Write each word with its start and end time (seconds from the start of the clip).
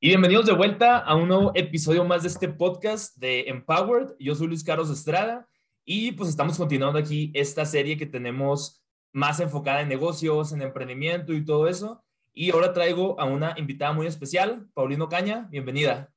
Y 0.00 0.10
bienvenidos 0.10 0.46
de 0.46 0.52
vuelta 0.52 0.98
a 0.98 1.16
un 1.16 1.26
nuevo 1.26 1.50
episodio 1.56 2.04
más 2.04 2.22
de 2.22 2.28
este 2.28 2.48
podcast 2.48 3.16
de 3.16 3.48
Empowered. 3.48 4.14
Yo 4.20 4.36
soy 4.36 4.46
Luis 4.46 4.62
Carlos 4.62 4.90
Estrada 4.90 5.48
y 5.84 6.12
pues 6.12 6.30
estamos 6.30 6.56
continuando 6.56 7.00
aquí 7.00 7.32
esta 7.34 7.66
serie 7.66 7.96
que 7.96 8.06
tenemos 8.06 8.80
más 9.10 9.40
enfocada 9.40 9.80
en 9.80 9.88
negocios, 9.88 10.52
en 10.52 10.62
emprendimiento 10.62 11.32
y 11.32 11.44
todo 11.44 11.66
eso. 11.66 12.04
Y 12.32 12.52
ahora 12.52 12.72
traigo 12.72 13.18
a 13.18 13.24
una 13.24 13.56
invitada 13.58 13.92
muy 13.92 14.06
especial, 14.06 14.68
Paulino 14.72 15.08
Caña. 15.08 15.48
Bienvenida. 15.50 16.14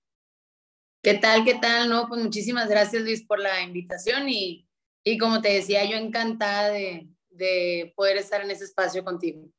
¿Qué 1.01 1.15
tal? 1.15 1.43
¿Qué 1.43 1.55
tal? 1.55 1.89
No, 1.89 2.07
pues 2.07 2.21
muchísimas 2.21 2.69
gracias 2.69 3.01
Luis 3.01 3.25
por 3.25 3.39
la 3.39 3.63
invitación 3.63 4.29
y, 4.29 4.69
y 5.03 5.17
como 5.17 5.41
te 5.41 5.53
decía, 5.53 5.89
yo 5.89 5.97
encantada 5.97 6.69
de, 6.69 7.09
de 7.31 7.93
poder 7.95 8.17
estar 8.17 8.41
en 8.41 8.51
ese 8.51 8.65
espacio 8.65 9.03
contigo. 9.03 9.49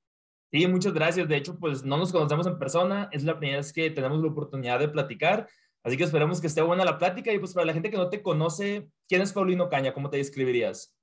Sí, 0.53 0.67
muchas 0.67 0.93
gracias. 0.93 1.27
De 1.27 1.37
hecho, 1.37 1.59
pues 1.59 1.83
no 1.83 1.97
nos 1.97 2.13
conocemos 2.13 2.47
en 2.47 2.59
persona. 2.59 3.09
Es 3.11 3.25
la 3.25 3.39
primera 3.39 3.59
vez 3.59 3.73
que 3.73 3.91
tenemos 3.91 4.21
la 4.21 4.29
oportunidad 4.29 4.79
de 4.79 4.89
platicar. 4.89 5.49
Así 5.83 5.97
que 5.97 6.05
esperamos 6.05 6.41
que 6.41 6.47
esté 6.47 6.61
buena 6.61 6.85
la 6.85 6.99
plática. 6.99 7.33
Y 7.33 7.39
pues 7.39 7.55
para 7.55 7.65
la 7.65 7.73
gente 7.73 7.91
que 7.91 7.97
no 7.97 8.11
te 8.11 8.23
conoce, 8.23 8.89
¿quién 9.09 9.23
es 9.23 9.33
Paulino 9.33 9.71
Caña? 9.71 9.95
¿Cómo 9.95 10.11
te 10.11 10.19
describirías? 10.19 10.95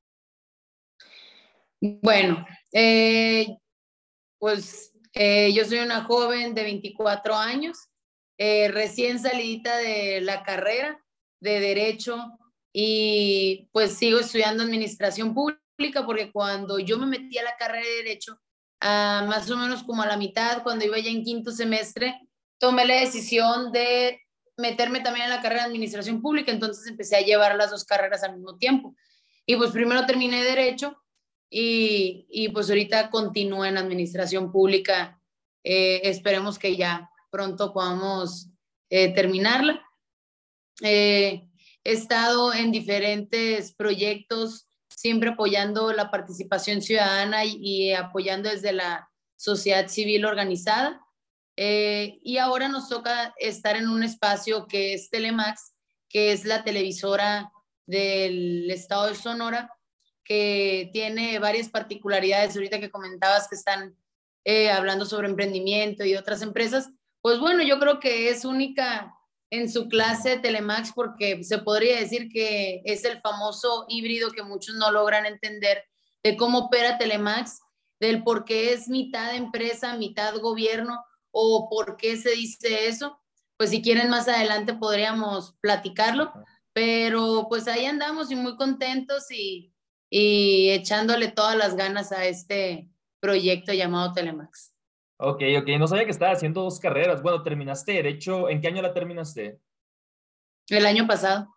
Bueno, 1.82 2.46
eh, 2.74 3.58
pues 4.38 4.94
eh, 5.14 5.52
yo 5.54 5.66
soy 5.66 5.80
una 5.80 6.04
joven 6.04 6.54
de 6.54 6.64
24 6.64 7.36
años, 7.36 7.90
eh, 8.38 8.70
recién 8.70 9.18
salidita 9.18 9.78
de 9.78 10.22
la 10.22 10.44
carrera 10.44 11.04
de 11.40 11.60
Derecho 11.60 12.18
y 12.74 13.70
pues 13.72 13.94
sigo 13.94 14.20
estudiando 14.20 14.64
Administración 14.64 15.34
Pública 15.34 16.06
porque 16.06 16.32
cuando 16.32 16.80
yo 16.80 16.98
me 17.00 17.06
metí 17.08 17.38
a 17.38 17.44
la 17.44 17.56
carrera 17.58 17.86
de 17.86 18.04
Derecho, 18.04 18.40
más 18.82 19.50
o 19.50 19.58
menos 19.58 19.84
como 19.84 20.02
a 20.02 20.08
la 20.08 20.18
mitad, 20.18 20.64
cuando 20.64 20.86
iba 20.86 20.98
ya 21.00 21.10
en 21.10 21.24
quinto 21.24 21.52
semestre, 21.52 22.20
tomé 22.58 22.86
la 22.86 22.96
decisión 22.96 23.72
de 23.72 24.22
meterme 24.58 25.00
también 25.00 25.26
en 25.26 25.32
la 25.32 25.42
carrera 25.42 25.64
de 25.64 25.70
administración 25.70 26.22
pública, 26.22 26.52
entonces 26.52 26.86
empecé 26.88 27.16
a 27.16 27.22
llevar 27.22 27.56
las 27.56 27.72
dos 27.72 27.86
carreras 27.86 28.24
al 28.24 28.36
mismo 28.36 28.58
tiempo. 28.58 28.96
Y 29.46 29.56
pues 29.56 29.72
primero 29.72 30.06
terminé 30.06 30.44
derecho 30.44 31.02
y, 31.50 32.28
y 32.30 32.50
pues 32.50 32.70
ahorita 32.70 33.10
continúo 33.10 33.66
en 33.66 33.78
administración 33.78 34.52
pública. 34.52 35.20
Eh, 35.64 36.02
esperemos 36.04 36.60
que 36.60 36.76
ya 36.76 37.10
pronto 37.32 37.74
podamos 37.74 38.50
eh, 38.90 39.14
terminarla. 39.14 39.82
Eh, 40.82 41.48
he 41.84 41.92
estado 41.92 42.54
en 42.54 42.72
diferentes 42.72 43.74
proyectos 43.74 44.69
siempre 45.00 45.30
apoyando 45.30 45.94
la 45.94 46.12
participación 46.12 46.82
ciudadana 46.82 47.46
y, 47.46 47.94
apoyando 47.94 48.50
desde 48.50 48.74
la 48.74 49.10
sociedad 49.38 49.88
civil 49.88 50.26
organizada. 50.26 51.02
Eh, 51.56 52.20
y 52.22 52.38
ahora 52.38 52.68
nos 52.68 52.90
toca 52.90 53.34
estar 53.38 53.78
en 53.78 53.88
un 53.88 54.04
espacio 54.04 54.68
que 54.68 54.94
es 54.94 55.10
Telemax, 55.10 55.74
que 56.10 56.34
es 56.34 56.44
la 56.44 56.66
televisora 56.66 57.50
del 57.86 58.70
estado 58.70 59.08
de 59.08 59.16
Sonora, 59.16 59.74
que 60.26 60.90
tiene 60.92 61.40
varias 61.40 61.70
particularidades 61.70 62.58
ahorita 62.58 62.82
que 62.82 62.92
comentabas 62.92 63.48
que 63.48 63.56
están 63.56 63.96
eh, 64.44 64.70
hablando 64.70 65.06
sobre 65.06 65.30
emprendimiento 65.30 66.04
y 66.04 66.16
otras 66.16 66.42
empresas. 66.42 66.90
Pues 67.22 67.40
bueno, 67.40 67.64
yo 67.64 67.80
creo 67.80 68.02
que 68.02 68.30
es 68.30 68.44
única 68.44 69.16
en 69.52 69.70
su 69.70 69.88
clase 69.88 70.38
Telemax 70.38 70.94
porque 70.94 71.44
se 71.44 71.58
podría 71.60 72.00
decir 72.00 72.30
que 72.30 72.82
es 72.86 73.04
el 73.06 73.20
famoso 73.22 73.86
híbrido 73.88 74.32
que 74.32 74.44
muchos 74.44 74.76
no 74.76 74.92
logran 74.92 75.26
entender 75.26 75.84
de 76.24 76.38
cómo 76.38 76.66
opera 76.66 76.98
Telemax, 76.98 77.60
del 78.00 78.24
por 78.24 78.46
qué 78.46 78.74
es 78.74 78.88
mitad 78.88 79.36
empresa, 79.36 79.96
mitad 79.98 80.36
gobierno 80.38 81.04
o 81.32 81.70
por 81.70 81.98
qué 81.98 82.18
se 82.18 82.32
dice 82.32 82.88
eso. 82.88 83.20
Pues 83.58 83.72
si 83.72 83.82
quieren 83.82 84.10
más 84.10 84.28
adelante 84.28 84.74
podríamos 84.74 85.56
platicarlo, 85.62 86.32
pero 86.74 87.48
pues 87.50 87.68
ahí 87.68 87.86
andamos 87.86 88.32
y 88.32 88.36
muy 88.36 88.56
contentos 88.56 89.30
y, 89.32 89.74
y 90.10 90.70
echándole 90.70 91.30
todas 91.30 91.58
las 91.58 91.76
ganas 91.76 92.12
a 92.12 92.26
este 92.26 92.90
proyecto 93.20 93.74
llamado 93.74 94.14
Telemax. 94.14 94.74
Ok, 95.22 95.42
ok, 95.60 95.68
no 95.78 95.86
sabía 95.86 96.06
que 96.06 96.12
estaba 96.12 96.32
haciendo 96.32 96.62
dos 96.62 96.80
carreras. 96.80 97.22
Bueno, 97.22 97.44
terminaste 97.44 97.92
Derecho, 97.92 98.48
¿en 98.48 98.62
qué 98.62 98.70
año 98.70 98.82
la 98.82 98.94
terminaste? 98.94 99.60
El 100.70 100.86
año 100.86 101.06
pasado. 101.06 101.54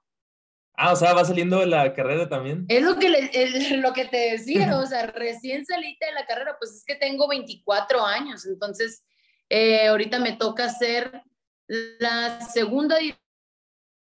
Ah, 0.75 0.93
o 0.93 0.97
sea, 0.97 1.13
va 1.13 1.25
saliendo 1.25 1.61
de 1.61 1.67
la 1.67 1.95
carrera 1.95 2.29
también. 2.29 2.65
Es 2.69 2.83
lo 2.83 2.99
que, 2.99 3.77
lo 3.77 3.93
que 3.93 4.07
te 4.07 4.33
decía, 4.33 4.77
o 4.81 4.87
sea, 4.87 5.07
recién 5.07 5.65
saliste 5.65 6.07
de 6.07 6.13
la 6.13 6.27
carrera, 6.27 6.57
pues 6.59 6.73
es 6.73 6.85
que 6.85 6.97
tengo 6.97 7.29
24 7.29 8.05
años, 8.05 8.47
entonces 8.47 9.05
eh, 9.49 9.87
ahorita 9.87 10.19
me 10.19 10.33
toca 10.33 10.69
ser 10.69 11.23
la 11.69 12.41
segunda 12.41 12.97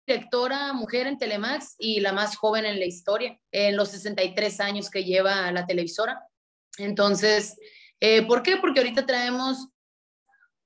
directora 0.06 0.72
mujer 0.72 1.06
en 1.08 1.18
Telemax 1.18 1.76
y 1.78 2.00
la 2.00 2.14
más 2.14 2.38
joven 2.38 2.66
en 2.66 2.80
la 2.80 2.86
historia, 2.86 3.38
en 3.52 3.76
los 3.76 3.90
63 3.90 4.60
años 4.62 4.90
que 4.90 5.04
lleva 5.04 5.52
la 5.52 5.66
televisora. 5.66 6.26
Entonces, 6.78 7.58
eh, 8.00 8.26
¿Por 8.26 8.44
qué? 8.44 8.58
Porque 8.58 8.80
ahorita 8.80 9.06
traemos 9.06 9.68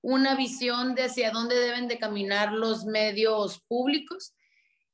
una 0.01 0.35
visión 0.35 0.95
de 0.95 1.05
hacia 1.05 1.31
dónde 1.31 1.55
deben 1.55 1.87
de 1.87 1.97
caminar 1.97 2.51
los 2.51 2.85
medios 2.85 3.61
públicos 3.67 4.33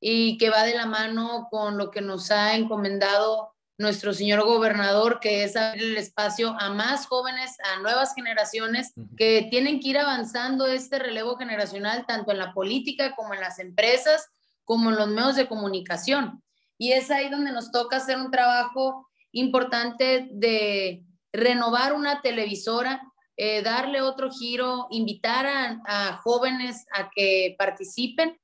y 0.00 0.38
que 0.38 0.50
va 0.50 0.62
de 0.62 0.74
la 0.74 0.86
mano 0.86 1.48
con 1.50 1.76
lo 1.76 1.90
que 1.90 2.00
nos 2.00 2.30
ha 2.30 2.54
encomendado 2.56 3.52
nuestro 3.76 4.12
señor 4.12 4.44
gobernador, 4.44 5.20
que 5.20 5.42
es 5.42 5.56
abrir 5.56 5.84
el 5.84 5.96
espacio 5.96 6.54
a 6.60 6.70
más 6.70 7.06
jóvenes, 7.06 7.56
a 7.64 7.80
nuevas 7.80 8.14
generaciones 8.14 8.92
que 9.16 9.48
tienen 9.50 9.80
que 9.80 9.88
ir 9.88 9.98
avanzando 9.98 10.66
este 10.66 10.98
relevo 10.98 11.36
generacional 11.36 12.04
tanto 12.06 12.30
en 12.30 12.38
la 12.38 12.52
política 12.52 13.14
como 13.16 13.34
en 13.34 13.40
las 13.40 13.58
empresas, 13.58 14.28
como 14.64 14.90
en 14.90 14.96
los 14.96 15.08
medios 15.08 15.36
de 15.36 15.48
comunicación. 15.48 16.42
Y 16.76 16.92
es 16.92 17.10
ahí 17.10 17.30
donde 17.30 17.52
nos 17.52 17.72
toca 17.72 17.96
hacer 17.96 18.18
un 18.18 18.30
trabajo 18.30 19.08
importante 19.32 20.28
de 20.30 21.02
renovar 21.32 21.92
una 21.92 22.20
televisora, 22.22 23.02
eh, 23.36 23.62
darle 23.62 24.02
otro 24.02 24.30
giro, 24.30 24.86
invitar 24.90 25.46
a, 25.46 26.16
jóvenes 26.22 26.86
a 26.92 27.10
que 27.10 27.54
participen 27.58 28.38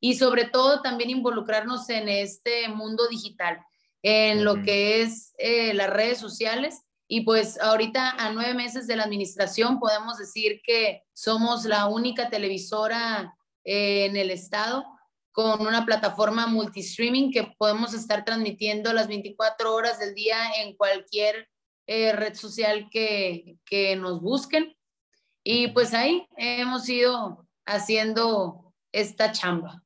y 0.00 0.14
sobre 0.14 0.46
todo 0.46 0.82
también 0.82 1.10
involucrarnos 1.10 1.88
en 1.90 2.08
este 2.08 2.68
mundo 2.68 3.06
digital, 3.08 3.60
en 4.02 4.44
lo 4.44 4.62
que 4.62 5.02
es 5.02 5.34
eh, 5.38 5.74
las 5.74 5.90
redes 5.90 6.18
sociales. 6.18 6.82
Y 7.06 7.22
pues 7.22 7.60
ahorita 7.60 8.10
a 8.10 8.32
nueve 8.32 8.54
meses 8.54 8.86
de 8.86 8.96
la 8.96 9.04
administración 9.04 9.78
podemos 9.78 10.16
decir 10.16 10.60
que 10.64 11.02
somos 11.12 11.64
la 11.64 11.86
única 11.86 12.30
televisora 12.30 13.36
eh, 13.64 14.06
en 14.06 14.16
el 14.16 14.30
estado 14.30 14.84
con 15.32 15.66
una 15.66 15.84
plataforma 15.84 16.46
multistreaming 16.46 17.30
que 17.30 17.54
podemos 17.56 17.94
estar 17.94 18.24
transmitiendo 18.24 18.92
las 18.92 19.06
24 19.06 19.74
horas 19.74 19.98
del 19.98 20.14
día 20.14 20.36
en 20.60 20.76
cualquier 20.76 21.48
eh, 21.92 22.12
red 22.12 22.34
social 22.34 22.88
que, 22.88 23.56
que 23.64 23.96
nos 23.96 24.20
busquen. 24.20 24.76
Y 25.42 25.72
pues 25.72 25.92
ahí 25.92 26.24
hemos 26.36 26.88
ido 26.88 27.48
haciendo 27.66 28.72
esta 28.92 29.32
chamba. 29.32 29.82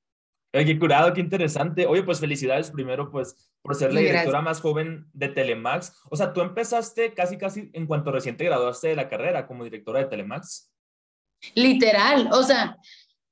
qué 0.53 0.79
curado, 0.79 1.15
qué 1.15 1.23
interesante. 1.23 1.87
Oye, 1.87 2.03
pues 2.03 2.21
felicidades 2.21 2.71
primero, 2.71 3.11
pues, 3.11 3.51
por 3.63 3.75
ser 3.75 3.95
la 3.95 4.01
directora 4.01 4.43
más 4.43 4.61
joven 4.61 5.07
de 5.15 5.31
Telemax. 5.31 5.99
O 6.11 6.17
sea, 6.17 6.35
tú 6.35 6.43
empezaste 6.43 7.15
casi, 7.15 7.39
casi 7.39 7.71
en 7.73 7.87
cuanto 7.87 8.13
recién 8.13 8.37
te 8.37 8.45
graduaste 8.45 8.89
de 8.89 8.97
la 8.97 9.09
carrera 9.09 9.47
como 9.47 9.65
directora 9.65 10.01
de 10.01 10.05
Telemax. 10.05 10.71
Literal, 11.55 12.29
o 12.33 12.43
sea, 12.43 12.77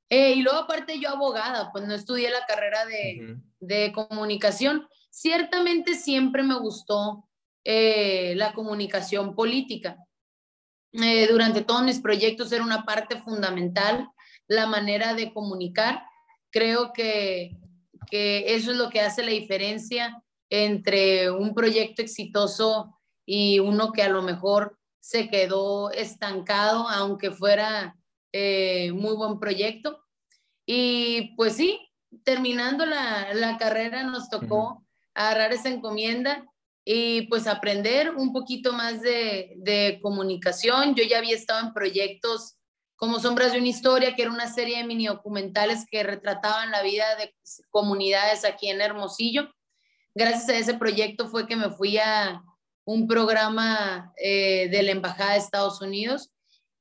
eh, 0.09 0.33
y 0.33 0.41
luego 0.41 0.61
aparte 0.61 0.99
yo 0.99 1.11
abogada, 1.11 1.71
pues 1.73 1.87
no 1.87 1.95
estudié 1.95 2.31
la 2.31 2.47
carrera 2.47 2.87
de, 2.87 3.37
de 3.61 3.93
comunicación. 3.93 4.89
Ciertamente 5.11 5.95
siempre 5.95 6.43
me 6.43 6.59
gustó 6.59 7.29
eh, 7.65 8.35
la 8.37 8.53
comunicación 8.53 9.35
política. 9.35 9.97
Eh, 10.93 11.27
durante 11.31 11.63
todos 11.63 11.83
mis 11.83 12.01
proyectos 12.01 12.53
era 12.53 12.65
una 12.65 12.85
parte 12.85 13.21
fundamental 13.21 14.09
la 14.47 14.67
manera 14.67 15.15
de 15.15 15.33
comunicar. 15.33 16.03
Creo 16.51 16.93
que, 16.93 17.57
que 18.11 18.55
eso 18.55 18.73
es 18.73 18.77
lo 18.77 18.91
que 18.91 19.01
hace 19.01 19.23
la 19.23 19.31
diferencia 19.31 20.23
entre 20.51 21.31
un 21.31 21.55
proyecto 21.55 22.03
exitoso 22.03 22.99
y 23.25 23.59
uno 23.59 23.93
que 23.93 24.03
a 24.03 24.11
lo 24.11 24.23
mejor 24.23 24.79
se 25.01 25.31
quedó 25.31 25.91
estancado, 25.91 26.89
aunque 26.89 27.31
fuera 27.31 27.97
eh, 28.33 28.93
muy 28.93 29.15
buen 29.15 29.39
proyecto. 29.39 30.05
Y 30.67 31.35
pues 31.37 31.57
sí, 31.57 31.81
terminando 32.25 32.85
la, 32.85 33.33
la 33.35 33.57
carrera 33.57 34.05
nos 34.05 34.29
tocó 34.29 34.85
agarrar 35.15 35.53
esa 35.53 35.71
encomienda 35.71 36.52
y 36.85 37.23
pues 37.23 37.47
aprender 37.47 38.11
un 38.11 38.33
poquito 38.33 38.73
más 38.73 39.01
de, 39.01 39.55
de, 39.57 39.99
comunicación. 40.03 40.95
Yo 40.95 41.05
ya 41.05 41.19
había 41.19 41.37
estado 41.37 41.61
en 41.67 41.73
proyectos 41.73 42.57
como 42.97 43.21
Sombras 43.21 43.53
de 43.53 43.59
una 43.59 43.69
Historia, 43.69 44.15
que 44.15 44.23
era 44.23 44.31
una 44.31 44.53
serie 44.53 44.79
de 44.79 44.85
mini 44.85 45.07
documentales 45.07 45.87
que 45.91 46.03
retrataban 46.03 46.71
la 46.71 46.83
vida 46.83 47.05
de 47.17 47.35
comunidades 47.71 48.45
aquí 48.45 48.69
en 48.69 48.81
Hermosillo. 48.81 49.49
Gracias 50.15 50.49
a 50.49 50.59
ese 50.59 50.75
proyecto 50.75 51.29
fue 51.29 51.47
que 51.47 51.57
me 51.57 51.71
fui 51.71 51.99
a 51.99 52.43
un 52.85 53.07
programa 53.07 54.13
eh, 54.17 54.69
de 54.71 54.83
la 54.83 54.93
Embajada 54.93 55.33
de 55.33 55.39
Estados 55.39 55.81
Unidos 55.81 56.31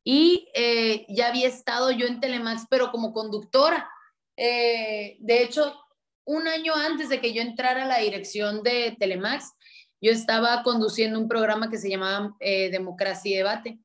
y 0.04 0.50
eh, 0.56 1.06
ya 1.10 1.28
había 1.28 1.48
estado 1.48 1.92
yo 1.92 2.08
en 2.08 2.20
Telemax, 2.20 2.66
pero 2.70 2.92
como 2.92 3.14
conductora. 3.14 3.90
Eh, 4.36 5.18
de 5.20 5.44
hecho, 5.44 5.80
un 6.26 6.48
año 6.48 6.74
antes 6.76 7.10
de 7.10 7.22
que 7.22 7.34
yo 7.34 7.42
entrara 7.42 7.84
a 7.84 7.88
la 7.88 8.00
dirección 8.00 8.64
de 8.64 8.96
Telemax, 9.00 9.54
yo 10.02 10.12
estaba 10.12 10.64
conduciendo 10.64 11.20
un 11.20 11.28
programa 11.28 11.70
que 11.70 11.78
se 11.78 11.90
llamaba 11.90 12.36
Democracia 12.40 13.32
y 13.32 13.38
Debate, 13.38 13.80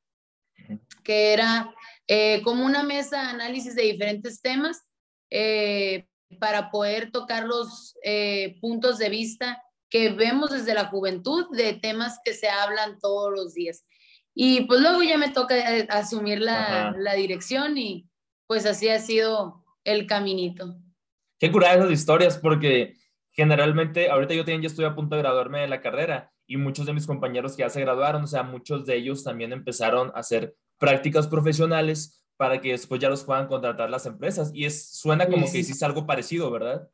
que 1.04 1.32
era 1.32 1.74
como 2.42 2.64
una 2.64 2.82
mesa 2.82 3.22
de 3.22 3.28
análisis 3.28 3.74
de 3.74 3.82
diferentes 3.82 4.40
temas 4.40 4.82
para 6.40 6.70
poder 6.70 7.10
tocar 7.10 7.44
los 7.44 7.94
puntos 8.60 8.98
de 8.98 9.10
vista 9.10 9.62
que 9.90 10.10
vemos 10.10 10.50
desde 10.50 10.74
la 10.74 10.86
juventud 10.86 11.46
de 11.56 11.74
temas 11.74 12.18
que 12.24 12.34
se 12.34 12.48
hablan 12.48 12.98
todos 12.98 13.32
los 13.32 13.54
días. 13.54 13.84
Y 14.34 14.62
pues 14.62 14.80
luego 14.80 15.02
ya 15.02 15.16
me 15.16 15.30
toca 15.30 15.56
eh, 15.56 15.86
asumir 15.88 16.40
la, 16.40 16.94
la 16.98 17.14
dirección 17.14 17.78
y 17.78 18.06
pues 18.46 18.66
así 18.66 18.88
ha 18.88 18.98
sido 18.98 19.64
el 19.84 20.06
caminito. 20.06 20.76
Qué 21.38 21.50
curada 21.50 21.76
esas 21.76 21.90
historias 21.90 22.38
porque 22.38 22.96
generalmente 23.36 24.10
ahorita 24.10 24.34
yo 24.34 24.44
también 24.44 24.62
ya 24.62 24.68
estoy 24.68 24.86
a 24.86 24.94
punto 24.94 25.14
de 25.14 25.22
graduarme 25.22 25.60
de 25.60 25.68
la 25.68 25.82
carrera 25.82 26.32
y 26.46 26.56
muchos 26.56 26.86
de 26.86 26.94
mis 26.94 27.06
compañeros 27.06 27.54
que 27.54 27.62
ya 27.62 27.70
se 27.70 27.80
graduaron, 27.80 28.24
o 28.24 28.26
sea, 28.26 28.42
muchos 28.42 28.86
de 28.86 28.96
ellos 28.96 29.22
también 29.22 29.52
empezaron 29.52 30.08
a 30.14 30.20
hacer 30.20 30.56
prácticas 30.78 31.26
profesionales 31.26 32.24
para 32.36 32.60
que 32.60 32.72
después 32.72 33.00
ya 33.00 33.08
los 33.08 33.24
puedan 33.24 33.46
contratar 33.46 33.90
las 33.90 34.06
empresas. 34.06 34.50
Y 34.54 34.64
es, 34.64 34.90
suena 34.90 35.26
como 35.26 35.50
que 35.50 35.58
hiciste 35.58 35.84
algo 35.84 36.06
parecido, 36.06 36.50
¿verdad? 36.50 36.88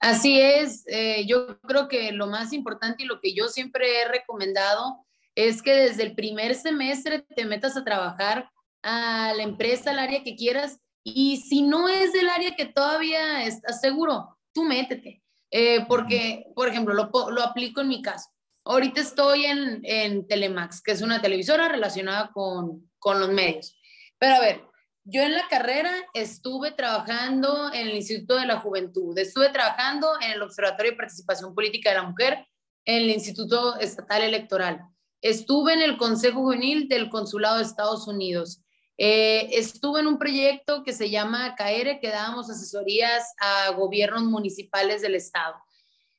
Así 0.00 0.40
es, 0.40 0.84
eh, 0.88 1.24
yo 1.26 1.58
creo 1.60 1.88
que 1.88 2.12
lo 2.12 2.26
más 2.26 2.52
importante 2.52 3.04
y 3.04 3.06
lo 3.06 3.20
que 3.20 3.34
yo 3.34 3.48
siempre 3.48 4.02
he 4.02 4.08
recomendado 4.08 5.06
es 5.34 5.62
que 5.62 5.74
desde 5.74 6.02
el 6.02 6.14
primer 6.14 6.54
semestre 6.54 7.24
te 7.34 7.44
metas 7.44 7.76
a 7.76 7.84
trabajar 7.84 8.50
a 8.82 9.32
la 9.34 9.42
empresa, 9.42 9.90
al 9.90 9.98
área 9.98 10.22
que 10.22 10.36
quieras, 10.36 10.80
y 11.02 11.38
si 11.38 11.62
no 11.62 11.88
es 11.88 12.12
del 12.12 12.28
área 12.28 12.56
que 12.56 12.66
todavía 12.66 13.44
estás 13.44 13.80
seguro, 13.80 14.36
tú 14.52 14.64
métete. 14.64 15.22
Eh, 15.50 15.84
porque, 15.86 16.44
por 16.54 16.68
ejemplo, 16.68 16.94
lo, 16.94 17.10
lo, 17.30 17.42
aplico 17.42 17.80
en 17.80 17.88
mi 17.88 18.02
caso. 18.02 18.30
Ahorita 18.64 19.00
estoy 19.00 19.46
en, 19.46 19.80
en 19.84 20.26
Telemax, 20.26 20.82
que 20.82 20.92
es 20.92 21.02
una 21.02 21.22
televisora 21.22 21.68
relacionada 21.68 22.30
con, 22.32 22.90
con 22.98 23.20
los 23.20 23.30
medios. 23.30 23.78
Pero 24.18 24.36
a 24.36 24.40
ver, 24.40 24.62
yo 25.04 25.22
en 25.22 25.34
la 25.34 25.46
carrera 25.48 25.92
estuve 26.14 26.72
trabajando 26.72 27.72
en 27.72 27.86
el 27.86 27.94
Instituto 27.94 28.36
de 28.36 28.46
la 28.46 28.58
Juventud, 28.58 29.16
estuve 29.16 29.50
trabajando 29.50 30.08
en 30.20 30.32
el 30.32 30.42
Observatorio 30.42 30.92
de 30.92 30.96
Participación 30.96 31.54
Política 31.54 31.90
de 31.90 31.96
la 31.96 32.08
Mujer, 32.08 32.44
en 32.84 33.02
el 33.02 33.10
Instituto 33.10 33.78
Estatal 33.78 34.22
Electoral, 34.22 34.80
estuve 35.20 35.74
en 35.74 35.82
el 35.82 35.96
Consejo 35.96 36.40
Juvenil 36.40 36.88
del 36.88 37.10
Consulado 37.10 37.58
de 37.58 37.64
Estados 37.64 38.06
Unidos, 38.06 38.62
eh, 38.98 39.48
estuve 39.52 40.00
en 40.00 40.06
un 40.06 40.18
proyecto 40.18 40.82
que 40.82 40.92
se 40.92 41.10
llama 41.10 41.54
CAERE, 41.54 42.00
que 42.00 42.08
dábamos 42.08 42.50
asesorías 42.50 43.34
a 43.38 43.70
gobiernos 43.70 44.24
municipales 44.24 45.02
del 45.02 45.14
estado. 45.14 45.56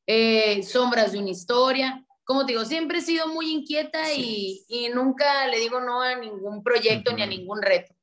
Eh, 0.06 0.64
sombras 0.64 1.12
de 1.12 1.20
una 1.20 1.32
historia. 1.32 2.06
Como 2.24 2.46
te 2.46 2.54
digo, 2.54 2.66
siempre 2.66 3.00
he 3.00 3.02
sido 3.02 3.28
muy 3.28 3.52
inquieta 3.52 4.14
y, 4.14 4.64
y, 4.68 4.90
nunca 4.90 5.48
le 5.48 5.60
digo 5.60 5.80
no 5.80 6.02
a 6.02 6.16
ningún 6.16 6.62
proyecto 6.64 7.14
ni 7.14 7.22
a 7.22 7.26
ningún 7.26 7.62
reto. 7.62 7.96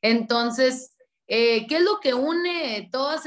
Entonces, 0.00 0.96
eh, 1.26 1.66
¿qué 1.66 1.76
es 1.76 1.82
lo 1.82 2.00
que 2.00 2.14
une 2.14 2.88
todos 2.92 3.22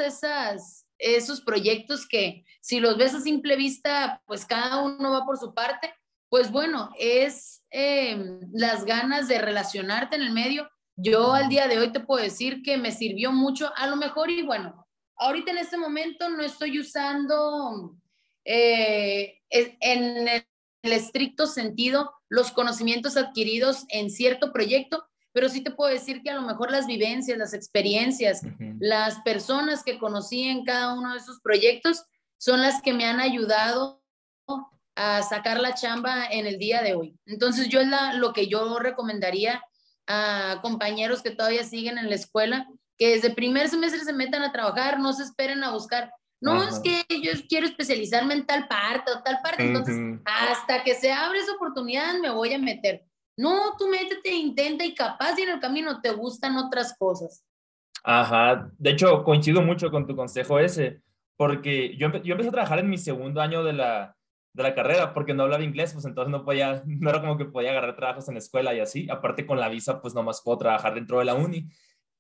esos 1.00 1.42
proyectos 1.42 2.08
que 2.08 2.46
si 2.62 2.80
los 2.80 2.98
ves 2.98 3.14
a 3.14 3.22
simple 3.22 3.56
vista, 3.56 4.22
pues 4.26 4.46
cada 4.46 4.82
uno 4.84 5.12
va 5.12 5.26
por 5.26 5.38
su 5.38 5.54
parte? 5.54 5.94
Pues 6.30 6.52
bueno, 6.52 6.92
es 7.00 7.64
em, 7.70 8.42
las 8.54 8.86
ganas 8.86 9.28
de 9.28 9.40
relacionarte 9.40 10.16
en 10.16 10.22
el 10.22 10.32
medio. 10.32 10.70
Yo 11.00 11.34
al 11.34 11.48
día 11.48 11.68
de 11.68 11.78
hoy 11.78 11.92
te 11.92 12.00
puedo 12.00 12.24
decir 12.24 12.64
que 12.64 12.76
me 12.76 12.92
sirvió 12.92 13.32
mucho, 13.32 13.72
a 13.76 13.86
lo 13.86 13.98
mejor 13.98 14.32
y 14.32 14.42
bueno, 14.42 14.88
ahorita 15.16 15.52
en 15.52 15.60
este 15.60 15.78
momento 15.78 16.28
no 16.30 16.44
estoy 16.44 16.80
usando 16.80 17.96
eh, 18.44 19.40
en 19.52 20.28
el 20.28 20.92
estricto 20.92 21.46
sentido 21.46 22.12
los 22.30 22.52
conocimientos 22.52 23.16
adquiridos 23.16 23.86
en 23.90 24.10
cierto 24.10 24.52
proyecto, 24.52 25.06
pero 25.34 25.50
sí 25.50 25.62
te 25.62 25.70
puedo 25.70 25.94
decir 25.94 26.24
que 26.24 26.32
a 26.32 26.36
lo 26.36 26.42
mejor 26.42 26.72
las 26.72 26.88
vivencias, 26.88 27.38
las 27.38 27.54
experiencias, 27.54 28.42
las 28.80 29.20
personas 29.22 29.84
que 29.84 30.00
conocí 30.00 30.46
en 30.46 30.66
cada 30.66 30.96
uno 30.96 31.14
de 31.14 31.20
esos 31.20 31.40
proyectos 31.42 32.06
son 32.38 32.64
las 32.64 32.82
que 32.82 32.94
me 32.94 33.06
han 33.06 33.20
ayudado 33.20 34.02
a 34.96 35.22
sacar 35.22 35.60
la 35.60 35.76
chamba 35.76 36.26
en 36.26 36.48
el 36.48 36.58
día 36.58 36.82
de 36.82 36.96
hoy. 36.96 37.20
Entonces 37.28 37.70
yo 37.70 37.82
es 37.82 37.88
lo 38.16 38.34
que 38.34 38.48
yo 38.48 38.80
recomendaría 38.80 39.64
a 40.07 40.59
compañeros 40.62 41.21
que 41.21 41.31
todavía 41.31 41.63
siguen 41.63 41.98
en 41.98 42.09
la 42.09 42.15
escuela, 42.15 42.68
que 42.98 43.09
desde 43.09 43.30
primer 43.30 43.69
semestre 43.69 44.01
se 44.01 44.13
metan 44.13 44.42
a 44.42 44.51
trabajar, 44.51 45.00
no 45.00 45.13
se 45.13 45.24
esperen 45.24 45.63
a 45.63 45.71
buscar. 45.71 46.12
No, 46.39 46.63
es 46.63 46.80
que 46.80 47.04
yo 47.09 47.31
quiero 47.50 47.65
especializarme 47.65 48.36
en 48.36 48.45
tal 48.45 48.68
parte 48.68 49.12
o 49.12 49.24
tal 49.24 49.39
parte, 49.44 49.63
entonces 49.63 49.95
hasta 50.24 50.83
que 50.83 50.94
se 50.94 51.12
abre 51.12 51.39
esa 51.39 51.54
oportunidad 51.54 52.19
me 52.19 52.30
voy 52.30 52.54
a 52.54 52.59
meter. 52.59 53.04
No, 53.36 53.75
tú 53.77 53.88
métete, 53.88 54.31
intenta 54.33 54.86
y 54.86 54.94
capaz 54.94 55.38
y 55.38 55.44
en 55.44 55.50
el 55.50 55.59
camino 55.59 56.00
te 56.01 56.12
gustan 56.12 56.57
otras 56.57 56.95
cosas. 56.98 57.44
Ajá, 58.04 58.69
de 58.77 58.92
hecho 58.92 59.24
coincido 59.24 59.62
mucho 59.62 59.89
con 59.89 60.06
tu 60.06 60.15
consejo 60.15 60.59
ese, 60.59 61.01
porque 61.36 61.95
yo, 61.98 62.12
yo 62.24 62.33
empecé 62.33 62.50
a 62.50 62.54
trabajar 62.54 62.80
en 62.80 62.89
mi 62.89 62.98
segundo 62.98 63.42
año 63.42 63.63
de 63.63 63.74
la, 63.74 64.17
de 64.57 64.63
la 64.63 64.75
carrera 64.75 65.13
porque 65.13 65.33
no 65.33 65.44
hablaba 65.44 65.63
inglés, 65.63 65.94
pues 65.94 66.04
entonces 66.06 66.31
no 66.31 66.44
podía, 66.44 66.83
no 66.86 67.09
era 67.09 67.21
como 67.21 67.38
que 67.38 67.45
podía 67.45 67.71
agarrar 67.71 67.95
trabajos 67.95 68.27
en 68.27 68.33
la 68.36 68.39
escuela 68.39 68.73
y 68.73 68.80
así, 68.80 69.07
aparte 69.09 69.45
con 69.45 69.59
la 69.59 69.69
visa 69.69 70.02
pues 70.02 70.14
nomás 70.14 70.42
puedo 70.44 70.57
trabajar 70.57 70.95
dentro 70.95 71.19
de 71.19 71.26
la 71.26 71.35
uni. 71.35 71.69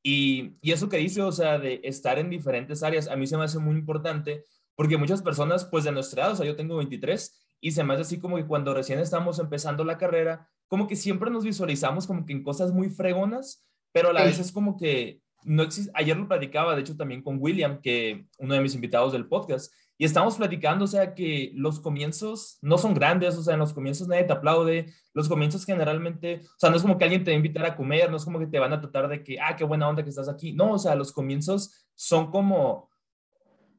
Y, 0.03 0.55
y 0.61 0.71
eso 0.71 0.87
que 0.87 0.97
dice, 0.97 1.21
o 1.21 1.31
sea, 1.31 1.57
de 1.57 1.81
estar 1.83 2.17
en 2.19 2.29
diferentes 2.29 2.83
áreas, 2.83 3.09
a 3.09 3.15
mí 3.15 3.27
se 3.27 3.35
me 3.35 3.43
hace 3.43 3.59
muy 3.59 3.75
importante 3.75 4.45
porque 4.75 4.95
muchas 4.95 5.21
personas 5.21 5.65
pues 5.65 5.83
de 5.83 5.91
nuestra 5.91 6.23
edad, 6.23 6.33
o 6.33 6.35
sea, 6.35 6.45
yo 6.45 6.55
tengo 6.55 6.77
23 6.77 7.55
y 7.59 7.71
se 7.71 7.83
me 7.83 7.93
hace 7.93 8.03
así 8.03 8.19
como 8.19 8.37
que 8.37 8.45
cuando 8.45 8.73
recién 8.73 8.99
estamos 8.99 9.39
empezando 9.39 9.83
la 9.83 9.97
carrera, 9.97 10.47
como 10.67 10.87
que 10.87 10.95
siempre 10.95 11.31
nos 11.31 11.43
visualizamos 11.43 12.05
como 12.05 12.25
que 12.25 12.33
en 12.33 12.43
cosas 12.43 12.71
muy 12.71 12.89
fregonas, 12.89 13.65
pero 13.91 14.09
a 14.09 14.13
la 14.13 14.23
vez 14.23 14.39
es 14.39 14.51
como 14.51 14.77
que 14.77 15.21
no 15.43 15.63
existe, 15.63 15.91
ayer 15.95 16.15
lo 16.15 16.27
platicaba, 16.27 16.75
de 16.75 16.81
hecho 16.81 16.95
también 16.95 17.23
con 17.23 17.37
William, 17.39 17.81
que 17.81 18.27
uno 18.37 18.53
de 18.53 18.61
mis 18.61 18.75
invitados 18.75 19.13
del 19.13 19.27
podcast, 19.27 19.73
y 19.97 20.05
estamos 20.05 20.35
platicando, 20.35 20.85
o 20.85 20.87
sea, 20.87 21.15
que 21.15 21.51
los 21.55 21.79
comienzos 21.79 22.59
no 22.61 22.77
son 22.77 22.93
grandes, 22.93 23.35
o 23.35 23.43
sea, 23.43 23.55
en 23.55 23.59
los 23.59 23.73
comienzos 23.73 24.07
nadie 24.07 24.25
te 24.25 24.33
aplaude, 24.33 24.93
los 25.13 25.27
comienzos 25.27 25.65
generalmente, 25.65 26.41
o 26.43 26.59
sea, 26.59 26.69
no 26.69 26.75
es 26.75 26.83
como 26.83 26.97
que 26.97 27.05
alguien 27.05 27.23
te 27.23 27.31
va 27.31 27.33
a 27.33 27.37
invitar 27.37 27.65
a 27.65 27.75
comer, 27.75 28.11
no 28.11 28.17
es 28.17 28.23
como 28.23 28.37
que 28.39 28.45
te 28.45 28.59
van 28.59 28.73
a 28.73 28.79
tratar 28.79 29.07
de 29.07 29.23
que, 29.23 29.39
ah, 29.39 29.55
qué 29.55 29.63
buena 29.63 29.89
onda 29.89 30.03
que 30.03 30.09
estás 30.09 30.29
aquí, 30.29 30.53
no, 30.53 30.73
o 30.73 30.79
sea, 30.79 30.93
los 30.93 31.11
comienzos 31.11 31.87
son 31.95 32.29
como, 32.29 32.91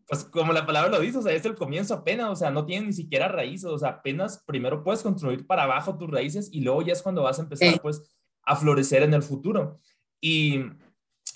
pues 0.08 0.24
como 0.24 0.52
la 0.52 0.66
palabra 0.66 0.90
lo 0.90 1.00
dice, 1.00 1.18
o 1.18 1.22
sea, 1.22 1.32
es 1.32 1.44
el 1.44 1.54
comienzo 1.54 1.94
apenas, 1.94 2.30
o 2.30 2.36
sea, 2.36 2.50
no 2.50 2.66
tiene 2.66 2.86
ni 2.86 2.92
siquiera 2.92 3.28
raíces, 3.28 3.66
o 3.66 3.78
sea, 3.78 3.90
apenas 3.90 4.42
primero 4.44 4.82
puedes 4.82 5.02
construir 5.02 5.46
para 5.46 5.64
abajo 5.64 5.96
tus 5.96 6.10
raíces 6.10 6.48
y 6.52 6.62
luego 6.62 6.82
ya 6.82 6.94
es 6.94 7.02
cuando 7.02 7.22
vas 7.22 7.38
a 7.38 7.42
empezar, 7.42 7.80
pues, 7.80 8.02
a 8.42 8.56
florecer 8.56 9.02
en 9.02 9.14
el 9.14 9.22
futuro. 9.22 9.78
Y, 10.20 10.64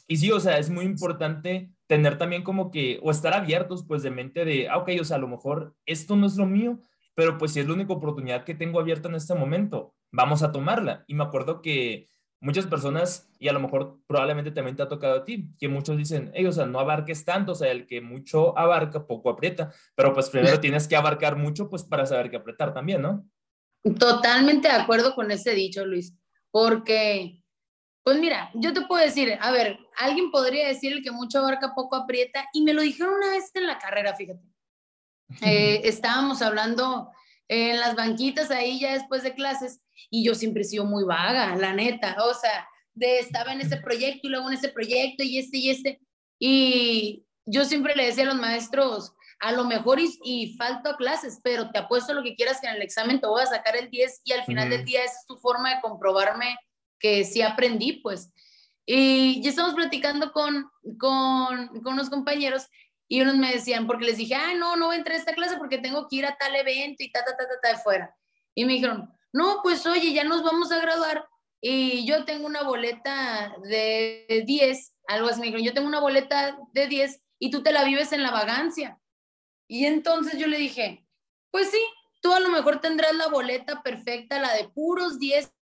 y 0.08 0.16
sí, 0.16 0.32
o 0.32 0.40
sea, 0.40 0.58
es 0.58 0.70
muy 0.70 0.86
importante 0.86 1.70
tener 1.92 2.16
también 2.16 2.42
como 2.42 2.70
que, 2.70 2.98
o 3.02 3.10
estar 3.10 3.34
abiertos, 3.34 3.84
pues, 3.86 4.02
de 4.02 4.10
mente 4.10 4.46
de, 4.46 4.66
ah, 4.66 4.78
ok, 4.78 4.92
o 4.98 5.04
sea, 5.04 5.18
a 5.18 5.20
lo 5.20 5.28
mejor 5.28 5.76
esto 5.84 6.16
no 6.16 6.26
es 6.26 6.38
lo 6.38 6.46
mío, 6.46 6.78
pero 7.14 7.36
pues 7.36 7.52
si 7.52 7.60
es 7.60 7.66
la 7.66 7.74
única 7.74 7.92
oportunidad 7.92 8.44
que 8.44 8.54
tengo 8.54 8.80
abierta 8.80 9.10
en 9.10 9.16
este 9.16 9.34
momento, 9.34 9.94
vamos 10.10 10.42
a 10.42 10.52
tomarla. 10.52 11.04
Y 11.06 11.12
me 11.12 11.22
acuerdo 11.22 11.60
que 11.60 12.08
muchas 12.40 12.66
personas, 12.66 13.30
y 13.38 13.48
a 13.48 13.52
lo 13.52 13.60
mejor 13.60 13.98
probablemente 14.06 14.52
también 14.52 14.74
te 14.74 14.82
ha 14.82 14.88
tocado 14.88 15.16
a 15.16 15.24
ti, 15.26 15.50
que 15.58 15.68
muchos 15.68 15.98
dicen, 15.98 16.30
ellos 16.32 16.54
o 16.54 16.60
sea, 16.62 16.66
no 16.66 16.80
abarques 16.80 17.26
tanto, 17.26 17.52
o 17.52 17.54
sea, 17.54 17.70
el 17.70 17.86
que 17.86 18.00
mucho 18.00 18.56
abarca, 18.56 19.06
poco 19.06 19.28
aprieta, 19.28 19.70
pero 19.94 20.14
pues 20.14 20.30
primero 20.30 20.60
tienes 20.60 20.88
que 20.88 20.96
abarcar 20.96 21.36
mucho, 21.36 21.68
pues 21.68 21.82
para 21.82 22.06
saber 22.06 22.30
qué 22.30 22.38
apretar 22.38 22.72
también, 22.72 23.02
¿no? 23.02 23.28
Totalmente 23.98 24.68
de 24.68 24.76
acuerdo 24.76 25.14
con 25.14 25.30
ese 25.30 25.54
dicho, 25.54 25.84
Luis, 25.84 26.16
porque, 26.50 27.41
pues 28.02 28.18
mira, 28.18 28.50
yo 28.54 28.72
te 28.72 28.82
puedo 28.82 29.04
decir, 29.04 29.38
a 29.40 29.50
ver, 29.50 29.78
alguien 29.96 30.30
podría 30.30 30.68
decir 30.68 30.92
el 30.92 31.02
que 31.02 31.10
mucho 31.10 31.38
abarca, 31.38 31.74
poco 31.74 31.96
aprieta, 31.96 32.48
y 32.52 32.62
me 32.62 32.72
lo 32.72 32.82
dijeron 32.82 33.14
una 33.14 33.30
vez 33.30 33.50
en 33.54 33.66
la 33.66 33.78
carrera, 33.78 34.14
fíjate. 34.14 34.42
Eh, 35.42 35.80
estábamos 35.84 36.42
hablando 36.42 37.10
en 37.48 37.80
las 37.80 37.96
banquitas 37.96 38.50
ahí 38.50 38.80
ya 38.80 38.92
después 38.92 39.22
de 39.22 39.34
clases 39.34 39.80
y 40.10 40.24
yo 40.24 40.34
siempre 40.34 40.60
he 40.60 40.64
sido 40.64 40.84
muy 40.84 41.04
vaga, 41.04 41.56
la 41.56 41.72
neta, 41.72 42.16
o 42.22 42.34
sea, 42.34 42.68
de 42.94 43.18
estaba 43.18 43.52
en 43.52 43.62
ese 43.62 43.78
proyecto 43.78 44.26
y 44.26 44.30
luego 44.30 44.48
en 44.48 44.58
ese 44.58 44.68
proyecto 44.68 45.22
y 45.22 45.38
este 45.38 45.56
y 45.56 45.70
este. 45.70 46.00
Y 46.38 47.26
yo 47.46 47.64
siempre 47.64 47.94
le 47.94 48.06
decía 48.06 48.24
a 48.24 48.26
los 48.26 48.36
maestros, 48.36 49.14
a 49.40 49.52
lo 49.52 49.64
mejor 49.64 49.98
y, 50.00 50.54
falto 50.56 50.90
a 50.90 50.96
clases, 50.96 51.40
pero 51.42 51.70
te 51.70 51.78
apuesto 51.78 52.14
lo 52.14 52.22
que 52.22 52.34
quieras 52.34 52.60
que 52.60 52.68
en 52.68 52.76
el 52.76 52.82
examen 52.82 53.20
te 53.20 53.26
voy 53.26 53.42
a 53.42 53.46
sacar 53.46 53.76
el 53.76 53.90
10 53.90 54.22
y 54.24 54.32
al 54.32 54.44
final 54.44 54.70
del 54.70 54.84
día 54.84 55.04
esa 55.04 55.18
es 55.18 55.26
tu 55.26 55.36
forma 55.36 55.74
de 55.74 55.80
comprobarme 55.80 56.56
que 57.02 57.24
sí 57.24 57.42
aprendí, 57.42 57.94
pues. 57.94 58.32
Y 58.86 59.42
ya 59.42 59.50
estamos 59.50 59.74
platicando 59.74 60.32
con, 60.32 60.70
con, 60.98 61.82
con 61.82 61.92
unos 61.94 62.08
compañeros 62.08 62.66
y 63.08 63.20
unos 63.20 63.36
me 63.36 63.52
decían, 63.52 63.86
porque 63.86 64.06
les 64.06 64.16
dije, 64.16 64.34
ah, 64.34 64.54
no, 64.54 64.76
no 64.76 64.86
voy 64.86 64.94
a 64.94 64.98
entrar 64.98 65.16
a 65.16 65.18
esta 65.18 65.34
clase 65.34 65.58
porque 65.58 65.78
tengo 65.78 66.08
que 66.08 66.16
ir 66.16 66.26
a 66.26 66.36
tal 66.36 66.56
evento 66.56 67.02
y 67.02 67.12
ta, 67.12 67.24
ta, 67.24 67.36
ta, 67.36 67.44
ta, 67.62 67.68
de 67.68 67.78
fuera. 67.78 68.16
Y 68.54 68.64
me 68.64 68.72
dijeron, 68.72 69.12
no, 69.32 69.60
pues 69.62 69.84
oye, 69.86 70.12
ya 70.12 70.24
nos 70.24 70.42
vamos 70.42 70.72
a 70.72 70.80
graduar 70.80 71.26
y 71.60 72.06
yo 72.06 72.24
tengo 72.24 72.46
una 72.46 72.62
boleta 72.62 73.54
de 73.62 74.44
10, 74.46 74.94
algo 75.08 75.28
así 75.28 75.40
me 75.40 75.46
dijeron, 75.46 75.64
yo 75.64 75.74
tengo 75.74 75.88
una 75.88 76.00
boleta 76.00 76.58
de 76.72 76.86
10 76.86 77.22
y 77.38 77.50
tú 77.50 77.62
te 77.62 77.72
la 77.72 77.84
vives 77.84 78.12
en 78.12 78.22
la 78.22 78.30
vagancia. 78.30 78.98
Y 79.68 79.86
entonces 79.86 80.38
yo 80.38 80.46
le 80.46 80.58
dije, 80.58 81.06
pues 81.50 81.70
sí, 81.70 81.80
tú 82.20 82.32
a 82.32 82.40
lo 82.40 82.48
mejor 82.48 82.80
tendrás 82.80 83.14
la 83.14 83.28
boleta 83.28 83.82
perfecta, 83.82 84.40
la 84.40 84.54
de 84.54 84.68
puros 84.70 85.18
10, 85.18 85.52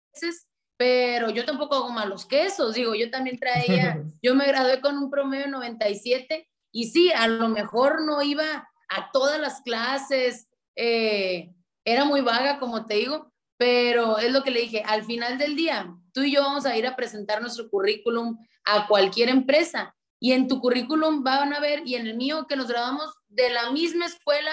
pero 0.80 1.28
yo 1.28 1.44
tampoco 1.44 1.74
hago 1.74 1.90
malos 1.90 2.24
quesos, 2.24 2.72
digo, 2.74 2.94
yo 2.94 3.10
también 3.10 3.38
traía, 3.38 4.02
yo 4.22 4.34
me 4.34 4.46
gradué 4.46 4.80
con 4.80 4.96
un 4.96 5.10
promedio 5.10 5.44
de 5.44 5.50
97 5.50 6.48
y 6.72 6.86
sí, 6.86 7.12
a 7.12 7.28
lo 7.28 7.50
mejor 7.50 8.00
no 8.00 8.22
iba 8.22 8.66
a 8.88 9.10
todas 9.12 9.38
las 9.38 9.60
clases, 9.60 10.48
eh, 10.76 11.52
era 11.84 12.06
muy 12.06 12.22
vaga, 12.22 12.58
como 12.58 12.86
te 12.86 12.94
digo, 12.94 13.30
pero 13.58 14.16
es 14.16 14.32
lo 14.32 14.42
que 14.42 14.52
le 14.52 14.60
dije, 14.60 14.82
al 14.86 15.04
final 15.04 15.36
del 15.36 15.54
día, 15.54 15.94
tú 16.14 16.22
y 16.22 16.32
yo 16.32 16.40
vamos 16.40 16.64
a 16.64 16.74
ir 16.78 16.86
a 16.86 16.96
presentar 16.96 17.42
nuestro 17.42 17.68
currículum 17.68 18.38
a 18.64 18.86
cualquier 18.86 19.28
empresa 19.28 19.94
y 20.18 20.32
en 20.32 20.48
tu 20.48 20.62
currículum 20.62 21.22
van 21.22 21.52
a 21.52 21.60
ver, 21.60 21.82
y 21.84 21.96
en 21.96 22.06
el 22.06 22.16
mío, 22.16 22.46
que 22.48 22.56
nos 22.56 22.68
grabamos 22.68 23.10
de 23.28 23.50
la 23.50 23.70
misma 23.70 24.06
escuela, 24.06 24.52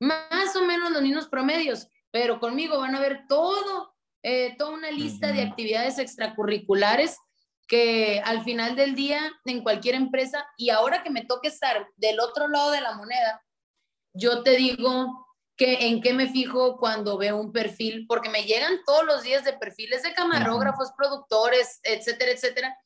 más 0.00 0.56
o 0.56 0.64
menos 0.64 0.90
los 0.90 1.02
mismos 1.02 1.28
promedios, 1.28 1.86
pero 2.10 2.40
conmigo 2.40 2.80
van 2.80 2.96
a 2.96 3.00
ver 3.00 3.26
todo, 3.28 3.94
eh, 4.30 4.54
toda 4.58 4.72
una 4.72 4.90
lista 4.90 5.32
de 5.32 5.40
actividades 5.40 5.98
extracurriculares 5.98 7.16
que 7.66 8.20
al 8.22 8.44
final 8.44 8.76
del 8.76 8.94
día 8.94 9.20
en 9.46 9.62
cualquier 9.62 9.94
empresa 9.94 10.46
y 10.58 10.68
ahora 10.68 11.02
que 11.02 11.08
me 11.08 11.24
toque 11.24 11.48
estar 11.48 11.88
del 11.96 12.20
otro 12.20 12.46
lado 12.46 12.70
de 12.70 12.82
la 12.82 12.94
moneda, 12.94 13.42
yo 14.12 14.42
te 14.42 14.56
digo 14.56 15.26
que 15.56 15.88
en 15.88 16.02
qué 16.02 16.12
me 16.12 16.28
fijo 16.28 16.76
cuando 16.76 17.16
veo 17.16 17.38
un 17.38 17.52
perfil, 17.52 18.04
porque 18.06 18.28
me 18.28 18.44
llegan 18.44 18.80
todos 18.84 19.06
los 19.06 19.22
días 19.22 19.44
de 19.44 19.54
perfiles 19.54 20.02
de 20.02 20.12
camarógrafos, 20.12 20.92
productores, 20.94 21.80
etcétera, 21.82 22.32
etcétera. 22.32 22.76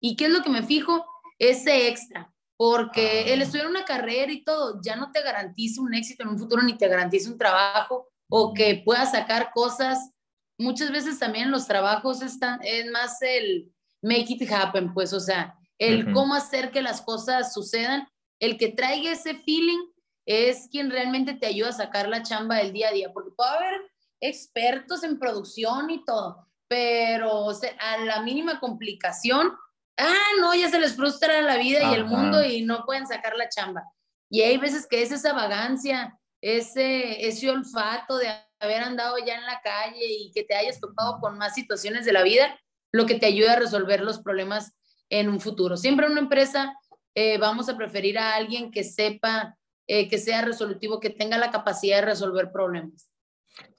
¿Y 0.00 0.14
qué 0.14 0.26
es 0.26 0.30
lo 0.30 0.42
que 0.42 0.50
me 0.50 0.62
fijo? 0.62 1.04
Ese 1.40 1.88
extra, 1.88 2.32
porque 2.56 3.32
el 3.32 3.40
ah. 3.40 3.42
estudiar 3.42 3.66
una 3.66 3.84
carrera 3.84 4.30
y 4.30 4.44
todo 4.44 4.80
ya 4.84 4.94
no 4.94 5.10
te 5.10 5.20
garantiza 5.22 5.82
un 5.82 5.94
éxito 5.94 6.22
en 6.22 6.28
un 6.28 6.38
futuro 6.38 6.62
ni 6.62 6.78
te 6.78 6.86
garantiza 6.86 7.28
un 7.28 7.38
trabajo 7.38 8.08
o 8.30 8.54
que 8.54 8.82
puedas 8.84 9.10
sacar 9.10 9.50
cosas. 9.52 10.12
Muchas 10.58 10.90
veces 10.90 11.18
también 11.18 11.50
los 11.50 11.66
trabajos 11.66 12.22
están, 12.22 12.60
es 12.62 12.90
más 12.90 13.20
el, 13.22 13.72
make 14.02 14.26
it 14.28 14.50
happen, 14.50 14.92
pues, 14.94 15.12
o 15.12 15.20
sea, 15.20 15.54
el 15.78 16.12
cómo 16.12 16.34
hacer 16.34 16.70
que 16.70 16.80
las 16.80 17.02
cosas 17.02 17.52
sucedan, 17.52 18.08
el 18.40 18.56
que 18.56 18.68
traiga 18.68 19.12
ese 19.12 19.34
feeling 19.34 19.90
es 20.26 20.68
quien 20.70 20.90
realmente 20.90 21.34
te 21.34 21.46
ayuda 21.46 21.68
a 21.70 21.72
sacar 21.72 22.08
la 22.08 22.22
chamba 22.22 22.56
del 22.56 22.72
día 22.72 22.88
a 22.88 22.92
día, 22.92 23.12
porque 23.12 23.30
puede 23.36 23.50
haber 23.50 23.80
expertos 24.20 25.04
en 25.04 25.18
producción 25.18 25.90
y 25.90 26.04
todo, 26.04 26.46
pero 26.68 27.50
a 27.50 27.98
la 27.98 28.22
mínima 28.22 28.58
complicación, 28.58 29.52
ah, 29.98 30.28
no, 30.40 30.54
ya 30.54 30.70
se 30.70 30.80
les 30.80 30.96
frustra 30.96 31.42
la 31.42 31.56
vida 31.56 31.90
y 31.90 31.94
el 31.94 32.06
mundo 32.06 32.42
y 32.44 32.62
no 32.62 32.84
pueden 32.84 33.06
sacar 33.06 33.36
la 33.36 33.48
chamba. 33.48 33.84
Y 34.30 34.40
hay 34.42 34.56
veces 34.56 34.86
que 34.86 35.02
es 35.02 35.12
esa 35.12 35.32
vagancia, 35.32 36.18
ese, 36.40 37.26
ese 37.26 37.50
olfato 37.50 38.16
de 38.16 38.34
haber 38.60 38.82
andado 38.82 39.16
ya 39.18 39.36
en 39.36 39.44
la 39.44 39.60
calle 39.62 40.06
y 40.06 40.30
que 40.32 40.44
te 40.44 40.54
hayas 40.54 40.80
topado 40.80 41.18
con 41.20 41.38
más 41.38 41.54
situaciones 41.54 42.04
de 42.04 42.12
la 42.12 42.22
vida, 42.22 42.58
lo 42.92 43.06
que 43.06 43.18
te 43.18 43.26
ayuda 43.26 43.54
a 43.54 43.58
resolver 43.58 44.00
los 44.00 44.20
problemas 44.20 44.76
en 45.10 45.28
un 45.28 45.40
futuro. 45.40 45.76
Siempre 45.76 46.06
en 46.06 46.12
una 46.12 46.22
empresa 46.22 46.74
eh, 47.14 47.38
vamos 47.38 47.68
a 47.68 47.76
preferir 47.76 48.18
a 48.18 48.34
alguien 48.34 48.70
que 48.70 48.84
sepa, 48.84 49.56
eh, 49.86 50.08
que 50.08 50.18
sea 50.18 50.42
resolutivo, 50.42 51.00
que 51.00 51.10
tenga 51.10 51.38
la 51.38 51.50
capacidad 51.50 51.96
de 51.96 52.06
resolver 52.06 52.50
problemas. 52.52 53.10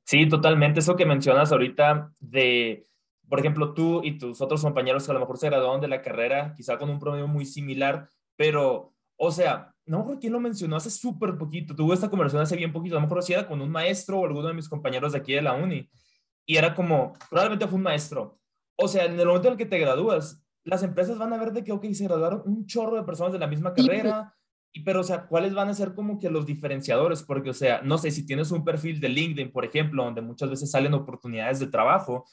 Sí, 0.04 0.28
totalmente. 0.28 0.80
Eso 0.80 0.96
que 0.96 1.06
mencionas 1.06 1.52
ahorita 1.52 2.12
de, 2.20 2.88
por 3.28 3.40
ejemplo, 3.40 3.74
tú 3.74 4.02
y 4.04 4.18
tus 4.18 4.42
otros 4.42 4.62
compañeros 4.62 5.06
que 5.06 5.12
a 5.12 5.14
lo 5.14 5.20
mejor 5.20 5.38
se 5.38 5.48
graduaron 5.48 5.82
de 5.82 5.88
la 5.88 6.02
carrera, 6.02 6.54
quizá 6.56 6.78
con 6.78 6.90
un 6.90 7.00
promedio 7.00 7.28
muy 7.28 7.46
similar, 7.46 8.08
pero, 8.36 8.94
o 9.18 9.32
sea, 9.32 9.74
no 9.86 10.06
por 10.06 10.20
quién 10.20 10.34
lo 10.34 10.40
mencionó 10.40 10.76
hace 10.76 10.90
súper 10.90 11.38
poquito, 11.38 11.76
tuve 11.76 11.96
esta 11.96 12.10
conversación 12.10 12.44
hace 12.44 12.56
bien 12.56 12.72
poquito, 12.72 12.96
a 12.96 13.00
lo 13.00 13.08
mejor 13.08 13.24
si 13.24 13.34
era 13.34 13.48
con 13.48 13.62
un 13.62 13.70
maestro 13.70 14.20
o 14.20 14.26
alguno 14.26 14.48
de 14.48 14.54
mis 14.54 14.70
compañeros 14.70 15.14
de 15.14 15.20
aquí 15.20 15.34
de 15.34 15.42
la 15.42 15.54
uni, 15.54 15.90
y 16.46 16.58
era 16.58 16.74
como, 16.74 17.14
probablemente 17.30 17.68
fue 17.68 17.78
un 17.78 17.84
maestro, 17.84 18.40
o 18.78 18.88
sea, 18.88 19.06
en 19.06 19.20
el 19.20 19.26
momento 19.26 19.48
en 19.48 19.54
el 19.54 19.58
que 19.58 19.66
te 19.66 19.80
gradúas, 19.80 20.46
las 20.64 20.84
empresas 20.84 21.18
van 21.18 21.34
a 21.34 21.38
ver 21.38 21.54
de 21.54 21.64
que, 21.64 21.72
ok, 21.72 21.86
se 21.94 22.04
graduaron 22.04 22.44
un 22.46 22.66
chorro 22.66 22.98
de 22.98 23.04
personas 23.04 23.34
de 23.34 23.40
la 23.40 23.48
misma 23.48 23.74
carrera, 23.74 24.34
y, 24.74 24.82
pero, 24.82 25.00
o 25.00 25.04
sea, 25.04 25.26
¿cuáles 25.26 25.54
van 25.54 25.70
a 25.70 25.74
ser 25.74 25.96
como 25.96 26.20
que 26.20 26.30
los 26.30 26.46
diferenciadores? 26.46 27.24
Porque, 27.24 27.50
o 27.50 27.54
sea, 27.54 27.82
no 27.82 27.98
sé, 27.98 28.12
si 28.12 28.26
tienes 28.26 28.52
un 28.52 28.64
perfil 28.64 29.00
de 29.00 29.10
LinkedIn, 29.10 29.52
por 29.52 29.66
ejemplo, 29.66 30.04
donde 30.04 30.22
muchas 30.22 30.50
veces 30.50 30.70
salen 30.70 30.94
oportunidades 30.94 31.60
de 31.60 31.68
trabajo, 31.68 32.26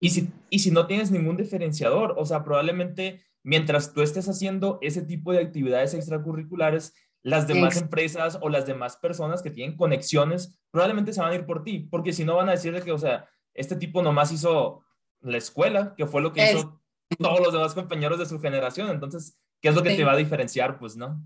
y 0.00 0.10
si, 0.10 0.30
y 0.50 0.58
si 0.58 0.70
no 0.70 0.86
tienes 0.86 1.10
ningún 1.10 1.36
diferenciador, 1.36 2.14
o 2.18 2.26
sea, 2.26 2.44
probablemente 2.44 3.22
mientras 3.48 3.94
tú 3.94 4.02
estés 4.02 4.28
haciendo 4.28 4.78
ese 4.82 5.00
tipo 5.00 5.32
de 5.32 5.38
actividades 5.38 5.94
extracurriculares, 5.94 6.92
las 7.22 7.48
demás 7.48 7.78
empresas 7.78 8.38
o 8.42 8.50
las 8.50 8.66
demás 8.66 8.98
personas 8.98 9.40
que 9.40 9.50
tienen 9.50 9.74
conexiones 9.74 10.60
probablemente 10.70 11.14
se 11.14 11.22
van 11.22 11.32
a 11.32 11.34
ir 11.34 11.46
por 11.46 11.64
ti, 11.64 11.88
porque 11.90 12.12
si 12.12 12.26
no 12.26 12.36
van 12.36 12.50
a 12.50 12.52
decir 12.52 12.74
de 12.74 12.82
que, 12.82 12.92
o 12.92 12.98
sea, 12.98 13.26
este 13.54 13.74
tipo 13.76 14.02
nomás 14.02 14.32
hizo 14.32 14.84
la 15.22 15.38
escuela, 15.38 15.94
que 15.96 16.06
fue 16.06 16.20
lo 16.20 16.34
que 16.34 16.44
hizo 16.44 16.82
todos 17.18 17.40
los 17.40 17.54
demás 17.54 17.72
compañeros 17.72 18.18
de 18.18 18.26
su 18.26 18.38
generación. 18.38 18.90
Entonces, 18.90 19.40
¿qué 19.62 19.70
es 19.70 19.74
lo 19.74 19.82
que 19.82 19.96
te 19.96 20.04
va 20.04 20.12
a 20.12 20.16
diferenciar? 20.16 20.78
Pues, 20.78 20.94
¿no? 20.94 21.18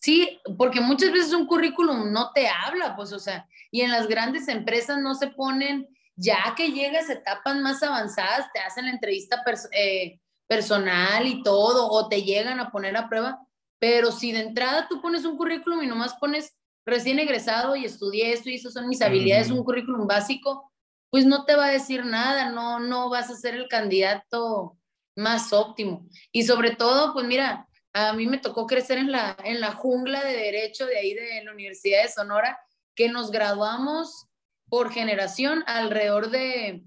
Sí, 0.00 0.38
porque 0.58 0.82
muchas 0.82 1.10
veces 1.10 1.32
un 1.32 1.46
currículum 1.46 2.12
no 2.12 2.32
te 2.34 2.48
habla, 2.48 2.94
pues, 2.96 3.14
o 3.14 3.18
sea, 3.18 3.48
y 3.70 3.80
en 3.80 3.90
las 3.90 4.08
grandes 4.08 4.46
empresas 4.48 5.00
no 5.00 5.14
se 5.14 5.28
ponen, 5.28 5.88
ya 6.16 6.54
que 6.54 6.70
llegas 6.70 7.08
a 7.08 7.14
etapas 7.14 7.56
más 7.62 7.82
avanzadas, 7.82 8.52
te 8.52 8.60
hacen 8.60 8.84
la 8.84 8.90
entrevista 8.90 9.42
eh, 9.72 10.20
personal 10.46 11.26
y 11.26 11.42
todo, 11.42 11.88
o 11.88 12.08
te 12.08 12.22
llegan 12.22 12.60
a 12.60 12.70
poner 12.70 12.96
a 12.96 13.08
prueba, 13.08 13.40
pero 13.78 14.12
si 14.12 14.32
de 14.32 14.40
entrada 14.40 14.88
tú 14.88 15.00
pones 15.00 15.24
un 15.24 15.36
currículum 15.36 15.82
y 15.82 15.86
nomás 15.86 16.14
pones 16.14 16.56
recién 16.86 17.18
egresado 17.18 17.76
y 17.76 17.84
estudié 17.84 18.32
esto 18.32 18.50
y 18.50 18.56
eso 18.56 18.70
son 18.70 18.88
mis 18.88 19.02
habilidades, 19.02 19.50
un 19.50 19.64
currículum 19.64 20.06
básico, 20.06 20.70
pues 21.10 21.26
no 21.26 21.44
te 21.44 21.54
va 21.54 21.66
a 21.66 21.72
decir 21.72 22.04
nada, 22.04 22.50
no, 22.50 22.80
no 22.80 23.08
vas 23.08 23.30
a 23.30 23.36
ser 23.36 23.54
el 23.54 23.68
candidato 23.68 24.76
más 25.16 25.52
óptimo. 25.52 26.08
Y 26.32 26.42
sobre 26.42 26.74
todo, 26.74 27.12
pues 27.12 27.26
mira, 27.26 27.68
a 27.92 28.12
mí 28.12 28.26
me 28.26 28.38
tocó 28.38 28.66
crecer 28.66 28.98
en 28.98 29.12
la, 29.12 29.36
en 29.44 29.60
la 29.60 29.72
jungla 29.72 30.24
de 30.24 30.34
derecho 30.34 30.86
de 30.86 30.98
ahí 30.98 31.14
de 31.14 31.44
la 31.44 31.52
Universidad 31.52 32.02
de 32.02 32.08
Sonora, 32.08 32.58
que 32.94 33.08
nos 33.08 33.30
graduamos 33.30 34.26
por 34.68 34.92
generación 34.92 35.62
alrededor 35.66 36.30
de 36.30 36.84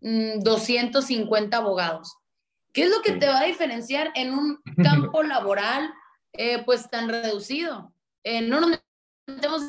250 0.00 1.60
mm, 1.60 1.62
abogados. 1.62 2.16
¿Qué 2.72 2.84
es 2.84 2.90
lo 2.90 3.02
que 3.02 3.12
te 3.12 3.28
va 3.28 3.40
a 3.40 3.44
diferenciar 3.44 4.10
en 4.14 4.32
un 4.32 4.60
campo 4.82 5.22
laboral 5.22 5.92
eh, 6.32 6.62
pues 6.64 6.88
tan 6.90 7.08
reducido? 7.08 7.94
Eh, 8.24 8.42
no 8.42 8.60
nos 8.60 8.80
metemos 9.26 9.62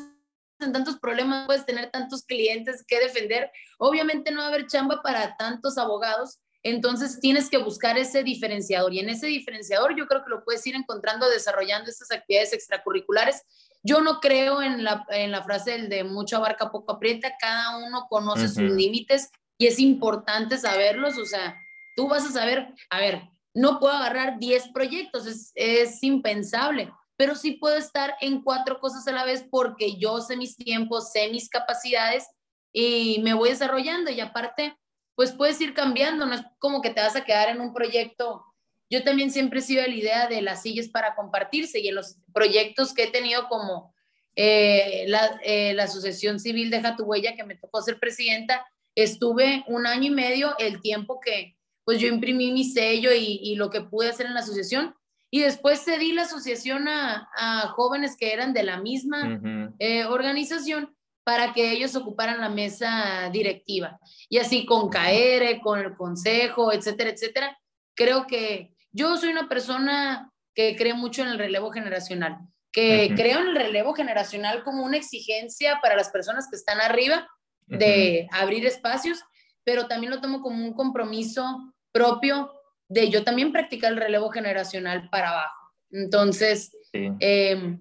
en 0.60 0.72
tantos 0.72 0.98
problemas, 0.98 1.46
puedes 1.46 1.66
tener 1.66 1.90
tantos 1.90 2.24
clientes 2.24 2.84
que 2.86 2.98
defender. 2.98 3.50
Obviamente 3.78 4.30
no 4.30 4.38
va 4.38 4.46
a 4.46 4.48
haber 4.48 4.66
chamba 4.66 5.02
para 5.02 5.36
tantos 5.36 5.76
abogados, 5.76 6.40
entonces 6.62 7.20
tienes 7.20 7.50
que 7.50 7.58
buscar 7.58 7.98
ese 7.98 8.22
diferenciador 8.22 8.94
y 8.94 9.00
en 9.00 9.10
ese 9.10 9.26
diferenciador 9.26 9.94
yo 9.96 10.06
creo 10.06 10.24
que 10.24 10.30
lo 10.30 10.44
puedes 10.44 10.66
ir 10.66 10.74
encontrando 10.74 11.28
desarrollando 11.28 11.90
estas 11.90 12.10
actividades 12.10 12.54
extracurriculares. 12.54 13.42
Yo 13.82 14.00
no 14.00 14.18
creo 14.18 14.62
en 14.62 14.82
la, 14.82 15.04
en 15.10 15.30
la 15.30 15.42
frase 15.42 15.72
del 15.72 15.90
de 15.90 16.04
mucho 16.04 16.38
abarca, 16.38 16.70
poco 16.70 16.92
aprieta, 16.92 17.36
cada 17.38 17.76
uno 17.76 18.06
conoce 18.08 18.48
sus 18.48 18.62
límites 18.62 19.30
y 19.58 19.66
es 19.66 19.78
importante 19.78 20.56
saberlos, 20.56 21.18
o 21.18 21.26
sea, 21.26 21.54
tú 21.94 22.08
vas 22.08 22.24
a 22.24 22.32
saber, 22.32 22.74
a 22.90 23.00
ver, 23.00 23.22
no 23.54 23.78
puedo 23.78 23.94
agarrar 23.94 24.38
10 24.38 24.68
proyectos, 24.68 25.26
es, 25.26 25.52
es 25.54 26.02
impensable 26.02 26.92
pero 27.16 27.34
sí 27.34 27.52
puedo 27.52 27.76
estar 27.76 28.16
en 28.20 28.42
cuatro 28.42 28.80
cosas 28.80 29.06
a 29.06 29.12
la 29.12 29.24
vez 29.24 29.46
porque 29.48 29.96
yo 29.96 30.20
sé 30.20 30.36
mis 30.36 30.56
tiempos, 30.56 31.12
sé 31.12 31.28
mis 31.28 31.48
capacidades 31.48 32.28
y 32.72 33.20
me 33.22 33.34
voy 33.34 33.50
desarrollando 33.50 34.10
y 34.10 34.20
aparte, 34.20 34.76
pues 35.14 35.32
puedes 35.32 35.60
ir 35.60 35.74
cambiando, 35.74 36.26
no 36.26 36.34
es 36.34 36.42
como 36.58 36.82
que 36.82 36.90
te 36.90 37.00
vas 37.00 37.14
a 37.14 37.24
quedar 37.24 37.50
en 37.50 37.60
un 37.60 37.72
proyecto. 37.72 38.44
Yo 38.90 39.04
también 39.04 39.30
siempre 39.30 39.60
he 39.60 39.62
sido 39.62 39.82
la 39.82 39.94
idea 39.94 40.26
de 40.26 40.42
las 40.42 40.62
sillas 40.62 40.88
para 40.88 41.14
compartirse 41.14 41.78
y 41.80 41.88
en 41.88 41.94
los 41.94 42.16
proyectos 42.32 42.92
que 42.92 43.04
he 43.04 43.10
tenido 43.10 43.48
como 43.48 43.94
eh, 44.34 45.04
la, 45.06 45.40
eh, 45.44 45.72
la, 45.74 45.84
Asociación 45.84 46.40
Civil 46.40 46.70
Deja 46.70 46.96
tu 46.96 47.04
Huella, 47.04 47.36
que 47.36 47.44
me 47.44 47.54
tocó 47.54 47.80
ser 47.80 48.00
presidenta, 48.00 48.66
estuve 48.96 49.62
un 49.68 49.86
año 49.86 50.08
y 50.08 50.14
medio, 50.14 50.56
el 50.58 50.80
tiempo 50.80 51.20
que 51.20 51.53
pues 51.84 52.00
yo 52.00 52.08
imprimí 52.08 52.52
mi 52.52 52.64
sello 52.64 53.12
y, 53.12 53.40
y 53.42 53.56
lo 53.56 53.70
que 53.70 53.82
pude 53.82 54.08
hacer 54.08 54.26
en 54.26 54.34
la 54.34 54.40
asociación. 54.40 54.94
Y 55.30 55.40
después 55.40 55.84
cedí 55.84 56.12
la 56.12 56.22
asociación 56.22 56.86
a, 56.86 57.28
a 57.36 57.68
jóvenes 57.68 58.16
que 58.16 58.32
eran 58.32 58.52
de 58.52 58.62
la 58.62 58.78
misma 58.78 59.40
eh, 59.80 60.04
organización 60.04 60.94
para 61.24 61.52
que 61.52 61.72
ellos 61.72 61.96
ocuparan 61.96 62.40
la 62.40 62.50
mesa 62.50 63.30
directiva. 63.32 63.98
Y 64.28 64.38
así 64.38 64.64
con 64.64 64.90
CAERE, 64.90 65.60
con 65.60 65.80
el 65.80 65.96
consejo, 65.96 66.72
etcétera, 66.72 67.10
etcétera. 67.10 67.58
Creo 67.96 68.26
que 68.26 68.74
yo 68.92 69.16
soy 69.16 69.30
una 69.30 69.48
persona 69.48 70.30
que 70.54 70.76
cree 70.76 70.94
mucho 70.94 71.22
en 71.22 71.28
el 71.28 71.38
relevo 71.38 71.72
generacional, 71.72 72.38
que 72.70 73.12
creo 73.16 73.40
en 73.40 73.48
el 73.48 73.56
relevo 73.56 73.92
generacional 73.94 74.62
como 74.62 74.84
una 74.84 74.96
exigencia 74.96 75.80
para 75.82 75.96
las 75.96 76.10
personas 76.10 76.48
que 76.48 76.56
están 76.56 76.80
arriba 76.80 77.28
de 77.66 78.28
abrir 78.30 78.64
espacios, 78.66 79.20
pero 79.64 79.88
también 79.88 80.12
lo 80.12 80.20
tomo 80.20 80.42
como 80.42 80.64
un 80.64 80.74
compromiso 80.74 81.73
propio 81.94 82.52
de 82.88 83.08
yo 83.08 83.24
también 83.24 83.52
practicar 83.52 83.92
el 83.92 83.98
relevo 83.98 84.28
generacional 84.30 85.08
para 85.10 85.30
abajo. 85.30 85.72
Entonces, 85.90 86.76
em, 86.92 87.78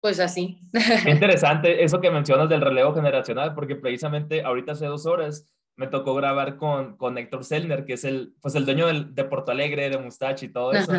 pues 0.00 0.18
así. 0.18 0.58
interesante 1.06 1.84
eso 1.84 2.00
que 2.00 2.10
mencionas 2.10 2.48
del 2.48 2.62
relevo 2.62 2.94
generacional, 2.94 3.54
porque 3.54 3.76
precisamente 3.76 4.42
ahorita 4.42 4.72
hace 4.72 4.86
dos 4.86 5.04
horas 5.04 5.52
me 5.76 5.88
tocó 5.88 6.14
grabar 6.14 6.56
con, 6.56 6.96
con 6.96 7.18
Héctor 7.18 7.44
Selner, 7.44 7.84
que 7.84 7.92
es 7.92 8.04
el, 8.04 8.34
pues 8.40 8.54
el 8.54 8.64
dueño 8.64 8.86
del, 8.86 9.14
de 9.14 9.24
Porto 9.24 9.52
Alegre, 9.52 9.90
de 9.90 9.98
Mustache 9.98 10.46
y 10.46 10.52
todo 10.52 10.72
eso. 10.72 10.92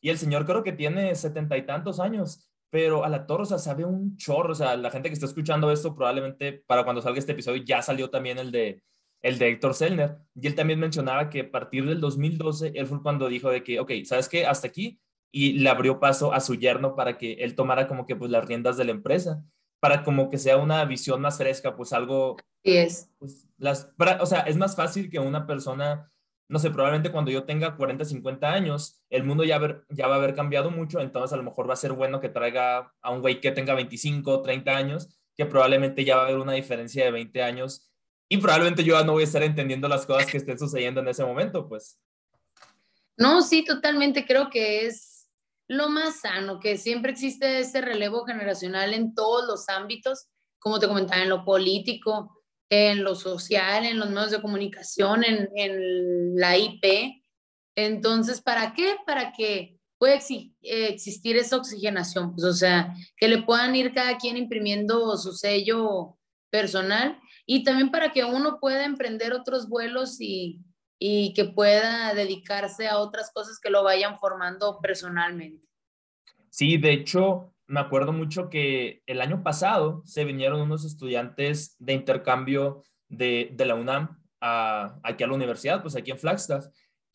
Y 0.00 0.10
el 0.10 0.18
señor 0.18 0.44
creo 0.44 0.64
que 0.64 0.72
tiene 0.72 1.14
setenta 1.14 1.56
y 1.56 1.64
tantos 1.64 2.00
años, 2.00 2.50
pero 2.70 3.04
a 3.04 3.08
la 3.08 3.24
torre, 3.24 3.44
o 3.44 3.46
sea, 3.46 3.58
sabe 3.58 3.84
un 3.84 4.16
chorro. 4.16 4.50
O 4.50 4.54
sea, 4.56 4.76
la 4.76 4.90
gente 4.90 5.08
que 5.08 5.14
está 5.14 5.26
escuchando 5.26 5.70
esto 5.70 5.94
probablemente 5.94 6.64
para 6.66 6.82
cuando 6.82 7.00
salga 7.02 7.20
este 7.20 7.32
episodio 7.32 7.62
ya 7.64 7.82
salió 7.82 8.10
también 8.10 8.38
el 8.38 8.50
de, 8.50 8.82
el 9.26 9.38
de 9.38 9.48
Héctor 9.48 9.74
Selner. 9.74 10.18
Y 10.34 10.46
él 10.46 10.54
también 10.54 10.78
mencionaba 10.78 11.28
que 11.28 11.40
a 11.40 11.50
partir 11.50 11.84
del 11.84 12.00
2012, 12.00 12.72
él 12.76 12.86
fue 12.86 13.02
cuando 13.02 13.28
dijo 13.28 13.50
de 13.50 13.64
que, 13.64 13.80
ok, 13.80 13.90
¿sabes 14.04 14.28
qué? 14.28 14.46
Hasta 14.46 14.68
aquí. 14.68 15.00
Y 15.32 15.54
le 15.54 15.68
abrió 15.68 15.98
paso 15.98 16.32
a 16.32 16.40
su 16.40 16.54
yerno 16.54 16.94
para 16.94 17.18
que 17.18 17.32
él 17.34 17.56
tomara 17.56 17.88
como 17.88 18.06
que 18.06 18.14
pues 18.14 18.30
las 18.30 18.46
riendas 18.46 18.76
de 18.76 18.84
la 18.84 18.92
empresa, 18.92 19.42
para 19.80 20.04
como 20.04 20.30
que 20.30 20.38
sea 20.38 20.56
una 20.58 20.84
visión 20.84 21.20
más 21.20 21.38
fresca, 21.38 21.76
pues 21.76 21.92
algo... 21.92 22.36
Sí 22.64 22.76
es. 22.76 23.10
Pues, 23.18 23.48
las, 23.58 23.92
o 24.20 24.26
sea, 24.26 24.40
es 24.40 24.56
más 24.56 24.76
fácil 24.76 25.10
que 25.10 25.18
una 25.18 25.44
persona, 25.44 26.10
no 26.48 26.60
sé, 26.60 26.70
probablemente 26.70 27.10
cuando 27.10 27.32
yo 27.32 27.42
tenga 27.44 27.76
40, 27.76 28.04
50 28.04 28.52
años, 28.52 29.02
el 29.10 29.24
mundo 29.24 29.42
ya, 29.42 29.60
ya 29.90 30.06
va 30.06 30.14
a 30.14 30.18
haber 30.18 30.36
cambiado 30.36 30.70
mucho, 30.70 31.00
entonces 31.00 31.32
a 31.32 31.36
lo 31.36 31.42
mejor 31.42 31.68
va 31.68 31.74
a 31.74 31.76
ser 31.76 31.92
bueno 31.92 32.20
que 32.20 32.28
traiga 32.28 32.92
a 33.02 33.10
un 33.10 33.22
güey 33.22 33.40
que 33.40 33.50
tenga 33.50 33.74
25, 33.74 34.40
30 34.42 34.76
años, 34.76 35.18
que 35.36 35.46
probablemente 35.46 36.04
ya 36.04 36.16
va 36.16 36.22
a 36.22 36.24
haber 36.26 36.38
una 36.38 36.52
diferencia 36.52 37.04
de 37.04 37.10
20 37.10 37.42
años 37.42 37.90
y 38.28 38.38
probablemente 38.38 38.82
yo 38.82 39.02
no 39.04 39.12
voy 39.12 39.22
a 39.22 39.26
estar 39.26 39.42
entendiendo 39.42 39.88
las 39.88 40.06
cosas 40.06 40.26
que 40.26 40.38
estén 40.38 40.58
sucediendo 40.58 41.00
en 41.00 41.08
ese 41.08 41.24
momento, 41.24 41.68
pues. 41.68 42.00
No, 43.16 43.42
sí, 43.42 43.64
totalmente. 43.64 44.26
Creo 44.26 44.50
que 44.50 44.86
es 44.86 45.28
lo 45.68 45.88
más 45.88 46.20
sano, 46.20 46.60
que 46.60 46.76
siempre 46.76 47.12
existe 47.12 47.60
ese 47.60 47.80
relevo 47.80 48.24
generacional 48.24 48.94
en 48.94 49.14
todos 49.14 49.46
los 49.46 49.68
ámbitos, 49.68 50.28
como 50.58 50.78
te 50.78 50.88
comentaba, 50.88 51.22
en 51.22 51.28
lo 51.28 51.44
político, 51.44 52.42
en 52.68 53.04
lo 53.04 53.14
social, 53.14 53.84
en 53.84 53.98
los 53.98 54.10
medios 54.10 54.32
de 54.32 54.42
comunicación, 54.42 55.24
en, 55.24 55.48
en 55.54 56.36
la 56.36 56.56
IP. 56.56 57.22
Entonces, 57.76 58.40
¿para 58.40 58.74
qué? 58.74 58.96
Para 59.06 59.32
que 59.32 59.78
pueda 59.98 60.14
existir 60.60 61.36
esa 61.36 61.56
oxigenación, 61.56 62.34
pues, 62.34 62.44
o 62.44 62.52
sea, 62.52 62.94
que 63.16 63.28
le 63.28 63.42
puedan 63.42 63.74
ir 63.76 63.94
cada 63.94 64.18
quien 64.18 64.36
imprimiendo 64.36 65.16
su 65.16 65.32
sello 65.32 66.18
personal 66.50 67.18
y 67.46 67.62
también 67.62 67.90
para 67.90 68.12
que 68.12 68.24
uno 68.24 68.58
pueda 68.60 68.84
emprender 68.84 69.32
otros 69.32 69.68
vuelos 69.68 70.20
y, 70.20 70.60
y 70.98 71.32
que 71.34 71.44
pueda 71.44 72.12
dedicarse 72.14 72.88
a 72.88 72.98
otras 72.98 73.30
cosas 73.32 73.60
que 73.60 73.70
lo 73.70 73.84
vayan 73.84 74.18
formando 74.18 74.80
personalmente. 74.80 75.66
Sí, 76.50 76.76
de 76.76 76.92
hecho, 76.92 77.54
me 77.66 77.80
acuerdo 77.80 78.12
mucho 78.12 78.48
que 78.50 79.02
el 79.06 79.20
año 79.20 79.42
pasado 79.42 80.02
se 80.04 80.24
vinieron 80.24 80.60
unos 80.60 80.84
estudiantes 80.84 81.76
de 81.78 81.92
intercambio 81.92 82.82
de, 83.08 83.50
de 83.52 83.66
la 83.66 83.74
UNAM 83.74 84.20
aquí 84.40 85.24
a 85.24 85.26
la 85.26 85.34
universidad, 85.34 85.82
pues 85.82 85.96
aquí 85.96 86.10
en 86.10 86.18
Flagstaff, 86.18 86.66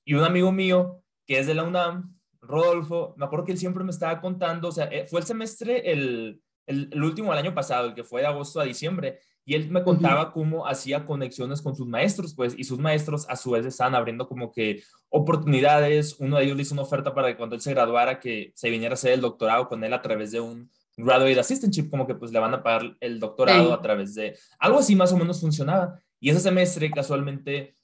y 0.05 0.13
un 0.13 0.23
amigo 0.23 0.51
mío 0.51 1.03
que 1.27 1.39
es 1.39 1.47
de 1.47 1.53
la 1.53 1.63
UNAM, 1.63 2.17
Rodolfo, 2.41 3.13
me 3.17 3.25
acuerdo 3.25 3.45
que 3.45 3.51
él 3.51 3.57
siempre 3.57 3.83
me 3.83 3.91
estaba 3.91 4.19
contando, 4.19 4.69
o 4.69 4.71
sea, 4.71 4.85
eh, 4.85 5.05
fue 5.07 5.19
el 5.19 5.25
semestre, 5.25 5.91
el, 5.91 6.41
el, 6.65 6.89
el 6.91 7.03
último 7.03 7.31
del 7.31 7.39
año 7.45 7.53
pasado, 7.53 7.87
el 7.87 7.93
que 7.93 8.03
fue 8.03 8.21
de 8.21 8.27
agosto 8.27 8.59
a 8.59 8.65
diciembre, 8.65 9.19
y 9.51 9.55
él 9.55 9.69
me 9.69 9.83
contaba 9.83 10.31
cómo 10.31 10.65
hacía 10.65 11.05
conexiones 11.05 11.61
con 11.61 11.75
sus 11.75 11.85
maestros, 11.85 12.33
pues, 12.33 12.55
y 12.57 12.63
sus 12.63 12.79
maestros 12.79 13.25
a 13.27 13.35
su 13.35 13.51
vez 13.51 13.65
estaban 13.65 13.95
abriendo 13.95 14.25
como 14.25 14.49
que 14.49 14.81
oportunidades. 15.09 16.15
Uno 16.19 16.37
de 16.37 16.45
ellos 16.45 16.55
le 16.55 16.61
hizo 16.61 16.73
una 16.73 16.83
oferta 16.83 17.13
para 17.13 17.27
que 17.27 17.35
cuando 17.35 17.55
él 17.55 17.61
se 17.61 17.73
graduara, 17.73 18.17
que 18.21 18.53
se 18.55 18.69
viniera 18.69 18.93
a 18.93 18.95
hacer 18.95 19.11
el 19.11 19.19
doctorado 19.19 19.67
con 19.67 19.83
él 19.83 19.91
a 19.91 20.01
través 20.01 20.31
de 20.31 20.39
un 20.39 20.71
graduate 20.95 21.37
assistantship, 21.37 21.89
como 21.89 22.07
que 22.07 22.15
pues 22.15 22.31
le 22.31 22.39
van 22.39 22.53
a 22.53 22.63
pagar 22.63 22.95
el 23.01 23.19
doctorado 23.19 23.73
a 23.73 23.81
través 23.81 24.15
de 24.15 24.37
algo 24.57 24.79
así 24.79 24.95
más 24.95 25.11
o 25.11 25.17
menos 25.17 25.41
funcionaba. 25.41 25.99
Y 26.21 26.29
ese 26.29 26.39
semestre 26.39 26.89
casualmente 26.89 27.75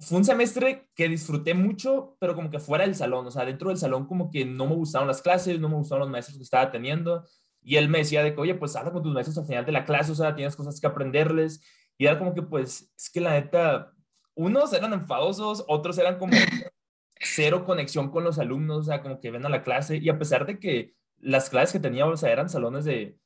fue 0.00 0.18
un 0.18 0.24
semestre 0.24 0.88
que 0.96 1.08
disfruté 1.08 1.54
mucho, 1.54 2.16
pero 2.18 2.34
como 2.34 2.50
que 2.50 2.58
fuera 2.58 2.82
del 2.84 2.96
salón, 2.96 3.28
o 3.28 3.30
sea, 3.30 3.44
dentro 3.44 3.68
del 3.68 3.78
salón 3.78 4.06
como 4.06 4.28
que 4.28 4.44
no 4.44 4.66
me 4.66 4.74
gustaban 4.74 5.06
las 5.06 5.22
clases, 5.22 5.60
no 5.60 5.68
me 5.68 5.76
gustaban 5.76 6.00
los 6.00 6.10
maestros 6.10 6.36
que 6.36 6.42
estaba 6.42 6.68
teniendo, 6.68 7.22
y 7.66 7.78
él 7.78 7.88
me 7.88 7.98
decía 7.98 8.22
de 8.22 8.32
que, 8.32 8.40
oye, 8.40 8.54
pues 8.54 8.76
habla 8.76 8.92
con 8.92 9.02
tus 9.02 9.12
maestros 9.12 9.36
al 9.38 9.44
final 9.44 9.66
de 9.66 9.72
la 9.72 9.84
clase, 9.84 10.12
o 10.12 10.14
sea, 10.14 10.36
tienes 10.36 10.54
cosas 10.54 10.80
que 10.80 10.86
aprenderles. 10.86 11.60
Y 11.98 12.06
era 12.06 12.16
como 12.16 12.32
que, 12.32 12.42
pues, 12.42 12.92
es 12.96 13.10
que 13.10 13.20
la 13.20 13.32
neta, 13.32 13.92
unos 14.36 14.72
eran 14.72 14.92
enfadosos, 14.92 15.64
otros 15.66 15.98
eran 15.98 16.16
como 16.16 16.30
cero 17.20 17.64
conexión 17.64 18.12
con 18.12 18.22
los 18.22 18.38
alumnos, 18.38 18.78
o 18.78 18.82
sea, 18.84 19.02
como 19.02 19.18
que 19.18 19.32
ven 19.32 19.44
a 19.44 19.48
la 19.48 19.64
clase. 19.64 19.96
Y 19.96 20.08
a 20.08 20.16
pesar 20.16 20.46
de 20.46 20.60
que 20.60 20.94
las 21.18 21.50
clases 21.50 21.72
que 21.72 21.80
tenía, 21.80 22.06
o 22.06 22.16
sea, 22.16 22.30
eran 22.30 22.48
salones 22.48 22.84
de 22.84 23.18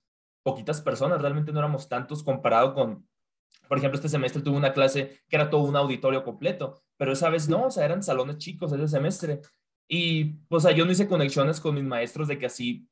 poquitas 0.43 0.81
personas, 0.81 1.21
realmente 1.21 1.53
no 1.53 1.59
éramos 1.59 1.91
tantos 1.91 2.23
comparado 2.23 2.73
con, 2.73 3.07
por 3.69 3.77
ejemplo, 3.77 3.97
este 3.97 4.09
semestre 4.09 4.41
tuve 4.41 4.57
una 4.57 4.73
clase 4.73 5.21
que 5.29 5.37
era 5.37 5.51
todo 5.51 5.65
un 5.65 5.77
auditorio 5.77 6.25
completo, 6.25 6.83
pero 6.97 7.13
esa 7.13 7.29
vez 7.29 7.47
no, 7.47 7.67
o 7.67 7.71
sea, 7.71 7.85
eran 7.85 8.03
salones 8.03 8.39
chicos 8.39 8.73
ese 8.73 8.89
semestre. 8.89 9.43
Y, 9.87 10.39
o 10.49 10.61
sea, 10.61 10.71
yo 10.71 10.87
no 10.87 10.93
hice 10.93 11.07
conexiones 11.07 11.61
con 11.61 11.75
mis 11.75 11.85
maestros 11.85 12.27
de 12.27 12.39
que 12.39 12.47
así 12.47 12.89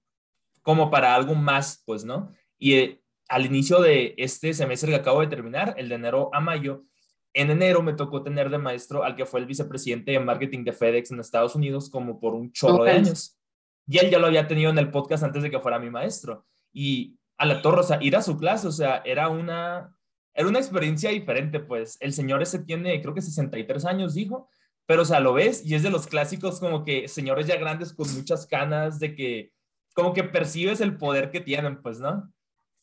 como 0.68 0.90
para 0.90 1.14
algo 1.14 1.34
más, 1.34 1.82
pues, 1.86 2.04
¿no? 2.04 2.30
Y 2.58 2.74
eh, 2.74 3.00
al 3.26 3.46
inicio 3.46 3.80
de 3.80 4.12
este 4.18 4.52
semestre 4.52 4.90
que 4.90 4.96
acabo 4.96 5.22
de 5.22 5.26
terminar, 5.26 5.72
el 5.78 5.88
de 5.88 5.94
enero 5.94 6.28
a 6.34 6.40
mayo, 6.40 6.84
en 7.32 7.50
enero 7.50 7.82
me 7.82 7.94
tocó 7.94 8.22
tener 8.22 8.50
de 8.50 8.58
maestro 8.58 9.02
al 9.02 9.16
que 9.16 9.24
fue 9.24 9.40
el 9.40 9.46
vicepresidente 9.46 10.12
de 10.12 10.20
marketing 10.20 10.64
de 10.64 10.74
FedEx 10.74 11.10
en 11.10 11.20
Estados 11.20 11.54
Unidos 11.54 11.88
como 11.88 12.20
por 12.20 12.34
un 12.34 12.52
chorro 12.52 12.84
de 12.84 12.90
años. 12.90 13.40
Y 13.86 13.96
él 13.96 14.10
ya 14.10 14.18
lo 14.18 14.26
había 14.26 14.46
tenido 14.46 14.70
en 14.70 14.76
el 14.76 14.90
podcast 14.90 15.24
antes 15.24 15.42
de 15.42 15.50
que 15.50 15.58
fuera 15.58 15.78
mi 15.78 15.88
maestro. 15.88 16.44
Y 16.70 17.16
a 17.38 17.46
la 17.46 17.62
torre, 17.62 17.80
o 17.80 17.84
sea, 17.84 17.98
ir 18.02 18.14
a 18.14 18.20
su 18.20 18.36
clase, 18.36 18.66
o 18.66 18.72
sea, 18.72 19.00
era 19.06 19.30
una, 19.30 19.96
era 20.34 20.48
una 20.48 20.58
experiencia 20.58 21.08
diferente, 21.08 21.60
pues. 21.60 21.96
El 21.98 22.12
señor 22.12 22.42
ese 22.42 22.58
tiene, 22.58 23.00
creo 23.00 23.14
que 23.14 23.22
63 23.22 23.86
años, 23.86 24.12
dijo, 24.12 24.50
pero, 24.84 25.00
o 25.00 25.06
sea, 25.06 25.20
lo 25.20 25.32
ves 25.32 25.64
y 25.64 25.74
es 25.74 25.82
de 25.82 25.88
los 25.88 26.06
clásicos 26.06 26.60
como 26.60 26.84
que 26.84 27.08
señores 27.08 27.46
ya 27.46 27.56
grandes 27.56 27.94
con 27.94 28.14
muchas 28.14 28.46
canas 28.46 28.98
de 28.98 29.14
que 29.14 29.52
como 29.98 30.14
que 30.14 30.22
percibes 30.22 30.80
el 30.80 30.96
poder 30.96 31.28
que 31.32 31.40
tienen, 31.40 31.82
pues, 31.82 31.98
¿no? 31.98 32.32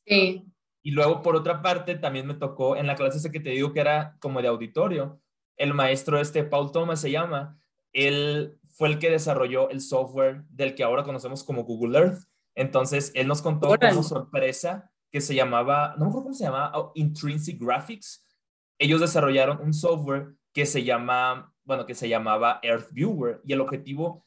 Sí. 0.06 0.44
Y 0.84 0.92
luego, 0.92 1.22
por 1.22 1.38
otra 1.38 1.62
parte, 1.62 1.96
también 1.96 2.28
me 2.28 2.34
tocó 2.34 2.76
en 2.76 2.88
la 2.88 2.96
clase 2.96 3.20
ese 3.20 3.32
que 3.32 3.40
te 3.40 3.52
digo 3.52 3.72
que 3.72 3.80
era 3.80 4.18
como 4.20 4.42
de 4.42 4.50
auditorio, 4.50 5.22
el 5.56 5.74
maestro 5.74 6.20
este, 6.20 6.44
Paul 6.44 6.74
Thomas 6.74 7.00
se 7.00 7.12
llama, 7.12 7.58
él 7.94 8.60
fue 8.68 8.90
el 8.90 9.00
que 9.00 9.10
desarrolló 9.10 9.70
el 9.70 9.80
software 9.80 10.44
del 10.50 10.76
que 10.76 10.84
ahora 10.84 11.06
conocemos 11.06 11.46
como 11.46 11.64
Google 11.64 11.98
Earth. 11.98 12.20
Entonces, 12.54 13.14
él 13.16 13.28
nos 13.28 13.42
contó 13.42 13.74
como 13.80 14.04
sorpresa 14.04 14.92
que 15.10 15.22
se 15.22 15.36
llamaba, 15.36 15.96
no 15.98 16.04
me 16.04 16.10
acuerdo 16.10 16.24
cómo 16.24 16.36
se 16.36 16.44
llamaba, 16.44 16.78
oh, 16.78 16.92
Intrinsic 16.96 17.62
Graphics. 17.62 18.26
Ellos 18.78 19.00
desarrollaron 19.00 19.62
un 19.62 19.74
software 19.74 20.36
que 20.52 20.66
se 20.66 20.84
llama, 20.84 21.56
bueno, 21.64 21.86
que 21.86 21.96
se 21.96 22.10
llamaba 22.10 22.60
Earth 22.62 22.92
Viewer 22.92 23.40
y 23.46 23.54
el 23.54 23.62
objetivo 23.62 24.25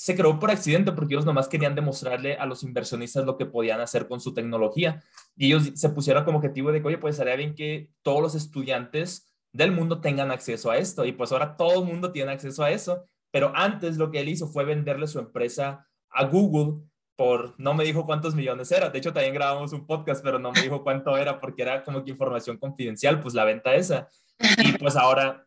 se 0.00 0.16
creó 0.16 0.38
por 0.38 0.50
accidente 0.50 0.92
porque 0.92 1.12
ellos 1.12 1.26
nomás 1.26 1.46
querían 1.46 1.74
demostrarle 1.74 2.34
a 2.36 2.46
los 2.46 2.62
inversionistas 2.62 3.26
lo 3.26 3.36
que 3.36 3.44
podían 3.44 3.82
hacer 3.82 4.08
con 4.08 4.18
su 4.18 4.32
tecnología. 4.32 5.02
Y 5.36 5.48
ellos 5.48 5.72
se 5.74 5.90
pusieron 5.90 6.24
como 6.24 6.38
objetivo 6.38 6.72
de 6.72 6.80
que, 6.80 6.88
oye, 6.88 6.96
pues 6.96 7.16
sería 7.16 7.36
bien 7.36 7.54
que 7.54 7.90
todos 8.00 8.22
los 8.22 8.34
estudiantes 8.34 9.30
del 9.52 9.72
mundo 9.72 10.00
tengan 10.00 10.30
acceso 10.30 10.70
a 10.70 10.78
esto. 10.78 11.04
Y 11.04 11.12
pues 11.12 11.32
ahora 11.32 11.54
todo 11.54 11.82
el 11.82 11.86
mundo 11.86 12.12
tiene 12.12 12.32
acceso 12.32 12.64
a 12.64 12.70
eso. 12.70 13.04
Pero 13.30 13.52
antes 13.54 13.98
lo 13.98 14.10
que 14.10 14.20
él 14.20 14.30
hizo 14.30 14.48
fue 14.48 14.64
venderle 14.64 15.06
su 15.06 15.18
empresa 15.18 15.86
a 16.08 16.24
Google 16.24 16.82
por, 17.14 17.54
no 17.58 17.74
me 17.74 17.84
dijo 17.84 18.06
cuántos 18.06 18.34
millones 18.34 18.72
era. 18.72 18.88
De 18.88 18.98
hecho, 18.98 19.12
también 19.12 19.34
grabamos 19.34 19.74
un 19.74 19.86
podcast, 19.86 20.24
pero 20.24 20.38
no 20.38 20.50
me 20.50 20.62
dijo 20.62 20.82
cuánto 20.82 21.14
era 21.18 21.38
porque 21.38 21.60
era 21.60 21.84
como 21.84 22.02
que 22.02 22.12
información 22.12 22.56
confidencial, 22.56 23.20
pues 23.20 23.34
la 23.34 23.44
venta 23.44 23.74
esa. 23.74 24.08
Y 24.64 24.78
pues 24.78 24.96
ahora 24.96 25.46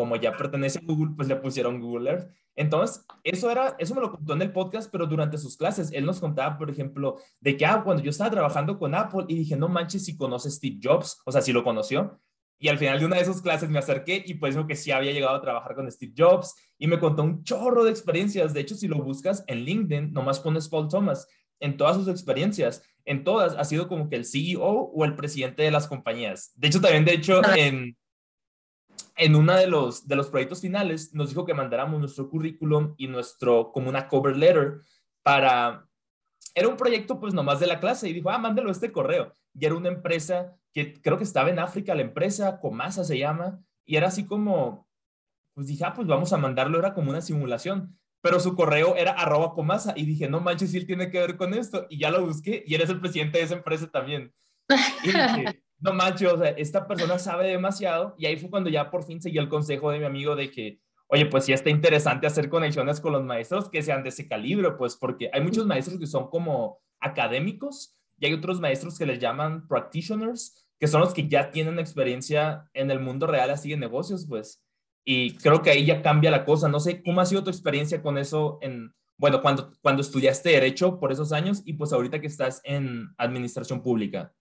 como 0.00 0.16
ya 0.16 0.32
pertenece 0.32 0.78
a 0.78 0.82
Google, 0.82 1.12
pues 1.14 1.28
le 1.28 1.36
pusieron 1.36 1.78
Google 1.78 2.10
Earth. 2.10 2.30
Entonces, 2.56 3.04
eso 3.22 3.50
era, 3.50 3.76
eso 3.78 3.94
me 3.94 4.00
lo 4.00 4.10
contó 4.10 4.32
en 4.32 4.40
el 4.40 4.50
podcast, 4.50 4.90
pero 4.90 5.06
durante 5.06 5.36
sus 5.36 5.58
clases, 5.58 5.92
él 5.92 6.06
nos 6.06 6.20
contaba, 6.20 6.56
por 6.56 6.70
ejemplo, 6.70 7.18
de 7.38 7.54
que, 7.54 7.66
ah, 7.66 7.82
cuando 7.84 8.02
yo 8.02 8.08
estaba 8.08 8.30
trabajando 8.30 8.78
con 8.78 8.94
Apple 8.94 9.26
y 9.28 9.34
dije, 9.34 9.56
no 9.56 9.68
manches 9.68 10.06
si 10.06 10.16
conoce 10.16 10.50
Steve 10.50 10.78
Jobs, 10.82 11.20
o 11.26 11.30
sea, 11.30 11.42
si 11.42 11.52
lo 11.52 11.62
conoció. 11.62 12.18
Y 12.58 12.68
al 12.68 12.78
final 12.78 12.98
de 12.98 13.04
una 13.04 13.16
de 13.16 13.22
esas 13.22 13.42
clases 13.42 13.68
me 13.68 13.78
acerqué 13.78 14.24
y 14.24 14.32
pues 14.32 14.54
dijo 14.54 14.66
que 14.66 14.74
sí 14.74 14.90
había 14.90 15.12
llegado 15.12 15.36
a 15.36 15.42
trabajar 15.42 15.74
con 15.74 15.92
Steve 15.92 16.14
Jobs 16.16 16.54
y 16.78 16.86
me 16.86 16.98
contó 16.98 17.22
un 17.22 17.44
chorro 17.44 17.84
de 17.84 17.90
experiencias. 17.90 18.54
De 18.54 18.60
hecho, 18.60 18.74
si 18.74 18.88
lo 18.88 19.02
buscas 19.02 19.44
en 19.48 19.58
LinkedIn, 19.66 20.14
nomás 20.14 20.40
pones 20.40 20.66
Paul 20.70 20.88
Thomas 20.88 21.28
en 21.58 21.76
todas 21.76 21.96
sus 21.96 22.08
experiencias, 22.08 22.82
en 23.04 23.22
todas, 23.22 23.54
ha 23.54 23.64
sido 23.64 23.86
como 23.86 24.08
que 24.08 24.16
el 24.16 24.24
CEO 24.24 24.62
o 24.62 25.04
el 25.04 25.14
presidente 25.14 25.62
de 25.62 25.70
las 25.70 25.86
compañías. 25.86 26.52
De 26.54 26.68
hecho, 26.68 26.80
también, 26.80 27.04
de 27.04 27.12
hecho, 27.12 27.42
en, 27.54 27.98
en 29.20 29.36
uno 29.36 29.54
de 29.54 29.66
los, 29.66 30.08
de 30.08 30.16
los 30.16 30.28
proyectos 30.28 30.62
finales 30.62 31.12
nos 31.14 31.28
dijo 31.28 31.44
que 31.44 31.52
mandáramos 31.52 32.00
nuestro 32.00 32.30
currículum 32.30 32.94
y 32.96 33.06
nuestro, 33.06 33.70
como 33.70 33.90
una 33.90 34.08
cover 34.08 34.34
letter 34.34 34.80
para, 35.22 35.86
era 36.54 36.68
un 36.68 36.78
proyecto 36.78 37.20
pues 37.20 37.34
nomás 37.34 37.60
de 37.60 37.66
la 37.66 37.80
clase 37.80 38.08
y 38.08 38.14
dijo, 38.14 38.30
ah, 38.30 38.38
mándelo 38.38 38.70
este 38.70 38.90
correo. 38.90 39.36
Y 39.52 39.66
era 39.66 39.74
una 39.74 39.90
empresa 39.90 40.56
que 40.72 41.02
creo 41.02 41.18
que 41.18 41.24
estaba 41.24 41.50
en 41.50 41.58
África, 41.58 41.94
la 41.94 42.00
empresa, 42.00 42.60
Comasa 42.60 43.04
se 43.04 43.18
llama, 43.18 43.60
y 43.84 43.96
era 43.96 44.08
así 44.08 44.24
como, 44.24 44.88
pues 45.52 45.66
dije, 45.66 45.84
ah, 45.84 45.92
pues 45.92 46.08
vamos 46.08 46.32
a 46.32 46.38
mandarlo, 46.38 46.78
era 46.78 46.94
como 46.94 47.10
una 47.10 47.20
simulación. 47.20 47.98
Pero 48.22 48.40
su 48.40 48.56
correo 48.56 48.96
era 48.96 49.12
arroba 49.12 49.54
comasa 49.54 49.92
y 49.96 50.04
dije, 50.06 50.28
no 50.28 50.40
manches, 50.40 50.74
él 50.74 50.86
tiene 50.86 51.10
que 51.10 51.20
ver 51.20 51.36
con 51.36 51.52
esto. 51.52 51.86
Y 51.90 51.98
ya 51.98 52.10
lo 52.10 52.24
busqué 52.24 52.62
y 52.66 52.74
eres 52.74 52.88
el 52.88 53.00
presidente 53.00 53.38
de 53.38 53.44
esa 53.44 53.54
empresa 53.54 53.90
también. 53.90 54.32
Y 55.02 55.06
dije, 55.06 55.62
no 55.80 55.92
manches, 55.92 56.32
o 56.32 56.38
sea, 56.38 56.50
esta 56.50 56.86
persona 56.86 57.18
sabe 57.18 57.48
demasiado. 57.48 58.14
Y 58.18 58.26
ahí 58.26 58.36
fue 58.36 58.50
cuando 58.50 58.70
ya 58.70 58.90
por 58.90 59.04
fin 59.04 59.20
seguí 59.20 59.38
el 59.38 59.48
consejo 59.48 59.90
de 59.90 59.98
mi 59.98 60.04
amigo 60.04 60.36
de 60.36 60.50
que, 60.50 60.80
oye, 61.08 61.26
pues 61.26 61.44
sí 61.44 61.52
está 61.52 61.70
interesante 61.70 62.26
hacer 62.26 62.48
conexiones 62.48 63.00
con 63.00 63.12
los 63.12 63.24
maestros 63.24 63.68
que 63.68 63.82
sean 63.82 64.02
de 64.02 64.10
ese 64.10 64.28
calibre, 64.28 64.72
pues 64.72 64.96
porque 64.96 65.30
hay 65.32 65.40
muchos 65.40 65.66
maestros 65.66 65.98
que 65.98 66.06
son 66.06 66.28
como 66.28 66.78
académicos 67.00 67.96
y 68.18 68.26
hay 68.26 68.34
otros 68.34 68.60
maestros 68.60 68.98
que 68.98 69.06
les 69.06 69.18
llaman 69.18 69.66
practitioners, 69.66 70.68
que 70.78 70.86
son 70.86 71.00
los 71.00 71.14
que 71.14 71.26
ya 71.28 71.50
tienen 71.50 71.78
experiencia 71.78 72.68
en 72.74 72.90
el 72.90 73.00
mundo 73.00 73.26
real 73.26 73.50
así 73.50 73.70
de 73.70 73.76
negocios, 73.76 74.26
pues. 74.28 74.62
Y 75.04 75.36
creo 75.36 75.62
que 75.62 75.70
ahí 75.70 75.86
ya 75.86 76.02
cambia 76.02 76.30
la 76.30 76.44
cosa. 76.44 76.68
No 76.68 76.78
sé 76.78 77.02
cómo 77.02 77.20
ha 77.20 77.26
sido 77.26 77.42
tu 77.42 77.50
experiencia 77.50 78.02
con 78.02 78.18
eso 78.18 78.58
en, 78.60 78.94
bueno, 79.16 79.40
cuando, 79.40 79.72
cuando 79.80 80.02
estudiaste 80.02 80.50
derecho 80.50 81.00
por 81.00 81.10
esos 81.10 81.32
años 81.32 81.62
y 81.64 81.72
pues 81.72 81.92
ahorita 81.92 82.20
que 82.20 82.26
estás 82.26 82.60
en 82.64 83.08
administración 83.16 83.82
pública. 83.82 84.32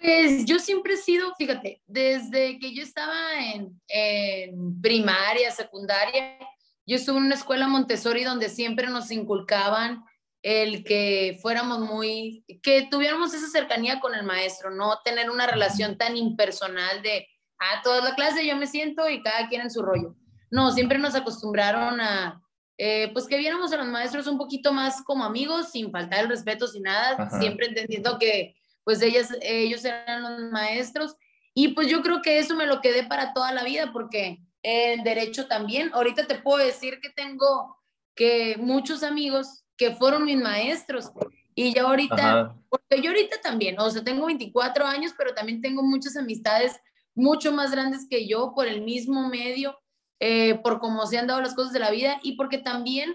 Pues 0.00 0.46
yo 0.46 0.58
siempre 0.58 0.94
he 0.94 0.96
sido, 0.96 1.34
fíjate, 1.36 1.82
desde 1.86 2.58
que 2.58 2.74
yo 2.74 2.82
estaba 2.82 3.38
en, 3.38 3.78
en, 3.88 4.80
primaria, 4.80 5.50
secundaria, 5.50 6.38
yo 6.86 6.96
estuve 6.96 7.18
en 7.18 7.24
una 7.24 7.34
escuela 7.34 7.68
Montessori 7.68 8.24
donde 8.24 8.48
siempre 8.48 8.86
nos 8.88 9.10
inculcaban 9.10 10.02
el 10.42 10.84
que 10.84 11.38
fuéramos 11.42 11.80
muy, 11.80 12.44
que 12.62 12.88
tuviéramos 12.90 13.34
esa 13.34 13.48
cercanía 13.48 14.00
con 14.00 14.14
el 14.14 14.24
maestro, 14.24 14.70
no 14.70 15.00
tener 15.04 15.30
una 15.30 15.46
relación 15.46 15.98
tan 15.98 16.16
impersonal 16.16 17.02
de, 17.02 17.28
ah, 17.58 17.82
toda 17.84 18.02
la 18.02 18.14
clase 18.14 18.46
yo 18.46 18.56
me 18.56 18.66
siento 18.66 19.06
y 19.06 19.22
cada 19.22 19.48
quien 19.48 19.60
en 19.60 19.70
su 19.70 19.82
rollo. 19.82 20.16
No, 20.50 20.72
siempre 20.72 20.98
nos 20.98 21.14
acostumbraron 21.14 22.00
a, 22.00 22.42
eh, 22.78 23.10
pues 23.12 23.26
que 23.26 23.36
viéramos 23.36 23.70
a 23.74 23.76
los 23.76 23.86
maestros 23.86 24.26
un 24.26 24.38
poquito 24.38 24.72
más 24.72 25.02
como 25.02 25.24
amigos, 25.24 25.70
sin 25.72 25.92
faltar 25.92 26.20
el 26.20 26.30
respeto, 26.30 26.66
sin 26.66 26.84
nada, 26.84 27.28
siempre 27.38 27.66
entendiendo 27.66 28.18
que 28.18 28.56
pues 28.90 29.02
ellas, 29.02 29.28
ellos 29.42 29.84
eran 29.84 30.20
los 30.24 30.50
maestros. 30.50 31.14
Y 31.54 31.68
pues 31.74 31.86
yo 31.86 32.02
creo 32.02 32.22
que 32.22 32.40
eso 32.40 32.56
me 32.56 32.66
lo 32.66 32.80
quedé 32.80 33.04
para 33.04 33.32
toda 33.32 33.52
la 33.52 33.62
vida, 33.62 33.92
porque 33.92 34.40
en 34.64 35.04
derecho 35.04 35.46
también, 35.46 35.92
ahorita 35.92 36.26
te 36.26 36.40
puedo 36.40 36.58
decir 36.58 36.98
que 37.00 37.08
tengo 37.10 37.76
que 38.16 38.56
muchos 38.58 39.04
amigos 39.04 39.62
que 39.76 39.94
fueron 39.94 40.24
mis 40.24 40.38
maestros. 40.38 41.12
Y 41.54 41.72
yo 41.72 41.86
ahorita, 41.86 42.56
porque 42.68 43.00
yo 43.00 43.10
ahorita 43.10 43.40
también, 43.40 43.78
o 43.78 43.88
sea, 43.90 44.02
tengo 44.02 44.26
24 44.26 44.84
años, 44.84 45.14
pero 45.16 45.34
también 45.34 45.60
tengo 45.60 45.84
muchas 45.84 46.16
amistades 46.16 46.80
mucho 47.14 47.52
más 47.52 47.70
grandes 47.70 48.08
que 48.10 48.26
yo 48.26 48.54
por 48.56 48.66
el 48.66 48.82
mismo 48.82 49.28
medio, 49.28 49.78
eh, 50.18 50.56
por 50.64 50.80
cómo 50.80 51.06
se 51.06 51.16
han 51.16 51.28
dado 51.28 51.40
las 51.40 51.54
cosas 51.54 51.72
de 51.72 51.78
la 51.78 51.92
vida 51.92 52.18
y 52.24 52.32
porque 52.32 52.58
también 52.58 53.14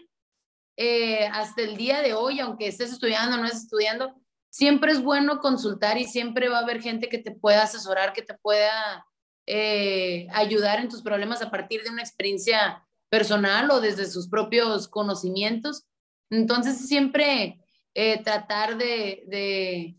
eh, 0.77 1.27
hasta 1.33 1.63
el 1.63 1.75
día 1.75 2.01
de 2.01 2.13
hoy, 2.13 2.39
aunque 2.39 2.67
estés 2.67 2.93
estudiando 2.93 3.35
o 3.35 3.39
no 3.39 3.45
estés 3.45 3.63
estudiando, 3.63 4.15
siempre 4.55 4.93
es 4.93 5.03
bueno 5.03 5.41
consultar 5.41 5.97
y 5.97 6.05
siempre 6.05 6.47
va 6.47 6.59
a 6.59 6.61
haber 6.61 6.81
gente 6.81 7.09
que 7.09 7.17
te 7.17 7.31
pueda 7.31 7.63
asesorar, 7.63 8.13
que 8.13 8.21
te 8.21 8.35
pueda 8.35 9.05
eh, 9.45 10.27
ayudar 10.31 10.79
en 10.79 10.87
tus 10.87 11.01
problemas 11.01 11.41
a 11.41 11.51
partir 11.51 11.83
de 11.83 11.89
una 11.89 12.01
experiencia 12.01 12.87
personal 13.09 13.69
o 13.69 13.81
desde 13.81 14.05
sus 14.05 14.29
propios 14.29 14.87
conocimientos. 14.87 15.83
Entonces, 16.29 16.87
siempre 16.87 17.59
eh, 17.95 18.23
tratar 18.23 18.77
de, 18.77 19.25
de, 19.27 19.97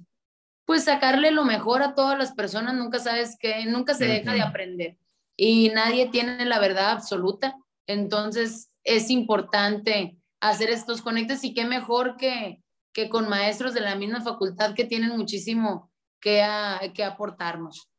pues, 0.64 0.85
sacarle 0.85 1.33
lo 1.33 1.45
mejor 1.45 1.83
a 1.83 1.95
todas 1.95 2.19
las 2.19 2.33
personas, 2.33 2.75
nunca 2.77 2.99
sabes 2.99 3.37
que, 3.38 3.66
nunca 3.66 3.92
se 3.92 4.07
deja 4.07 4.33
de 4.33 4.40
aprender 4.40 4.97
y 5.37 5.69
nadie 5.69 6.09
tiene 6.09 6.47
la 6.47 6.59
verdad 6.59 6.92
absoluta. 6.92 7.59
Entonces, 7.87 8.71
es 8.85 9.11
importante 9.11 10.16
hacer 10.40 10.71
estos 10.71 11.03
conectes 11.03 11.45
y 11.45 11.53
qué 11.53 11.66
mejor 11.66 12.16
que 12.16 12.62
que 12.96 13.11
con 13.11 13.28
maestros 13.28 13.74
de 13.74 13.82
la 13.82 13.94
misma 13.94 14.22
facultad 14.22 14.74
que 14.74 14.87
tienen 14.87 15.14
muchísimo 15.18 15.92
que, 16.18 16.42
que 16.94 17.04
aportarnos. 17.04 17.90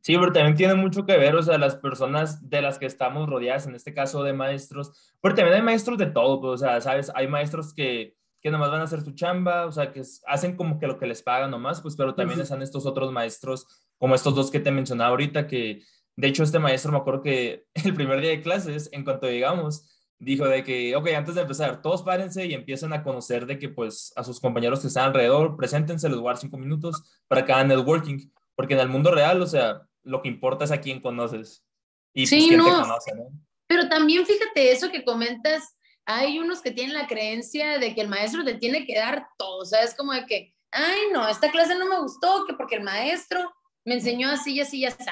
Sí, 0.00 0.16
pero 0.18 0.32
también 0.32 0.56
tiene 0.56 0.74
mucho 0.74 1.06
que 1.06 1.16
ver, 1.16 1.36
o 1.36 1.42
sea, 1.44 1.58
las 1.58 1.76
personas 1.76 2.50
de 2.50 2.60
las 2.60 2.80
que 2.80 2.86
estamos 2.86 3.28
rodeadas, 3.28 3.68
en 3.68 3.76
este 3.76 3.94
caso 3.94 4.24
de 4.24 4.32
maestros, 4.32 5.14
porque 5.20 5.36
también 5.36 5.58
hay 5.58 5.62
maestros 5.62 5.96
de 5.96 6.06
todo, 6.06 6.40
pues, 6.40 6.54
o 6.54 6.58
sea, 6.58 6.80
sabes, 6.80 7.12
hay 7.14 7.28
maestros 7.28 7.72
que, 7.72 8.16
que 8.40 8.50
nomás 8.50 8.72
van 8.72 8.80
a 8.80 8.84
hacer 8.84 9.00
su 9.02 9.12
chamba, 9.12 9.64
o 9.64 9.70
sea, 9.70 9.92
que 9.92 10.02
hacen 10.26 10.56
como 10.56 10.80
que 10.80 10.88
lo 10.88 10.98
que 10.98 11.06
les 11.06 11.22
pagan 11.22 11.52
nomás, 11.52 11.80
pues, 11.80 11.94
pero 11.94 12.16
también 12.16 12.40
están 12.40 12.62
estos 12.62 12.84
otros 12.84 13.12
maestros, 13.12 13.68
como 13.96 14.16
estos 14.16 14.34
dos 14.34 14.50
que 14.50 14.58
te 14.58 14.72
mencionaba 14.72 15.10
ahorita, 15.10 15.46
que 15.46 15.84
de 16.16 16.26
hecho 16.26 16.42
este 16.42 16.58
maestro 16.58 16.90
me 16.90 16.98
acuerdo 16.98 17.22
que 17.22 17.66
el 17.84 17.94
primer 17.94 18.20
día 18.20 18.30
de 18.30 18.42
clases, 18.42 18.88
en 18.90 19.04
cuanto 19.04 19.28
llegamos, 19.28 19.95
dijo 20.18 20.46
de 20.46 20.64
que, 20.64 20.96
ok, 20.96 21.08
antes 21.16 21.34
de 21.34 21.42
empezar, 21.42 21.82
todos 21.82 22.02
párense 22.02 22.46
y 22.46 22.54
empiecen 22.54 22.92
a 22.92 23.02
conocer 23.02 23.46
de 23.46 23.58
que, 23.58 23.68
pues, 23.68 24.12
a 24.16 24.24
sus 24.24 24.40
compañeros 24.40 24.80
que 24.80 24.88
están 24.88 25.04
alrededor, 25.04 25.56
preséntense, 25.56 26.08
les 26.08 26.18
voy 26.18 26.28
a 26.28 26.32
dar 26.32 26.38
cinco 26.38 26.56
minutos 26.56 27.20
para 27.28 27.44
cada 27.44 27.64
networking, 27.64 28.30
porque 28.54 28.74
en 28.74 28.80
el 28.80 28.88
mundo 28.88 29.10
real, 29.10 29.42
o 29.42 29.46
sea, 29.46 29.82
lo 30.02 30.22
que 30.22 30.28
importa 30.28 30.64
es 30.64 30.70
a 30.70 30.80
quién 30.80 31.00
conoces 31.00 31.64
y 32.14 32.22
pues, 32.22 32.30
sí, 32.30 32.48
quién 32.48 32.64
te 32.64 32.70
conoce, 32.70 33.14
¿no? 33.14 33.24
Pero 33.66 33.88
también 33.88 34.24
fíjate 34.24 34.72
eso 34.72 34.90
que 34.90 35.04
comentas, 35.04 35.76
hay 36.06 36.38
unos 36.38 36.62
que 36.62 36.70
tienen 36.70 36.94
la 36.94 37.08
creencia 37.08 37.78
de 37.78 37.94
que 37.94 38.00
el 38.00 38.08
maestro 38.08 38.44
te 38.44 38.54
tiene 38.54 38.86
que 38.86 38.96
dar 38.96 39.26
todo, 39.36 39.58
o 39.58 39.64
sea, 39.64 39.82
es 39.82 39.94
como 39.94 40.12
de 40.12 40.24
que, 40.24 40.54
ay, 40.70 41.00
no, 41.12 41.28
esta 41.28 41.50
clase 41.50 41.74
no 41.74 41.86
me 41.86 42.00
gustó, 42.00 42.44
que 42.46 42.54
porque 42.54 42.76
el 42.76 42.84
maestro 42.84 43.52
me 43.84 43.94
enseñó 43.94 44.30
así 44.30 44.54
y 44.54 44.60
así 44.60 44.78
y 44.78 44.86
así. 44.86 45.04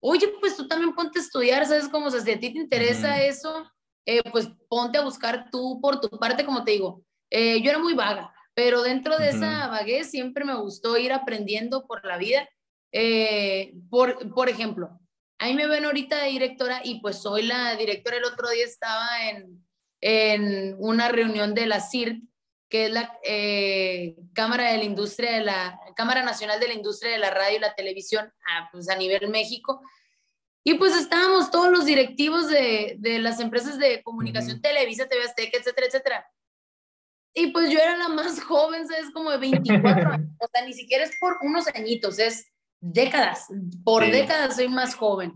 Oye, 0.00 0.28
pues 0.40 0.56
tú 0.56 0.66
también 0.66 0.94
ponte 0.94 1.18
a 1.18 1.22
estudiar, 1.22 1.64
¿sabes 1.64 1.88
cómo? 1.88 2.06
O 2.06 2.10
sea, 2.10 2.20
si 2.20 2.32
a 2.32 2.40
ti 2.40 2.52
te 2.52 2.58
interesa 2.58 3.22
eso, 3.22 3.70
eh, 4.06 4.22
pues 4.30 4.48
ponte 4.68 4.98
a 4.98 5.04
buscar 5.04 5.48
tú 5.50 5.80
por 5.80 6.00
tu 6.00 6.08
parte, 6.18 6.44
como 6.44 6.64
te 6.64 6.72
digo. 6.72 7.04
Eh, 7.30 7.62
yo 7.62 7.70
era 7.70 7.78
muy 7.78 7.94
vaga, 7.94 8.34
pero 8.54 8.82
dentro 8.82 9.16
de 9.16 9.30
esa 9.30 9.68
vaguez 9.68 10.10
siempre 10.10 10.44
me 10.44 10.54
gustó 10.54 10.96
ir 10.98 11.12
aprendiendo 11.12 11.86
por 11.86 12.04
la 12.04 12.18
vida. 12.18 12.48
Eh, 12.92 13.74
por, 13.88 14.34
por 14.34 14.48
ejemplo, 14.48 15.00
ahí 15.38 15.54
me 15.54 15.66
ven 15.66 15.84
ahorita 15.84 16.22
de 16.22 16.30
directora 16.30 16.80
y 16.84 17.00
pues 17.00 17.22
soy 17.22 17.42
la 17.42 17.76
directora. 17.76 18.16
El 18.16 18.24
otro 18.24 18.50
día 18.50 18.64
estaba 18.64 19.30
en, 19.30 19.64
en 20.00 20.76
una 20.78 21.08
reunión 21.08 21.54
de 21.54 21.66
la 21.66 21.80
CIRT, 21.80 22.22
que 22.68 22.86
es 22.86 22.90
la 22.90 23.18
Cámara 24.34 24.72
de 24.72 24.78
la 24.78 24.84
Industria 24.84 25.32
de 25.32 25.42
la 25.42 25.78
Cámara 25.94 26.22
Nacional 26.22 26.58
de 26.58 26.68
la 26.68 26.74
Industria 26.74 27.12
de 27.12 27.18
la 27.18 27.30
Radio 27.30 27.58
y 27.58 27.60
la 27.60 27.74
Televisión, 27.74 28.32
a, 28.48 28.70
pues 28.72 28.88
a 28.88 28.96
nivel 28.96 29.28
México. 29.28 29.82
Y 30.64 30.74
pues 30.74 30.96
estábamos 30.96 31.50
todos 31.50 31.70
los 31.70 31.84
directivos 31.84 32.48
de, 32.48 32.96
de 32.98 33.18
las 33.18 33.40
empresas 33.40 33.78
de 33.78 34.02
comunicación, 34.02 34.60
Televisa, 34.60 35.08
TV 35.08 35.24
Azteca, 35.24 35.58
etcétera, 35.58 35.86
etcétera. 35.88 36.26
Y 37.34 37.48
pues 37.48 37.70
yo 37.70 37.78
era 37.78 37.96
la 37.96 38.08
más 38.08 38.40
joven, 38.44 38.86
¿sabes? 38.86 39.10
Como 39.12 39.30
de 39.30 39.38
24 39.38 40.12
años. 40.12 40.28
O 40.40 40.48
sea, 40.52 40.66
ni 40.66 40.72
siquiera 40.72 41.04
es 41.04 41.16
por 41.20 41.38
unos 41.42 41.66
añitos, 41.68 42.18
es 42.18 42.52
décadas. 42.80 43.46
Por 43.84 44.04
décadas 44.04 44.56
soy 44.56 44.68
más 44.68 44.94
joven. 44.94 45.34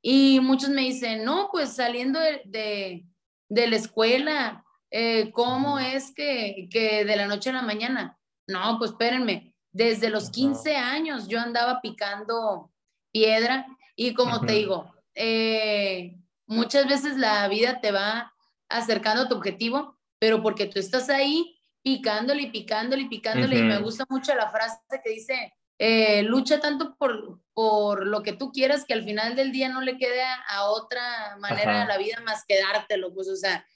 Y 0.00 0.38
muchos 0.40 0.70
me 0.70 0.82
dicen, 0.82 1.24
no, 1.24 1.48
pues 1.50 1.74
saliendo 1.74 2.20
de, 2.20 2.42
de, 2.44 3.04
de 3.48 3.66
la 3.66 3.76
escuela, 3.76 4.64
eh, 4.90 5.32
¿cómo 5.32 5.80
es 5.80 6.12
que, 6.14 6.68
que 6.70 7.04
de 7.04 7.16
la 7.16 7.26
noche 7.26 7.50
a 7.50 7.54
la 7.54 7.62
mañana? 7.62 8.16
No, 8.46 8.78
pues 8.78 8.92
espérenme. 8.92 9.52
Desde 9.72 10.10
los 10.10 10.30
15 10.30 10.76
años 10.76 11.26
yo 11.28 11.40
andaba 11.40 11.80
picando 11.82 12.72
piedra 13.12 13.66
y 13.96 14.14
como 14.14 14.42
te 14.42 14.52
digo, 14.52 14.94
eh, 15.14 16.14
muchas 16.46 16.86
veces 16.86 17.16
la 17.16 17.48
vida 17.48 17.80
te 17.80 17.90
va 17.90 18.32
acercando 18.68 19.22
a 19.22 19.28
tu 19.28 19.34
objetivo, 19.34 19.98
pero 20.18 20.42
porque 20.42 20.66
tú 20.66 20.78
estás 20.78 21.08
ahí 21.08 21.58
picándole 21.82 22.42
y 22.42 22.50
picándole 22.50 23.02
y 23.02 23.08
picándole. 23.08 23.58
Y 23.58 23.62
me 23.62 23.78
gusta 23.78 24.04
mucho 24.08 24.34
la 24.34 24.50
frase 24.50 24.78
que 25.02 25.10
dice, 25.10 25.54
eh, 25.78 26.22
lucha 26.22 26.60
tanto 26.60 26.94
por, 26.96 27.40
por 27.54 28.06
lo 28.06 28.22
que 28.22 28.32
tú 28.32 28.52
quieras 28.52 28.84
que 28.84 28.92
al 28.94 29.04
final 29.04 29.34
del 29.34 29.50
día 29.50 29.68
no 29.70 29.80
le 29.80 29.96
quede 29.96 30.22
a, 30.48 30.64
otra 30.64 31.36
manera 31.38 31.80
de 31.80 31.86
la 31.86 31.96
vida 31.96 32.20
más 32.24 32.44
que 32.46 32.60
dártelo, 32.60 33.14
pues, 33.14 33.28
o 33.28 33.36
sea, 33.36 33.66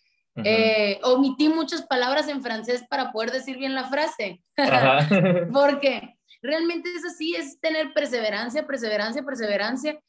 eh, 0.44 1.00
omití 1.02 1.48
muchas 1.48 1.82
palabras 1.82 2.28
en 2.28 2.42
francés 2.42 2.84
para 2.88 3.10
poder 3.12 3.32
decir 3.32 3.58
bien 3.58 3.74
la 3.74 3.88
frase, 3.88 4.42
porque 5.52 6.19
realmente 6.42 6.90
es 6.94 7.04
así, 7.04 7.34
es 7.34 7.60
tener 7.60 7.92
perseverancia, 7.92 8.66
perseverancia, 8.66 9.22
perseverancia, 9.22 10.00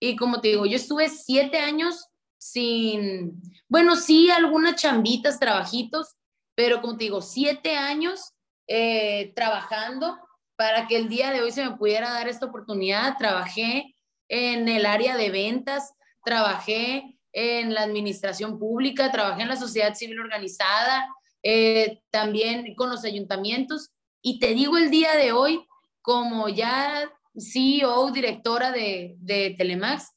y 0.00 0.16
como 0.16 0.40
te 0.40 0.48
digo, 0.48 0.64
yo 0.64 0.76
estuve 0.76 1.08
siete 1.10 1.58
años 1.58 2.08
sin, 2.38 3.42
bueno, 3.68 3.96
sí, 3.96 4.30
algunas 4.30 4.76
chambitas, 4.76 5.38
trabajitos, 5.38 6.16
pero 6.54 6.80
como 6.80 6.96
te 6.96 7.04
digo, 7.04 7.20
siete 7.20 7.76
años 7.76 8.32
eh, 8.66 9.32
trabajando 9.36 10.18
para 10.56 10.86
que 10.86 10.96
el 10.96 11.08
día 11.08 11.32
de 11.32 11.42
hoy 11.42 11.52
se 11.52 11.64
me 11.64 11.76
pudiera 11.76 12.10
dar 12.10 12.28
esta 12.28 12.46
oportunidad. 12.46 13.16
Trabajé 13.18 13.94
en 14.28 14.68
el 14.68 14.86
área 14.86 15.16
de 15.16 15.30
ventas, 15.30 15.92
trabajé 16.24 17.18
en 17.32 17.74
la 17.74 17.82
administración 17.82 18.58
pública, 18.58 19.10
trabajé 19.12 19.42
en 19.42 19.48
la 19.48 19.56
sociedad 19.56 19.94
civil 19.94 20.20
organizada, 20.20 21.08
eh, 21.42 22.00
también 22.10 22.74
con 22.74 22.90
los 22.90 23.04
ayuntamientos. 23.04 23.90
Y 24.22 24.38
te 24.38 24.54
digo 24.54 24.78
el 24.78 24.90
día 24.90 25.14
de 25.16 25.32
hoy, 25.32 25.66
como 26.02 26.48
ya 26.48 27.10
CEO, 27.36 28.10
directora 28.10 28.72
de, 28.72 29.16
de 29.18 29.54
Telemax, 29.56 30.12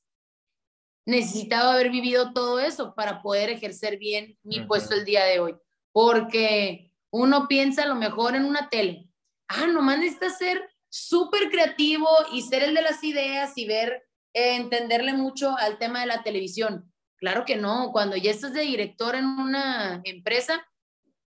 necesitaba 1.06 1.74
haber 1.74 1.89
vivido 1.89 2.34
todo 2.34 2.60
eso 2.60 2.96
para 2.96 3.22
poder 3.22 3.50
ejercer 3.50 3.98
bien 3.98 4.38
mi 4.43 4.62
puesto 4.62 4.96
el 4.96 5.06
día 5.06 5.26
de 5.26 5.39
hoy. 5.39 5.56
Porque 5.91 6.91
uno 7.12 7.48
piensa 7.48 7.84
a 7.84 7.88
lo 7.88 7.96
mejor 7.96 8.36
en 8.36 8.46
una 8.46 8.69
tele, 8.69 9.08
ah, 9.48 9.67
nomás 9.67 10.00
necesitas 10.00 10.38
ser 10.38 10.69
súper 10.89 11.50
creativo 11.50 12.08
y 12.32 12.41
ser 12.41 12.63
el 12.63 12.76
de 12.76 12.82
las 12.82 13.04
ideas 13.04 13.58
y 13.58 13.65
ver, 13.65 14.04
eh, 14.34 14.56
entenderle 14.56 15.13
mucho 15.13 15.56
al 15.58 15.78
tema 15.78 16.02
de 16.02 16.08
la 16.08 16.24
televisión. 16.24 16.91
Claro 17.17 17.46
que 17.46 17.56
no, 17.56 17.91
cuando 17.91 18.15
ya 18.15 18.32
estás 18.32 18.54
de 18.54 18.62
director 18.62 19.15
en 19.15 19.26
una 19.26 20.02
empresa, 20.04 20.65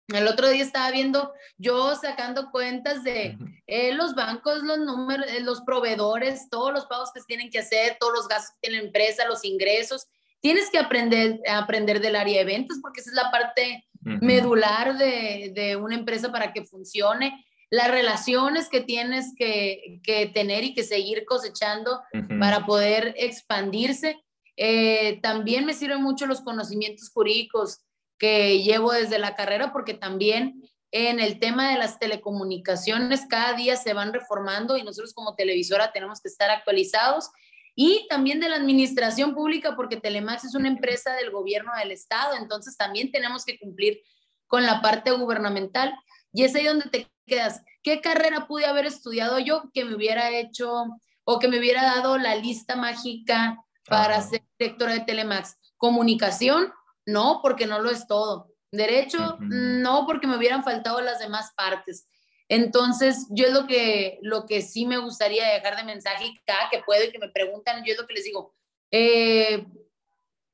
el 0.07 0.27
otro 0.27 0.49
día 0.49 0.63
estaba 0.63 0.89
viendo 0.91 1.33
yo 1.57 1.95
sacando 1.95 2.49
cuentas 2.51 3.03
de 3.03 3.37
eh, 3.67 3.93
los 3.93 4.15
bancos, 4.15 4.63
los 4.63 4.79
números, 4.79 5.25
eh, 5.29 5.41
los 5.41 5.61
proveedores, 5.61 6.49
todos 6.49 6.71
los 6.71 6.85
pagos 6.85 7.11
que 7.11 7.21
tienen 7.27 7.49
que 7.49 7.59
hacer, 7.59 7.97
todos 7.99 8.13
los 8.13 8.27
gastos 8.27 8.51
que 8.51 8.67
tiene 8.67 8.81
la 8.81 8.87
empresa, 8.87 9.27
los 9.27 9.43
ingresos. 9.43 10.07
Tienes 10.39 10.69
que 10.69 10.77
aprender, 10.77 11.39
aprender 11.49 11.99
del 11.99 12.15
área 12.15 12.39
de 12.39 12.45
ventas 12.45 12.79
porque 12.81 13.01
esa 13.01 13.09
es 13.09 13.15
la 13.15 13.31
parte 13.31 13.85
medular 14.01 14.97
de, 14.97 15.51
de, 15.53 15.75
una 15.75 15.95
empresa 15.95 16.31
para 16.31 16.53
que 16.53 16.63
funcione. 16.63 17.43
Las 17.69 17.91
relaciones 17.91 18.69
que 18.69 18.79
tienes 18.79 19.33
que, 19.35 19.99
tener 20.33 20.63
y 20.63 20.73
que 20.73 20.83
seguir 20.83 21.25
cosechando 21.25 22.01
para 22.39 22.65
poder 22.65 23.13
expandirse. 23.17 24.23
Eh, 24.55 25.19
también 25.21 25.65
me 25.65 25.73
sirven 25.73 26.01
mucho 26.01 26.25
los 26.25 26.41
conocimientos 26.41 27.09
jurídicos 27.09 27.81
que 28.17 28.62
llevo 28.62 28.91
desde 28.91 29.19
la 29.19 29.36
carrera 29.36 29.71
porque 29.71 29.93
también 29.93 30.63
en 30.91 31.19
el 31.19 31.39
tema 31.39 31.71
de 31.71 31.77
las 31.77 31.99
telecomunicaciones 31.99 33.25
cada 33.30 33.53
día 33.53 33.75
se 33.75 33.93
van 33.93 34.13
reformando 34.13 34.77
y 34.77 34.84
nosotros 34.84 35.13
como 35.13 35.36
televisora 35.36 35.91
tenemos 35.91 36.21
que 36.21 36.30
estar 36.30 36.49
actualizados. 36.49 37.30
Y 37.75 38.08
también 38.10 38.39
de 38.39 38.49
la 38.49 38.56
administración 38.56 39.36
pública 39.36 39.75
porque 39.75 39.97
Telemax 39.97 40.45
es 40.45 40.56
una 40.56 40.67
empresa 40.67 41.13
del 41.13 41.30
gobierno 41.30 41.71
del 41.77 41.91
estado, 41.91 42.36
entonces 42.36 42.75
también 42.75 43.12
tenemos 43.12 43.45
que 43.45 43.60
cumplir 43.60 44.01
con 44.47 44.65
la 44.65 44.82
parte 44.82 45.12
gubernamental. 45.12 45.93
Y 46.34 46.43
es 46.43 46.56
ahí 46.56 46.65
donde 46.65 46.89
te 46.89 47.08
quedas, 47.27 47.62
¿qué 47.84 48.01
carrera 48.01 48.47
pude 48.47 48.65
haber 48.65 48.86
estudiado 48.86 49.38
yo 49.39 49.69
que 49.73 49.86
me 49.86 49.95
hubiera 49.95 50.32
hecho 50.32 50.86
o 51.23 51.39
que 51.39 51.47
me 51.47 51.60
hubiera 51.60 51.84
dado 51.84 52.17
la 52.17 52.36
lista 52.36 52.75
mágica 52.75 53.63
para 53.88 54.21
ser 54.21 54.43
directora 54.58 54.93
de 54.93 55.01
Telemax? 55.01 55.58
Comunicación, 55.77 56.73
no, 57.07 57.39
porque 57.41 57.65
no 57.65 57.79
lo 57.79 57.89
es 57.89 58.05
todo. 58.05 58.53
Derecho, 58.71 59.37
no, 59.39 60.05
porque 60.05 60.27
me 60.27 60.37
hubieran 60.37 60.63
faltado 60.63 61.01
las 61.01 61.19
demás 61.19 61.53
partes. 61.55 62.07
Entonces, 62.49 63.27
yo 63.31 63.47
es 63.47 63.53
lo 63.53 63.65
que, 63.65 64.19
lo 64.21 64.45
que 64.45 64.61
sí 64.61 64.85
me 64.85 64.97
gustaría 64.97 65.47
dejar 65.47 65.77
de 65.77 65.83
mensaje 65.83 66.27
y 66.27 66.37
cada 66.45 66.69
que 66.69 66.83
puedo 66.85 67.03
y 67.03 67.11
que 67.11 67.19
me 67.19 67.29
preguntan, 67.29 67.83
yo 67.83 67.93
es 67.93 67.99
lo 67.99 68.05
que 68.05 68.13
les 68.13 68.25
digo, 68.25 68.53
eh, 68.91 69.65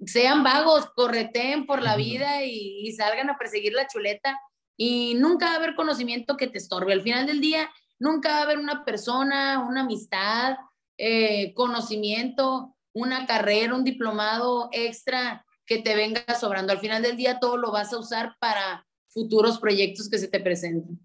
sean 0.05 0.43
vagos, 0.43 0.85
correteen 0.95 1.65
por 1.65 1.81
la 1.81 1.95
vida 1.95 2.43
y, 2.43 2.87
y, 2.87 2.91
salgan 2.93 3.29
a 3.29 3.37
perseguir 3.37 3.73
la 3.73 3.87
chuleta 3.87 4.39
y 4.77 5.15
nunca 5.15 5.47
va 5.47 5.53
a 5.53 5.57
haber 5.57 5.75
conocimiento 5.75 6.37
que 6.37 6.47
te 6.47 6.57
estorbe. 6.57 6.93
Al 6.93 7.01
final 7.01 7.27
del 7.27 7.41
día, 7.41 7.69
nunca 7.99 8.29
va 8.29 8.37
a 8.39 8.43
haber 8.43 8.57
una 8.57 8.85
persona, 8.85 9.65
una 9.67 9.81
amistad, 9.81 10.57
eh, 10.97 11.53
conocimiento, 11.53 12.75
una 12.93 13.25
carrera, 13.25 13.73
un 13.73 13.83
diplomado 13.83 14.69
extra 14.71 15.45
que 15.65 15.81
te 15.81 15.95
venga 15.95 16.23
sobrando. 16.39 16.73
Al 16.73 16.79
final 16.79 17.01
del 17.01 17.17
día, 17.17 17.39
todo 17.39 17.57
lo 17.57 17.71
vas 17.71 17.93
a 17.93 17.99
usar 17.99 18.35
para 18.39 18.85
futuros 19.09 19.59
proyectos 19.59 20.09
que 20.09 20.17
se 20.17 20.27
te 20.27 20.39
presenten. 20.39 20.99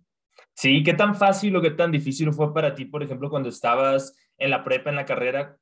Sí, 0.54 0.82
¿qué 0.82 0.94
tan 0.94 1.14
fácil 1.14 1.54
o 1.56 1.62
qué 1.62 1.70
tan 1.70 1.92
difícil 1.92 2.32
fue 2.32 2.52
para 2.52 2.74
ti, 2.74 2.84
por 2.84 3.02
ejemplo, 3.02 3.30
cuando 3.30 3.48
estabas 3.48 4.16
en 4.38 4.50
la 4.50 4.64
prepa, 4.64 4.90
en 4.90 4.96
la 4.96 5.04
carrera, 5.04 5.58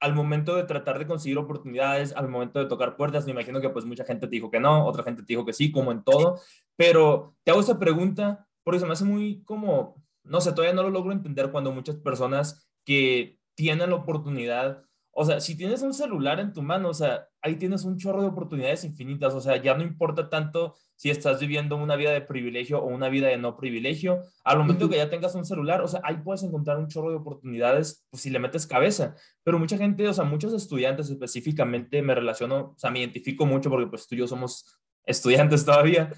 al 0.00 0.14
momento 0.14 0.54
de 0.56 0.64
tratar 0.64 0.98
de 0.98 1.06
conseguir 1.06 1.38
oportunidades, 1.38 2.12
al 2.14 2.28
momento 2.28 2.58
de 2.58 2.66
tocar 2.66 2.96
puertas, 2.96 3.24
me 3.24 3.32
imagino 3.32 3.60
que 3.60 3.70
pues 3.70 3.84
mucha 3.84 4.04
gente 4.04 4.26
te 4.26 4.36
dijo 4.36 4.50
que 4.50 4.60
no, 4.60 4.86
otra 4.86 5.02
gente 5.02 5.22
te 5.22 5.32
dijo 5.32 5.44
que 5.44 5.52
sí, 5.52 5.72
como 5.72 5.92
en 5.92 6.04
todo, 6.04 6.40
pero 6.76 7.36
te 7.42 7.50
hago 7.50 7.60
esa 7.60 7.78
pregunta 7.78 8.46
porque 8.62 8.80
se 8.80 8.86
me 8.86 8.92
hace 8.92 9.04
muy 9.04 9.42
como, 9.44 10.02
no 10.24 10.40
sé, 10.40 10.52
todavía 10.52 10.74
no 10.74 10.82
lo 10.82 10.90
logro 10.90 11.12
entender 11.12 11.50
cuando 11.50 11.72
muchas 11.72 11.96
personas 11.96 12.68
que 12.84 13.38
tienen 13.54 13.90
la 13.90 13.96
oportunidad 13.96 14.84
o 15.12 15.24
sea, 15.24 15.40
si 15.40 15.56
tienes 15.56 15.82
un 15.82 15.92
celular 15.94 16.38
en 16.38 16.52
tu 16.52 16.62
mano, 16.62 16.90
o 16.90 16.94
sea, 16.94 17.26
ahí 17.42 17.56
tienes 17.56 17.84
un 17.84 17.98
chorro 17.98 18.22
de 18.22 18.28
oportunidades 18.28 18.84
infinitas. 18.84 19.34
O 19.34 19.40
sea, 19.40 19.60
ya 19.60 19.74
no 19.74 19.82
importa 19.82 20.28
tanto 20.28 20.76
si 20.94 21.10
estás 21.10 21.40
viviendo 21.40 21.76
una 21.76 21.96
vida 21.96 22.12
de 22.12 22.20
privilegio 22.20 22.80
o 22.80 22.86
una 22.86 23.08
vida 23.08 23.28
de 23.28 23.36
no 23.36 23.56
privilegio. 23.56 24.20
Al 24.44 24.58
momento 24.58 24.88
que 24.88 24.96
ya 24.96 25.10
tengas 25.10 25.34
un 25.34 25.44
celular, 25.44 25.80
o 25.80 25.88
sea, 25.88 26.00
ahí 26.04 26.18
puedes 26.22 26.42
encontrar 26.42 26.78
un 26.78 26.88
chorro 26.88 27.10
de 27.10 27.16
oportunidades 27.16 28.06
pues, 28.10 28.22
si 28.22 28.30
le 28.30 28.38
metes 28.38 28.66
cabeza. 28.66 29.16
Pero 29.42 29.58
mucha 29.58 29.76
gente, 29.76 30.06
o 30.08 30.14
sea, 30.14 30.24
muchos 30.24 30.52
estudiantes 30.52 31.10
específicamente, 31.10 32.02
me 32.02 32.14
relaciono, 32.14 32.74
o 32.76 32.78
sea, 32.78 32.90
me 32.90 33.00
identifico 33.00 33.46
mucho 33.46 33.70
porque 33.70 33.86
pues 33.86 34.06
tú 34.06 34.14
y 34.14 34.18
yo 34.18 34.28
somos 34.28 34.78
estudiantes 35.04 35.64
todavía. 35.64 36.12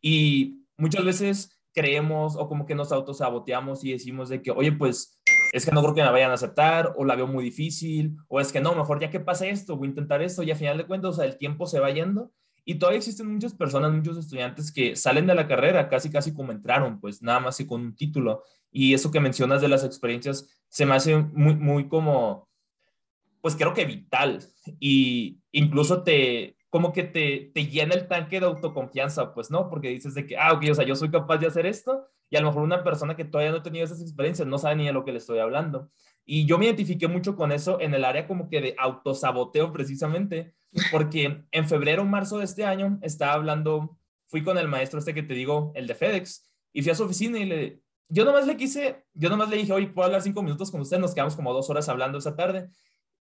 Y 0.00 0.66
muchas 0.76 1.04
veces 1.04 1.62
creemos 1.74 2.36
o 2.36 2.48
como 2.48 2.66
que 2.66 2.74
nos 2.74 2.92
autosaboteamos 2.92 3.84
y 3.84 3.92
decimos 3.92 4.28
de 4.28 4.40
que, 4.42 4.50
oye, 4.50 4.72
pues 4.72 5.20
es 5.54 5.64
que 5.64 5.70
no 5.70 5.82
creo 5.82 5.94
que 5.94 6.02
me 6.02 6.10
vayan 6.10 6.32
a 6.32 6.34
aceptar 6.34 6.94
o 6.96 7.04
la 7.04 7.14
veo 7.14 7.28
muy 7.28 7.44
difícil 7.44 8.16
o 8.26 8.40
es 8.40 8.50
que 8.50 8.60
no, 8.60 8.74
mejor 8.74 8.98
ya 8.98 9.08
que 9.08 9.20
pasa 9.20 9.46
esto, 9.46 9.76
voy 9.76 9.86
a 9.86 9.90
intentar 9.90 10.20
esto 10.20 10.42
y 10.42 10.50
a 10.50 10.56
final 10.56 10.76
de 10.76 10.84
cuentas, 10.84 11.12
o 11.12 11.14
sea, 11.14 11.26
el 11.26 11.38
tiempo 11.38 11.66
se 11.66 11.78
va 11.78 11.92
yendo 11.92 12.32
y 12.64 12.74
todavía 12.74 12.98
existen 12.98 13.32
muchas 13.32 13.54
personas, 13.54 13.92
muchos 13.92 14.18
estudiantes 14.18 14.72
que 14.72 14.96
salen 14.96 15.28
de 15.28 15.34
la 15.36 15.46
carrera 15.46 15.88
casi, 15.88 16.10
casi 16.10 16.34
como 16.34 16.50
entraron, 16.50 16.98
pues 16.98 17.22
nada 17.22 17.38
más 17.38 17.60
y 17.60 17.68
con 17.68 17.82
un 17.82 17.94
título. 17.94 18.42
Y 18.72 18.94
eso 18.94 19.12
que 19.12 19.20
mencionas 19.20 19.60
de 19.60 19.68
las 19.68 19.84
experiencias 19.84 20.48
se 20.68 20.86
me 20.86 20.96
hace 20.96 21.16
muy, 21.16 21.54
muy 21.54 21.86
como, 21.86 22.48
pues 23.40 23.54
creo 23.54 23.74
que 23.74 23.84
vital 23.84 24.44
y 24.80 25.38
incluso 25.52 26.02
te, 26.02 26.56
como 26.74 26.92
que 26.92 27.04
te, 27.04 27.52
te 27.54 27.68
llena 27.68 27.94
el 27.94 28.08
tanque 28.08 28.40
de 28.40 28.46
autoconfianza, 28.46 29.32
pues, 29.32 29.48
¿no? 29.48 29.70
Porque 29.70 29.90
dices 29.90 30.12
de 30.12 30.26
que, 30.26 30.36
ah, 30.36 30.52
ok, 30.54 30.64
o 30.72 30.74
sea, 30.74 30.84
yo 30.84 30.96
soy 30.96 31.08
capaz 31.08 31.38
de 31.38 31.46
hacer 31.46 31.66
esto 31.66 32.08
y 32.28 32.34
a 32.34 32.40
lo 32.40 32.48
mejor 32.48 32.64
una 32.64 32.82
persona 32.82 33.14
que 33.14 33.24
todavía 33.24 33.52
no 33.52 33.58
ha 33.58 33.62
tenido 33.62 33.84
esas 33.84 34.00
experiencias 34.00 34.48
no 34.48 34.58
sabe 34.58 34.74
ni 34.74 34.86
de 34.86 34.92
lo 34.92 35.04
que 35.04 35.12
le 35.12 35.18
estoy 35.18 35.38
hablando. 35.38 35.88
Y 36.24 36.46
yo 36.46 36.58
me 36.58 36.64
identifiqué 36.64 37.06
mucho 37.06 37.36
con 37.36 37.52
eso 37.52 37.80
en 37.80 37.94
el 37.94 38.04
área 38.04 38.26
como 38.26 38.48
que 38.48 38.60
de 38.60 38.74
autosaboteo 38.76 39.72
precisamente, 39.72 40.52
porque 40.90 41.44
en 41.48 41.68
febrero 41.68 42.04
marzo 42.04 42.38
de 42.38 42.44
este 42.44 42.64
año 42.64 42.98
estaba 43.02 43.34
hablando, 43.34 43.96
fui 44.26 44.42
con 44.42 44.58
el 44.58 44.66
maestro 44.66 44.98
este 44.98 45.14
que 45.14 45.22
te 45.22 45.34
digo, 45.34 45.70
el 45.76 45.86
de 45.86 45.94
FedEx, 45.94 46.52
y 46.72 46.82
fui 46.82 46.90
a 46.90 46.96
su 46.96 47.04
oficina 47.04 47.38
y 47.38 47.44
le, 47.44 47.82
yo 48.08 48.24
nomás 48.24 48.48
le 48.48 48.56
quise, 48.56 49.04
yo 49.12 49.30
nomás 49.30 49.48
le 49.48 49.58
dije, 49.58 49.72
oye, 49.72 49.86
¿puedo 49.86 50.06
hablar 50.06 50.22
cinco 50.22 50.42
minutos 50.42 50.72
con 50.72 50.80
usted? 50.80 50.98
Nos 50.98 51.14
quedamos 51.14 51.36
como 51.36 51.52
dos 51.52 51.70
horas 51.70 51.88
hablando 51.88 52.18
esa 52.18 52.34
tarde. 52.34 52.68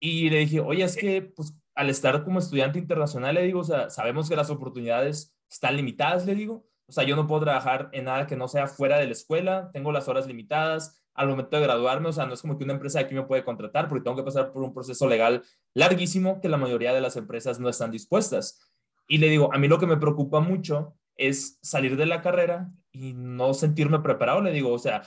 Y 0.01 0.31
le 0.31 0.39
dije, 0.39 0.61
oye, 0.61 0.85
es 0.85 0.97
que 0.97 1.23
pues 1.23 1.55
al 1.75 1.91
estar 1.91 2.25
como 2.25 2.39
estudiante 2.39 2.79
internacional, 2.79 3.35
le 3.35 3.43
digo, 3.43 3.61
o 3.61 3.65
sea, 3.65 3.91
sabemos 3.91 4.29
que 4.29 4.37
las 4.37 4.51
oportunidades 4.51 5.37
están 5.51 5.77
limitadas, 5.77 6.27
le 6.27 6.35
digo, 6.35 6.67
o 6.87 6.93
sea, 6.93 7.05
yo 7.05 7.17
no 7.17 7.27
puedo 7.27 7.43
trabajar 7.43 7.89
en 7.93 8.05
nada 8.05 8.27
que 8.27 8.37
no 8.37 8.49
sea 8.49 8.67
fuera 8.67 8.99
de 8.99 9.07
la 9.07 9.13
escuela, 9.13 9.71
tengo 9.73 9.93
las 9.93 10.09
horas 10.09 10.27
limitadas, 10.27 10.99
al 11.19 11.29
momento 11.29 11.57
de 11.57 11.63
graduarme, 11.65 12.09
o 12.09 12.13
sea, 12.13 12.27
no 12.27 12.35
es 12.35 12.41
como 12.41 12.57
que 12.57 12.65
una 12.65 12.75
empresa 12.75 13.01
aquí 13.01 13.15
me 13.15 13.25
puede 13.25 13.45
contratar 13.45 13.89
porque 13.89 14.05
tengo 14.05 14.17
que 14.17 14.23
pasar 14.23 14.53
por 14.53 14.63
un 14.63 14.73
proceso 14.73 15.09
legal 15.09 15.43
larguísimo 15.75 16.41
que 16.41 16.49
la 16.49 16.57
mayoría 16.57 16.95
de 16.95 17.01
las 17.01 17.17
empresas 17.17 17.59
no 17.59 17.69
están 17.69 17.91
dispuestas. 17.91 18.73
Y 19.09 19.19
le 19.19 19.29
digo, 19.29 19.53
a 19.53 19.59
mí 19.59 19.67
lo 19.67 19.79
que 19.79 19.87
me 19.87 19.97
preocupa 19.97 20.39
mucho 20.41 20.95
es 21.17 21.59
salir 21.61 21.97
de 21.97 22.07
la 22.07 22.23
carrera 22.23 22.71
y 22.93 23.15
no 23.15 23.53
sentirme 23.53 23.99
preparado, 23.99 24.41
le 24.41 24.53
digo, 24.53 24.73
o 24.73 24.79
sea, 24.79 25.03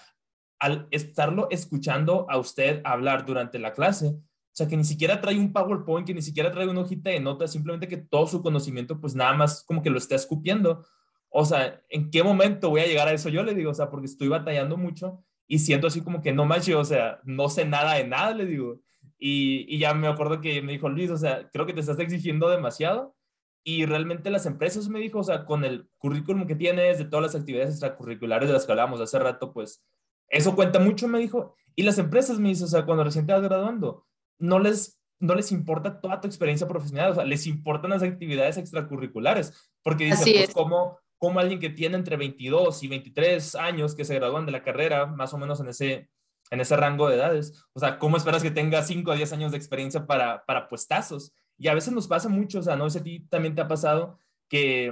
al 0.60 0.88
estarlo 0.92 1.48
escuchando 1.50 2.28
a 2.30 2.38
usted 2.38 2.82
hablar 2.84 3.26
durante 3.26 3.58
la 3.58 3.72
clase, 3.72 4.18
o 4.52 4.54
sea, 4.54 4.68
que 4.68 4.76
ni 4.76 4.84
siquiera 4.84 5.22
trae 5.22 5.38
un 5.38 5.54
PowerPoint, 5.54 6.06
que 6.06 6.14
ni 6.14 6.22
siquiera 6.22 6.52
trae 6.52 6.68
una 6.68 6.82
hojita 6.82 7.10
de 7.10 7.22
notas, 7.22 7.54
simplemente 7.54 7.88
que 7.88 7.98
todo 7.98 8.28
su 8.28 8.42
conocimiento, 8.42 9.00
pues 9.00 9.16
nada 9.16 9.34
más 9.34 9.64
como 9.64 9.82
que 9.82 9.90
lo 9.90 9.98
está 9.98 10.16
escupiendo. 10.16 10.86
O 11.30 11.46
sea, 11.46 11.82
¿en 11.90 12.12
qué 12.12 12.22
momento 12.22 12.70
voy 12.70 12.82
a 12.82 12.88
llegar 12.88 13.08
a 13.08 13.14
eso? 13.14 13.30
Yo 13.30 13.44
le 13.44 13.56
digo, 13.56 13.72
o 13.72 13.74
sea, 13.74 13.90
porque 13.90 14.08
estoy 14.08 14.28
batallando 14.28 14.76
mucho 14.76 15.24
y 15.48 15.60
siento 15.60 15.88
así 15.88 16.02
como 16.02 16.22
que 16.22 16.34
no 16.34 16.46
manches, 16.46 16.76
o 16.76 16.84
sea, 16.84 17.22
no 17.24 17.48
sé 17.48 17.66
nada 17.66 17.96
de 17.96 18.06
nada, 18.06 18.34
le 18.34 18.46
digo. 18.46 18.82
Y, 19.18 19.66
y 19.74 19.80
ya 19.80 19.94
me 19.94 20.08
acuerdo 20.08 20.42
que 20.42 20.62
me 20.62 20.74
dijo 20.74 20.90
Luis, 20.90 21.12
o 21.12 21.18
sea, 21.18 21.50
creo 21.52 21.66
que 21.66 21.74
te 21.74 21.80
estás 21.80 22.00
exigiendo 22.00 22.50
demasiado 22.50 23.16
y 23.64 23.86
realmente 23.86 24.32
las 24.32 24.46
empresas, 24.46 24.90
me 24.90 25.00
dijo, 25.00 25.20
o 25.20 25.24
sea, 25.24 25.46
con 25.46 25.64
el 25.64 25.88
currículum 25.98 26.48
que 26.48 26.56
tienes, 26.56 26.98
de 26.98 27.06
todas 27.06 27.24
las 27.32 27.36
actividades 27.40 27.72
extracurriculares 27.72 28.50
de 28.50 28.54
las 28.54 28.66
que 28.66 28.72
hablábamos 28.72 29.00
hace 29.02 29.20
rato, 29.20 29.54
pues 29.54 29.86
eso 30.30 30.56
cuenta 30.56 30.80
mucho, 30.80 31.08
me 31.08 31.20
dijo. 31.20 31.56
Y 31.76 31.84
las 31.84 32.00
empresas, 32.00 32.40
me 32.40 32.50
dice, 32.50 32.64
o 32.64 32.68
sea, 32.68 32.86
cuando 32.86 33.04
recién 33.04 33.28
te 33.28 33.34
vas 33.34 33.42
graduando, 33.44 34.08
no 34.42 34.60
les, 34.60 35.00
no 35.20 35.36
les 35.36 35.52
importa 35.52 36.02
toda 36.02 36.20
tu 36.20 36.28
experiencia 36.28 36.68
profesional, 36.68 37.12
o 37.12 37.16
sea, 37.16 37.24
les 37.24 37.48
importan 37.48 37.92
las 37.92 38.04
actividades 38.04 38.58
extracurriculares, 38.58 39.72
porque 39.84 40.06
dice, 40.06 40.34
pues, 40.34 40.54
como, 40.54 40.98
como 41.18 41.40
alguien 41.40 41.60
que 41.60 41.70
tiene 41.70 41.96
entre 41.96 42.18
22 42.18 42.84
y 42.84 42.88
23 42.88 43.56
años 43.56 43.96
que 43.96 44.04
se 44.04 44.16
gradúan 44.16 44.46
de 44.46 44.52
la 44.52 44.64
carrera, 44.64 45.06
más 45.06 45.34
o 45.34 45.38
menos 45.38 45.60
en 45.60 45.70
ese, 45.70 46.10
en 46.50 46.60
ese 46.60 46.76
rango 46.76 47.08
de 47.08 47.16
edades, 47.16 47.64
o 47.74 47.80
sea, 47.80 48.00
¿cómo 48.00 48.18
esperas 48.18 48.42
que 48.42 48.52
tenga 48.52 48.82
5 48.82 49.12
a 49.12 49.16
10 49.16 49.32
años 49.34 49.52
de 49.52 49.58
experiencia 49.58 50.06
para, 50.06 50.44
para 50.46 50.68
puestazos? 50.68 51.34
Y 51.58 51.68
a 51.68 51.76
veces 51.76 51.94
nos 51.94 52.08
pasa 52.08 52.28
mucho, 52.28 52.60
o 52.60 52.64
sea, 52.64 52.76
no 52.76 52.90
sé 52.90 52.98
si 52.98 53.00
a 53.00 53.04
ti 53.04 53.20
también 53.28 53.54
te 53.54 53.62
ha 53.62 53.68
pasado 53.68 54.18
que, 54.50 54.92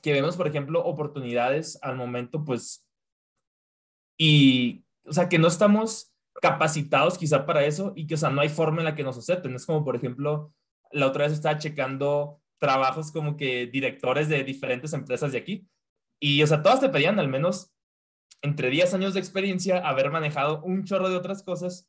que 0.00 0.12
vemos, 0.12 0.36
por 0.36 0.46
ejemplo, 0.46 0.84
oportunidades 0.84 1.78
al 1.82 1.96
momento, 1.96 2.44
pues, 2.44 2.86
y, 4.16 4.84
o 5.04 5.12
sea, 5.12 5.28
que 5.28 5.38
no 5.38 5.48
estamos 5.48 6.09
capacitados 6.40 7.18
quizá 7.18 7.46
para 7.46 7.64
eso 7.64 7.92
y 7.94 8.06
que, 8.06 8.14
o 8.14 8.16
sea, 8.16 8.30
no 8.30 8.40
hay 8.40 8.48
forma 8.48 8.78
en 8.78 8.86
la 8.86 8.94
que 8.94 9.04
nos 9.04 9.18
acepten. 9.18 9.54
Es 9.54 9.66
como, 9.66 9.84
por 9.84 9.96
ejemplo, 9.96 10.52
la 10.90 11.06
otra 11.06 11.24
vez 11.24 11.32
estaba 11.32 11.58
checando 11.58 12.40
trabajos 12.58 13.12
como 13.12 13.36
que 13.36 13.66
directores 13.66 14.28
de 14.28 14.44
diferentes 14.44 14.92
empresas 14.92 15.32
de 15.32 15.38
aquí 15.38 15.66
y, 16.20 16.42
o 16.42 16.46
sea, 16.46 16.62
todas 16.62 16.80
te 16.80 16.88
pedían 16.88 17.18
al 17.18 17.28
menos 17.28 17.72
entre 18.42 18.70
10 18.70 18.94
años 18.94 19.14
de 19.14 19.20
experiencia, 19.20 19.78
haber 19.86 20.10
manejado 20.10 20.62
un 20.62 20.84
chorro 20.84 21.08
de 21.08 21.16
otras 21.16 21.42
cosas, 21.42 21.88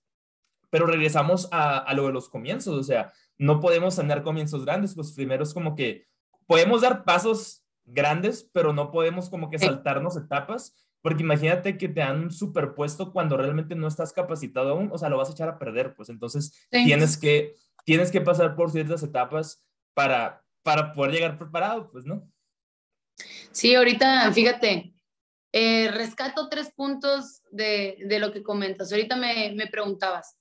pero 0.70 0.86
regresamos 0.86 1.50
a, 1.52 1.78
a 1.78 1.94
lo 1.94 2.08
de 2.08 2.14
los 2.14 2.30
comienzos, 2.30 2.78
o 2.78 2.84
sea, 2.84 3.12
no 3.38 3.60
podemos 3.60 3.96
tener 3.96 4.24
comienzos 4.24 4.66
grandes, 4.66 4.96
pues 4.96 5.12
primero 5.14 5.44
es 5.44 5.54
como 5.54 5.76
que 5.76 6.08
podemos 6.46 6.82
dar 6.82 7.04
pasos 7.04 7.64
grandes, 7.86 8.50
pero 8.54 8.74
no 8.74 8.92
podemos 8.92 9.30
como 9.30 9.50
que 9.50 9.60
saltarnos 9.60 10.16
etapas, 10.16 10.76
porque 11.02 11.24
imagínate 11.24 11.78
que 11.78 11.90
te 11.90 12.02
han 12.02 12.32
superpuesto 12.32 13.12
cuando 13.12 13.38
realmente 13.38 13.76
no 13.76 13.88
estás 13.88 14.14
capacitado 14.14 14.70
aún, 14.70 14.90
o 14.92 14.98
sea, 14.98 15.10
lo 15.10 15.18
vas 15.18 15.30
a 15.30 15.34
echar 15.34 15.50
a 15.50 15.58
perder, 15.58 15.96
pues 15.96 16.10
entonces 16.10 16.68
tienes 16.70 17.18
que, 17.18 17.56
tienes 17.86 18.12
que 18.12 18.22
pasar 18.22 18.56
por 18.56 18.72
ciertas 18.72 19.04
etapas 19.04 19.64
para, 19.94 20.44
para 20.64 20.94
poder 20.94 21.14
llegar 21.14 21.38
preparado, 21.38 21.92
pues, 21.92 22.06
¿no? 22.06 22.30
Sí, 23.52 23.76
ahorita, 23.76 24.32
fíjate, 24.32 24.94
eh, 25.52 25.90
rescato 25.92 26.48
tres 26.50 26.72
puntos 26.72 27.42
de, 27.52 27.98
de, 28.06 28.20
lo 28.20 28.32
que 28.32 28.42
comentas. 28.42 28.92
Ahorita 28.92 29.16
me, 29.16 29.52
me 29.54 29.68
preguntabas, 29.68 30.38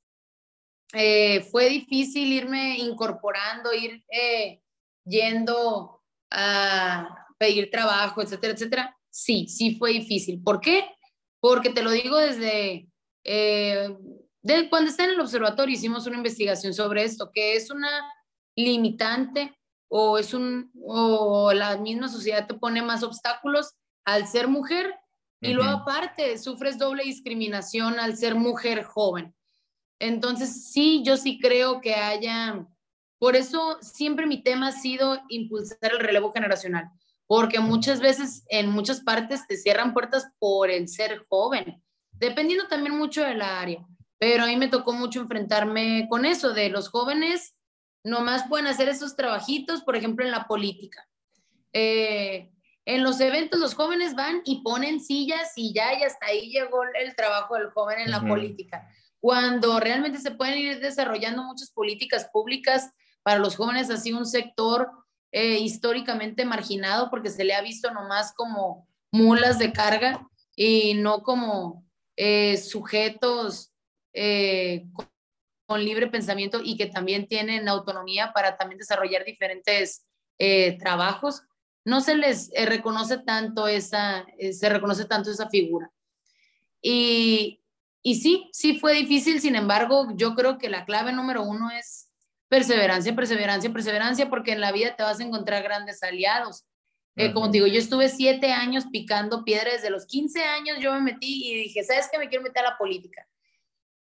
eh, 0.92 1.42
fue 1.50 1.68
difícil 1.68 2.32
irme 2.32 2.78
incorporando, 2.78 3.72
ir 3.72 4.04
eh, 4.10 4.60
yendo 5.04 6.02
a 6.30 7.26
pedir 7.38 7.70
trabajo, 7.70 8.22
etcétera, 8.22 8.52
etcétera. 8.52 8.96
Sí, 9.10 9.48
sí 9.48 9.74
fue 9.74 9.92
difícil. 9.92 10.42
¿Por 10.42 10.60
qué? 10.60 10.84
Porque 11.40 11.70
te 11.70 11.82
lo 11.82 11.90
digo 11.90 12.16
desde 12.16 12.88
eh, 13.24 13.96
de 14.42 14.70
cuando 14.70 14.90
está 14.90 15.04
en 15.04 15.10
el 15.10 15.20
observatorio 15.20 15.74
hicimos 15.74 16.06
una 16.06 16.16
investigación 16.16 16.72
sobre 16.72 17.04
esto, 17.04 17.30
que 17.32 17.56
es 17.56 17.70
una 17.70 17.90
limitante 18.56 19.54
o 19.88 20.18
es 20.18 20.32
un 20.34 20.70
o 20.82 21.52
la 21.52 21.76
misma 21.76 22.08
sociedad 22.08 22.46
te 22.46 22.54
pone 22.54 22.82
más 22.82 23.02
obstáculos 23.02 23.74
al 24.04 24.26
ser 24.26 24.48
mujer 24.48 24.94
y 25.42 25.52
luego 25.52 25.70
aparte 25.70 26.36
sufres 26.38 26.78
doble 26.78 27.02
discriminación 27.02 27.98
al 27.98 28.16
ser 28.16 28.34
mujer 28.34 28.84
joven. 28.84 29.34
Entonces, 29.98 30.70
sí, 30.70 31.02
yo 31.04 31.16
sí 31.16 31.38
creo 31.40 31.80
que 31.80 31.94
haya, 31.94 32.66
por 33.18 33.36
eso 33.36 33.78
siempre 33.80 34.26
mi 34.26 34.42
tema 34.42 34.68
ha 34.68 34.72
sido 34.72 35.18
impulsar 35.28 35.92
el 35.92 35.98
relevo 35.98 36.32
generacional, 36.32 36.90
porque 37.30 37.60
muchas 37.60 38.00
veces 38.00 38.42
en 38.48 38.70
muchas 38.70 39.02
partes 39.02 39.46
te 39.46 39.56
cierran 39.56 39.94
puertas 39.94 40.32
por 40.40 40.68
el 40.68 40.88
ser 40.88 41.24
joven, 41.28 41.80
dependiendo 42.10 42.66
también 42.66 42.98
mucho 42.98 43.22
del 43.22 43.40
área. 43.40 43.86
Pero 44.18 44.42
a 44.42 44.46
mí 44.48 44.56
me 44.56 44.66
tocó 44.66 44.92
mucho 44.92 45.20
enfrentarme 45.20 46.08
con 46.10 46.24
eso, 46.24 46.52
de 46.52 46.70
los 46.70 46.88
jóvenes 46.88 47.54
nomás 48.02 48.48
pueden 48.48 48.66
hacer 48.66 48.88
esos 48.88 49.14
trabajitos, 49.14 49.82
por 49.82 49.94
ejemplo, 49.94 50.24
en 50.24 50.32
la 50.32 50.48
política. 50.48 51.08
Eh, 51.72 52.50
en 52.84 53.04
los 53.04 53.20
eventos 53.20 53.60
los 53.60 53.74
jóvenes 53.74 54.16
van 54.16 54.42
y 54.44 54.64
ponen 54.64 54.98
sillas 54.98 55.52
y 55.54 55.72
ya, 55.72 55.96
y 55.96 56.02
hasta 56.02 56.26
ahí 56.26 56.50
llegó 56.50 56.82
el 56.82 57.14
trabajo 57.14 57.54
del 57.54 57.70
joven 57.70 58.00
en 58.00 58.10
la 58.10 58.22
política 58.22 58.90
cuando 59.20 59.78
realmente 59.78 60.18
se 60.18 60.32
pueden 60.32 60.58
ir 60.58 60.80
desarrollando 60.80 61.44
muchas 61.44 61.70
políticas 61.70 62.28
públicas 62.32 62.90
para 63.22 63.38
los 63.38 63.54
jóvenes, 63.54 63.88
así 63.88 64.12
un 64.12 64.26
sector 64.26 64.90
eh, 65.32 65.58
históricamente 65.58 66.44
marginado 66.44 67.08
porque 67.08 67.30
se 67.30 67.44
le 67.44 67.54
ha 67.54 67.60
visto 67.60 67.92
nomás 67.92 68.32
como 68.32 68.88
mulas 69.12 69.58
de 69.58 69.72
carga 69.72 70.28
y 70.56 70.94
no 70.94 71.22
como 71.22 71.84
eh, 72.16 72.56
sujetos 72.56 73.72
eh, 74.12 74.86
con, 75.66 75.84
libre 75.84 76.08
pensamiento 76.08 76.60
y 76.64 76.76
que 76.76 76.86
también 76.86 77.28
tienen 77.28 77.68
autonomía 77.68 78.32
para 78.32 78.56
también 78.56 78.78
desarrollar 78.78 79.24
diferentes 79.24 80.04
trabajos. 80.80 81.42
No 81.84 82.00
se 82.00 82.16
les 82.16 82.50
reconoce 82.66 83.18
tanto 83.18 83.68
esa, 83.68 84.24
se 84.52 84.68
reconoce 84.68 85.04
tanto 85.04 85.30
esa 85.30 85.48
figura. 85.48 85.92
Y, 86.82 87.60
y 88.02 88.16
sí, 88.16 88.48
sí 88.52 88.78
fue 88.78 88.94
difícil, 88.94 89.40
sin 89.40 89.54
embargo, 89.54 90.08
yo 90.16 90.34
creo 90.34 90.58
que 90.58 90.70
la 90.70 90.86
clave 90.86 91.12
número 91.12 91.42
uno 91.42 91.70
es 91.70 91.99
perseverancia, 92.50 93.14
perseverancia, 93.14 93.72
perseverancia, 93.72 94.28
porque 94.28 94.52
en 94.52 94.60
la 94.60 94.72
vida 94.72 94.96
te 94.96 95.04
vas 95.04 95.20
a 95.20 95.22
encontrar 95.22 95.62
grandes 95.62 96.02
aliados. 96.02 96.66
Eh, 97.16 97.32
como 97.32 97.46
te 97.46 97.58
digo, 97.58 97.66
yo 97.68 97.78
estuve 97.78 98.08
siete 98.08 98.52
años 98.52 98.86
picando 98.90 99.44
piedra, 99.44 99.70
desde 99.72 99.88
los 99.88 100.06
15 100.06 100.42
años 100.42 100.78
yo 100.80 100.92
me 100.94 101.00
metí 101.00 101.48
y 101.48 101.54
dije, 101.54 101.84
¿sabes 101.84 102.08
qué? 102.10 102.18
Me 102.18 102.28
quiero 102.28 102.42
meter 102.42 102.64
a 102.64 102.70
la 102.70 102.78
política. 102.78 103.24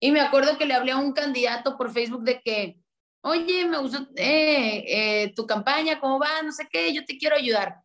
Y 0.00 0.10
me 0.10 0.20
acuerdo 0.20 0.58
que 0.58 0.66
le 0.66 0.74
hablé 0.74 0.92
a 0.92 0.96
un 0.96 1.12
candidato 1.12 1.78
por 1.78 1.92
Facebook 1.92 2.24
de 2.24 2.40
que, 2.40 2.80
oye, 3.22 3.66
me 3.66 3.78
gustó 3.78 4.08
eh, 4.16 4.84
eh, 4.86 5.32
tu 5.34 5.46
campaña, 5.46 6.00
¿cómo 6.00 6.18
va? 6.18 6.42
No 6.42 6.50
sé 6.50 6.66
qué, 6.70 6.92
yo 6.92 7.04
te 7.04 7.16
quiero 7.16 7.36
ayudar. 7.36 7.76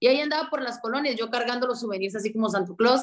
Y 0.00 0.08
ahí 0.08 0.20
andaba 0.20 0.50
por 0.50 0.60
las 0.60 0.80
colonias, 0.80 1.14
yo 1.14 1.30
cargando 1.30 1.68
los 1.68 1.80
souvenirs 1.80 2.16
así 2.16 2.32
como 2.32 2.48
Santo 2.48 2.74
Claus. 2.74 3.02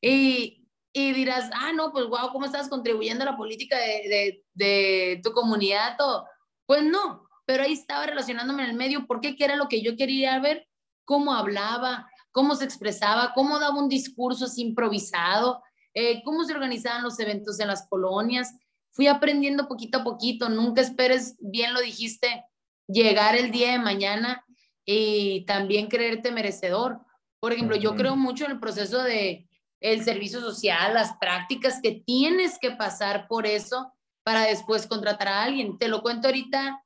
Y, 0.00 0.63
y 0.96 1.12
dirás, 1.12 1.50
ah, 1.52 1.72
no, 1.72 1.90
pues 1.90 2.06
wow, 2.06 2.30
¿cómo 2.30 2.46
estás 2.46 2.68
contribuyendo 2.68 3.24
a 3.24 3.32
la 3.32 3.36
política 3.36 3.76
de, 3.76 4.44
de, 4.54 5.20
tu 5.24 5.32
comunidad? 5.32 5.96
Todo. 5.98 6.24
Pues 6.66 6.84
no, 6.84 7.28
pero 7.44 7.64
ahí 7.64 7.72
estaba 7.72 8.06
relacionándome 8.06 8.62
en 8.62 8.70
el 8.70 8.76
medio, 8.76 9.04
porque 9.08 9.34
qué 9.34 9.44
era 9.44 9.56
lo 9.56 9.66
que 9.66 9.82
yo 9.82 9.96
quería 9.96 10.38
ver, 10.38 10.68
cómo 11.04 11.34
hablaba, 11.34 12.08
cómo 12.30 12.54
se 12.54 12.64
expresaba, 12.64 13.32
cómo 13.34 13.58
daba 13.58 13.76
un 13.76 13.88
discurso 13.88 14.44
así 14.44 14.62
improvisado, 14.62 15.64
eh, 15.94 16.22
cómo 16.22 16.44
se 16.44 16.52
organizaban 16.52 17.02
los 17.02 17.18
eventos 17.18 17.58
en 17.58 17.66
las 17.66 17.88
colonias. 17.88 18.54
Fui 18.92 19.08
aprendiendo 19.08 19.66
poquito 19.66 19.98
a 19.98 20.04
poquito, 20.04 20.48
nunca 20.48 20.80
esperes, 20.80 21.34
bien 21.40 21.74
lo 21.74 21.80
dijiste, 21.80 22.44
llegar 22.86 23.34
el 23.34 23.50
día 23.50 23.72
de 23.72 23.80
mañana 23.80 24.44
y 24.84 25.44
también 25.46 25.88
creerte 25.88 26.30
merecedor. 26.30 27.00
Por 27.40 27.52
ejemplo, 27.52 27.74
yo 27.74 27.96
creo 27.96 28.14
mucho 28.14 28.44
en 28.44 28.52
el 28.52 28.60
proceso 28.60 29.02
de, 29.02 29.48
el 29.84 30.02
servicio 30.02 30.40
social, 30.40 30.94
las 30.94 31.14
prácticas, 31.18 31.78
que 31.82 32.02
tienes 32.06 32.58
que 32.58 32.70
pasar 32.70 33.28
por 33.28 33.46
eso 33.46 33.92
para 34.22 34.46
después 34.46 34.86
contratar 34.86 35.28
a 35.28 35.42
alguien. 35.42 35.76
Te 35.76 35.88
lo 35.88 36.00
cuento 36.00 36.28
ahorita. 36.28 36.82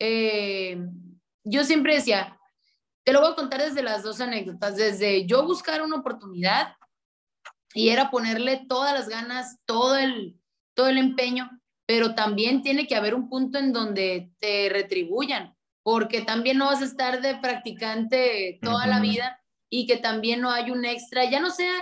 Eh, 0.00 0.76
yo 1.44 1.62
siempre 1.62 1.94
decía, 1.94 2.36
te 3.04 3.12
lo 3.12 3.20
voy 3.20 3.30
a 3.30 3.36
contar 3.36 3.62
desde 3.62 3.84
las 3.84 4.02
dos 4.02 4.20
anécdotas, 4.20 4.76
desde 4.76 5.24
yo 5.24 5.44
buscar 5.44 5.82
una 5.82 5.98
oportunidad 5.98 6.74
y 7.74 7.90
era 7.90 8.10
ponerle 8.10 8.66
todas 8.68 8.92
las 8.92 9.08
ganas, 9.08 9.60
todo 9.64 9.96
el, 9.96 10.36
todo 10.74 10.88
el 10.88 10.98
empeño, 10.98 11.48
pero 11.86 12.16
también 12.16 12.62
tiene 12.62 12.88
que 12.88 12.96
haber 12.96 13.14
un 13.14 13.28
punto 13.28 13.60
en 13.60 13.72
donde 13.72 14.32
te 14.40 14.68
retribuyan, 14.68 15.54
porque 15.84 16.22
también 16.22 16.58
no 16.58 16.66
vas 16.66 16.82
a 16.82 16.86
estar 16.86 17.22
de 17.22 17.36
practicante 17.36 18.58
toda 18.60 18.88
la 18.88 18.98
vida 18.98 19.40
y 19.70 19.86
que 19.86 19.96
también 19.96 20.40
no 20.40 20.50
hay 20.50 20.72
un 20.72 20.84
extra, 20.84 21.30
ya 21.30 21.38
no 21.38 21.50
sea 21.50 21.72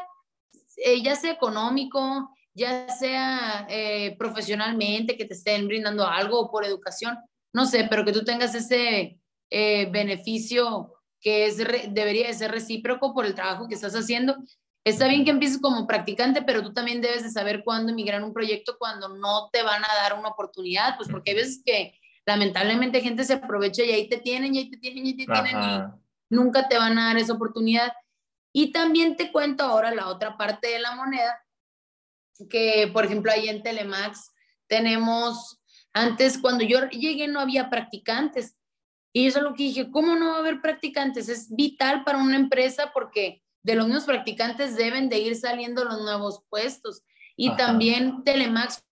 eh, 0.85 1.03
ya 1.03 1.15
sea 1.15 1.33
económico, 1.33 2.35
ya 2.55 2.89
sea 2.89 3.67
eh, 3.69 4.17
profesionalmente, 4.19 5.17
que 5.17 5.25
te 5.25 5.35
estén 5.35 5.69
brindando 5.69 6.07
algo 6.07 6.41
o 6.41 6.51
por 6.51 6.65
educación, 6.65 7.19
no 7.53 7.67
sé, 7.67 7.87
pero 7.89 8.05
que 8.05 8.13
tú 8.13 8.25
tengas 8.25 8.55
ese 8.55 9.19
eh, 9.51 9.91
beneficio 9.91 10.95
que 11.21 11.47
es 11.47 11.59
debería 11.59 12.29
de 12.29 12.35
ser 12.35 12.51
recíproco 12.51 13.13
por 13.13 13.27
el 13.27 13.35
trabajo 13.35 13.69
que 13.69 13.75
estás 13.75 13.95
haciendo. 13.95 14.37
Está 14.85 15.07
bien 15.07 15.25
que 15.25 15.31
empieces 15.31 15.61
como 15.61 15.87
practicante, 15.87 16.41
pero 16.41 16.63
tú 16.63 16.73
también 16.73 17.03
debes 17.03 17.23
de 17.23 17.31
saber 17.31 17.63
cuándo 17.63 17.93
emigrar 17.93 18.25
un 18.25 18.33
proyecto 18.33 18.77
cuando 18.79 19.09
no 19.09 19.51
te 19.53 19.63
van 19.63 19.85
a 19.85 19.95
dar 20.03 20.19
una 20.19 20.29
oportunidad, 20.29 20.97
pues 20.97 21.11
porque 21.11 21.33
hay 21.33 21.37
veces 21.37 21.63
que 21.65 22.01
lamentablemente 22.25 23.03
gente 23.03 23.25
se 23.25 23.35
aprovecha 23.35 23.85
y 23.85 23.91
ahí 23.91 24.09
te 24.09 24.19
tienen, 24.19 24.55
y 24.55 24.59
ahí 24.61 24.71
te 24.71 24.79
tienen, 24.79 25.07
y 25.07 25.11
ahí 25.11 25.17
te 25.17 25.27
tienen 25.27 25.63
y 25.63 25.83
nunca 26.31 26.69
te 26.69 26.79
van 26.79 26.99
a 26.99 27.09
dar 27.09 27.19
esa 27.19 27.35
oportunidad. 27.35 27.93
Y 28.53 28.73
también 28.73 29.17
te 29.17 29.31
cuento 29.31 29.65
ahora 29.65 29.95
la 29.95 30.09
otra 30.09 30.37
parte 30.37 30.69
de 30.69 30.81
la 30.81 30.95
moneda, 30.95 31.45
que, 32.49 32.91
por 32.93 33.05
ejemplo, 33.05 33.31
ahí 33.31 33.49
en 33.49 33.63
Telemax 33.63 34.33
tenemos, 34.67 35.61
antes 35.93 36.39
cuando 36.39 36.65
yo 36.65 36.89
llegué 36.89 37.29
no 37.29 37.41
había 37.41 37.71
practicantes. 37.71 38.57
Y 39.13 39.27
eso 39.27 39.39
es 39.39 39.45
lo 39.45 39.55
que 39.55 39.65
dije, 39.65 39.91
¿cómo 39.91 40.15
no 40.15 40.31
va 40.31 40.37
a 40.37 40.39
haber 40.39 40.61
practicantes? 40.61 41.29
Es 41.29 41.55
vital 41.55 42.05
para 42.05 42.19
una 42.19 42.37
empresa 42.37 42.93
porque 42.95 43.43
de 43.63 43.75
los 43.75 43.87
mismos 43.87 44.05
practicantes 44.05 44.77
deben 44.77 45.09
de 45.09 45.19
ir 45.19 45.37
saliendo 45.37 45.85
los 45.85 46.01
nuevos 46.01 46.45
puestos. 46.49 47.03
Y 47.37 47.55
también 47.57 48.23
Telemax, 48.25 48.83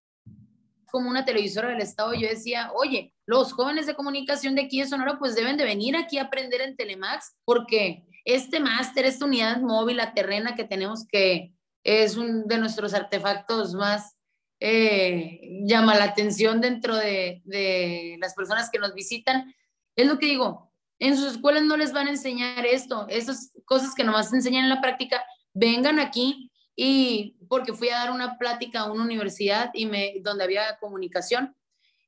como 0.91 1.09
una 1.09 1.25
televisora 1.25 1.69
del 1.69 1.81
Estado, 1.81 2.13
yo 2.13 2.27
decía, 2.27 2.71
oye, 2.73 3.13
los 3.25 3.53
jóvenes 3.53 3.85
de 3.85 3.95
comunicación 3.95 4.55
de 4.55 4.63
aquí 4.63 4.79
de 4.79 4.87
Sonora 4.87 5.17
pues 5.19 5.35
deben 5.35 5.55
de 5.55 5.63
venir 5.63 5.95
aquí 5.95 6.17
a 6.17 6.23
aprender 6.23 6.61
en 6.61 6.75
Telemax 6.75 7.35
porque 7.45 8.08
este 8.35 8.59
máster, 8.59 9.05
esta 9.05 9.25
unidad 9.25 9.61
móvil, 9.61 9.97
la 9.97 10.13
terrena 10.13 10.55
que 10.55 10.63
tenemos 10.63 11.05
que 11.07 11.53
es 11.83 12.17
uno 12.17 12.43
de 12.45 12.57
nuestros 12.57 12.93
artefactos 12.93 13.73
más 13.73 14.15
eh, 14.59 15.61
llama 15.65 15.95
la 15.95 16.05
atención 16.05 16.59
dentro 16.59 16.95
de, 16.95 17.41
de 17.45 18.17
las 18.19 18.33
personas 18.33 18.69
que 18.69 18.79
nos 18.79 18.93
visitan. 18.93 19.53
Es 19.95 20.07
lo 20.07 20.19
que 20.19 20.27
digo, 20.27 20.71
en 20.99 21.15
sus 21.15 21.33
escuelas 21.33 21.63
no 21.63 21.77
les 21.77 21.93
van 21.93 22.07
a 22.07 22.11
enseñar 22.11 22.65
esto, 22.65 23.07
esas 23.07 23.51
cosas 23.65 23.95
que 23.95 24.03
nomás 24.03 24.33
enseñan 24.33 24.65
en 24.65 24.69
la 24.69 24.81
práctica, 24.81 25.23
vengan 25.53 25.99
aquí 25.99 26.51
y 26.75 27.37
porque 27.47 27.73
fui 27.73 27.89
a 27.89 27.99
dar 27.99 28.11
una 28.11 28.37
plática 28.37 28.81
a 28.81 28.91
una 28.91 29.03
universidad 29.03 29.71
y 29.73 29.85
me, 29.85 30.15
donde 30.21 30.43
había 30.43 30.77
comunicación 30.79 31.55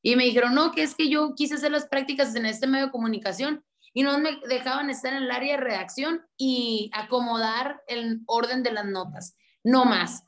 y 0.01 0.15
me 0.15 0.25
dijeron, 0.25 0.53
no, 0.55 0.71
que 0.71 0.83
es 0.83 0.95
que 0.95 1.09
yo 1.09 1.35
quise 1.35 1.55
hacer 1.55 1.71
las 1.71 1.87
prácticas 1.87 2.35
en 2.35 2.45
este 2.45 2.67
medio 2.67 2.87
de 2.87 2.91
comunicación 2.91 3.63
y 3.93 4.03
no 4.03 4.17
me 4.19 4.39
dejaban 4.47 4.89
estar 4.89 5.13
en 5.13 5.23
el 5.23 5.31
área 5.31 5.57
de 5.57 5.63
redacción 5.63 6.25
y 6.37 6.89
acomodar 6.93 7.81
el 7.87 8.21
orden 8.25 8.63
de 8.63 8.71
las 8.71 8.85
notas, 8.85 9.35
no 9.63 9.85
más. 9.85 10.23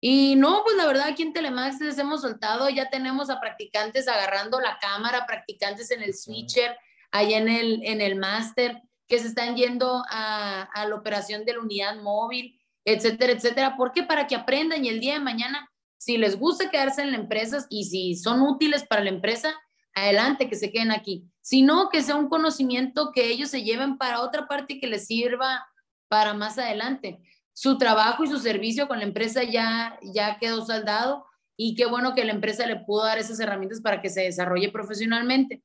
Y 0.00 0.36
no, 0.36 0.62
pues 0.64 0.76
la 0.76 0.86
verdad 0.86 1.08
aquí 1.08 1.22
en 1.22 1.32
Telemax 1.32 1.80
les 1.80 1.98
hemos 1.98 2.20
soltado, 2.20 2.68
ya 2.68 2.88
tenemos 2.88 3.30
a 3.30 3.40
practicantes 3.40 4.06
agarrando 4.06 4.60
la 4.60 4.78
cámara, 4.78 5.26
practicantes 5.26 5.90
en 5.90 6.02
el 6.02 6.14
switcher, 6.14 6.76
allá 7.10 7.38
en 7.38 7.48
el, 7.48 7.80
en 7.82 8.00
el 8.00 8.14
máster, 8.14 8.80
que 9.08 9.18
se 9.18 9.28
están 9.28 9.56
yendo 9.56 10.04
a, 10.08 10.62
a 10.62 10.86
la 10.86 10.94
operación 10.94 11.44
de 11.44 11.54
la 11.54 11.60
unidad 11.60 11.96
móvil, 11.96 12.60
etcétera, 12.84 13.32
etcétera. 13.32 13.76
¿Por 13.76 13.92
qué? 13.92 14.04
Para 14.04 14.26
que 14.26 14.36
aprendan 14.36 14.84
y 14.84 14.88
el 14.88 15.00
día 15.00 15.14
de 15.14 15.20
mañana, 15.20 15.68
si 15.98 16.16
les 16.16 16.38
gusta 16.38 16.70
quedarse 16.70 17.02
en 17.02 17.10
la 17.10 17.18
empresa 17.18 17.66
y 17.68 17.84
si 17.84 18.14
son 18.14 18.42
útiles 18.42 18.86
para 18.86 19.02
la 19.02 19.10
empresa, 19.10 19.52
adelante, 19.94 20.48
que 20.48 20.56
se 20.56 20.70
queden 20.70 20.92
aquí, 20.92 21.24
sino 21.40 21.88
que 21.88 22.02
sea 22.02 22.16
un 22.16 22.28
conocimiento 22.28 23.12
que 23.12 23.28
ellos 23.28 23.50
se 23.50 23.62
lleven 23.62 23.98
para 23.98 24.20
otra 24.20 24.46
parte 24.46 24.80
que 24.80 24.86
les 24.86 25.06
sirva 25.06 25.66
para 26.08 26.34
más 26.34 26.58
adelante. 26.58 27.20
Su 27.52 27.78
trabajo 27.78 28.24
y 28.24 28.28
su 28.28 28.38
servicio 28.38 28.86
con 28.86 28.98
la 28.98 29.04
empresa 29.04 29.42
ya, 29.42 29.98
ya 30.02 30.38
quedó 30.38 30.64
saldado 30.64 31.26
y 31.56 31.74
qué 31.74 31.86
bueno 31.86 32.14
que 32.14 32.24
la 32.24 32.32
empresa 32.32 32.66
le 32.66 32.76
pudo 32.76 33.04
dar 33.04 33.18
esas 33.18 33.40
herramientas 33.40 33.80
para 33.80 34.00
que 34.00 34.10
se 34.10 34.22
desarrolle 34.22 34.70
profesionalmente. 34.70 35.62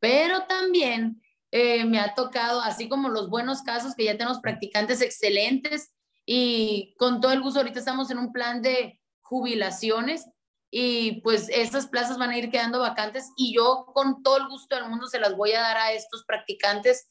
Pero 0.00 0.44
también 0.44 1.20
eh, 1.50 1.84
me 1.84 1.98
ha 1.98 2.14
tocado, 2.14 2.60
así 2.60 2.88
como 2.88 3.08
los 3.08 3.28
buenos 3.28 3.62
casos, 3.62 3.94
que 3.96 4.04
ya 4.04 4.12
tenemos 4.16 4.38
practicantes 4.40 5.02
excelentes 5.02 5.92
y 6.24 6.94
con 6.98 7.20
todo 7.20 7.32
el 7.32 7.40
gusto 7.40 7.60
ahorita 7.60 7.78
estamos 7.78 8.10
en 8.10 8.18
un 8.18 8.32
plan 8.32 8.62
de 8.62 9.00
jubilaciones 9.22 10.28
y 10.70 11.20
pues 11.22 11.48
estas 11.48 11.86
plazas 11.86 12.18
van 12.18 12.30
a 12.30 12.38
ir 12.38 12.50
quedando 12.50 12.80
vacantes 12.80 13.30
y 13.36 13.54
yo 13.54 13.86
con 13.94 14.22
todo 14.22 14.36
el 14.36 14.48
gusto 14.48 14.76
del 14.76 14.88
mundo 14.88 15.06
se 15.06 15.18
las 15.18 15.34
voy 15.36 15.52
a 15.52 15.60
dar 15.60 15.76
a 15.78 15.92
estos 15.92 16.24
practicantes 16.24 17.08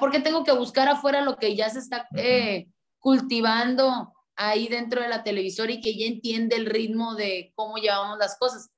porque 0.00 0.20
tengo 0.20 0.44
que 0.44 0.52
buscar 0.52 0.88
afuera 0.88 1.20
lo 1.20 1.36
que 1.36 1.54
ya 1.54 1.68
se 1.68 1.80
está 1.80 2.08
eh, 2.16 2.68
cultivando 2.98 4.12
ahí 4.36 4.68
dentro 4.68 5.02
de 5.02 5.08
la 5.08 5.22
televisora 5.22 5.72
y 5.72 5.80
que 5.80 5.96
ya 5.98 6.06
entiende 6.06 6.56
el 6.56 6.66
ritmo 6.66 7.14
de 7.14 7.52
cómo 7.54 7.76
llevamos 7.76 8.18
las 8.18 8.38
cosas. 8.38 8.70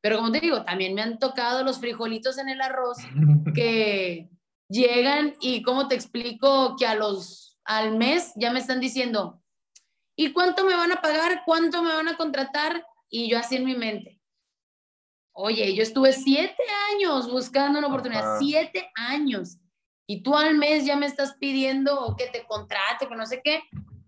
Pero 0.00 0.16
como 0.16 0.32
te 0.32 0.40
digo, 0.40 0.64
también 0.64 0.94
me 0.94 1.02
han 1.02 1.18
tocado 1.18 1.62
los 1.64 1.78
frijolitos 1.78 2.38
en 2.38 2.48
el 2.48 2.60
arroz 2.60 2.98
que 3.54 4.28
llegan 4.68 5.34
y 5.40 5.62
como 5.62 5.88
te 5.88 5.94
explico 5.94 6.76
que 6.76 6.86
a 6.86 6.94
los 6.94 7.58
al 7.64 7.96
mes 7.96 8.32
ya 8.36 8.52
me 8.52 8.58
están 8.58 8.78
diciendo, 8.78 9.40
¿y 10.16 10.32
cuánto 10.32 10.64
me 10.64 10.74
van 10.74 10.92
a 10.92 11.00
pagar? 11.00 11.42
¿Cuánto 11.46 11.82
me 11.82 11.94
van 11.94 12.08
a 12.08 12.16
contratar? 12.16 12.84
Y 13.14 13.30
yo 13.30 13.38
así 13.38 13.54
en 13.54 13.64
mi 13.64 13.76
mente, 13.76 14.20
oye, 15.36 15.72
yo 15.76 15.84
estuve 15.84 16.12
siete 16.12 16.64
años 16.92 17.30
buscando 17.30 17.78
una 17.78 17.86
oportunidad, 17.86 18.40
siete 18.40 18.90
años, 18.96 19.58
y 20.04 20.24
tú 20.24 20.36
al 20.36 20.56
mes 20.56 20.84
ya 20.84 20.96
me 20.96 21.06
estás 21.06 21.36
pidiendo 21.38 22.16
que 22.18 22.26
te 22.26 22.44
contrate, 22.44 23.06
que 23.06 23.14
no 23.14 23.24
sé 23.24 23.40
qué. 23.44 23.62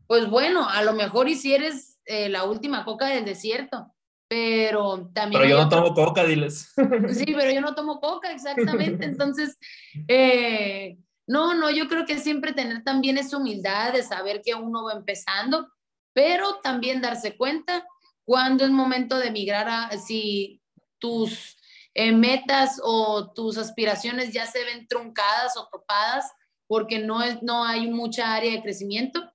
Pues 0.08 0.28
bueno, 0.28 0.68
a 0.68 0.82
lo 0.82 0.92
mejor 0.92 1.28
y 1.28 1.36
si 1.36 1.54
eres 1.54 2.00
eh, 2.06 2.28
la 2.28 2.42
última 2.46 2.84
coca 2.84 3.06
del 3.06 3.24
desierto, 3.24 3.94
pero 4.26 5.08
también... 5.14 5.40
Pero 5.40 5.56
yo 5.56 5.62
no 5.62 5.68
tomo 5.68 5.94
coca, 5.94 6.24
diles. 6.24 6.74
Sí, 7.12 7.26
pero 7.26 7.52
yo 7.52 7.60
no 7.60 7.76
tomo 7.76 8.00
coca, 8.00 8.32
exactamente. 8.32 9.04
Entonces, 9.04 9.56
eh, 10.08 10.98
no, 11.28 11.54
no, 11.54 11.70
yo 11.70 11.86
creo 11.86 12.06
que 12.06 12.18
siempre 12.18 12.54
tener 12.54 12.82
también 12.82 13.18
esa 13.18 13.36
humildad 13.36 13.92
de 13.92 14.02
saber 14.02 14.42
que 14.44 14.56
uno 14.56 14.86
va 14.86 14.94
empezando, 14.94 15.68
pero 16.12 16.56
también 16.56 17.00
darse 17.00 17.36
cuenta 17.36 17.86
cuándo 18.26 18.64
es 18.64 18.70
momento 18.70 19.18
de 19.18 19.30
migrar 19.30 19.68
a, 19.68 19.96
si 19.96 20.60
tus 20.98 21.56
eh, 21.94 22.12
metas 22.12 22.80
o 22.82 23.32
tus 23.32 23.56
aspiraciones 23.56 24.32
ya 24.32 24.46
se 24.46 24.62
ven 24.64 24.86
truncadas 24.86 25.56
o 25.56 25.68
topadas 25.68 26.30
porque 26.66 26.98
no, 26.98 27.22
es, 27.22 27.42
no 27.42 27.64
hay 27.64 27.88
mucha 27.88 28.34
área 28.34 28.52
de 28.52 28.60
crecimiento. 28.60 29.32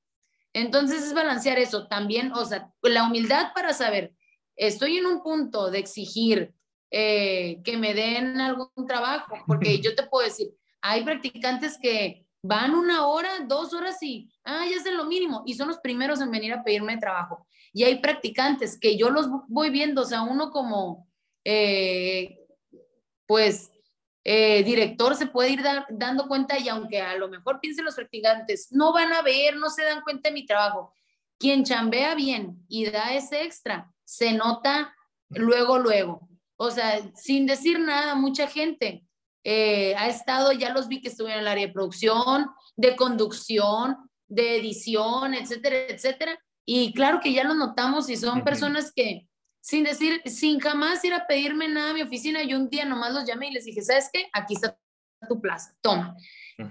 Entonces 0.53 1.03
es 1.03 1.13
balancear 1.13 1.57
eso 1.57 1.87
también, 1.87 2.33
o 2.33 2.43
sea, 2.45 2.69
la 2.83 3.05
humildad 3.05 3.53
para 3.55 3.73
saber, 3.73 4.13
estoy 4.57 4.97
en 4.97 5.05
un 5.05 5.23
punto 5.23 5.71
de 5.71 5.79
exigir 5.79 6.53
eh, 6.91 7.61
que 7.63 7.77
me 7.77 7.93
den 7.93 8.41
algún 8.41 8.69
trabajo, 8.85 9.33
porque 9.47 9.79
yo 9.79 9.95
te 9.95 10.03
puedo 10.03 10.27
decir, 10.27 10.49
hay 10.81 11.05
practicantes 11.05 11.77
que 11.81 12.25
van 12.43 12.75
una 12.75 13.05
hora, 13.05 13.29
dos 13.47 13.73
horas 13.73 14.03
y, 14.03 14.29
ah, 14.43 14.65
ya 14.69 14.75
hacen 14.75 14.97
lo 14.97 15.05
mínimo, 15.05 15.43
y 15.45 15.53
son 15.53 15.69
los 15.69 15.77
primeros 15.77 16.19
en 16.19 16.31
venir 16.31 16.51
a 16.51 16.63
pedirme 16.65 16.97
trabajo 16.97 17.47
y 17.73 17.83
hay 17.83 17.99
practicantes 17.99 18.77
que 18.79 18.97
yo 18.97 19.09
los 19.09 19.27
voy 19.47 19.69
viendo, 19.69 20.01
o 20.01 20.05
sea, 20.05 20.23
uno 20.23 20.51
como, 20.51 21.07
eh, 21.43 22.39
pues, 23.25 23.71
eh, 24.23 24.63
director 24.63 25.15
se 25.15 25.25
puede 25.25 25.51
ir 25.51 25.63
dando 25.89 26.27
cuenta 26.27 26.59
y 26.59 26.69
aunque 26.69 27.01
a 27.01 27.15
lo 27.15 27.27
mejor 27.27 27.59
piensen 27.59 27.85
los 27.85 27.95
practicantes, 27.95 28.71
no 28.71 28.93
van 28.93 29.13
a 29.13 29.21
ver, 29.21 29.55
no 29.55 29.69
se 29.69 29.83
dan 29.83 30.01
cuenta 30.01 30.29
de 30.29 30.33
mi 30.33 30.45
trabajo. 30.45 30.93
Quien 31.39 31.63
chambea 31.63 32.13
bien 32.13 32.63
y 32.67 32.85
da 32.85 33.15
ese 33.15 33.43
extra, 33.43 33.91
se 34.03 34.33
nota 34.33 34.93
luego, 35.29 35.79
luego. 35.79 36.29
O 36.55 36.69
sea, 36.69 37.01
sin 37.15 37.47
decir 37.47 37.79
nada, 37.79 38.13
mucha 38.13 38.47
gente 38.47 39.03
eh, 39.43 39.95
ha 39.95 40.07
estado, 40.07 40.51
ya 40.51 40.71
los 40.71 40.87
vi 40.87 41.01
que 41.01 41.07
estuvieron 41.07 41.39
en 41.39 41.47
el 41.47 41.51
área 41.51 41.65
de 41.65 41.73
producción, 41.73 42.51
de 42.75 42.95
conducción, 42.95 43.97
de 44.27 44.57
edición, 44.57 45.33
etcétera, 45.33 45.77
etcétera, 45.87 46.39
y 46.65 46.93
claro 46.93 47.19
que 47.21 47.33
ya 47.33 47.43
lo 47.43 47.53
notamos 47.53 48.09
y 48.09 48.17
son 48.17 48.43
personas 48.43 48.91
que, 48.93 49.27
sin 49.61 49.83
decir, 49.83 50.21
sin 50.25 50.59
jamás 50.59 51.03
ir 51.03 51.13
a 51.13 51.27
pedirme 51.27 51.67
nada 51.67 51.91
a 51.91 51.93
mi 51.93 52.01
oficina, 52.01 52.43
yo 52.43 52.57
un 52.57 52.69
día 52.69 52.85
nomás 52.85 53.13
los 53.13 53.25
llamé 53.25 53.49
y 53.49 53.53
les 53.53 53.65
dije, 53.65 53.81
¿sabes 53.81 54.09
qué? 54.11 54.29
Aquí 54.33 54.55
está 54.55 54.77
tu 55.27 55.41
plaza, 55.41 55.75
toma. 55.81 56.15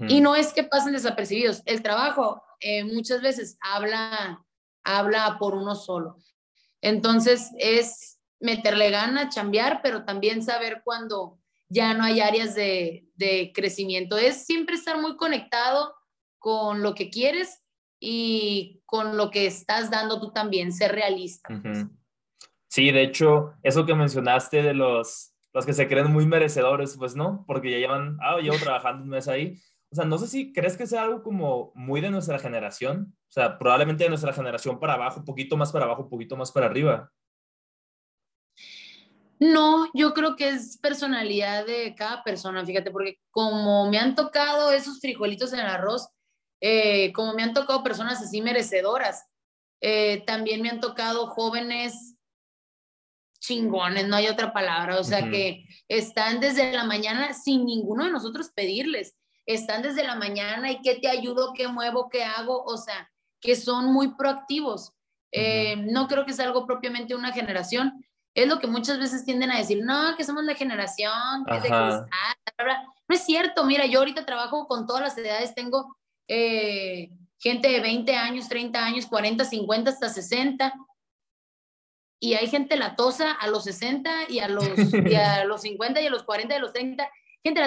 Y 0.09 0.21
no 0.21 0.37
es 0.37 0.53
que 0.53 0.63
pasen 0.63 0.93
desapercibidos. 0.93 1.63
El 1.65 1.83
trabajo 1.83 2.45
eh, 2.61 2.85
muchas 2.85 3.23
veces 3.23 3.59
habla, 3.61 4.45
habla 4.85 5.37
por 5.39 5.57
uno 5.57 5.75
solo. 5.75 6.17
Entonces 6.81 7.51
es 7.59 8.21
meterle 8.39 8.91
gana, 8.91 9.31
chambear, 9.31 9.81
pero 9.83 10.05
también 10.05 10.45
saber 10.45 10.83
cuando 10.85 11.41
ya 11.69 11.93
no 11.95 12.05
hay 12.05 12.21
áreas 12.21 12.55
de, 12.55 13.09
de 13.15 13.51
crecimiento. 13.53 14.17
Es 14.17 14.47
siempre 14.47 14.77
estar 14.77 15.01
muy 15.01 15.17
conectado 15.17 15.93
con 16.39 16.83
lo 16.83 16.95
que 16.95 17.11
quieres 17.11 17.60
y 18.01 18.81
con 18.87 19.17
lo 19.17 19.31
que 19.31 19.47
estás 19.47 19.91
dando 19.91 20.19
tú 20.19 20.33
también, 20.33 20.73
ser 20.73 20.93
realista. 20.93 21.49
Sí, 22.69 22.91
de 22.91 23.03
hecho, 23.03 23.53
eso 23.63 23.85
que 23.85 23.95
mencionaste 23.95 24.63
de 24.63 24.75
los, 24.75 25.35
los 25.53 25.67
que 25.67 25.75
se 25.75 25.87
creen 25.87 26.11
muy 26.11 26.27
merecedores, 26.27 26.97
pues 26.97 27.15
no, 27.15 27.45
porque 27.47 27.71
ya 27.71 27.79
llevan, 27.79 28.17
ah, 28.23 28.39
llevo 28.41 28.57
trabajando 28.57 29.05
un 29.05 29.11
mes 29.11 29.29
ahí. 29.29 29.61
O 29.93 29.97
sea, 29.97 30.05
no 30.05 30.19
sé 30.19 30.29
si 30.29 30.53
crees 30.53 30.77
que 30.77 30.87
sea 30.87 31.03
algo 31.03 31.23
como 31.23 31.73
muy 31.75 32.01
de 32.01 32.11
nuestra 32.11 32.39
generación, 32.39 33.17
o 33.29 33.33
sea, 33.33 33.59
probablemente 33.59 34.05
de 34.05 34.11
nuestra 34.11 34.33
generación 34.33 34.79
para 34.79 34.95
abajo, 34.95 35.21
un 35.21 35.27
poquito 35.27 35.57
más 35.57 35.73
para 35.73 35.85
abajo, 35.85 36.05
un 36.05 36.11
poquito 36.11 36.37
más 36.37 36.53
para 36.53 36.67
arriba. 36.67 37.13
No, 39.41 39.89
yo 39.95 40.13
creo 40.13 40.37
que 40.37 40.51
es 40.51 40.79
personalidad 40.79 41.67
de 41.67 41.95
cada 41.97 42.23
persona, 42.23 42.65
fíjate, 42.65 42.91
porque 42.91 43.19
como 43.31 43.91
me 43.91 43.99
han 43.99 44.15
tocado 44.15 44.71
esos 44.71 45.01
frijolitos 45.01 45.53
en 45.53 45.61
el 45.61 45.67
arroz, 45.67 46.09
eh, 46.61 47.13
como 47.13 47.35
me 47.35 47.43
han 47.43 47.55
tocado 47.55 47.83
personas 47.83 48.21
así 48.23 48.43
merecedoras, 48.43 49.27
eh, 49.81 50.23
también 50.27 50.61
me 50.63 50.71
han 50.71 50.81
tocado 50.81 51.27
jóvenes 51.29 52.17
chingones, 53.41 54.07
no 54.07 54.17
hay 54.17 54.29
otra 54.29 54.53
palabra, 54.53 54.99
o 55.01 55.05
sea, 55.05 55.31
que 55.31 55.65
están 55.89 56.41
desde 56.41 56.73
la 56.73 56.85
mañana 56.85 57.33
sin 57.33 57.65
ninguno 57.65 58.05
de 58.05 58.11
nosotros 58.11 58.51
pedirles, 58.55 59.17
están 59.47 59.83
desde 59.83 60.05
la 60.05 60.15
mañana 60.15 60.71
y 60.71 60.83
qué 60.83 60.97
te 60.97 61.09
ayudo, 61.09 61.55
qué 61.55 61.67
muevo, 61.67 62.11
qué 62.11 62.23
hago, 62.23 62.63
o 62.65 62.77
sea, 62.77 63.11
que 63.41 63.57
son 63.57 63.93
muy 63.93 64.15
proactivos. 64.15 64.93
Eh, 65.33 65.77
no 65.77 66.07
creo 66.07 66.27
que 66.27 66.33
sea 66.33 66.47
algo 66.47 66.67
propiamente 66.67 67.15
una 67.15 67.33
generación. 67.33 68.05
Es 68.35 68.47
lo 68.47 68.61
que 68.61 68.67
muchas 68.67 68.99
veces 68.99 69.25
tienden 69.25 69.51
a 69.51 69.59
decir, 69.59 69.83
no, 69.83 70.17
que 70.17 70.25
somos 70.25 70.45
la 70.45 70.55
generación 70.55 71.45
que 71.47 71.57
es 71.57 71.63
de 71.63 71.69
cristal. 71.69 72.09
No 73.09 73.15
es 73.15 73.25
cierto, 73.25 73.65
mira, 73.65 73.87
yo 73.87 74.01
ahorita 74.01 74.27
trabajo 74.27 74.69
con 74.69 74.87
todas 74.87 75.03
las 75.03 75.19
edades, 75.19 75.55
tengo 75.55 75.97
eh, 76.33 77.11
gente 77.41 77.69
de 77.69 77.81
20 77.81 78.15
años, 78.15 78.49
30 78.49 78.85
años, 78.85 79.07
40, 79.07 79.45
50, 79.45 79.91
hasta 79.91 80.09
60. 80.09 80.73
Y 82.21 82.35
hay 82.35 82.47
gente 82.47 82.77
latosa 82.77 83.33
a 83.33 83.49
los 83.49 83.65
60 83.65 84.31
y 84.31 84.39
a 84.39 84.47
los, 84.47 84.65
y 84.95 85.15
a 85.17 85.45
los 85.47 85.63
50 85.63 86.01
y 86.01 86.07
a 86.07 86.11
los 86.11 86.23
40 86.23 86.55
y 86.55 86.57
a 86.57 86.61
los 86.61 86.73
30. 86.73 87.11
Gente 87.43 87.63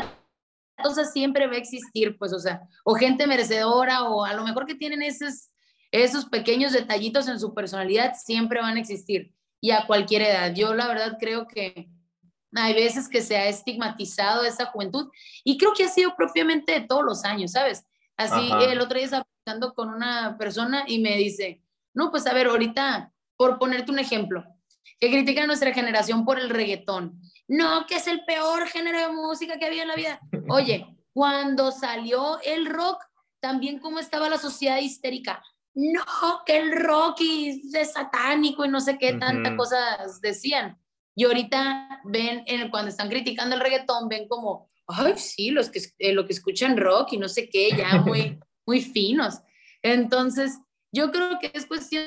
latosa 0.78 1.03
siempre 1.03 1.47
va 1.47 1.55
a 1.55 1.57
existir, 1.57 2.18
pues, 2.18 2.32
o 2.32 2.39
sea, 2.39 2.61
o 2.86 2.95
gente 2.95 3.28
merecedora 3.28 4.03
o 4.03 4.24
a 4.24 4.34
lo 4.34 4.45
mejor 4.45 4.66
que 4.66 4.76
tienen 4.76 5.01
esos, 5.01 5.49
esos 5.91 6.26
pequeños 6.26 6.72
detallitos 6.72 7.28
en 7.28 7.41
su 7.41 7.53
personalidad, 7.53 8.14
siempre 8.16 8.61
van 8.61 8.78
a 8.78 8.80
existir 8.80 9.34
y 9.59 9.72
a 9.72 9.86
cualquier 9.88 10.22
edad. 10.22 10.53
Yo 10.53 10.74
la 10.74 10.88
verdad 10.88 11.18
creo 11.20 11.47
que 11.47 11.89
hay 12.55 12.74
veces 12.74 13.09
que 13.09 13.22
se 13.22 13.36
ha 13.36 13.49
estigmatizado 13.49 14.45
esa 14.45 14.68
juventud 14.68 15.09
y 15.43 15.57
creo 15.57 15.74
que 15.74 15.84
ha 15.84 15.89
sido 15.89 16.16
propiamente 16.16 16.80
de 16.80 16.88
todos 16.88 17.03
los 17.03 17.26
años, 17.26 17.51
¿sabes? 17.51 17.84
Así 18.18 18.51
el 18.70 18.80
otro 18.80 18.97
día 18.97 19.05
estaba 19.05 19.26
hablando 19.45 19.74
con 19.74 19.89
una 19.89 20.38
persona 20.38 20.84
y 20.88 20.99
me 20.99 21.18
dice, 21.18 21.61
no, 21.93 22.11
pues 22.11 22.26
a 22.28 22.34
ver, 22.34 22.47
ahorita, 22.47 23.11
por 23.36 23.59
ponerte 23.59 23.91
un 23.91 23.99
ejemplo, 23.99 24.43
que 24.99 25.09
critica 25.09 25.43
a 25.43 25.47
nuestra 25.47 25.74
generación 25.74 26.26
por 26.26 26.39
el 26.39 26.49
reggaetón. 26.49 27.20
No, 27.47 27.86
que 27.88 27.95
es 27.95 28.07
el 28.07 28.24
peor 28.26 28.68
género 28.68 28.99
de 28.99 29.09
música 29.09 29.57
que 29.57 29.66
había 29.66 29.82
en 29.82 29.89
la 29.89 29.95
vida. 29.95 30.20
Oye, 30.49 30.88
cuando 31.11 31.72
salió 31.72 32.39
el 32.41 32.66
rock, 32.66 33.03
también 33.39 33.80
cómo 33.80 33.99
estaba 33.99 34.30
la 34.30 34.38
sociedad 34.38 34.78
histérica. 34.78 35.43
No, 35.76 36.03
que 36.45 36.57
el 36.57 36.72
rock 36.72 37.20
es 37.22 37.93
satánico 37.93 38.64
y 38.64 38.70
no 38.70 38.80
sé 38.80 38.97
qué, 38.97 39.14
tantas 39.14 39.55
cosas 39.55 40.22
decían. 40.22 40.80
Y 41.16 41.26
ahorita 41.26 42.01
ven, 42.05 42.43
en, 42.47 42.70
cuando 42.70 42.89
están 42.89 43.09
criticando 43.09 43.55
el 43.55 43.61
reggaetón, 43.61 44.07
ven 44.07 44.28
como, 44.28 44.70
ay, 44.88 45.14
sí, 45.18 45.52
los 45.52 45.70
que, 45.70 45.82
eh, 46.00 46.14
lo 46.14 46.26
que 46.26 46.34
escuchan 46.34 46.78
rock 46.78 47.14
y 47.14 47.18
no 47.18 47.28
sé 47.28 47.50
qué, 47.50 47.70
ya 47.76 48.02
muy, 48.02 48.40
muy 48.66 48.82
finos. 48.82 49.40
Entonces, 49.82 50.60
yo 50.92 51.12
creo 51.12 51.40
que 51.40 51.52
es 51.54 51.66
cuestión 51.66 52.06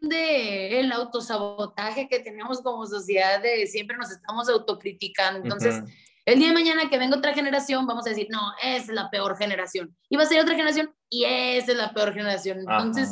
de 0.00 0.80
el 0.80 0.92
autosabotaje 0.92 2.08
que 2.08 2.20
tenemos 2.20 2.60
como 2.62 2.86
sociedad, 2.86 3.42
de 3.42 3.66
siempre 3.66 3.96
nos 3.96 4.10
estamos 4.10 4.48
autocriticando. 4.48 5.40
Entonces, 5.40 5.82
el 6.24 6.38
día 6.38 6.48
de 6.48 6.54
mañana 6.54 6.88
que 6.88 6.98
venga 6.98 7.18
otra 7.18 7.34
generación, 7.34 7.86
vamos 7.86 8.06
a 8.06 8.10
decir, 8.10 8.28
no, 8.30 8.40
es 8.62 8.88
la 8.88 9.10
peor 9.10 9.36
generación. 9.36 9.94
Y 10.08 10.16
va 10.16 10.22
a 10.22 10.26
ser 10.26 10.40
otra 10.40 10.54
generación 10.54 10.94
y 11.10 11.24
esa 11.24 11.72
es 11.72 11.78
la 11.78 11.92
peor 11.92 12.14
generación. 12.14 12.60
Entonces, 12.60 13.10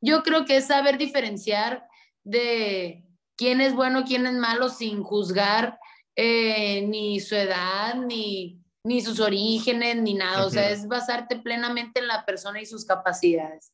yo 0.00 0.22
creo 0.22 0.44
que 0.44 0.56
es 0.56 0.66
saber 0.66 0.98
diferenciar 0.98 1.86
de 2.24 3.04
quién 3.36 3.60
es 3.60 3.74
bueno, 3.74 4.04
quién 4.04 4.26
es 4.26 4.34
malo, 4.34 4.68
sin 4.68 5.02
juzgar 5.02 5.78
eh, 6.16 6.82
ni 6.86 7.20
su 7.20 7.34
edad, 7.34 7.94
ni, 7.96 8.62
ni 8.84 9.00
sus 9.00 9.20
orígenes, 9.20 9.96
ni 9.96 10.14
nada. 10.14 10.46
O 10.46 10.50
sea, 10.50 10.70
es 10.70 10.86
basarte 10.86 11.36
plenamente 11.36 12.00
en 12.00 12.06
la 12.06 12.24
persona 12.24 12.60
y 12.60 12.66
sus 12.66 12.84
capacidades. 12.84 13.72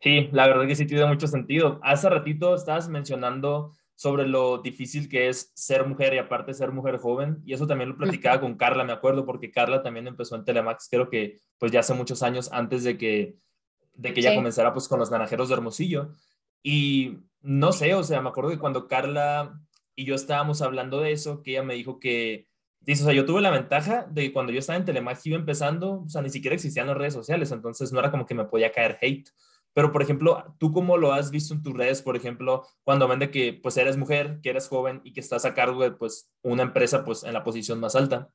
Sí, 0.00 0.28
la 0.32 0.48
verdad 0.48 0.66
que 0.66 0.74
sí 0.74 0.86
tiene 0.86 1.06
mucho 1.06 1.28
sentido. 1.28 1.78
Hace 1.82 2.08
ratito 2.08 2.54
estabas 2.54 2.88
mencionando 2.88 3.72
sobre 3.94 4.26
lo 4.26 4.58
difícil 4.58 5.08
que 5.08 5.28
es 5.28 5.52
ser 5.54 5.86
mujer 5.86 6.14
y 6.14 6.18
aparte 6.18 6.54
ser 6.54 6.72
mujer 6.72 6.98
joven. 6.98 7.40
Y 7.46 7.52
eso 7.52 7.68
también 7.68 7.90
lo 7.90 7.96
platicaba 7.96 8.40
con 8.40 8.56
Carla, 8.56 8.82
me 8.82 8.92
acuerdo, 8.92 9.24
porque 9.24 9.52
Carla 9.52 9.80
también 9.80 10.08
empezó 10.08 10.34
en 10.34 10.44
Telemax, 10.44 10.88
creo 10.90 11.08
que 11.08 11.38
pues 11.58 11.70
ya 11.70 11.80
hace 11.80 11.94
muchos 11.94 12.24
años 12.24 12.50
antes 12.52 12.82
de 12.82 12.98
que, 12.98 13.36
de 13.94 14.12
que 14.12 14.18
ella 14.20 14.34
comenzara 14.34 14.72
pues 14.72 14.88
con 14.88 14.98
los 14.98 15.12
naranjeros 15.12 15.48
de 15.48 15.54
Hermosillo. 15.54 16.10
Y 16.64 17.18
no 17.42 17.72
sé, 17.72 17.94
o 17.94 18.02
sea, 18.02 18.20
me 18.20 18.30
acuerdo 18.30 18.50
que 18.50 18.58
cuando 18.58 18.88
Carla 18.88 19.60
y 20.02 20.04
yo 20.04 20.16
estábamos 20.16 20.62
hablando 20.62 21.00
de 21.00 21.12
eso, 21.12 21.42
que 21.42 21.52
ella 21.52 21.62
me 21.62 21.74
dijo 21.74 22.00
que, 22.00 22.48
dice, 22.80 23.02
o 23.02 23.06
sea, 23.06 23.14
yo 23.14 23.24
tuve 23.24 23.40
la 23.40 23.50
ventaja 23.52 24.04
de 24.10 24.22
que 24.22 24.32
cuando 24.32 24.50
yo 24.50 24.58
estaba 24.58 24.76
en 24.76 24.84
Telemax 24.84 25.24
iba 25.26 25.36
empezando, 25.36 26.02
o 26.02 26.08
sea, 26.08 26.22
ni 26.22 26.28
siquiera 26.28 26.56
existían 26.56 26.88
las 26.88 26.96
redes 26.96 27.14
sociales, 27.14 27.52
entonces 27.52 27.92
no 27.92 28.00
era 28.00 28.10
como 28.10 28.26
que 28.26 28.34
me 28.34 28.44
podía 28.44 28.72
caer 28.72 28.98
hate. 29.00 29.28
Pero, 29.72 29.92
por 29.92 30.02
ejemplo, 30.02 30.56
¿tú 30.58 30.72
cómo 30.72 30.98
lo 30.98 31.12
has 31.12 31.30
visto 31.30 31.54
en 31.54 31.62
tus 31.62 31.72
redes, 31.72 32.02
por 32.02 32.16
ejemplo, 32.16 32.66
cuando 32.82 33.06
ven 33.06 33.20
de 33.20 33.30
que 33.30 33.52
pues 33.52 33.76
eres 33.76 33.96
mujer, 33.96 34.40
que 34.42 34.50
eres 34.50 34.68
joven 34.68 35.00
y 35.04 35.12
que 35.12 35.20
estás 35.20 35.44
a 35.44 35.54
cargo 35.54 35.82
de 35.82 35.92
pues 35.92 36.28
una 36.42 36.64
empresa 36.64 37.04
pues 37.04 37.22
en 37.22 37.32
la 37.32 37.44
posición 37.44 37.78
más 37.78 37.94
alta? 37.94 38.28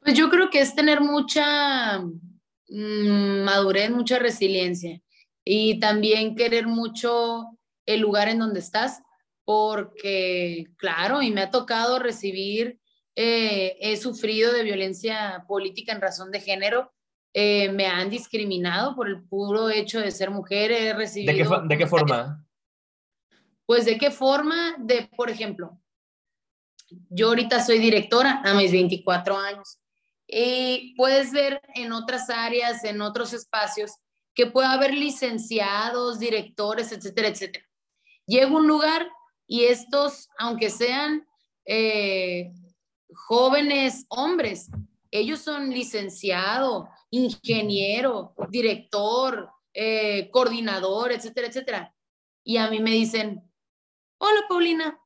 Pues 0.00 0.16
yo 0.16 0.30
creo 0.30 0.48
que 0.48 0.60
es 0.60 0.74
tener 0.74 1.02
mucha 1.02 2.00
mm, 2.00 3.44
madurez, 3.44 3.90
mucha 3.90 4.18
resiliencia 4.18 5.02
y 5.44 5.78
también 5.78 6.34
querer 6.34 6.66
mucho 6.66 7.58
el 7.86 8.00
lugar 8.00 8.28
en 8.28 8.38
donde 8.38 8.60
estás 8.60 9.02
porque, 9.48 10.66
claro, 10.76 11.22
y 11.22 11.30
me 11.30 11.40
ha 11.40 11.50
tocado 11.50 11.98
recibir, 11.98 12.78
eh, 13.16 13.78
he 13.80 13.96
sufrido 13.96 14.52
de 14.52 14.62
violencia 14.62 15.46
política 15.48 15.90
en 15.92 16.02
razón 16.02 16.30
de 16.30 16.42
género, 16.42 16.92
eh, 17.32 17.72
me 17.72 17.86
han 17.86 18.10
discriminado 18.10 18.94
por 18.94 19.08
el 19.08 19.24
puro 19.24 19.70
hecho 19.70 20.00
de 20.00 20.10
ser 20.10 20.30
mujer, 20.30 20.70
he 20.70 20.92
recibido... 20.92 21.32
¿De 21.32 21.62
qué, 21.62 21.66
¿De 21.66 21.78
qué 21.78 21.86
forma? 21.86 22.46
Pues 23.64 23.86
de 23.86 23.96
qué 23.96 24.10
forma, 24.10 24.74
de, 24.80 25.08
por 25.16 25.30
ejemplo, 25.30 25.80
yo 27.08 27.28
ahorita 27.28 27.64
soy 27.64 27.78
directora 27.78 28.42
a 28.44 28.52
mis 28.52 28.70
24 28.70 29.34
años 29.34 29.78
y 30.26 30.94
puedes 30.94 31.32
ver 31.32 31.62
en 31.74 31.92
otras 31.92 32.28
áreas, 32.28 32.84
en 32.84 33.00
otros 33.00 33.32
espacios, 33.32 33.92
que 34.34 34.44
puede 34.44 34.68
haber 34.68 34.92
licenciados, 34.92 36.18
directores, 36.18 36.92
etcétera, 36.92 37.28
etcétera. 37.28 37.64
Llego 38.26 38.58
a 38.58 38.60
un 38.60 38.68
lugar 38.68 39.08
y 39.48 39.64
estos, 39.64 40.28
aunque 40.38 40.68
sean 40.68 41.26
eh, 41.64 42.52
jóvenes 43.14 44.04
hombres, 44.10 44.70
ellos 45.10 45.40
son 45.40 45.70
licenciado, 45.70 46.88
ingeniero, 47.10 48.34
director, 48.50 49.50
eh, 49.72 50.30
coordinador, 50.30 51.12
etcétera, 51.12 51.48
etcétera. 51.48 51.94
Y 52.44 52.58
a 52.58 52.68
mí 52.68 52.78
me 52.80 52.90
dicen, 52.90 53.42
hola 54.18 54.42
Paulina. 54.48 55.00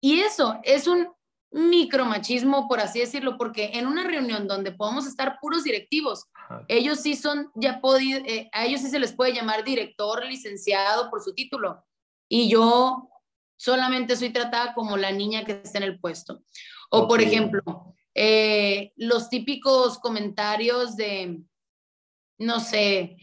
Y 0.00 0.20
eso 0.20 0.60
es 0.62 0.86
un 0.86 1.08
micromachismo, 1.50 2.68
por 2.68 2.78
así 2.78 3.00
decirlo, 3.00 3.36
porque 3.38 3.72
en 3.74 3.88
una 3.88 4.04
reunión 4.04 4.46
donde 4.46 4.70
podemos 4.70 5.04
estar 5.06 5.38
puros 5.40 5.64
directivos, 5.64 6.26
ellos 6.68 7.00
sí 7.00 7.16
son, 7.16 7.50
ya 7.56 7.80
eh, 8.00 8.48
a 8.52 8.66
ellos 8.66 8.82
sí 8.82 8.88
se 8.88 9.00
les 9.00 9.12
puede 9.12 9.32
llamar 9.32 9.64
director, 9.64 10.24
licenciado 10.26 11.10
por 11.10 11.22
su 11.22 11.34
título. 11.34 11.84
Y 12.28 12.48
yo 12.48 13.08
solamente 13.56 14.16
soy 14.16 14.30
tratada 14.30 14.74
como 14.74 14.96
la 14.96 15.12
niña 15.12 15.44
que 15.44 15.52
está 15.52 15.78
en 15.78 15.84
el 15.84 15.98
puesto. 15.98 16.42
O, 16.90 17.08
por 17.08 17.20
ejemplo, 17.20 17.62
eh, 18.14 18.92
los 18.96 19.28
típicos 19.28 19.98
comentarios 19.98 20.96
de, 20.96 21.40
no 22.38 22.60
sé, 22.60 23.16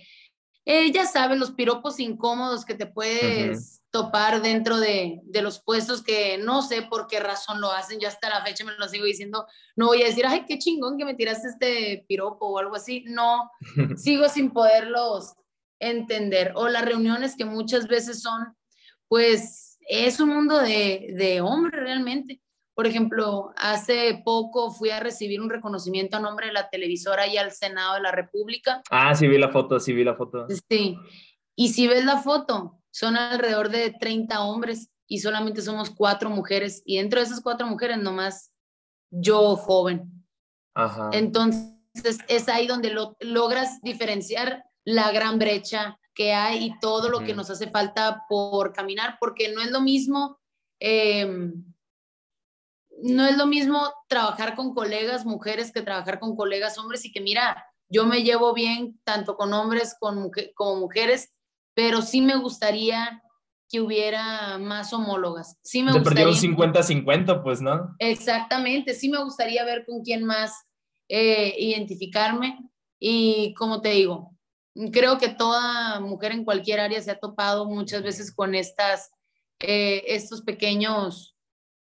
eh, 0.66 0.92
ya 0.92 1.06
sabes, 1.06 1.38
los 1.38 1.52
piropos 1.52 2.00
incómodos 2.00 2.64
que 2.64 2.76
te 2.76 2.86
puedes 2.86 3.82
topar 3.90 4.42
dentro 4.42 4.80
de, 4.80 5.20
de, 5.24 5.42
los 5.42 5.62
puestos 5.62 6.02
que 6.02 6.38
no 6.38 6.62
sé 6.62 6.84
por 6.84 7.08
qué 7.08 7.20
razón 7.20 7.60
lo 7.60 7.72
hacen. 7.72 8.00
Yo 8.00 8.08
hasta 8.08 8.30
la 8.30 8.44
fecha 8.44 8.64
me 8.64 8.72
lo 8.78 8.88
sigo 8.88 9.06
diciendo. 9.06 9.46
No 9.76 9.88
voy 9.88 10.04
a 10.04 10.06
decir, 10.06 10.26
ay, 10.26 10.46
qué 10.48 10.58
chingón 10.58 10.98
que 10.98 11.06
me 11.06 11.16
tiraste 11.16 11.50
este 11.50 12.06
piropo 12.08 12.48
o 12.48 12.60
algo 12.60 12.76
así. 12.76 13.04
No, 13.08 13.52
sigo 13.98 14.30
sin 14.30 14.52
poderlos 14.52 15.34
entender. 15.80 16.54
O 16.56 16.70
las 16.70 16.86
reuniones 16.86 17.36
que 17.36 17.46
muchas 17.46 17.88
veces 17.88 18.22
son, 18.22 18.56
pues, 19.10 19.73
es 19.88 20.20
un 20.20 20.30
mundo 20.30 20.60
de, 20.60 21.14
de 21.18 21.42
hombres 21.42 21.82
realmente. 21.82 22.42
Por 22.76 22.88
ejemplo, 22.88 23.54
hace 23.56 24.22
poco 24.26 24.72
fui 24.72 24.90
a 24.90 25.00
recibir 25.00 25.40
un 25.40 25.50
reconocimiento 25.50 26.18
a 26.18 26.20
nombre 26.20 26.48
de 26.48 26.54
la 26.54 26.70
televisora 26.70 27.28
y 27.28 27.38
al 27.38 27.52
Senado 27.52 27.96
de 27.96 28.02
la 28.02 28.12
República. 28.12 28.82
Ah, 28.90 29.14
sí 29.14 29.28
vi 29.28 29.38
la 29.38 29.50
foto, 29.50 29.80
sí 29.80 29.94
vi 29.94 30.04
la 30.04 30.16
foto. 30.16 30.48
Sí. 30.70 30.98
Y 31.56 31.70
si 31.70 31.88
ves 31.88 32.04
la 32.04 32.18
foto, 32.18 32.80
son 32.92 33.16
alrededor 33.16 33.70
de 33.70 33.92
30 33.92 34.42
hombres 34.42 34.90
y 35.08 35.20
solamente 35.20 35.62
somos 35.62 35.92
cuatro 35.92 36.32
mujeres. 36.32 36.82
Y 36.86 36.98
dentro 36.98 37.20
de 37.20 37.28
esas 37.28 37.42
cuatro 37.42 37.68
mujeres, 37.68 38.00
nomás 38.00 38.52
yo 39.12 39.56
joven. 39.56 40.26
Ajá. 40.74 41.12
Entonces, 41.14 42.18
es 42.28 42.50
ahí 42.50 42.66
donde 42.66 42.90
lo, 42.90 43.16
logras 43.20 43.82
diferenciar 43.82 44.66
la 44.84 45.12
gran 45.12 45.38
brecha 45.38 46.00
que 46.14 46.34
hay 46.34 46.66
y 46.66 46.80
todo 46.80 47.10
lo 47.10 47.20
que 47.22 47.34
nos 47.34 47.50
hace 47.50 47.70
falta 47.70 48.26
por 48.30 48.74
caminar, 48.74 49.18
porque 49.20 49.52
no 49.52 49.62
es 49.62 49.72
lo 49.72 49.82
mismo, 49.82 50.40
em, 50.80 51.66
no 53.02 53.26
es 53.26 53.38
lo 53.38 53.48
mismo 53.48 53.92
trabajar 54.08 54.56
con 54.56 54.74
colegas 54.74 55.26
mujeres 55.26 55.72
que 55.72 55.82
trabajar 55.82 56.20
con 56.20 56.36
colegas 56.36 56.78
hombres 56.78 57.04
y 57.06 57.12
que 57.12 57.22
mira, 57.22 57.66
yo 57.90 58.06
me 58.06 58.24
llevo 58.24 58.54
bien 58.54 59.00
tanto 59.04 59.36
con 59.36 59.54
hombres 59.54 59.96
como, 60.00 60.32
como 60.56 60.80
mujeres, 60.80 61.34
pero 61.74 62.02
sí 62.02 62.22
me 62.22 62.38
gustaría 62.38 63.22
que 63.70 63.82
hubiera 63.82 64.60
más 64.60 64.94
homólogas. 64.94 65.58
Sí 65.64 65.82
me 65.82 65.92
Se 65.92 66.00
gustaría... 66.00 66.26
50-50, 66.28 67.42
pues, 67.44 67.62
¿no? 67.62 67.96
Exactamente, 67.98 68.94
sí 68.94 69.10
me 69.10 69.24
gustaría 69.24 69.66
ver 69.66 69.86
con 69.86 70.02
quién 70.02 70.24
más 70.24 70.54
eh, 71.10 71.56
identificarme 71.58 72.60
y 73.00 73.54
como 73.56 73.82
te 73.82 73.90
digo, 73.90 74.33
creo 74.92 75.18
que 75.18 75.30
toda 75.30 76.00
mujer 76.00 76.32
en 76.32 76.46
cualquier 76.46 76.80
área 76.80 77.02
se 77.02 77.12
ha 77.12 77.20
topado 77.20 77.66
muchas 77.66 78.04
veces 78.04 78.34
con 78.34 78.56
estas, 78.56 79.12
eh, 79.60 80.04
estos 80.08 80.42
pequeños, 80.42 81.36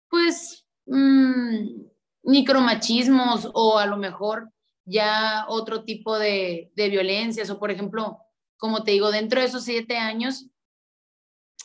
pues, 0.10 0.66
mm, 0.86 1.82
micromachismos 2.24 3.50
o 3.54 3.78
a 3.78 3.86
lo 3.86 3.98
mejor 3.98 4.52
ya 4.86 5.46
otro 5.48 5.84
tipo 5.84 6.18
de, 6.18 6.72
de, 6.76 6.90
violencias 6.90 7.50
o 7.50 7.60
por 7.60 7.72
ejemplo, 7.72 8.20
como 8.58 8.84
te 8.84 8.92
digo, 8.92 9.12
dentro 9.12 9.42
de 9.42 9.48
esos 9.48 9.64
siete 9.64 9.98
años 9.98 10.48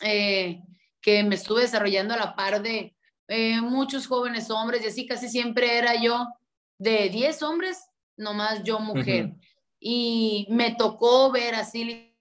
eh, 0.03 0.63
que 1.01 1.23
me 1.23 1.35
estuve 1.35 1.63
desarrollando 1.63 2.15
a 2.15 2.19
la 2.19 2.35
par 2.35 2.63
de 2.63 2.95
eh, 3.29 3.61
muchos 3.61 4.07
jóvenes 4.07 4.51
hombres 4.51 4.83
y 4.83 4.89
así 4.89 5.07
casi 5.07 5.29
siempre 5.29 5.79
era 5.79 6.01
yo 6.01 6.27
de 6.79 7.09
diez 7.11 7.43
hombres, 7.43 7.85
nomás 8.17 8.63
yo 8.65 8.81
mujer. 8.81 9.35
Y 9.81 10.47
me 10.51 10.75
tocó 10.75 11.33
ver 11.33 11.55
así 11.55 12.15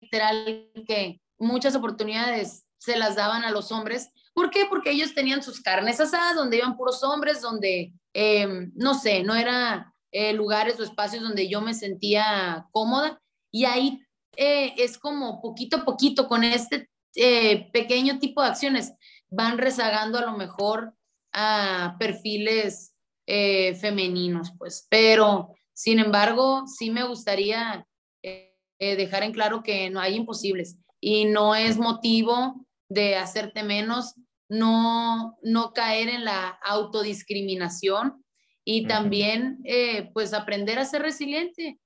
literal 0.00 0.70
que 0.86 1.20
muchas 1.38 1.76
oportunidades 1.76 2.64
se 2.78 2.96
las 2.96 3.16
daban 3.16 3.44
a 3.44 3.50
los 3.50 3.70
hombres. 3.70 4.10
¿Por 4.32 4.50
qué? 4.50 4.64
Porque 4.66 4.90
ellos 4.90 5.14
tenían 5.14 5.42
sus 5.42 5.60
carnes 5.60 6.00
asadas, 6.00 6.36
donde 6.36 6.58
iban 6.58 6.76
puros 6.76 7.02
hombres, 7.02 7.40
donde, 7.40 7.92
em, 8.12 8.72
no 8.74 8.94
sé, 8.94 9.22
no 9.22 9.34
era 9.34 9.92
eh, 10.12 10.32
lugares 10.32 10.78
o 10.80 10.82
espacios 10.82 11.22
donde 11.22 11.48
yo 11.48 11.60
me 11.60 11.74
sentía 11.74 12.66
cómoda. 12.70 13.20
Y 13.50 13.64
ahí 13.64 14.00
eh, 14.36 14.74
es 14.78 14.98
como 14.98 15.40
poquito 15.42 15.78
a 15.78 15.84
poquito 15.84 16.28
con 16.28 16.44
este 16.44 16.88
eh, 17.14 17.70
pequeño 17.72 18.18
tipo 18.18 18.42
de 18.42 18.48
acciones 18.48 18.92
van 19.28 19.58
rezagando 19.58 20.18
a 20.18 20.24
lo 20.24 20.32
mejor 20.36 20.94
a 21.32 21.96
perfiles 21.98 22.92
femeninos, 23.26 24.52
pues. 24.56 24.86
Pero 24.88 25.56
sin 25.76 25.98
embargo, 25.98 26.66
sí 26.66 26.90
me 26.90 27.04
gustaría 27.04 27.86
eh, 28.22 28.56
eh, 28.78 28.96
dejar 28.96 29.22
en 29.24 29.32
claro 29.32 29.62
que 29.62 29.90
no 29.90 30.00
hay 30.00 30.14
imposibles 30.14 30.78
y 31.02 31.26
no 31.26 31.54
es 31.54 31.76
motivo 31.76 32.66
de 32.88 33.16
hacerte 33.16 33.62
menos, 33.62 34.14
no, 34.48 35.36
no 35.42 35.74
caer 35.74 36.08
en 36.08 36.24
la 36.24 36.58
autodiscriminación 36.64 38.24
y 38.64 38.86
también 38.86 39.60
eh, 39.64 40.10
pues 40.14 40.32
aprender 40.32 40.78
a 40.78 40.86
ser 40.86 41.02
resiliente. 41.02 41.78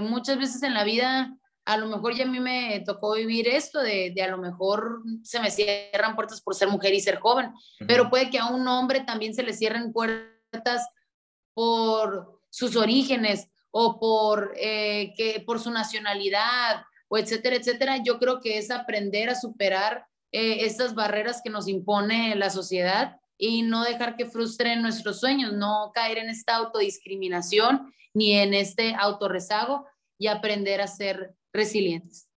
muchas 0.00 0.38
veces 0.38 0.62
en 0.62 0.72
la 0.72 0.84
vida, 0.84 1.36
a 1.66 1.76
lo 1.76 1.88
mejor 1.88 2.14
ya 2.14 2.24
a 2.24 2.28
mí 2.28 2.40
me 2.40 2.82
tocó 2.86 3.12
vivir 3.12 3.46
esto 3.46 3.82
de, 3.82 4.10
de 4.16 4.22
a 4.22 4.28
lo 4.28 4.38
mejor 4.38 5.02
se 5.22 5.38
me 5.40 5.50
cierran 5.50 6.14
puertas 6.14 6.40
por 6.40 6.54
ser 6.54 6.68
mujer 6.68 6.94
y 6.94 7.00
ser 7.00 7.18
joven, 7.18 7.52
pero 7.86 8.08
puede 8.08 8.30
que 8.30 8.38
a 8.38 8.46
un 8.46 8.66
hombre 8.66 9.00
también 9.00 9.34
se 9.34 9.42
le 9.42 9.52
cierren 9.52 9.92
puertas 9.92 10.88
por 11.52 12.35
sus 12.56 12.74
orígenes 12.74 13.50
o 13.70 14.00
por, 14.00 14.54
eh, 14.56 15.12
que, 15.14 15.42
por 15.44 15.60
su 15.60 15.70
nacionalidad 15.70 16.84
o 17.06 17.18
etcétera, 17.18 17.56
etcétera, 17.56 18.02
yo 18.02 18.18
creo 18.18 18.40
que 18.40 18.56
es 18.56 18.70
aprender 18.70 19.28
a 19.28 19.34
superar 19.34 20.06
eh, 20.32 20.64
estas 20.64 20.94
barreras 20.94 21.42
que 21.44 21.50
nos 21.50 21.68
impone 21.68 22.34
la 22.34 22.48
sociedad 22.48 23.20
y 23.36 23.60
no 23.60 23.84
dejar 23.84 24.16
que 24.16 24.24
frustren 24.24 24.80
nuestros 24.80 25.20
sueños, 25.20 25.52
no 25.52 25.90
caer 25.92 26.16
en 26.16 26.30
esta 26.30 26.56
autodiscriminación 26.56 27.92
ni 28.14 28.32
en 28.32 28.54
este 28.54 28.94
autorrezago 28.98 29.84
y 30.16 30.28
aprender 30.28 30.80
a 30.80 30.86
ser 30.86 31.34
resilientes. 31.52 32.30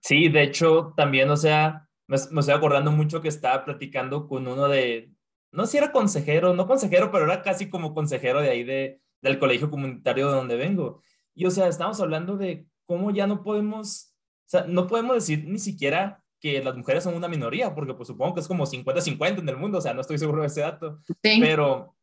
Sí, 0.00 0.28
de 0.28 0.42
hecho, 0.42 0.92
también, 0.96 1.30
o 1.30 1.36
sea, 1.36 1.88
me, 2.08 2.16
me, 2.32 2.40
estoy 2.40 2.54
acordando 2.56 2.90
mucho 2.90 3.22
que 3.22 3.28
estaba 3.28 3.64
platicando 3.64 4.26
con 4.26 4.48
uno 4.48 4.66
de, 4.66 5.12
no 5.52 5.66
sé 5.66 5.72
si 5.72 5.78
era 5.78 5.92
consejero, 5.92 6.52
no 6.52 6.66
consejero, 6.66 7.12
pero 7.12 7.26
era 7.26 7.42
casi 7.42 7.70
como 7.70 7.94
consejero 7.94 8.40
de 8.40 8.50
ahí 8.50 8.64
de, 8.64 9.00
del 9.20 9.38
colegio 9.38 9.70
comunitario 9.70 10.28
de 10.28 10.34
donde 10.34 10.56
vengo. 10.56 11.02
Y 11.34 11.46
o 11.46 11.50
sea, 11.50 11.68
estamos 11.68 12.00
hablando 12.00 12.36
de 12.36 12.66
cómo 12.86 13.10
ya 13.10 13.26
no 13.26 13.42
podemos, 13.42 14.14
o 14.46 14.48
sea, 14.48 14.64
no 14.66 14.86
podemos 14.86 15.14
decir 15.14 15.44
ni 15.46 15.58
siquiera 15.58 16.22
que 16.40 16.62
las 16.62 16.76
mujeres 16.76 17.04
son 17.04 17.14
una 17.14 17.28
minoría, 17.28 17.74
porque 17.74 17.94
pues 17.94 18.08
supongo 18.08 18.34
que 18.34 18.40
es 18.40 18.48
como 18.48 18.66
50-50 18.66 19.38
en 19.38 19.48
el 19.48 19.56
mundo, 19.56 19.78
o 19.78 19.80
sea, 19.80 19.94
no 19.94 20.00
estoy 20.00 20.18
seguro 20.18 20.42
de 20.42 20.48
ese 20.48 20.60
dato. 20.60 21.00
Pero, 21.20 21.96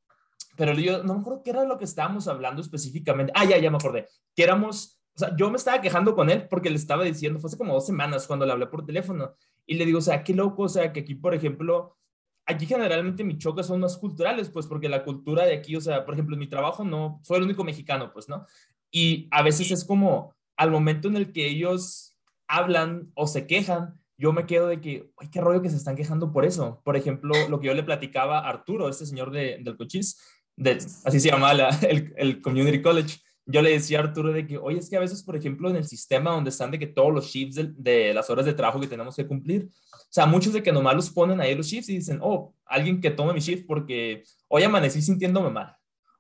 pero 0.58 0.74
yo 0.74 1.04
no 1.04 1.16
me 1.16 1.22
acuerdo 1.22 1.44
qué 1.44 1.52
era 1.52 1.64
lo 1.64 1.78
que 1.78 1.86
estábamos 1.86 2.28
hablando 2.28 2.62
específicamente. 2.62 3.32
Ah, 3.36 3.46
ya, 3.46 3.58
ya 3.58 3.70
me 3.70 3.78
acordé. 3.78 4.08
Que 4.36 4.44
éramos, 4.44 5.02
o 5.16 5.20
sea, 5.20 5.36
yo 5.36 5.50
me 5.50 5.58
estaba 5.58 5.82
quejando 5.82 6.16
con 6.16 6.30
él 6.30 6.48
porque 6.50 6.70
le 6.70 6.76
estaba 6.76 7.04
diciendo, 7.04 7.40
fue 7.40 7.48
hace 7.48 7.58
como 7.58 7.74
dos 7.74 7.86
semanas 7.86 8.28
cuando 8.28 8.46
le 8.46 8.52
hablé 8.52 8.68
por 8.68 8.86
teléfono, 8.86 9.34
y 9.66 9.76
le 9.76 9.86
digo, 9.86 10.00
o 10.00 10.02
sea, 10.02 10.24
qué 10.24 10.34
loco, 10.34 10.64
o 10.64 10.70
sea, 10.70 10.92
que 10.92 11.02
aquí, 11.02 11.16
por 11.16 11.34
ejemplo, 11.34 11.96
aquí 12.46 12.66
generalmente 12.66 13.24
mis 13.24 13.38
choques 13.38 13.66
son 13.66 13.80
más 13.80 13.98
culturales, 13.98 14.50
pues 14.50 14.68
porque 14.68 14.90
la 14.90 15.04
cultura 15.04 15.46
de 15.46 15.54
aquí, 15.54 15.76
o 15.76 15.82
sea, 15.82 16.06
por 16.06 16.14
ejemplo, 16.14 16.36
en 16.36 16.40
mi 16.40 16.48
trabajo 16.48 16.84
no, 16.84 17.20
soy 17.24 17.38
el 17.38 17.44
único 17.44 17.64
mexicano, 17.64 18.12
pues, 18.14 18.30
¿no? 18.30 18.46
Y 18.92 19.28
a 19.32 19.42
veces 19.42 19.72
es 19.72 19.86
como 19.86 20.34
al 20.58 20.72
momento 20.72 21.08
en 21.08 21.18
el 21.18 21.32
que 21.32 21.48
ellos 21.48 22.18
hablan 22.48 23.12
o 23.16 23.28
se 23.28 23.48
quejan, 23.48 24.00
yo 24.18 24.32
me 24.32 24.46
quedo 24.46 24.68
de 24.68 24.80
que, 24.80 25.12
ay, 25.18 25.30
qué 25.30 25.42
rollo 25.42 25.62
que 25.62 25.70
se 25.70 25.78
están 25.78 25.96
quejando 25.96 26.32
por 26.32 26.46
eso. 26.46 26.82
Por 26.84 26.96
ejemplo, 26.96 27.34
lo 27.50 27.60
que 27.60 27.68
yo 27.68 27.74
le 27.74 27.84
platicaba 27.84 28.40
a 28.40 28.50
Arturo, 28.50 28.88
este 28.88 29.06
señor 29.06 29.32
de, 29.32 29.60
del 29.62 29.76
Cochís, 29.76 30.20
de, 30.56 30.72
así 30.72 31.20
se 31.20 31.30
llama 31.30 31.52
el, 31.90 32.14
el 32.18 32.42
Community 32.42 32.82
College, 32.82 33.18
yo 33.46 33.62
le 33.62 33.72
decía 33.72 34.00
a 34.00 34.04
Arturo 34.04 34.32
de 34.32 34.48
que, 34.48 34.58
oye, 34.58 34.80
es 34.80 34.90
que 34.90 34.96
a 34.96 35.02
veces, 35.02 35.22
por 35.24 35.36
ejemplo, 35.36 35.70
en 35.70 35.76
el 35.76 35.86
sistema 35.86 36.32
donde 36.32 36.50
están 36.50 36.72
de 36.72 36.80
que 36.80 36.88
todos 36.88 37.14
los 37.14 37.26
shifts 37.26 37.60
de, 37.76 38.14
las 38.14 38.30
horas 38.30 38.46
de 38.46 38.54
trabajo 38.54 38.80
que 38.80 38.88
tenemos 38.88 39.16
que 39.16 39.28
cumplir, 39.28 39.70
o 39.92 39.98
sea, 40.10 40.26
muchos 40.26 40.54
de 40.54 40.64
que 40.64 40.72
nomás 40.72 40.96
los 40.96 41.10
ponen 41.10 41.42
ahí 41.42 41.54
los 41.54 41.68
shifts 41.68 41.90
y 41.90 41.98
dicen, 41.98 42.20
oh, 42.22 42.54
alguien 42.66 43.02
que 43.02 43.12
tome 43.12 43.34
mi 43.34 43.42
shift 43.42 43.66
porque 43.68 44.24
hoy 44.48 44.64
amanecí 44.64 45.02
sintiéndome 45.02 45.50
mal, 45.50 45.76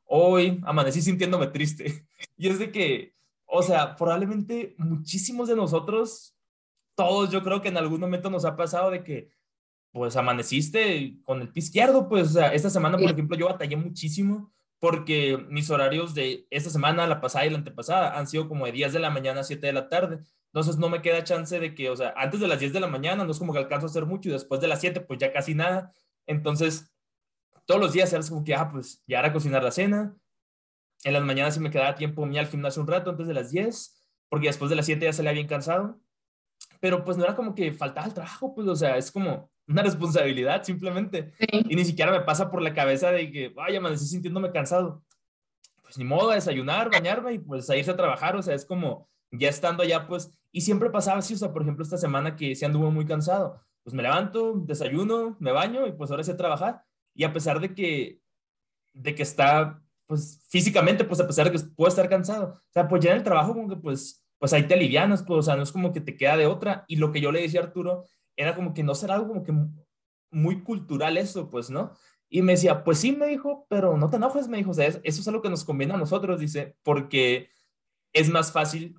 hoy 0.05 0.59
amanecí 0.63 1.01
sintiéndome 1.01 1.47
triste. 1.47 2.05
Y 2.38 2.47
es 2.47 2.57
de 2.57 2.71
que, 2.71 3.13
o 3.45 3.61
sea, 3.61 3.95
probablemente 3.95 4.76
muchísimos 4.78 5.49
de 5.49 5.55
nosotros, 5.55 6.36
todos 6.95 7.30
yo 7.32 7.43
creo 7.43 7.61
que 7.61 7.67
en 7.67 7.78
algún 7.78 7.99
momento 7.99 8.30
nos 8.30 8.45
ha 8.45 8.55
pasado 8.55 8.91
de 8.91 9.03
que, 9.03 9.30
pues 9.91 10.15
amaneciste 10.15 11.17
con 11.24 11.41
el 11.41 11.49
pie 11.49 11.63
izquierdo, 11.63 12.09
pues, 12.09 12.30
o 12.30 12.34
sea, 12.34 12.53
esta 12.53 12.69
semana, 12.69 12.97
por 12.97 13.11
ejemplo, 13.11 13.38
yo 13.38 13.45
batallé 13.45 13.76
muchísimo 13.76 14.51
porque 14.84 15.38
mis 15.48 15.70
horarios 15.70 16.14
de 16.14 16.46
esta 16.50 16.70
semana, 16.70 17.08
la 17.08 17.22
pasada 17.22 17.46
y 17.46 17.50
la 17.50 17.58
antepasada 17.58 18.20
han 18.20 18.28
sido 18.28 18.50
como 18.50 18.66
de 18.66 18.74
10 18.74 18.92
de 18.92 19.00
la 19.00 19.10
mañana 19.10 19.40
a 19.40 19.44
7 19.46 19.66
de 19.66 19.72
la 19.72 19.88
tarde. 19.88 20.20
Entonces 20.48 20.78
no 20.78 20.90
me 20.90 21.02
queda 21.02 21.24
chance 21.24 21.58
de 21.58 21.74
que, 21.74 21.90
o 21.90 21.96
sea, 21.96 22.14
antes 22.18 22.42
de 22.42 22.50
las 22.50 22.60
10 22.60 22.74
de 22.74 22.82
la 22.82 22.88
mañana 22.88 23.24
no 23.24 23.32
es 23.32 23.40
como 23.40 23.54
que 23.54 23.60
alcanzo 23.60 23.88
a 23.88 23.90
hacer 23.90 24.06
mucho 24.06 24.28
y 24.28 24.34
después 24.34 24.60
de 24.60 24.68
las 24.68 24.82
7 24.82 25.00
pues 25.00 25.20
ya 25.20 25.32
casi 25.32 25.56
nada. 25.56 25.94
Entonces 26.28 26.94
todos 27.66 27.80
los 27.80 27.94
días 27.94 28.12
era 28.12 28.28
como 28.28 28.44
que, 28.44 28.56
ah, 28.56 28.70
pues 28.70 29.02
ya 29.08 29.20
era 29.20 29.32
cocinar 29.32 29.64
la 29.64 29.72
cena. 29.72 30.18
En 31.06 31.14
las 31.14 31.24
mañanas 31.24 31.54
sí 31.54 31.62
me 31.62 31.72
quedaba 31.72 31.96
tiempo 31.96 32.26
mí 32.26 32.38
al 32.38 32.48
gimnasio 32.48 32.82
un 32.82 32.90
rato 32.90 33.10
antes 33.10 33.26
de 33.26 33.34
las 33.34 33.52
10, 33.52 34.12
porque 34.28 34.48
después 34.48 34.70
de 34.70 34.76
las 34.76 34.86
7 34.86 35.06
ya 35.06 35.14
salía 35.14 35.32
bien 35.32 35.48
cansado. 35.48 35.98
Pero 36.82 37.06
pues 37.06 37.16
no 37.16 37.24
era 37.24 37.38
como 37.38 37.56
que 37.56 37.72
faltaba 37.72 38.06
el 38.06 38.14
trabajo, 38.14 38.54
pues, 38.54 38.68
o 38.68 38.76
sea, 38.76 38.98
es 38.98 39.14
como, 39.14 39.50
una 39.68 39.84
responsabilidad 39.84 40.64
simplemente. 40.64 41.34
Y 41.39 41.76
ni 41.76 41.86
siquiera 41.86 42.11
me 42.11 42.22
pasa 42.22 42.49
por 42.49 42.61
la 42.61 42.74
cabeza 42.74 43.11
de 43.11 43.32
que, 43.32 43.49
vaya, 43.49 43.80
me 43.80 43.91
estoy 43.91 44.07
sintiéndome 44.07 44.51
cansado. 44.51 45.03
Pues 45.82 45.97
ni 45.97 46.03
modo, 46.03 46.32
a 46.32 46.36
desayunar, 46.36 46.89
bañarme 46.91 47.34
y 47.34 47.39
pues 47.39 47.70
a 47.70 47.78
irse 47.78 47.91
a 47.91 47.95
trabajar. 47.95 48.36
O 48.36 48.41
sea, 48.41 48.55
es 48.55 48.66
como 48.66 49.09
ya 49.32 49.49
estando 49.49 49.84
allá, 49.84 50.07
pues, 50.07 50.32
y 50.51 50.61
siempre 50.61 50.89
pasaba 50.89 51.20
así. 51.20 51.34
O 51.34 51.38
sea, 51.38 51.53
por 51.53 51.61
ejemplo, 51.61 51.84
esta 51.84 51.97
semana 51.97 52.36
que 52.36 52.55
se 52.55 52.66
anduvo 52.66 52.91
muy 52.91 53.05
cansado, 53.05 53.61
pues 53.84 53.93
me 53.93 54.03
levanto, 54.03 54.53
desayuno, 54.55 55.38
me 55.39 55.51
baño 55.51 55.88
y 55.88 55.91
pues 55.91 56.11
ahora 56.11 56.24
sí 56.24 56.32
a 56.32 56.38
trabajar. 56.38 56.84
Y 57.14 57.24
a 57.24 57.34
pesar 57.34 57.59
de 57.59 57.74
que, 57.74 58.20
de 58.93 59.16
que 59.16 59.24
está, 59.24 59.82
pues 60.07 60.45
físicamente, 60.49 61.03
pues 61.03 61.20
a 61.20 61.28
pesar 61.28 61.49
de 61.49 61.57
que 61.57 61.66
puedo 61.76 61.89
estar 61.89 62.09
cansado, 62.09 62.55
o 62.55 62.72
sea, 62.72 62.88
pues 62.88 63.03
ya 63.03 63.11
en 63.11 63.18
el 63.18 63.24
trabajo 63.24 63.53
como 63.53 63.70
que 63.70 63.76
pues, 63.76 64.26
pues 64.39 64.53
ahí 64.53 64.64
te 64.64 64.74
alivianas, 64.74 65.24
pues, 65.24 65.39
o 65.39 65.41
sea, 65.43 65.55
no 65.55 65.64
es 65.64 65.72
como 65.72 65.93
que 65.93 66.01
te 66.01 66.18
queda 66.18 66.38
de 66.38 66.47
otra. 66.47 66.86
Y 66.88 66.97
lo 66.97 67.11
que 67.11 67.22
yo 67.22 67.32
le 67.32 67.41
decía 67.41 67.61
a 67.61 67.64
Arturo 67.64 68.05
era 68.36 68.56
como 68.56 68.74
que 68.74 68.84
no 68.84 68.96
será 68.96 69.16
algo 69.16 69.28
como 69.28 69.44
que 69.44 69.54
muy 70.32 70.64
cultural 70.64 71.18
eso, 71.18 71.50
pues, 71.50 71.70
¿no? 71.70 71.92
Y 72.30 72.42
me 72.42 72.54
decía, 72.54 72.84
pues 72.84 72.98
sí, 72.98 73.12
me 73.12 73.28
dijo, 73.28 73.68
pero 73.70 73.98
no 73.98 74.10
te 74.10 74.18
enojes, 74.18 74.48
me 74.48 74.58
dijo, 74.58 74.72
o 74.72 74.74
sea, 74.74 74.88
eso 74.88 75.02
es 75.04 75.28
algo 75.28 75.42
que 75.42 75.50
nos 75.50 75.64
conviene 75.64 75.94
a 75.94 75.98
nosotros, 75.98 76.40
dice, 76.40 76.76
porque 76.84 77.50
es 78.12 78.30
más 78.30 78.52
fácil 78.52 78.96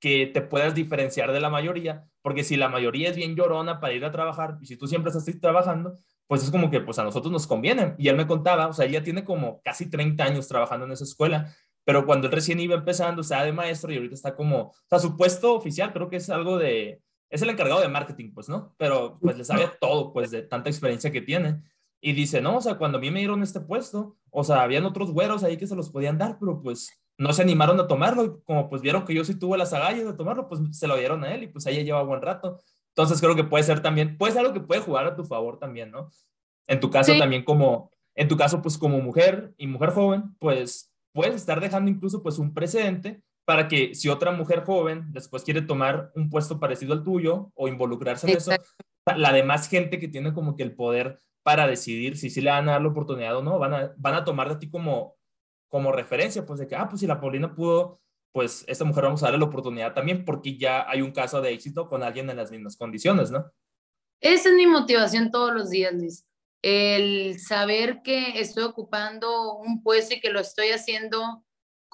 que 0.00 0.26
te 0.26 0.42
puedas 0.42 0.74
diferenciar 0.74 1.32
de 1.32 1.40
la 1.40 1.50
mayoría, 1.50 2.08
porque 2.22 2.44
si 2.44 2.56
la 2.56 2.68
mayoría 2.68 3.10
es 3.10 3.16
bien 3.16 3.34
llorona 3.34 3.80
para 3.80 3.94
ir 3.94 4.04
a 4.04 4.12
trabajar, 4.12 4.58
y 4.60 4.66
si 4.66 4.76
tú 4.76 4.86
siempre 4.86 5.10
estás 5.10 5.24
trabajando, 5.40 5.98
pues 6.26 6.42
es 6.42 6.50
como 6.50 6.70
que 6.70 6.80
pues 6.80 6.98
a 6.98 7.04
nosotros 7.04 7.32
nos 7.32 7.46
conviene. 7.46 7.94
Y 7.98 8.08
él 8.08 8.16
me 8.16 8.26
contaba, 8.26 8.66
o 8.68 8.72
sea, 8.72 8.86
ella 8.86 9.02
tiene 9.02 9.24
como 9.24 9.60
casi 9.62 9.90
30 9.90 10.24
años 10.24 10.48
trabajando 10.48 10.86
en 10.86 10.92
esa 10.92 11.04
escuela, 11.04 11.54
pero 11.84 12.06
cuando 12.06 12.26
él 12.28 12.32
recién 12.32 12.60
iba 12.60 12.74
empezando, 12.74 13.20
o 13.20 13.24
sea, 13.24 13.44
de 13.44 13.52
maestro 13.52 13.92
y 13.92 13.96
ahorita 13.96 14.14
está 14.14 14.34
como, 14.34 14.58
o 14.68 14.74
sea, 14.88 14.98
su 14.98 15.16
puesto 15.16 15.54
oficial 15.54 15.92
creo 15.92 16.08
que 16.08 16.16
es 16.16 16.30
algo 16.30 16.56
de 16.58 17.02
es 17.30 17.42
el 17.42 17.50
encargado 17.50 17.80
de 17.80 17.88
marketing, 17.88 18.32
pues, 18.32 18.48
¿no? 18.48 18.74
Pero 18.78 19.18
pues 19.20 19.36
le 19.36 19.44
sabe 19.44 19.70
todo, 19.80 20.12
pues, 20.12 20.30
de 20.30 20.42
tanta 20.42 20.70
experiencia 20.70 21.10
que 21.10 21.20
tiene. 21.20 21.62
Y 22.00 22.12
dice, 22.12 22.40
no, 22.40 22.58
o 22.58 22.60
sea, 22.60 22.76
cuando 22.76 22.98
a 22.98 23.00
mí 23.00 23.10
me 23.10 23.20
dieron 23.20 23.42
este 23.42 23.60
puesto, 23.60 24.16
o 24.30 24.44
sea, 24.44 24.62
habían 24.62 24.84
otros 24.84 25.10
güeros 25.10 25.42
ahí 25.42 25.56
que 25.56 25.66
se 25.66 25.74
los 25.74 25.90
podían 25.90 26.18
dar, 26.18 26.38
pero 26.38 26.60
pues 26.60 26.90
no 27.16 27.32
se 27.32 27.42
animaron 27.42 27.80
a 27.80 27.86
tomarlo. 27.86 28.24
Y 28.24 28.42
como 28.44 28.68
pues 28.68 28.82
vieron 28.82 29.04
que 29.04 29.14
yo 29.14 29.24
sí 29.24 29.38
tuve 29.38 29.56
las 29.56 29.72
agallas 29.72 30.04
de 30.04 30.12
tomarlo, 30.12 30.48
pues 30.48 30.60
se 30.72 30.86
lo 30.86 30.96
dieron 30.96 31.24
a 31.24 31.34
él 31.34 31.44
y 31.44 31.46
pues 31.46 31.66
ahí 31.66 31.82
lleva 31.82 32.02
buen 32.02 32.20
rato. 32.20 32.58
Entonces 32.90 33.20
creo 33.20 33.34
que 33.34 33.44
puede 33.44 33.64
ser 33.64 33.80
también, 33.80 34.18
puede 34.18 34.32
ser 34.32 34.42
algo 34.42 34.52
que 34.52 34.60
puede 34.60 34.80
jugar 34.80 35.06
a 35.06 35.16
tu 35.16 35.24
favor 35.24 35.58
también, 35.58 35.90
¿no? 35.90 36.10
En 36.66 36.80
tu 36.80 36.90
caso 36.90 37.12
también 37.18 37.44
como, 37.44 37.90
en 38.14 38.28
tu 38.28 38.36
caso 38.36 38.62
pues 38.62 38.78
como 38.78 39.00
mujer 39.00 39.54
y 39.58 39.66
mujer 39.66 39.90
joven, 39.90 40.34
pues 40.38 40.92
puedes 41.12 41.34
estar 41.34 41.60
dejando 41.60 41.90
incluso 41.90 42.22
pues 42.22 42.38
un 42.38 42.54
precedente 42.54 43.22
para 43.44 43.68
que 43.68 43.94
si 43.94 44.08
otra 44.08 44.32
mujer 44.32 44.64
joven 44.64 45.12
después 45.12 45.44
quiere 45.44 45.62
tomar 45.62 46.10
un 46.14 46.30
puesto 46.30 46.58
parecido 46.58 46.92
al 46.92 47.04
tuyo 47.04 47.52
o 47.54 47.68
involucrarse 47.68 48.30
en 48.30 48.36
eso, 48.36 48.52
la 49.16 49.32
demás 49.32 49.68
gente 49.68 49.98
que 49.98 50.08
tiene 50.08 50.32
como 50.32 50.56
que 50.56 50.62
el 50.62 50.74
poder 50.74 51.18
para 51.42 51.66
decidir 51.66 52.16
si 52.16 52.30
sí 52.30 52.40
le 52.40 52.50
van 52.50 52.68
a 52.68 52.72
dar 52.72 52.82
la 52.82 52.88
oportunidad 52.88 53.36
o 53.36 53.42
no, 53.42 53.58
van 53.58 53.74
a, 53.74 53.94
van 53.98 54.14
a 54.14 54.24
tomar 54.24 54.48
de 54.48 54.56
ti 54.56 54.70
como, 54.70 55.16
como 55.68 55.92
referencia, 55.92 56.46
pues 56.46 56.58
de 56.58 56.66
que, 56.66 56.74
ah, 56.74 56.88
pues 56.88 57.00
si 57.00 57.06
la 57.06 57.20
Paulina 57.20 57.54
pudo, 57.54 58.00
pues 58.32 58.64
esta 58.66 58.84
mujer 58.84 59.04
vamos 59.04 59.22
a 59.22 59.26
darle 59.26 59.40
la 59.40 59.44
oportunidad 59.44 59.92
también 59.92 60.24
porque 60.24 60.56
ya 60.56 60.88
hay 60.88 61.02
un 61.02 61.12
caso 61.12 61.42
de 61.42 61.52
éxito 61.52 61.88
con 61.88 62.02
alguien 62.02 62.28
en 62.30 62.38
las 62.38 62.50
mismas 62.50 62.76
condiciones, 62.76 63.30
¿no? 63.30 63.52
Esa 64.20 64.48
es 64.48 64.54
mi 64.54 64.66
motivación 64.66 65.30
todos 65.30 65.52
los 65.52 65.68
días, 65.68 65.92
Luis. 65.92 66.26
El 66.62 67.38
saber 67.38 68.00
que 68.02 68.40
estoy 68.40 68.64
ocupando 68.64 69.56
un 69.56 69.82
puesto 69.82 70.14
y 70.14 70.20
que 70.20 70.30
lo 70.30 70.40
estoy 70.40 70.68
haciendo 70.68 71.44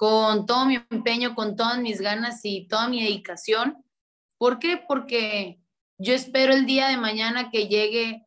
con 0.01 0.46
todo 0.46 0.64
mi 0.64 0.76
empeño, 0.88 1.34
con 1.34 1.57
todas 1.57 1.78
mis 1.78 2.01
ganas 2.01 2.40
y 2.44 2.66
toda 2.66 2.88
mi 2.88 3.03
dedicación. 3.03 3.84
¿Por 4.38 4.59
qué? 4.59 4.82
Porque 4.88 5.61
yo 5.98 6.14
espero 6.14 6.55
el 6.55 6.64
día 6.64 6.88
de 6.88 6.96
mañana 6.96 7.51
que 7.51 7.68
llegue 7.68 8.26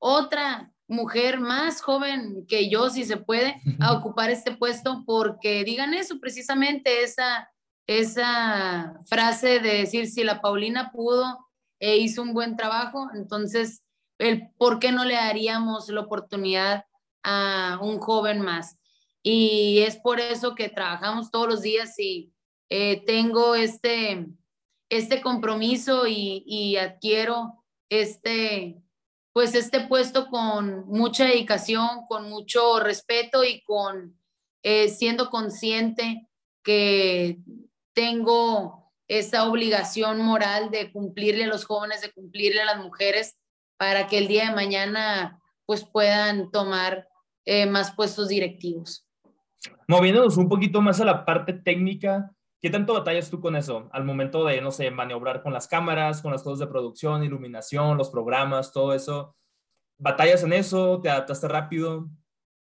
otra 0.00 0.72
mujer 0.86 1.40
más 1.40 1.82
joven 1.82 2.46
que 2.46 2.70
yo, 2.70 2.88
si 2.88 3.02
se 3.02 3.16
puede, 3.16 3.60
a 3.80 3.92
ocupar 3.94 4.30
este 4.30 4.56
puesto, 4.56 5.02
porque 5.04 5.64
digan 5.64 5.92
eso, 5.92 6.20
precisamente 6.20 7.02
esa, 7.02 7.50
esa 7.88 8.94
frase 9.06 9.58
de 9.58 9.78
decir, 9.78 10.06
si 10.06 10.22
la 10.22 10.40
Paulina 10.40 10.92
pudo 10.92 11.48
e 11.80 11.96
hizo 11.96 12.22
un 12.22 12.32
buen 12.32 12.54
trabajo, 12.56 13.10
entonces, 13.12 13.82
el, 14.18 14.52
¿por 14.56 14.78
qué 14.78 14.92
no 14.92 15.04
le 15.04 15.14
daríamos 15.14 15.88
la 15.88 16.02
oportunidad 16.02 16.84
a 17.24 17.80
un 17.82 17.98
joven 17.98 18.40
más? 18.40 18.77
Y 19.30 19.80
es 19.80 19.96
por 19.96 20.20
eso 20.20 20.54
que 20.54 20.70
trabajamos 20.70 21.30
todos 21.30 21.46
los 21.46 21.60
días 21.60 21.98
y 21.98 22.32
eh, 22.70 23.04
tengo 23.04 23.54
este, 23.54 24.26
este 24.88 25.20
compromiso 25.20 26.06
y, 26.06 26.78
adquiero 26.78 27.62
este, 27.90 28.82
pues 29.34 29.54
este 29.54 29.80
puesto 29.80 30.28
con 30.28 30.86
mucha 30.86 31.26
dedicación, 31.26 32.06
con 32.08 32.30
mucho 32.30 32.80
respeto 32.80 33.44
y 33.44 33.62
con 33.64 34.18
eh, 34.62 34.88
siendo 34.88 35.28
consciente 35.28 36.26
que 36.64 37.36
tengo 37.92 38.94
esa 39.08 39.46
obligación 39.46 40.22
moral 40.22 40.70
de 40.70 40.90
cumplirle 40.90 41.44
a 41.44 41.48
los 41.48 41.66
jóvenes, 41.66 42.00
de 42.00 42.12
cumplirle 42.12 42.62
a 42.62 42.64
las 42.64 42.78
mujeres 42.78 43.36
para 43.76 44.06
que 44.06 44.16
el 44.16 44.26
día 44.26 44.46
de 44.46 44.54
mañana 44.54 45.38
pues 45.66 45.84
puedan 45.84 46.50
tomar 46.50 47.10
eh, 47.44 47.66
más 47.66 47.94
puestos 47.94 48.28
directivos. 48.28 49.04
Moviéndonos 49.86 50.36
un 50.36 50.48
poquito 50.48 50.80
más 50.80 51.00
a 51.00 51.04
la 51.04 51.24
parte 51.24 51.52
técnica, 51.52 52.30
¿qué 52.60 52.70
tanto 52.70 52.94
batallas 52.94 53.30
tú 53.30 53.40
con 53.40 53.56
eso 53.56 53.88
al 53.92 54.04
momento 54.04 54.44
de, 54.44 54.60
no 54.60 54.70
sé, 54.70 54.90
maniobrar 54.90 55.42
con 55.42 55.52
las 55.52 55.66
cámaras, 55.66 56.22
con 56.22 56.32
las 56.32 56.42
cosas 56.42 56.60
de 56.60 56.66
producción, 56.66 57.24
iluminación, 57.24 57.96
los 57.96 58.10
programas, 58.10 58.72
todo 58.72 58.94
eso? 58.94 59.36
¿Batallas 59.98 60.42
en 60.44 60.52
eso? 60.52 61.00
¿Te 61.00 61.10
adaptaste 61.10 61.48
rápido? 61.48 62.08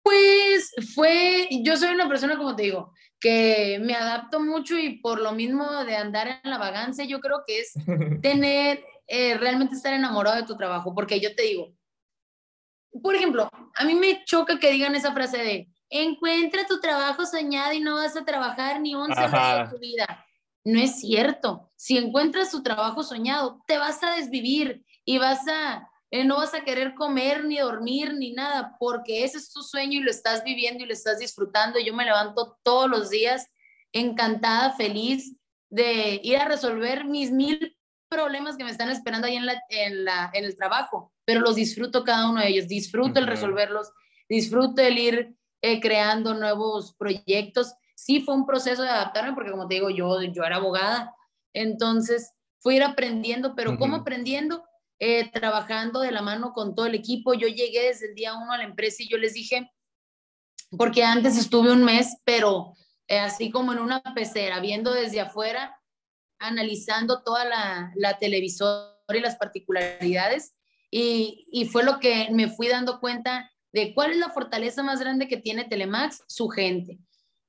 Pues 0.02 0.72
fue, 0.94 1.48
yo 1.62 1.76
soy 1.76 1.94
una 1.94 2.08
persona, 2.08 2.36
como 2.36 2.56
te 2.56 2.64
digo, 2.64 2.92
que 3.20 3.78
me 3.80 3.94
adapto 3.94 4.40
mucho 4.40 4.76
y 4.76 4.98
por 4.98 5.20
lo 5.20 5.32
mismo 5.32 5.84
de 5.84 5.96
andar 5.96 6.40
en 6.42 6.50
la 6.50 6.58
vagancia, 6.58 7.04
yo 7.04 7.20
creo 7.20 7.44
que 7.46 7.60
es 7.60 7.72
tener, 8.22 8.84
eh, 9.06 9.36
realmente 9.38 9.76
estar 9.76 9.92
enamorado 9.94 10.36
de 10.36 10.46
tu 10.46 10.56
trabajo, 10.56 10.92
porque 10.94 11.20
yo 11.20 11.34
te 11.36 11.42
digo, 11.42 11.72
por 13.00 13.14
ejemplo, 13.14 13.48
a 13.76 13.84
mí 13.84 13.94
me 13.94 14.24
choca 14.24 14.58
que 14.58 14.72
digan 14.72 14.94
esa 14.94 15.12
frase 15.12 15.38
de, 15.38 15.68
encuentra 15.92 16.66
tu 16.66 16.80
trabajo 16.80 17.26
soñado 17.26 17.72
y 17.74 17.80
no 17.80 17.96
vas 17.96 18.16
a 18.16 18.24
trabajar 18.24 18.80
ni 18.80 18.94
un 18.94 19.14
segundo 19.14 19.58
de 19.58 19.68
tu 19.70 19.78
vida. 19.78 20.26
No 20.64 20.80
es 20.80 21.00
cierto. 21.00 21.70
Si 21.76 21.98
encuentras 21.98 22.50
tu 22.50 22.62
trabajo 22.62 23.02
soñado, 23.02 23.62
te 23.66 23.76
vas 23.76 24.02
a 24.02 24.14
desvivir 24.14 24.84
y 25.04 25.18
vas 25.18 25.46
a, 25.48 25.88
eh, 26.10 26.24
no 26.24 26.38
vas 26.38 26.54
a 26.54 26.64
querer 26.64 26.94
comer 26.94 27.44
ni 27.44 27.58
dormir 27.58 28.14
ni 28.14 28.32
nada, 28.32 28.76
porque 28.80 29.24
ese 29.24 29.36
es 29.36 29.52
tu 29.52 29.62
sueño 29.62 30.00
y 30.00 30.02
lo 30.02 30.10
estás 30.10 30.42
viviendo 30.44 30.82
y 30.82 30.86
lo 30.86 30.94
estás 30.94 31.18
disfrutando. 31.18 31.78
Yo 31.78 31.92
me 31.92 32.06
levanto 32.06 32.58
todos 32.62 32.88
los 32.88 33.10
días 33.10 33.48
encantada, 33.92 34.72
feliz 34.72 35.36
de 35.68 36.20
ir 36.22 36.38
a 36.38 36.46
resolver 36.46 37.04
mis 37.04 37.30
mil 37.30 37.76
problemas 38.08 38.56
que 38.56 38.64
me 38.64 38.70
están 38.70 38.90
esperando 38.90 39.26
ahí 39.26 39.36
en, 39.36 39.46
la, 39.46 39.62
en, 39.68 40.04
la, 40.04 40.30
en 40.32 40.44
el 40.44 40.56
trabajo, 40.56 41.12
pero 41.24 41.40
los 41.40 41.56
disfruto 41.56 42.04
cada 42.04 42.30
uno 42.30 42.40
de 42.40 42.48
ellos, 42.48 42.68
disfruto 42.68 43.18
el 43.18 43.26
resolverlos, 43.26 43.90
disfruto 44.28 44.82
el 44.82 44.98
ir 44.98 45.36
eh, 45.62 45.80
creando 45.80 46.34
nuevos 46.34 46.92
proyectos. 46.94 47.74
Sí 47.94 48.20
fue 48.20 48.34
un 48.34 48.44
proceso 48.44 48.82
de 48.82 48.88
adaptarme 48.88 49.32
porque 49.34 49.52
como 49.52 49.68
te 49.68 49.74
digo, 49.74 49.88
yo, 49.88 50.20
yo 50.22 50.44
era 50.44 50.56
abogada, 50.56 51.14
entonces 51.52 52.32
fui 52.58 52.76
ir 52.76 52.82
aprendiendo, 52.82 53.54
pero 53.54 53.78
¿cómo 53.78 53.96
aprendiendo? 53.96 54.64
Eh, 54.98 55.30
trabajando 55.32 56.00
de 56.00 56.12
la 56.12 56.22
mano 56.22 56.52
con 56.52 56.74
todo 56.74 56.86
el 56.86 56.94
equipo. 56.94 57.34
Yo 57.34 57.48
llegué 57.48 57.88
desde 57.88 58.08
el 58.08 58.14
día 58.14 58.34
uno 58.34 58.52
a 58.52 58.58
la 58.58 58.64
empresa 58.64 59.02
y 59.02 59.08
yo 59.08 59.18
les 59.18 59.34
dije, 59.34 59.70
porque 60.76 61.04
antes 61.04 61.36
estuve 61.36 61.72
un 61.72 61.84
mes, 61.84 62.16
pero 62.24 62.74
eh, 63.08 63.18
así 63.18 63.50
como 63.50 63.72
en 63.72 63.78
una 63.78 64.00
pecera, 64.14 64.60
viendo 64.60 64.92
desde 64.92 65.20
afuera, 65.20 65.76
analizando 66.38 67.22
toda 67.22 67.44
la, 67.44 67.92
la 67.96 68.18
televisora 68.18 68.92
y 69.12 69.20
las 69.20 69.36
particularidades, 69.36 70.54
y, 70.90 71.46
y, 71.50 71.66
fue 71.66 71.84
lo 71.84 72.00
que 72.00 72.28
me 72.32 72.48
fui 72.48 72.68
dando 72.68 73.00
cuenta 73.00 73.51
de 73.72 73.94
cuál 73.94 74.12
es 74.12 74.18
la 74.18 74.30
fortaleza 74.30 74.82
más 74.82 75.00
grande 75.00 75.28
que 75.28 75.36
tiene 75.36 75.64
Telemax, 75.64 76.22
su 76.26 76.48
gente. 76.48 76.98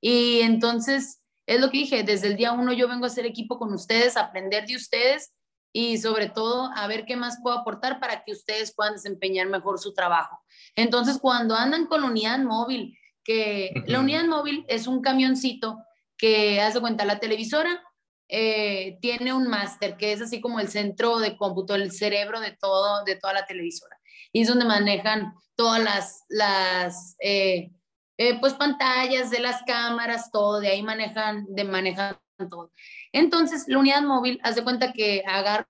Y 0.01 0.41
entonces, 0.41 1.21
es 1.45 1.59
lo 1.59 1.69
que 1.69 1.79
dije, 1.79 2.03
desde 2.03 2.27
el 2.27 2.37
día 2.37 2.53
uno 2.53 2.73
yo 2.73 2.87
vengo 2.87 3.05
a 3.05 3.07
hacer 3.07 3.25
equipo 3.25 3.57
con 3.57 3.73
ustedes, 3.73 4.17
a 4.17 4.21
aprender 4.21 4.65
de 4.65 4.75
ustedes 4.75 5.33
y 5.73 5.97
sobre 5.97 6.29
todo 6.29 6.69
a 6.75 6.87
ver 6.87 7.05
qué 7.05 7.15
más 7.15 7.39
puedo 7.41 7.57
aportar 7.57 7.99
para 7.99 8.23
que 8.23 8.31
ustedes 8.31 8.73
puedan 8.75 8.93
desempeñar 8.93 9.47
mejor 9.47 9.79
su 9.79 9.93
trabajo. 9.93 10.39
Entonces, 10.75 11.17
cuando 11.19 11.55
andan 11.55 11.87
con 11.87 12.01
la 12.01 12.07
unidad 12.07 12.39
móvil, 12.39 12.97
que 13.23 13.73
la 13.87 13.99
unidad 13.99 14.25
móvil 14.25 14.65
es 14.67 14.87
un 14.87 15.01
camioncito 15.01 15.79
que, 16.17 16.61
hace 16.61 16.79
cuenta, 16.79 17.05
la 17.05 17.19
televisora 17.19 17.81
eh, 18.29 18.97
tiene 19.01 19.33
un 19.33 19.47
máster, 19.47 19.97
que 19.97 20.11
es 20.11 20.21
así 20.21 20.41
como 20.41 20.59
el 20.59 20.69
centro 20.69 21.19
de 21.19 21.37
cómputo, 21.37 21.75
el 21.75 21.91
cerebro 21.91 22.39
de, 22.39 22.51
todo, 22.51 23.03
de 23.03 23.15
toda 23.15 23.33
la 23.33 23.45
televisora. 23.45 23.97
Y 24.31 24.41
es 24.41 24.47
donde 24.47 24.65
manejan 24.65 25.33
todas 25.55 25.83
las, 25.83 26.23
las 26.29 27.15
eh, 27.19 27.71
eh, 28.17 28.39
pues 28.39 28.53
pantallas 28.53 29.29
de 29.31 29.39
las 29.39 29.63
cámaras, 29.63 30.31
todo, 30.31 30.59
de 30.59 30.69
ahí 30.69 30.83
manejan, 30.83 31.45
de 31.49 31.63
manejan 31.63 32.17
todo. 32.49 32.71
Entonces, 33.11 33.65
la 33.67 33.79
unidad 33.79 34.01
móvil, 34.03 34.39
haz 34.43 34.55
de 34.55 34.63
cuenta 34.63 34.93
que 34.93 35.23
agarro 35.25 35.67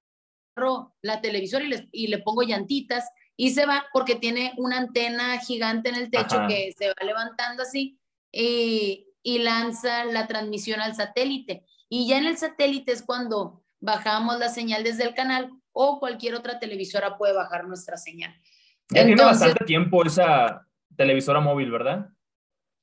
la 1.01 1.21
televisora 1.21 1.65
y 1.65 1.69
le, 1.69 1.89
y 1.91 2.07
le 2.07 2.19
pongo 2.19 2.43
llantitas 2.43 3.09
y 3.35 3.51
se 3.51 3.65
va 3.65 3.85
porque 3.91 4.15
tiene 4.15 4.53
una 4.57 4.77
antena 4.77 5.39
gigante 5.39 5.89
en 5.89 5.95
el 5.95 6.11
techo 6.11 6.45
que 6.47 6.73
se 6.77 6.89
va 6.89 6.95
levantando 7.03 7.63
así 7.63 7.97
y, 8.31 9.07
y 9.23 9.39
lanza 9.39 10.05
la 10.05 10.27
transmisión 10.27 10.81
al 10.81 10.95
satélite. 10.95 11.65
Y 11.89 12.07
ya 12.07 12.17
en 12.17 12.25
el 12.25 12.37
satélite 12.37 12.91
es 12.91 13.03
cuando 13.03 13.63
bajamos 13.79 14.37
la 14.39 14.49
señal 14.49 14.83
desde 14.83 15.03
el 15.05 15.13
canal 15.13 15.51
o 15.73 15.99
cualquier 15.99 16.35
otra 16.35 16.59
televisora 16.59 17.17
puede 17.17 17.33
bajar 17.33 17.67
nuestra 17.67 17.97
señal. 17.97 18.33
Ya 18.89 19.05
tiene 19.05 19.23
bastante 19.23 19.65
tiempo 19.65 20.05
esa 20.05 20.67
televisora 20.95 21.39
móvil, 21.39 21.71
¿verdad? 21.71 22.09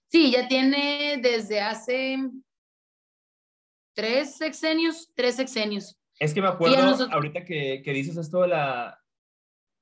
Sí, 0.08 0.32
ya 0.32 0.48
tiene 0.48 1.18
desde 1.22 1.60
hace 1.60 2.18
tres 3.94 4.36
sexenios, 4.36 5.10
tres 5.14 5.36
sexenios. 5.36 5.96
Es 6.18 6.34
que 6.34 6.42
me 6.42 6.48
acuerdo 6.48 7.08
ahorita 7.10 7.44
que, 7.44 7.80
que, 7.82 7.92
dices 7.92 8.16
esto 8.16 8.42
de 8.42 8.48
la, 8.48 9.00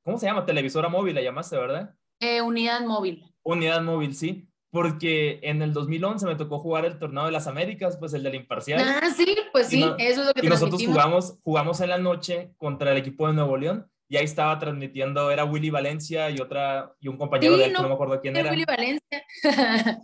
¿cómo 0.04 0.18
se 0.18 0.26
llama? 0.26 0.44
Televisora 0.44 0.88
móvil, 0.88 1.14
la 1.14 1.22
llamaste, 1.22 1.56
¿verdad? 1.56 1.94
Eh, 2.20 2.42
unidad 2.42 2.82
móvil. 2.82 3.24
Unidad 3.42 3.82
móvil, 3.82 4.14
sí. 4.14 4.47
Porque 4.70 5.40
en 5.42 5.62
el 5.62 5.72
2011 5.72 6.26
me 6.26 6.36
tocó 6.36 6.58
jugar 6.58 6.84
el 6.84 6.98
torneo 6.98 7.24
de 7.24 7.32
las 7.32 7.46
Américas, 7.46 7.96
pues 7.96 8.12
el 8.12 8.22
del 8.22 8.34
imparcial. 8.34 8.80
Ah, 8.80 9.10
sí, 9.16 9.36
pues 9.50 9.68
sí, 9.68 9.82
eso 9.98 10.20
es 10.20 10.26
lo 10.26 10.34
que 10.34 10.44
Y 10.44 10.48
nosotros 10.48 10.84
jugamos, 10.84 11.38
jugamos 11.42 11.80
en 11.80 11.88
la 11.88 11.98
noche 11.98 12.52
contra 12.58 12.92
el 12.92 12.98
equipo 12.98 13.26
de 13.26 13.32
Nuevo 13.32 13.56
León 13.56 13.90
y 14.08 14.16
ahí 14.16 14.24
estaba 14.24 14.58
transmitiendo, 14.58 15.30
era 15.30 15.44
Willy 15.44 15.70
Valencia 15.70 16.30
y 16.30 16.40
otra, 16.40 16.94
y 16.98 17.08
un 17.08 17.18
compañero 17.18 17.56
de 17.58 17.66
él, 17.66 17.72
no, 17.74 17.82
no 17.82 17.88
me 17.88 17.94
acuerdo 17.94 18.20
quién 18.20 18.36
era. 18.36 18.50
Willy 18.50 18.64
Valencia. 18.64 19.24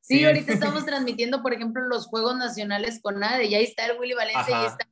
sí, 0.00 0.24
ahorita 0.24 0.52
estamos 0.52 0.84
transmitiendo, 0.86 1.40
por 1.40 1.54
ejemplo, 1.54 1.82
los 1.82 2.06
Juegos 2.06 2.36
Nacionales 2.36 3.00
con 3.00 3.22
ADE, 3.22 3.46
y 3.46 3.54
ahí 3.54 3.64
está 3.64 3.86
el 3.86 3.98
Willy 3.98 4.14
Valencia, 4.14 4.62
y 4.62 4.66
está, 4.66 4.88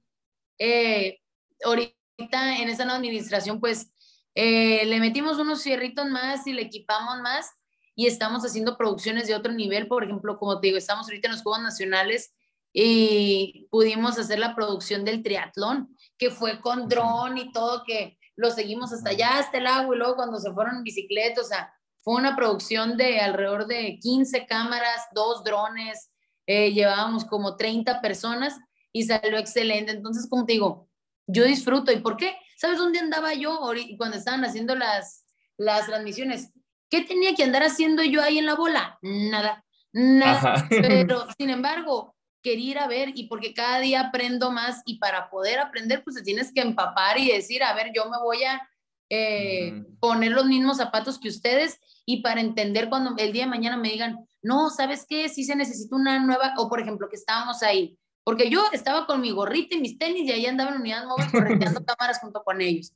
eh, 0.61 1.19
ahorita 1.65 2.59
en 2.59 2.69
esa 2.69 2.85
nueva 2.85 2.99
administración, 2.99 3.59
pues, 3.59 3.93
eh, 4.37 4.87
le 4.87 5.01
metimos 5.01 5.39
unos 5.39 5.61
cierritos 5.61 6.07
más 6.07 6.47
y 6.47 6.53
le 6.53 6.63
equipamos 6.63 7.21
más, 7.21 7.51
y 7.95 8.07
estamos 8.07 8.45
haciendo 8.45 8.77
producciones 8.77 9.27
de 9.27 9.35
otro 9.35 9.53
nivel, 9.53 9.89
por 9.89 10.05
ejemplo, 10.05 10.39
como 10.39 10.61
te 10.61 10.69
digo, 10.69 10.79
estamos 10.79 11.07
ahorita 11.07 11.29
en 11.29 11.33
los 11.33 11.43
Juegos 11.43 11.63
Nacionales, 11.63 12.35
y 12.75 13.69
pudimos 13.71 14.19
hacer 14.19 14.39
la 14.39 14.55
producción 14.55 15.05
del 15.05 15.23
triatlón, 15.23 15.95
que 16.17 16.31
fue 16.31 16.61
con 16.61 16.89
dron 16.89 17.37
y 17.37 17.53
todo, 17.53 17.85
que 17.85 18.19
lo 18.35 18.51
seguimos 18.51 18.93
hasta 18.93 19.11
allá, 19.11 19.39
hasta 19.39 19.59
el 19.59 19.67
agua, 19.67 19.95
y 19.95 19.99
luego 19.99 20.17
cuando 20.17 20.39
se 20.39 20.53
fueron 20.53 20.77
en 20.77 20.85
bicicleta, 20.85 21.41
o 21.43 21.45
sea, 21.45 21.73
fue 22.03 22.15
una 22.15 22.35
producción 22.35 22.97
de 22.97 23.21
alrededor 23.21 23.67
de 23.67 23.99
15 24.01 24.47
cámaras, 24.47 25.03
dos 25.15 25.45
drones, 25.45 26.11
eh, 26.47 26.73
llevábamos 26.73 27.25
como 27.25 27.57
30 27.57 28.01
personas 28.01 28.59
y 28.91 29.05
salió 29.05 29.39
excelente. 29.39 29.93
Entonces, 29.93 30.29
como 30.29 30.45
te 30.45 30.55
digo, 30.55 30.89
yo 31.27 31.45
disfruto. 31.45 31.93
¿Y 31.93 32.01
por 32.01 32.17
qué? 32.17 32.37
¿Sabes 32.57 32.79
dónde 32.79 32.99
andaba 32.99 33.35
yo 33.35 33.61
cuando 33.97 34.17
estaban 34.17 34.45
haciendo 34.45 34.75
las, 34.75 35.25
las 35.57 35.87
transmisiones? 35.87 36.51
¿Qué 36.93 37.01
tenía 37.01 37.35
que 37.35 37.43
andar 37.43 37.63
haciendo 37.63 38.03
yo 38.03 38.21
ahí 38.21 38.39
en 38.39 38.45
la 38.45 38.55
bola? 38.55 38.99
Nada, 39.01 39.65
nada. 39.95 40.67
Pero, 40.69 41.27
sin 41.39 41.49
embargo, 41.49 42.15
quería 42.43 42.71
ir 42.73 42.79
a 42.79 42.87
ver 42.87 43.13
y 43.15 43.29
porque 43.29 43.55
cada 43.55 43.79
día 43.79 44.03
aprendo 44.03 44.51
más 44.51 44.83
y 44.85 44.99
para 44.99 45.31
poder 45.31 45.59
aprender, 45.59 46.05
pues 46.05 46.17
te 46.17 46.23
tienes 46.23 46.53
que 46.53 46.61
empapar 46.61 47.19
y 47.19 47.33
decir, 47.33 47.63
a 47.63 47.73
ver, 47.73 47.93
yo 47.95 48.11
me 48.11 48.19
voy 48.19 48.45
a 48.45 48.61
eh, 49.09 49.83
poner 50.01 50.33
los 50.33 50.45
mismos 50.45 50.77
zapatos 50.77 51.19
que 51.19 51.31
ustedes 51.31 51.81
y 52.05 52.21
para 52.21 52.43
entender 52.43 52.91
cuando 52.91 53.15
el 53.17 53.33
día 53.33 53.45
de 53.45 53.51
mañana 53.51 53.79
me 53.79 53.89
digan, 53.89 54.27
no, 54.43 54.69
¿sabes 54.69 55.07
qué? 55.09 55.31
Si 55.31 55.45
se 55.45 55.57
necesita 55.57 55.97
una 55.97 56.19
nueva, 56.19 56.53
o 56.59 56.69
por 56.69 56.79
ejemplo, 56.79 57.09
que 57.09 57.17
estábamos 57.17 57.63
ahí, 57.63 57.99
porque 58.23 58.51
yo 58.51 58.67
estaba 58.71 59.07
con 59.07 59.23
mi 59.23 59.31
gorrita 59.31 59.77
y 59.77 59.81
mis 59.81 59.97
tenis 59.97 60.29
y 60.29 60.33
ahí 60.33 60.45
andaba 60.45 60.73
en 60.73 60.83
unidad 60.83 61.07
móvil 61.07 61.31
correteando 61.33 61.83
cámaras 61.87 62.19
junto 62.19 62.43
con 62.43 62.61
ellos. 62.61 62.93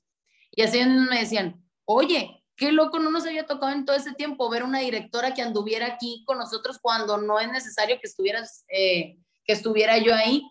Y 0.51 0.61
así 0.61 0.85
me 0.85 1.19
decían, 1.19 1.65
oye, 1.87 2.43
qué 2.57 2.73
loco, 2.73 2.99
no 2.99 3.11
nos 3.11 3.27
había 3.27 3.47
tocado 3.47 3.73
en 3.73 3.85
todo 3.85 3.97
ese 3.97 4.13
tiempo 4.15 4.49
ver 4.51 4.63
una 4.63 4.81
directora 4.81 5.35
que 5.35 5.43
anduviera 5.43 5.87
aquí 5.87 6.25
con 6.27 6.39
nosotros 6.39 6.79
cuando 6.81 7.19
no 7.19 7.39
es 7.39 7.51
necesario 7.51 7.99
que 8.01 8.07
estuvieras, 8.07 8.65
eh, 8.69 9.19
que 9.45 9.53
estuviera 9.53 9.99
yo 9.99 10.15
ahí. 10.15 10.43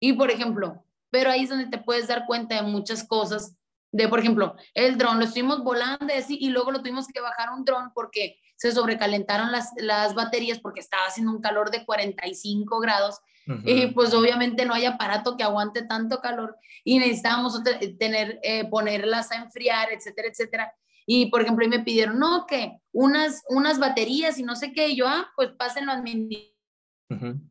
Y 0.00 0.12
por 0.12 0.30
ejemplo, 0.30 0.84
pero 1.10 1.30
ahí 1.30 1.44
es 1.44 1.48
donde 1.48 1.66
te 1.66 1.78
puedes 1.78 2.08
dar 2.08 2.26
cuenta 2.26 2.56
de 2.56 2.62
muchas 2.62 3.02
cosas 3.06 3.54
de, 3.90 4.06
por 4.08 4.20
ejemplo, 4.20 4.54
el 4.74 4.98
dron, 4.98 5.18
lo 5.18 5.24
estuvimos 5.24 5.64
volando 5.64 6.06
y, 6.28 6.46
y 6.46 6.50
luego 6.50 6.70
lo 6.70 6.80
tuvimos 6.80 7.08
que 7.08 7.20
bajar 7.20 7.50
un 7.50 7.64
dron 7.64 7.90
porque 7.94 8.38
se 8.56 8.72
sobrecalentaron 8.72 9.50
las, 9.50 9.70
las 9.76 10.14
baterías 10.14 10.58
porque 10.58 10.80
estaba 10.80 11.04
haciendo 11.06 11.32
un 11.32 11.40
calor 11.40 11.70
de 11.70 11.84
45 11.84 12.80
grados 12.80 13.20
y 13.64 13.86
pues 13.86 14.12
obviamente 14.12 14.66
no 14.66 14.74
hay 14.74 14.84
aparato 14.84 15.38
que 15.38 15.42
aguante 15.42 15.80
tanto 15.80 16.20
calor 16.20 16.54
y 16.84 16.98
necesitábamos 16.98 17.62
tener, 17.98 18.38
eh, 18.42 18.68
ponerlas 18.68 19.32
a 19.32 19.36
enfriar, 19.36 19.90
etcétera, 19.90 20.28
etcétera. 20.28 20.74
Y 21.10 21.30
por 21.30 21.40
ejemplo, 21.40 21.64
ahí 21.64 21.70
me 21.70 21.80
pidieron, 21.82 22.18
no, 22.18 22.44
que 22.46 22.82
unas, 22.92 23.42
unas 23.48 23.78
baterías 23.78 24.38
y 24.38 24.42
no 24.42 24.54
sé 24.54 24.74
qué, 24.74 24.88
y 24.88 24.96
yo, 24.96 25.08
ah, 25.08 25.26
pues 25.36 25.52
pásenlo 25.56 25.90
a 25.90 25.94
administración 25.94 27.48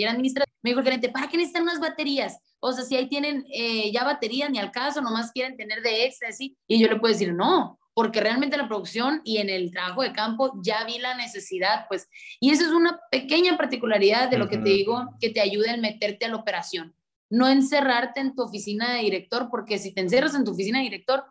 y 0.00 0.04
administración. 0.04 0.52
Me 0.60 0.70
dijo 0.70 0.80
el 0.80 0.84
gerente, 0.84 1.08
¿para 1.10 1.28
qué 1.28 1.36
necesitan 1.36 1.62
unas 1.62 1.78
baterías? 1.78 2.40
O 2.58 2.72
sea, 2.72 2.84
si 2.84 2.96
ahí 2.96 3.08
tienen 3.08 3.46
eh, 3.54 3.92
ya 3.92 4.02
baterías, 4.02 4.50
ni 4.50 4.58
al 4.58 4.72
caso, 4.72 5.00
nomás 5.00 5.30
quieren 5.30 5.56
tener 5.56 5.82
de 5.82 6.04
extra, 6.04 6.30
así. 6.30 6.56
Y 6.66 6.80
yo 6.80 6.88
le 6.88 6.96
puedo 6.96 7.12
decir, 7.12 7.32
no, 7.32 7.78
porque 7.94 8.20
realmente 8.20 8.56
en 8.56 8.62
la 8.62 8.68
producción 8.68 9.20
y 9.22 9.36
en 9.36 9.48
el 9.48 9.70
trabajo 9.70 10.02
de 10.02 10.12
campo 10.12 10.60
ya 10.64 10.84
vi 10.84 10.98
la 10.98 11.14
necesidad, 11.14 11.86
pues. 11.88 12.08
Y 12.40 12.50
eso 12.50 12.64
es 12.64 12.72
una 12.72 12.98
pequeña 13.12 13.56
particularidad 13.56 14.28
de 14.28 14.38
lo 14.38 14.48
que 14.48 14.58
te 14.58 14.68
digo, 14.68 15.14
que 15.20 15.30
te 15.30 15.40
ayuda 15.40 15.74
en 15.74 15.80
meterte 15.80 16.24
a 16.24 16.28
la 16.30 16.38
operación. 16.38 16.92
No 17.30 17.46
encerrarte 17.46 18.18
en 18.20 18.34
tu 18.34 18.42
oficina 18.42 18.94
de 18.94 19.02
director, 19.02 19.48
porque 19.48 19.78
si 19.78 19.94
te 19.94 20.00
encerras 20.00 20.34
en 20.34 20.44
tu 20.44 20.50
oficina 20.50 20.78
de 20.78 20.84
director, 20.84 21.24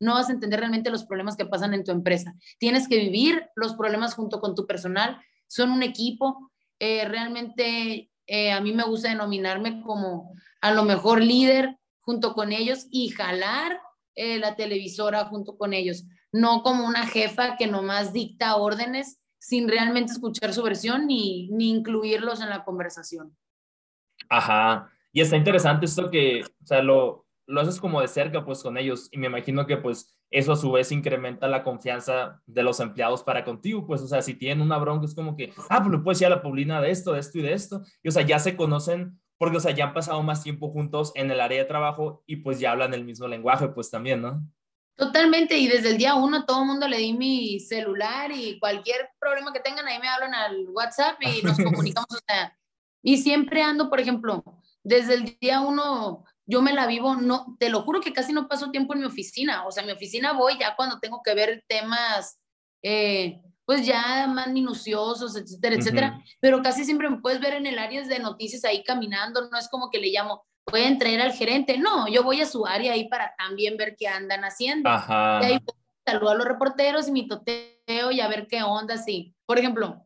no 0.00 0.14
vas 0.14 0.28
a 0.28 0.32
entender 0.32 0.60
realmente 0.60 0.90
los 0.90 1.04
problemas 1.04 1.36
que 1.36 1.46
pasan 1.46 1.74
en 1.74 1.84
tu 1.84 1.92
empresa. 1.92 2.34
Tienes 2.58 2.88
que 2.88 2.96
vivir 2.96 3.48
los 3.54 3.74
problemas 3.74 4.14
junto 4.14 4.40
con 4.40 4.54
tu 4.54 4.66
personal. 4.66 5.20
Son 5.46 5.70
un 5.70 5.82
equipo. 5.82 6.50
Eh, 6.78 7.04
realmente 7.06 8.10
eh, 8.26 8.52
a 8.52 8.60
mí 8.60 8.72
me 8.72 8.84
gusta 8.84 9.10
denominarme 9.10 9.82
como 9.82 10.32
a 10.60 10.72
lo 10.72 10.84
mejor 10.84 11.22
líder 11.22 11.78
junto 12.00 12.32
con 12.32 12.52
ellos 12.52 12.86
y 12.90 13.10
jalar 13.10 13.80
eh, 14.14 14.38
la 14.38 14.56
televisora 14.56 15.24
junto 15.26 15.56
con 15.56 15.72
ellos, 15.72 16.04
no 16.32 16.62
como 16.62 16.86
una 16.86 17.06
jefa 17.06 17.56
que 17.56 17.66
nomás 17.66 18.12
dicta 18.12 18.56
órdenes 18.56 19.20
sin 19.38 19.68
realmente 19.68 20.12
escuchar 20.12 20.52
su 20.52 20.62
versión 20.62 21.06
ni, 21.06 21.48
ni 21.50 21.70
incluirlos 21.70 22.40
en 22.40 22.50
la 22.50 22.64
conversación. 22.64 23.36
Ajá, 24.28 24.90
y 25.12 25.20
está 25.20 25.36
interesante 25.36 25.86
esto 25.86 26.10
que, 26.10 26.42
o 26.42 26.66
sea, 26.66 26.82
lo, 26.82 27.26
lo 27.50 27.60
haces 27.60 27.80
como 27.80 28.00
de 28.00 28.08
cerca 28.08 28.44
pues 28.44 28.62
con 28.62 28.78
ellos 28.78 29.08
y 29.10 29.18
me 29.18 29.26
imagino 29.26 29.66
que 29.66 29.76
pues 29.76 30.16
eso 30.30 30.52
a 30.52 30.56
su 30.56 30.70
vez 30.70 30.92
incrementa 30.92 31.48
la 31.48 31.64
confianza 31.64 32.40
de 32.46 32.62
los 32.62 32.78
empleados 32.78 33.22
para 33.24 33.44
contigo, 33.44 33.84
pues, 33.84 34.00
o 34.02 34.06
sea, 34.06 34.22
si 34.22 34.34
tienen 34.34 34.60
una 34.60 34.78
bronca 34.78 35.04
es 35.04 35.14
como 35.14 35.36
que, 35.36 35.52
ah, 35.68 35.80
pues 35.80 35.90
le 35.90 35.98
puedes 35.98 36.18
decir 36.18 36.32
a 36.32 36.36
la 36.36 36.42
Paulina 36.42 36.80
de 36.80 36.90
esto, 36.90 37.12
de 37.12 37.20
esto 37.20 37.38
y 37.38 37.42
de 37.42 37.52
esto, 37.52 37.82
y 38.02 38.08
o 38.08 38.12
sea, 38.12 38.22
ya 38.22 38.38
se 38.38 38.56
conocen 38.56 39.20
porque, 39.38 39.56
o 39.56 39.60
sea, 39.60 39.72
ya 39.72 39.86
han 39.86 39.94
pasado 39.94 40.22
más 40.22 40.42
tiempo 40.42 40.70
juntos 40.70 41.12
en 41.14 41.30
el 41.30 41.40
área 41.40 41.58
de 41.58 41.64
trabajo 41.64 42.22
y 42.26 42.36
pues 42.36 42.60
ya 42.60 42.72
hablan 42.72 42.94
el 42.94 43.04
mismo 43.04 43.26
lenguaje, 43.26 43.68
pues 43.68 43.90
también, 43.90 44.22
¿no? 44.22 44.40
Totalmente, 44.96 45.56
y 45.56 45.66
desde 45.66 45.90
el 45.90 45.98
día 45.98 46.14
uno 46.14 46.44
todo 46.44 46.60
el 46.60 46.66
mundo 46.66 46.86
le 46.86 46.98
di 46.98 47.14
mi 47.14 47.58
celular 47.58 48.30
y 48.32 48.58
cualquier 48.60 49.08
problema 49.18 49.52
que 49.52 49.60
tengan 49.60 49.88
ahí 49.88 49.98
me 49.98 50.08
hablan 50.08 50.34
al 50.34 50.68
WhatsApp 50.68 51.16
y 51.22 51.42
nos 51.42 51.56
comunicamos, 51.56 52.12
o 52.12 52.18
sea, 52.28 52.56
y 53.02 53.16
siempre 53.16 53.62
ando, 53.62 53.88
por 53.88 53.98
ejemplo, 53.98 54.44
desde 54.82 55.14
el 55.14 55.38
día 55.40 55.60
uno 55.60 56.24
yo 56.50 56.62
me 56.62 56.72
la 56.72 56.86
vivo, 56.86 57.14
no, 57.14 57.56
te 57.60 57.70
lo 57.70 57.82
juro 57.82 58.00
que 58.00 58.12
casi 58.12 58.32
no 58.32 58.48
paso 58.48 58.72
tiempo 58.72 58.92
en 58.92 59.00
mi 59.00 59.06
oficina, 59.06 59.66
o 59.66 59.70
sea, 59.70 59.84
mi 59.84 59.92
oficina 59.92 60.32
voy 60.32 60.58
ya 60.58 60.74
cuando 60.74 60.98
tengo 60.98 61.22
que 61.22 61.32
ver 61.32 61.64
temas, 61.68 62.40
eh, 62.82 63.40
pues 63.64 63.86
ya 63.86 64.26
más 64.26 64.48
minuciosos, 64.48 65.36
etcétera, 65.36 65.76
etcétera, 65.76 66.24
pero 66.40 66.60
casi 66.60 66.84
siempre 66.84 67.08
me 67.08 67.20
puedes 67.20 67.40
ver 67.40 67.54
en 67.54 67.66
el 67.66 67.78
área 67.78 68.02
de 68.02 68.18
noticias 68.18 68.64
ahí 68.64 68.82
caminando, 68.82 69.48
no 69.48 69.56
es 69.56 69.68
como 69.68 69.90
que 69.90 70.00
le 70.00 70.08
llamo, 70.08 70.44
pueden 70.64 70.98
traer 70.98 71.20
al 71.20 71.32
gerente, 71.32 71.78
no, 71.78 72.08
yo 72.08 72.24
voy 72.24 72.40
a 72.40 72.46
su 72.46 72.66
área 72.66 72.94
ahí 72.94 73.08
para 73.08 73.32
también 73.38 73.76
ver 73.76 73.94
qué 73.96 74.08
andan 74.08 74.42
haciendo. 74.42 74.90
Ajá. 74.90 75.38
Y 75.42 75.44
ahí 75.44 75.58
saludo 76.04 76.30
a 76.30 76.34
los 76.34 76.46
reporteros 76.46 77.06
y 77.06 77.12
mi 77.12 77.28
toteo 77.28 78.10
y 78.10 78.20
a 78.20 78.26
ver 78.26 78.48
qué 78.48 78.64
onda, 78.64 78.96
sí. 78.96 79.36
Por 79.46 79.60
ejemplo, 79.60 80.04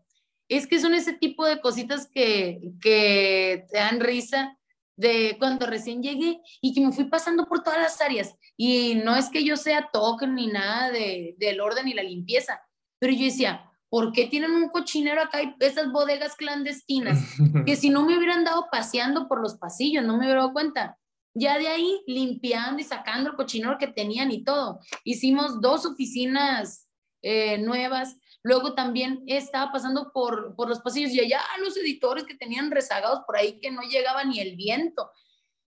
es 0.49 0.67
que 0.67 0.79
son 0.79 0.95
ese 0.95 1.15
tipo 1.15 1.47
de 1.47 1.63
cositas 1.63 2.07
que, 2.07 2.61
que 2.83 3.65
te 3.71 3.79
dan 3.79 4.01
risa 4.01 4.59
de 4.97 5.37
cuando 5.39 5.67
recién 5.67 6.03
llegué 6.03 6.41
y 6.61 6.75
que 6.75 6.81
me 6.81 6.93
fui 6.93 7.05
pasando 7.05 7.47
por 7.47 7.63
todas 7.63 7.81
las 7.81 8.01
áreas. 8.01 8.35
Y 8.57 8.97
no 8.97 9.17
es 9.17 9.29
que 9.29 9.45
yo 9.45 9.57
sea 9.57 9.89
token 9.93 10.35
ni 10.35 10.47
nada 10.47 10.91
de, 10.91 11.35
del 11.39 11.61
orden 11.61 11.89
y 11.89 11.95
la 11.95 12.03
limpieza, 12.03 12.61
pero 12.99 13.13
yo 13.13 13.25
decía, 13.25 13.71
¿por 13.89 14.13
qué 14.13 14.27
tienen 14.27 14.53
un 14.53 14.71
cochinero 14.71 15.23
acá 15.23 15.43
y 15.43 15.55
esas 15.61 15.91
bodegas 15.93 16.37
clandestinas? 16.37 17.19
que 17.67 17.77
si 17.77 17.91
no 17.91 18.05
me 18.05 18.17
hubieran 18.17 18.45
dado 18.45 18.67
paseando 18.71 19.29
por 19.29 19.41
los 19.41 19.57
pasillos, 19.57 20.05
no 20.05 20.17
me 20.17 20.25
hubiera 20.25 20.41
dado 20.41 20.53
cuenta. 20.53 20.99
Ya 21.37 21.59
de 21.59 21.67
ahí 21.67 22.01
limpiando 22.07 22.81
y 22.81 22.85
sacando 22.85 23.31
el 23.31 23.37
cochinero 23.37 23.77
que 23.79 23.89
tenían 23.89 24.31
y 24.31 24.45
todo. 24.45 24.79
Hicimos 25.03 25.61
dos 25.61 25.85
oficinas 25.85 26.89
eh, 27.23 27.59
nuevas. 27.59 28.17
Luego 28.45 28.75
también 28.75 29.23
estaba 29.27 29.73
pasando 29.73 30.13
por, 30.13 30.55
por 30.55 30.69
los 30.69 30.81
pasillos 30.81 31.11
y 31.13 31.21
allá 31.21 31.41
los 31.61 31.77
editores 31.79 32.25
que 32.25 32.37
tenían 32.37 32.71
rezagados 32.71 33.21
por 33.27 33.37
ahí 33.37 33.59
que 33.59 33.71
no 33.71 33.81
llegaba 33.83 34.23
ni 34.23 34.39
el 34.39 34.55
viento 34.55 35.11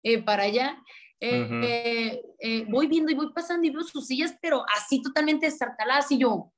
eh, 0.03 0.21
para 0.21 0.43
allá. 0.43 0.77
Eh, 1.21 2.21
voy 2.67 2.87
viendo 2.87 3.09
y 3.09 3.15
voy 3.15 3.31
pasando 3.31 3.65
y 3.65 3.69
veo 3.69 3.83
sus 3.83 4.07
sillas, 4.07 4.35
pero 4.41 4.65
así 4.75 5.01
totalmente 5.01 5.45
destartaladas 5.45 6.11
y 6.11 6.17
yo, 6.17 6.51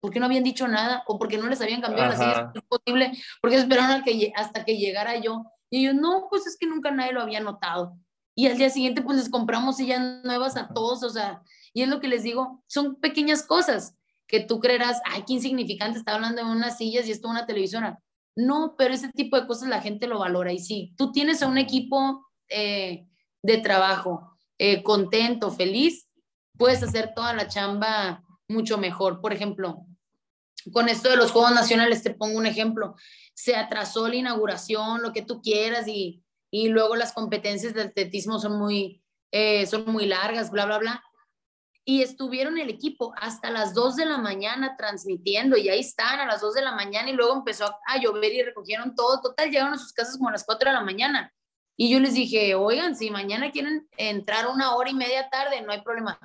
¿por 0.00 0.12
qué 0.12 0.20
no 0.20 0.26
habían 0.26 0.44
dicho 0.44 0.68
nada? 0.68 1.02
¿O 1.06 1.18
porque 1.18 1.38
no 1.38 1.48
les 1.48 1.62
habían 1.62 1.80
cambiado 1.80 2.10
las 2.10 2.18
sillas? 2.18 2.50
Es 2.54 2.62
posible, 2.62 3.12
porque 3.40 3.56
esperaron 3.56 4.04
que, 4.04 4.30
hasta 4.36 4.62
que 4.62 4.76
llegara 4.76 5.16
yo. 5.16 5.46
Y 5.70 5.84
yo, 5.84 5.94
no, 5.94 6.26
pues 6.28 6.46
es 6.46 6.58
que 6.58 6.66
nunca 6.66 6.90
nadie 6.90 7.14
lo 7.14 7.22
había 7.22 7.40
notado. 7.40 7.96
Y 8.36 8.46
al 8.46 8.58
día 8.58 8.68
siguiente, 8.68 9.00
pues 9.00 9.16
les 9.16 9.30
compramos 9.30 9.78
sillas 9.78 10.22
nuevas 10.22 10.58
a 10.58 10.68
todos, 10.68 11.02
o 11.02 11.08
sea, 11.08 11.42
y 11.72 11.80
es 11.80 11.88
lo 11.88 12.00
que 12.00 12.08
les 12.08 12.22
digo, 12.22 12.62
son 12.66 12.96
pequeñas 12.96 13.42
cosas 13.42 13.96
que 14.34 14.40
tú 14.40 14.58
creerás, 14.58 15.00
ay, 15.04 15.22
qué 15.24 15.34
insignificante, 15.34 15.96
está 15.96 16.16
hablando 16.16 16.44
de 16.44 16.50
unas 16.50 16.76
sillas 16.76 17.06
y 17.06 17.12
esto 17.12 17.28
una 17.28 17.46
televisora. 17.46 18.00
No, 18.34 18.74
pero 18.76 18.92
ese 18.92 19.12
tipo 19.12 19.40
de 19.40 19.46
cosas 19.46 19.68
la 19.68 19.80
gente 19.80 20.08
lo 20.08 20.18
valora. 20.18 20.52
Y 20.52 20.58
si 20.58 20.92
tú 20.98 21.12
tienes 21.12 21.40
a 21.40 21.46
un 21.46 21.56
equipo 21.56 22.26
eh, 22.48 23.06
de 23.44 23.58
trabajo 23.58 24.36
eh, 24.58 24.82
contento, 24.82 25.52
feliz, 25.52 26.08
puedes 26.58 26.82
hacer 26.82 27.12
toda 27.14 27.32
la 27.32 27.46
chamba 27.46 28.24
mucho 28.48 28.76
mejor. 28.76 29.20
Por 29.20 29.32
ejemplo, 29.32 29.86
con 30.72 30.88
esto 30.88 31.10
de 31.10 31.16
los 31.16 31.30
Juegos 31.30 31.52
Nacionales, 31.52 32.02
te 32.02 32.12
pongo 32.12 32.36
un 32.36 32.46
ejemplo, 32.46 32.96
se 33.34 33.54
atrasó 33.54 34.08
la 34.08 34.16
inauguración, 34.16 35.00
lo 35.00 35.12
que 35.12 35.22
tú 35.22 35.42
quieras, 35.42 35.86
y, 35.86 36.24
y 36.50 36.70
luego 36.70 36.96
las 36.96 37.12
competencias 37.12 37.72
de 37.72 37.82
atletismo 37.82 38.40
son 38.40 38.58
muy, 38.58 39.00
eh, 39.30 39.64
son 39.66 39.84
muy 39.92 40.06
largas, 40.06 40.50
bla, 40.50 40.66
bla, 40.66 40.78
bla. 40.78 41.04
Y 41.86 42.02
estuvieron 42.02 42.58
el 42.58 42.70
equipo 42.70 43.12
hasta 43.20 43.50
las 43.50 43.74
2 43.74 43.96
de 43.96 44.06
la 44.06 44.18
mañana 44.18 44.76
transmitiendo, 44.76 45.56
y 45.56 45.68
ahí 45.68 45.80
están 45.80 46.20
a 46.20 46.26
las 46.26 46.40
2 46.40 46.54
de 46.54 46.62
la 46.62 46.72
mañana, 46.72 47.10
y 47.10 47.12
luego 47.12 47.34
empezó 47.34 47.66
a 47.86 47.98
llover 47.98 48.32
y 48.32 48.42
recogieron 48.42 48.94
todo. 48.94 49.20
Total, 49.20 49.50
llegaron 49.50 49.74
a 49.74 49.78
sus 49.78 49.92
casas 49.92 50.16
como 50.16 50.30
a 50.30 50.32
las 50.32 50.44
4 50.44 50.70
de 50.70 50.74
la 50.74 50.82
mañana. 50.82 51.32
Y 51.76 51.90
yo 51.90 52.00
les 52.00 52.14
dije, 52.14 52.54
oigan, 52.54 52.96
si 52.96 53.10
mañana 53.10 53.50
quieren 53.50 53.88
entrar 53.96 54.46
una 54.46 54.74
hora 54.74 54.90
y 54.90 54.94
media 54.94 55.28
tarde, 55.28 55.60
no 55.62 55.72
hay 55.72 55.82
problema. 55.82 56.18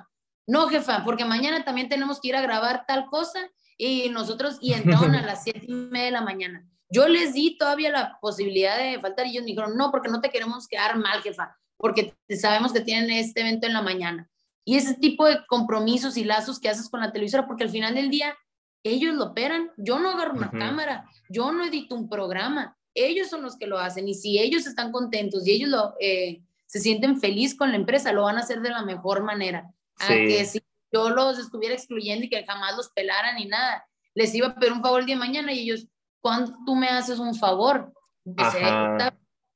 No, 0.46 0.68
jefa, 0.68 1.04
porque 1.04 1.24
mañana 1.24 1.64
también 1.64 1.88
tenemos 1.88 2.20
que 2.20 2.28
ir 2.28 2.36
a 2.36 2.40
grabar 2.40 2.84
tal 2.86 3.06
cosa 3.06 3.50
y 3.76 4.08
nosotros, 4.10 4.58
y 4.60 4.72
entraron 4.72 5.14
a 5.14 5.22
las 5.26 5.44
siete 5.44 5.64
y 5.66 5.72
media 5.72 6.06
de 6.06 6.10
la 6.12 6.22
mañana. 6.22 6.66
Yo 6.90 7.06
les 7.06 7.34
di 7.34 7.56
todavía 7.56 7.90
la 7.90 8.18
posibilidad 8.20 8.76
de 8.76 9.00
faltar 9.00 9.26
y 9.26 9.30
ellos 9.30 9.42
me 9.42 9.50
dijeron, 9.50 9.76
no, 9.76 9.90
porque 9.92 10.08
no 10.08 10.20
te 10.20 10.30
queremos 10.30 10.66
quedar 10.66 10.98
mal, 10.98 11.22
jefa, 11.22 11.56
porque 11.76 12.14
sabemos 12.36 12.72
que 12.72 12.80
tienen 12.80 13.10
este 13.10 13.40
evento 13.42 13.66
en 13.66 13.74
la 13.74 13.82
mañana. 13.82 14.28
Y 14.70 14.76
ese 14.76 14.94
tipo 14.94 15.26
de 15.26 15.44
compromisos 15.48 16.16
y 16.16 16.22
lazos 16.22 16.60
que 16.60 16.68
haces 16.68 16.88
con 16.88 17.00
la 17.00 17.10
televisora, 17.10 17.44
porque 17.44 17.64
al 17.64 17.70
final 17.70 17.96
del 17.96 18.08
día 18.08 18.36
ellos 18.84 19.16
lo 19.16 19.24
operan, 19.24 19.72
yo 19.76 19.98
no 19.98 20.10
agarro 20.10 20.34
una 20.34 20.48
cámara, 20.48 21.10
yo 21.28 21.50
no 21.50 21.64
edito 21.64 21.96
un 21.96 22.08
programa, 22.08 22.78
ellos 22.94 23.28
son 23.28 23.42
los 23.42 23.56
que 23.56 23.66
lo 23.66 23.80
hacen 23.80 24.06
y 24.06 24.14
si 24.14 24.38
ellos 24.38 24.68
están 24.68 24.92
contentos 24.92 25.44
y 25.44 25.50
ellos 25.50 25.70
lo, 25.70 25.94
eh, 25.98 26.42
se 26.66 26.78
sienten 26.78 27.18
feliz 27.20 27.56
con 27.56 27.70
la 27.70 27.78
empresa, 27.78 28.12
lo 28.12 28.22
van 28.22 28.36
a 28.36 28.42
hacer 28.42 28.60
de 28.60 28.70
la 28.70 28.84
mejor 28.84 29.24
manera. 29.24 29.68
A 29.98 30.06
que 30.06 30.44
si 30.44 30.62
yo 30.92 31.10
los 31.10 31.40
estuviera 31.40 31.74
excluyendo 31.74 32.26
y 32.26 32.28
que 32.28 32.46
jamás 32.46 32.76
los 32.76 32.90
pelaran 32.90 33.34
ni 33.38 33.46
nada, 33.46 33.84
les 34.14 34.32
iba 34.36 34.46
a 34.46 34.54
pedir 34.54 34.72
un 34.72 34.82
favor 34.82 35.00
el 35.00 35.06
día 35.06 35.16
de 35.16 35.18
mañana 35.18 35.52
y 35.52 35.62
ellos, 35.62 35.88
¿cuándo 36.20 36.56
tú 36.64 36.76
me 36.76 36.86
haces 36.86 37.18
un 37.18 37.34
favor? 37.34 37.92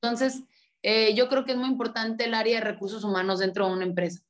Entonces, 0.03 0.43
eh, 0.83 1.15
yo 1.15 1.29
creo 1.29 1.45
que 1.45 1.53
es 1.53 1.57
muy 1.57 1.69
importante 1.69 2.25
el 2.25 2.35
área 2.35 2.59
de 2.59 2.65
recursos 2.65 3.05
humanos 3.05 3.39
dentro 3.39 3.69
de 3.69 3.75
una 3.75 3.85
empresa. 3.85 4.21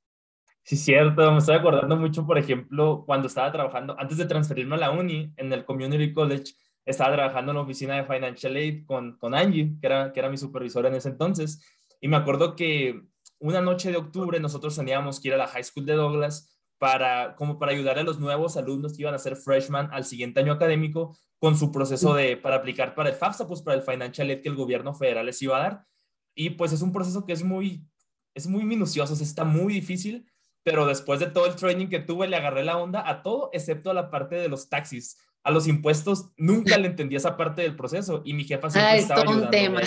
Sí, 0.66 0.78
cierto. 0.78 1.30
Me 1.30 1.38
estoy 1.38 1.56
acordando 1.56 1.94
mucho, 1.96 2.26
por 2.26 2.38
ejemplo, 2.38 3.04
cuando 3.06 3.28
estaba 3.28 3.52
trabajando, 3.52 3.94
antes 3.98 4.16
de 4.16 4.24
transferirme 4.24 4.76
a 4.76 4.78
la 4.78 4.90
uni, 4.92 5.30
en 5.36 5.52
el 5.52 5.64
Community 5.66 6.10
College, 6.12 6.54
estaba 6.86 7.12
trabajando 7.12 7.52
en 7.52 7.56
la 7.56 7.62
oficina 7.62 7.96
de 7.96 8.04
Financial 8.04 8.56
Aid 8.56 8.86
con, 8.86 9.18
con 9.18 9.34
Angie, 9.34 9.76
que 9.78 9.86
era, 9.86 10.10
que 10.12 10.20
era 10.20 10.30
mi 10.30 10.38
supervisora 10.38 10.88
en 10.88 10.94
ese 10.94 11.10
entonces. 11.10 11.62
Y 12.00 12.08
me 12.08 12.16
acuerdo 12.16 12.56
que 12.56 13.02
una 13.38 13.60
noche 13.60 13.90
de 13.90 13.98
octubre 13.98 14.40
nosotros 14.40 14.74
teníamos 14.74 15.20
que 15.20 15.28
ir 15.28 15.34
a 15.34 15.38
la 15.38 15.48
High 15.48 15.64
School 15.64 15.84
de 15.84 15.94
Douglas 15.94 16.58
para, 16.78 17.36
como 17.36 17.58
para 17.58 17.72
ayudar 17.72 17.98
a 17.98 18.02
los 18.02 18.18
nuevos 18.18 18.56
alumnos 18.56 18.94
que 18.94 19.02
iban 19.02 19.14
a 19.14 19.18
ser 19.18 19.36
freshman 19.36 19.90
al 19.92 20.04
siguiente 20.04 20.40
año 20.40 20.52
académico 20.52 21.16
con 21.38 21.58
su 21.58 21.70
proceso 21.70 22.14
de, 22.14 22.38
para 22.38 22.56
aplicar 22.56 22.94
para 22.94 23.10
el 23.10 23.16
FAFSA, 23.16 23.46
pues 23.46 23.60
para 23.60 23.76
el 23.76 23.82
Financial 23.82 24.28
Aid 24.30 24.40
que 24.40 24.48
el 24.48 24.56
gobierno 24.56 24.94
federal 24.94 25.26
les 25.26 25.42
iba 25.42 25.58
a 25.58 25.60
dar. 25.60 25.86
Y 26.34 26.50
pues 26.50 26.72
es 26.72 26.80
un 26.80 26.90
proceso 26.90 27.26
que 27.26 27.34
es 27.34 27.44
muy, 27.44 27.86
es 28.34 28.46
muy 28.46 28.64
minucioso, 28.64 29.12
está 29.12 29.44
muy 29.44 29.74
difícil, 29.74 30.26
pero 30.64 30.86
después 30.86 31.20
de 31.20 31.26
todo 31.26 31.46
el 31.46 31.54
training 31.54 31.88
que 31.88 32.00
tuve, 32.00 32.26
le 32.26 32.36
agarré 32.36 32.64
la 32.64 32.78
onda 32.78 33.08
a 33.08 33.22
todo, 33.22 33.50
excepto 33.52 33.90
a 33.90 33.94
la 33.94 34.10
parte 34.10 34.34
de 34.34 34.48
los 34.48 34.68
taxis. 34.68 35.18
A 35.44 35.50
los 35.50 35.68
impuestos, 35.68 36.30
nunca 36.38 36.78
le 36.78 36.88
entendí 36.88 37.16
esa 37.16 37.36
parte 37.36 37.60
del 37.62 37.76
proceso 37.76 38.22
y 38.24 38.32
mi 38.32 38.44
jefa 38.44 38.70
siempre 38.70 38.92
ah, 38.92 38.96
estaba 38.96 39.20
ayudando. 39.20 39.44
Un 39.44 39.50
tema. 39.50 39.80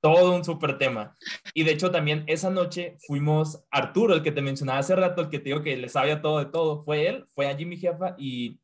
Todo 0.00 0.36
un 0.36 0.44
súper 0.44 0.78
tema. 0.78 1.16
Y 1.52 1.64
de 1.64 1.72
hecho 1.72 1.90
también 1.90 2.22
esa 2.28 2.50
noche 2.50 2.96
fuimos, 3.08 3.64
Arturo, 3.72 4.14
el 4.14 4.22
que 4.22 4.30
te 4.30 4.42
mencionaba 4.42 4.78
hace 4.78 4.94
rato, 4.94 5.22
el 5.22 5.28
que 5.28 5.40
te 5.40 5.46
digo 5.46 5.62
que 5.62 5.76
le 5.76 5.88
sabía 5.88 6.22
todo 6.22 6.38
de 6.38 6.46
todo, 6.46 6.84
fue 6.84 7.08
él, 7.08 7.24
fue 7.34 7.48
allí 7.48 7.64
mi 7.64 7.76
jefa 7.76 8.14
y, 8.16 8.60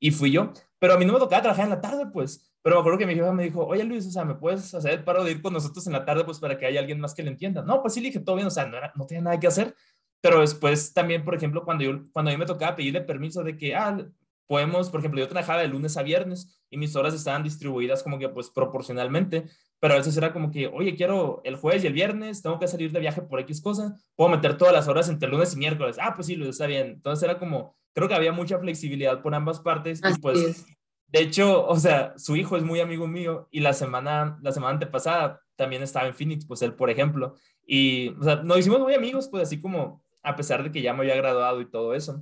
y 0.00 0.10
fui 0.12 0.30
yo. 0.30 0.54
Pero 0.78 0.94
a 0.94 0.98
mí 0.98 1.04
no 1.04 1.12
me 1.12 1.18
tocaba 1.18 1.42
trabajar 1.42 1.64
en 1.64 1.70
la 1.70 1.80
tarde, 1.82 2.06
pues. 2.10 2.50
Pero 2.62 2.76
me 2.76 2.80
acuerdo 2.80 2.98
que 2.98 3.06
mi 3.06 3.14
jefa 3.14 3.32
me 3.32 3.44
dijo, 3.44 3.64
oye 3.66 3.84
Luis, 3.84 4.06
o 4.06 4.10
sea, 4.10 4.24
¿me 4.24 4.34
puedes 4.34 4.74
hacer 4.74 4.92
el 4.92 5.04
paro 5.04 5.22
de 5.22 5.32
ir 5.32 5.42
con 5.42 5.52
nosotros 5.52 5.86
en 5.86 5.92
la 5.92 6.04
tarde, 6.04 6.24
pues 6.24 6.40
para 6.40 6.58
que 6.58 6.66
haya 6.66 6.80
alguien 6.80 6.98
más 6.98 7.14
que 7.14 7.22
le 7.22 7.30
entienda? 7.30 7.62
No, 7.62 7.82
pues 7.82 7.94
sí, 7.94 8.00
le 8.00 8.08
dije, 8.08 8.20
todo 8.20 8.34
bien, 8.34 8.48
o 8.48 8.50
sea, 8.50 8.66
no, 8.66 8.76
era, 8.76 8.92
no 8.96 9.06
tenía 9.06 9.22
nada 9.22 9.38
que 9.38 9.46
hacer. 9.46 9.74
Pero 10.20 10.40
después 10.40 10.92
también, 10.92 11.24
por 11.24 11.34
ejemplo, 11.34 11.64
cuando, 11.64 11.84
yo, 11.84 12.00
cuando 12.12 12.30
a 12.30 12.34
mí 12.34 12.38
me 12.38 12.46
tocaba 12.46 12.76
pedirle 12.76 13.00
permiso 13.02 13.44
de 13.44 13.56
que, 13.56 13.74
ah, 13.74 14.06
podemos, 14.46 14.90
por 14.90 15.00
ejemplo, 15.00 15.20
yo 15.20 15.28
trabajaba 15.28 15.60
de 15.60 15.68
lunes 15.68 15.96
a 15.96 16.02
viernes 16.02 16.62
y 16.70 16.76
mis 16.76 16.94
horas 16.96 17.14
estaban 17.14 17.42
distribuidas 17.42 18.02
como 18.02 18.18
que 18.18 18.28
pues 18.28 18.50
proporcionalmente, 18.50 19.44
pero 19.80 19.94
a 19.94 19.96
veces 19.98 20.16
era 20.16 20.32
como 20.32 20.50
que, 20.50 20.68
oye, 20.68 20.94
quiero 20.96 21.40
el 21.44 21.56
jueves 21.56 21.84
y 21.84 21.86
el 21.88 21.92
viernes, 21.92 22.42
tengo 22.42 22.58
que 22.58 22.68
salir 22.68 22.92
de 22.92 23.00
viaje 23.00 23.22
por 23.22 23.40
X 23.40 23.60
cosa, 23.60 23.96
puedo 24.14 24.30
meter 24.30 24.56
todas 24.56 24.72
las 24.72 24.88
horas 24.88 25.08
entre 25.08 25.28
lunes 25.28 25.54
y 25.54 25.58
miércoles. 25.58 25.96
Ah, 26.00 26.14
pues 26.14 26.28
sí, 26.28 26.36
lo 26.36 26.48
está 26.48 26.66
bien. 26.66 26.88
Entonces 26.88 27.22
era 27.22 27.38
como, 27.38 27.76
creo 27.92 28.08
que 28.08 28.14
había 28.14 28.32
mucha 28.32 28.58
flexibilidad 28.58 29.22
por 29.22 29.34
ambas 29.34 29.60
partes 29.60 30.00
y 30.00 30.18
pues, 30.20 30.66
de 31.08 31.20
hecho, 31.20 31.66
o 31.66 31.76
sea, 31.76 32.14
su 32.16 32.36
hijo 32.36 32.56
es 32.56 32.62
muy 32.62 32.80
amigo 32.80 33.06
mío 33.06 33.48
y 33.50 33.60
la 33.60 33.72
semana, 33.72 34.38
la 34.42 34.52
semana 34.52 34.74
antepasada 34.74 35.40
también 35.56 35.82
estaba 35.82 36.06
en 36.06 36.14
Phoenix, 36.14 36.46
pues 36.46 36.62
él, 36.62 36.74
por 36.74 36.90
ejemplo, 36.90 37.34
y, 37.66 38.08
o 38.08 38.22
sea, 38.22 38.36
nos 38.36 38.58
hicimos 38.58 38.80
muy 38.80 38.94
amigos, 38.94 39.28
pues 39.28 39.44
así 39.44 39.60
como 39.60 40.02
a 40.26 40.34
pesar 40.34 40.64
de 40.64 40.72
que 40.72 40.82
ya 40.82 40.92
me 40.92 41.02
había 41.02 41.14
graduado 41.14 41.60
y 41.60 41.70
todo 41.70 41.94
eso. 41.94 42.20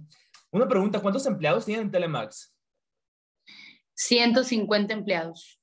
Una 0.50 0.68
pregunta, 0.68 1.00
¿cuántos 1.00 1.24
empleados 1.24 1.64
tienen 1.64 1.86
en 1.86 1.90
Telemax? 1.90 2.54
150 3.94 4.92
empleados. 4.92 5.58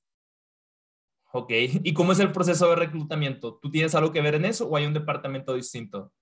Ok, 1.32 1.50
¿y 1.52 1.94
cómo 1.94 2.12
es 2.12 2.18
el 2.18 2.32
proceso 2.32 2.68
de 2.68 2.76
reclutamiento? 2.76 3.58
¿Tú 3.62 3.70
tienes 3.70 3.94
algo 3.94 4.12
que 4.12 4.20
ver 4.20 4.34
en 4.34 4.44
eso 4.44 4.68
o 4.68 4.76
hay 4.76 4.86
un 4.86 4.92
departamento 4.92 5.54
distinto? 5.54 6.12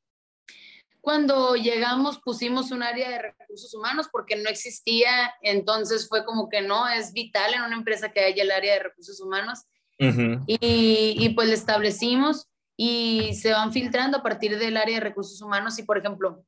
Cuando 1.00 1.56
llegamos 1.56 2.18
pusimos 2.18 2.70
un 2.70 2.82
área 2.82 3.08
de 3.08 3.22
recursos 3.22 3.72
humanos 3.72 4.08
porque 4.12 4.36
no 4.36 4.50
existía, 4.50 5.32
entonces 5.40 6.06
fue 6.06 6.26
como 6.26 6.50
que 6.50 6.60
no, 6.60 6.86
es 6.86 7.14
vital 7.14 7.54
en 7.54 7.62
una 7.62 7.76
empresa 7.76 8.12
que 8.12 8.20
haya 8.20 8.42
el 8.42 8.50
área 8.50 8.74
de 8.74 8.80
recursos 8.80 9.18
humanos. 9.20 9.60
y, 9.98 11.16
y, 11.18 11.28
pues 11.34 11.48
le 11.48 11.54
establecimos 11.54 12.49
y 12.82 13.34
se 13.34 13.52
van 13.52 13.74
filtrando 13.74 14.16
a 14.16 14.22
partir 14.22 14.58
del 14.58 14.78
área 14.78 14.94
de 14.94 15.04
recursos 15.04 15.42
humanos 15.42 15.78
y, 15.78 15.82
por 15.82 15.98
ejemplo, 15.98 16.46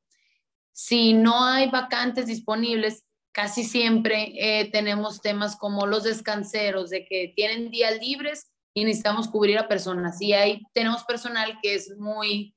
si 0.71 1.13
no 1.13 1.45
hay 1.45 1.69
vacantes 1.69 2.25
disponibles, 2.25 3.03
casi 3.31 3.63
siempre 3.63 4.33
eh, 4.39 4.71
tenemos 4.71 5.21
temas 5.21 5.55
como 5.55 5.85
los 5.85 6.05
descanseros, 6.05 6.89
de 6.89 7.05
que 7.05 7.33
tienen 7.35 7.69
días 7.69 7.99
libres 7.99 8.51
y 8.73 8.83
necesitamos 8.83 9.27
cubrir 9.27 9.59
a 9.59 9.67
personas. 9.67 10.19
Y 10.23 10.33
ahí 10.33 10.63
tenemos 10.73 11.03
personal 11.03 11.59
que 11.61 11.75
es 11.75 11.95
muy, 11.99 12.55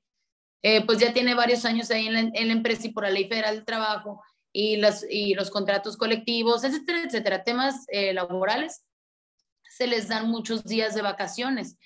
eh, 0.63 0.83
pues 0.83 0.97
ya 0.97 1.13
tiene 1.13 1.35
varios 1.35 1.63
años 1.63 1.91
ahí 1.91 2.07
en 2.07 2.47
la, 2.47 2.53
empresa 2.53 2.87
y 2.87 2.93
por 2.93 3.03
la 3.03 3.11
ley 3.11 3.27
federal 3.27 3.57
del 3.57 3.65
trabajo 3.65 4.23
y, 4.51 4.77
las, 4.77 5.05
y 5.07 5.35
los 5.35 5.51
contratos 5.51 5.97
colectivos, 5.97 6.63
etcétera, 6.63 7.03
etcétera, 7.03 7.43
temas 7.43 7.85
eh, 7.89 8.11
laborales, 8.11 8.87
se 9.69 9.85
les 9.85 10.07
dan 10.07 10.31
muchos 10.31 10.63
días 10.63 10.95
de 10.95 11.03
vacaciones. 11.03 11.77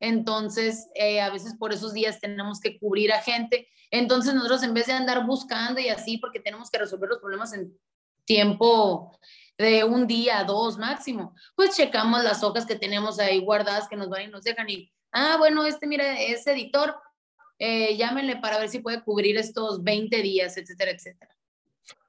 Entonces, 0.00 0.88
eh, 0.94 1.20
a 1.20 1.30
veces 1.30 1.54
por 1.56 1.72
esos 1.72 1.92
días 1.92 2.20
tenemos 2.20 2.60
que 2.60 2.78
cubrir 2.78 3.12
a 3.12 3.20
gente. 3.20 3.68
Entonces, 3.90 4.34
nosotros 4.34 4.62
en 4.62 4.74
vez 4.74 4.86
de 4.86 4.92
andar 4.92 5.26
buscando 5.26 5.80
y 5.80 5.88
así, 5.88 6.18
porque 6.18 6.40
tenemos 6.40 6.70
que 6.70 6.78
resolver 6.78 7.08
los 7.08 7.18
problemas 7.18 7.52
en 7.52 7.72
tiempo 8.24 9.18
de 9.56 9.82
un 9.82 10.06
día, 10.06 10.44
dos 10.44 10.78
máximo, 10.78 11.34
pues 11.56 11.76
checamos 11.76 12.22
las 12.22 12.44
hojas 12.44 12.64
que 12.64 12.76
tenemos 12.76 13.18
ahí 13.18 13.40
guardadas 13.40 13.88
que 13.88 13.96
nos 13.96 14.08
van 14.08 14.22
y 14.22 14.28
nos 14.28 14.44
dejan 14.44 14.70
y, 14.70 14.92
ah, 15.10 15.36
bueno, 15.36 15.66
este, 15.66 15.86
mira, 15.86 16.20
es 16.20 16.46
editor, 16.46 16.94
eh, 17.58 17.96
llámenle 17.96 18.36
para 18.36 18.58
ver 18.58 18.68
si 18.68 18.78
puede 18.78 19.02
cubrir 19.02 19.36
estos 19.36 19.82
20 19.82 20.22
días, 20.22 20.56
etcétera, 20.56 20.92
etcétera. 20.92 21.34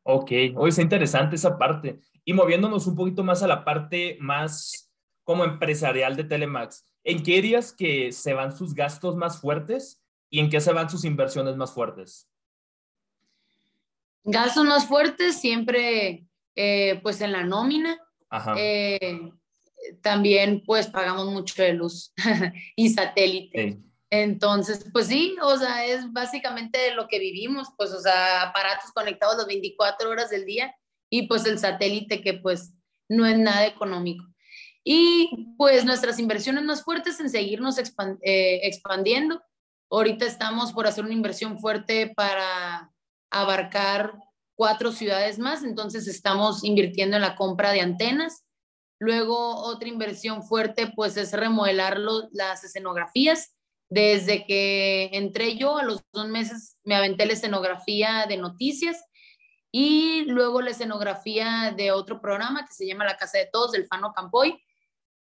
Ok, 0.04 0.32
hoy 0.56 0.70
es 0.70 0.78
interesante 0.78 1.36
esa 1.36 1.58
parte. 1.58 2.00
Y 2.24 2.34
moviéndonos 2.34 2.86
un 2.86 2.96
poquito 2.96 3.24
más 3.24 3.42
a 3.42 3.48
la 3.48 3.66
parte 3.66 4.18
más 4.20 4.92
como 5.24 5.44
empresarial 5.44 6.16
de 6.16 6.24
Telemax, 6.24 6.86
¿En 7.10 7.24
qué 7.24 7.34
dirías 7.34 7.74
que 7.74 8.12
se 8.12 8.36
van 8.36 8.56
sus 8.56 8.76
gastos 8.76 9.16
más 9.16 9.42
fuertes 9.42 10.00
y 10.30 10.40
en 10.40 10.48
qué 10.48 10.62
se 10.62 10.72
van 10.72 10.92
sus 10.92 11.04
inversiones 11.06 11.56
más 11.56 11.72
fuertes? 11.72 12.30
Gastos 14.24 14.64
más 14.64 14.86
fuertes 14.86 15.42
siempre, 15.42 16.28
eh, 16.56 17.00
pues 17.02 17.20
en 17.22 17.32
la 17.32 17.44
nómina. 17.44 18.00
Eh, 18.56 19.32
también 20.04 20.62
pues 20.64 20.86
pagamos 20.86 21.26
mucho 21.32 21.60
de 21.64 21.74
luz 21.74 22.14
y 22.76 22.90
satélite. 22.90 23.80
Entonces, 24.12 24.86
pues 24.94 25.08
sí, 25.08 25.36
o 25.42 25.58
sea, 25.58 25.88
es 25.88 26.14
básicamente 26.14 26.94
lo 26.94 27.08
que 27.08 27.18
vivimos, 27.18 27.70
pues, 27.76 27.92
o 27.92 28.02
sea, 28.02 28.44
aparatos 28.44 28.92
conectados 28.92 29.38
las 29.38 29.48
24 29.48 30.12
horas 30.12 30.30
del 30.30 30.46
día 30.46 30.76
y 31.10 31.28
pues 31.28 31.48
el 31.48 31.58
satélite 31.58 32.22
que 32.22 32.36
pues 32.36 32.76
no 33.08 33.26
es 33.26 33.40
nada 33.40 33.66
económico. 33.66 34.29
Y 34.92 35.54
pues 35.56 35.86
nuestras 35.86 36.18
inversiones 36.18 36.64
más 36.64 36.84
fuertes 36.84 37.20
en 37.20 37.30
seguirnos 37.30 37.78
eh, 37.78 38.60
expandiendo. 38.64 39.40
Ahorita 39.92 40.26
estamos 40.26 40.74
por 40.74 40.88
hacer 40.88 41.04
una 41.04 41.14
inversión 41.14 41.60
fuerte 41.60 42.12
para 42.16 42.92
abarcar 43.30 44.16
cuatro 44.56 44.92
ciudades 44.92 45.38
más, 45.38 45.64
entonces 45.64 46.08
estamos 46.08 46.64
invirtiendo 46.64 47.18
en 47.18 47.22
la 47.22 47.36
compra 47.36 47.72
de 47.72 47.82
antenas. 47.82 48.48
Luego 48.98 49.58
otra 49.58 49.88
inversión 49.88 50.42
fuerte 50.42 50.92
pues 50.96 51.18
es 51.18 51.34
remodelar 51.34 52.00
las 52.32 52.64
escenografías. 52.64 53.56
Desde 53.92 54.44
que 54.48 55.12
entré 55.14 55.56
yo, 55.56 55.78
a 55.78 55.84
los 55.84 56.02
dos 56.12 56.28
meses 56.30 56.80
me 56.84 56.96
aventé 56.96 57.28
la 57.28 57.34
escenografía 57.34 58.26
de 58.28 58.38
noticias 58.38 59.06
y 59.72 60.24
luego 60.26 60.64
la 60.64 60.72
escenografía 60.72 61.76
de 61.78 61.92
otro 61.92 62.20
programa 62.20 62.66
que 62.66 62.74
se 62.74 62.88
llama 62.88 63.06
La 63.06 63.18
Casa 63.18 63.38
de 63.38 63.50
Todos, 63.54 63.74
del 63.74 63.86
Fano 63.86 64.14
Campoy. 64.14 64.60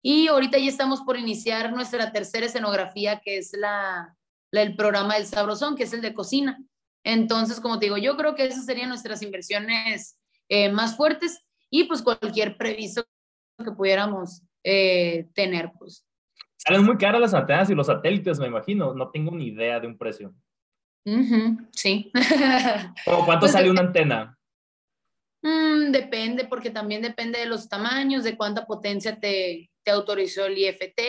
Y 0.10 0.30
ahorita 0.30 0.58
ya 0.58 0.70
estamos 0.70 1.02
por 1.02 1.18
iniciar 1.18 1.74
nuestra 1.74 2.14
tercera 2.14 2.46
escenografía, 2.46 3.20
que 3.20 3.40
es 3.40 3.52
la, 3.52 4.16
el 4.54 4.74
programa 4.78 5.16
del 5.16 5.26
Sabrosón, 5.26 5.76
que 5.76 5.84
es 5.84 5.92
el 5.92 6.00
de 6.00 6.14
cocina. 6.14 6.64
Entonces, 7.04 7.60
como 7.60 7.78
te 7.78 7.88
digo, 7.88 7.98
yo 7.98 8.16
creo 8.16 8.34
que 8.34 8.46
esas 8.46 8.66
serían 8.66 8.88
nuestras 8.88 9.22
inversiones 9.22 10.18
eh, 10.48 10.72
más 10.72 10.96
fuertes 10.96 11.46
y 11.70 11.84
pues 11.90 12.02
cualquier 12.02 12.56
previsto 12.56 13.04
que 13.62 13.72
pudiéramos 13.72 14.44
eh, 14.64 15.28
tener, 15.34 15.74
pues. 15.78 16.06
Salen 16.56 16.86
muy 16.86 16.96
caras 16.96 17.20
las 17.20 17.34
antenas 17.34 17.70
y 17.70 17.76
los 17.76 17.88
satélites, 17.88 18.40
me 18.40 18.48
imagino. 18.48 18.94
No 18.94 19.10
tengo 19.10 19.36
ni 19.36 19.48
idea 19.48 19.82
de 19.82 19.88
un 19.88 19.98
precio. 19.98 20.34
sí. 21.72 22.14
¿Cuánto 23.04 23.40
pues 23.42 23.52
sale 23.52 23.70
una 23.70 23.82
antena? 23.82 24.37
Mm, 25.42 25.92
depende, 25.92 26.46
porque 26.46 26.70
también 26.70 27.02
depende 27.02 27.40
de 27.40 27.46
los 27.46 27.70
tamaños, 27.70 28.24
de 28.24 28.36
cuánta 28.36 28.66
potencia 28.66 29.20
te, 29.20 29.70
te 29.84 29.92
autorizó 29.92 30.46
el 30.46 30.58
IFT, 30.58 31.02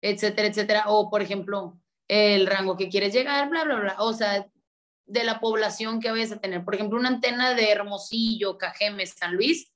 etcétera, 0.00 0.48
etcétera. 0.48 0.84
O, 0.88 1.10
por 1.10 1.22
ejemplo, 1.22 1.78
el 2.08 2.46
rango 2.46 2.76
que 2.76 2.88
quieres 2.88 3.12
llegar, 3.12 3.48
bla, 3.48 3.64
bla, 3.64 3.80
bla. 3.80 3.96
O 3.98 4.12
sea, 4.12 4.46
de 5.06 5.24
la 5.24 5.40
población 5.40 6.00
que 6.00 6.10
vayas 6.10 6.32
a 6.32 6.40
tener. 6.40 6.64
Por 6.64 6.74
ejemplo, 6.74 6.98
una 6.98 7.08
antena 7.08 7.54
de 7.54 7.70
Hermosillo, 7.70 8.58
Cajeme, 8.58 9.06
San 9.06 9.36
Luis, 9.36 9.72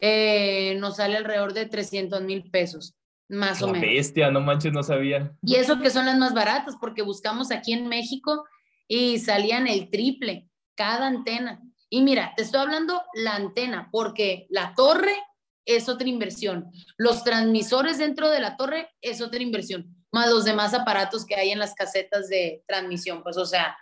eh, 0.00 0.76
nos 0.78 0.96
sale 0.96 1.16
alrededor 1.16 1.54
de 1.54 1.66
300 1.66 2.22
mil 2.22 2.50
pesos, 2.50 2.94
más 3.28 3.62
o 3.62 3.66
menos. 3.68 3.80
Bestia, 3.80 4.30
no 4.30 4.40
manches, 4.40 4.72
no 4.72 4.82
sabía. 4.82 5.32
Y 5.42 5.56
eso 5.56 5.80
que 5.80 5.90
son 5.90 6.06
las 6.06 6.18
más 6.18 6.34
baratas, 6.34 6.76
porque 6.80 7.02
buscamos 7.02 7.50
aquí 7.50 7.72
en 7.72 7.88
México 7.88 8.44
y 8.86 9.18
salían 9.18 9.66
el 9.66 9.90
triple, 9.90 10.48
cada 10.76 11.08
antena. 11.08 11.60
Y 11.90 12.02
mira, 12.02 12.32
te 12.36 12.42
estoy 12.42 12.60
hablando 12.60 13.02
la 13.14 13.34
antena, 13.34 13.88
porque 13.90 14.46
la 14.50 14.74
torre 14.74 15.16
es 15.64 15.88
otra 15.88 16.08
inversión. 16.08 16.70
Los 16.96 17.24
transmisores 17.24 17.98
dentro 17.98 18.30
de 18.30 18.40
la 18.40 18.56
torre 18.56 18.90
es 19.00 19.20
otra 19.20 19.42
inversión, 19.42 19.94
más 20.12 20.30
los 20.30 20.44
demás 20.44 20.74
aparatos 20.74 21.24
que 21.26 21.36
hay 21.36 21.50
en 21.50 21.58
las 21.58 21.74
casetas 21.74 22.28
de 22.28 22.62
transmisión. 22.66 23.22
Pues, 23.22 23.36
o 23.36 23.46
sea, 23.46 23.76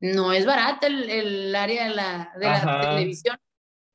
no 0.00 0.32
es 0.32 0.44
barata 0.44 0.86
el, 0.86 1.54
área 1.54 1.84
de 1.84 1.94
la, 1.94 2.32
de 2.38 2.46
la 2.46 2.80
televisión. 2.80 3.38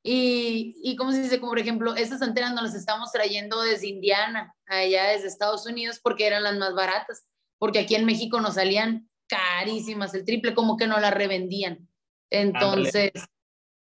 Y, 0.03 0.75
y 0.81 0.95
como 0.95 1.11
se 1.11 1.21
dice, 1.21 1.39
como 1.39 1.51
por 1.51 1.59
ejemplo, 1.59 1.95
estas 1.95 2.21
antenas 2.21 2.53
nos 2.53 2.63
las 2.63 2.75
estamos 2.75 3.11
trayendo 3.11 3.61
desde 3.61 3.87
Indiana, 3.87 4.55
allá 4.65 5.09
desde 5.09 5.27
Estados 5.27 5.65
Unidos, 5.65 5.99
porque 6.01 6.25
eran 6.25 6.43
las 6.43 6.57
más 6.57 6.73
baratas, 6.73 7.27
porque 7.57 7.79
aquí 7.79 7.95
en 7.95 8.05
México 8.05 8.39
nos 8.39 8.55
salían 8.55 9.09
carísimas, 9.27 10.13
el 10.13 10.25
triple, 10.25 10.53
como 10.53 10.77
que 10.77 10.87
no 10.87 10.99
las 10.99 11.13
revendían. 11.13 11.88
Entonces, 12.29 13.11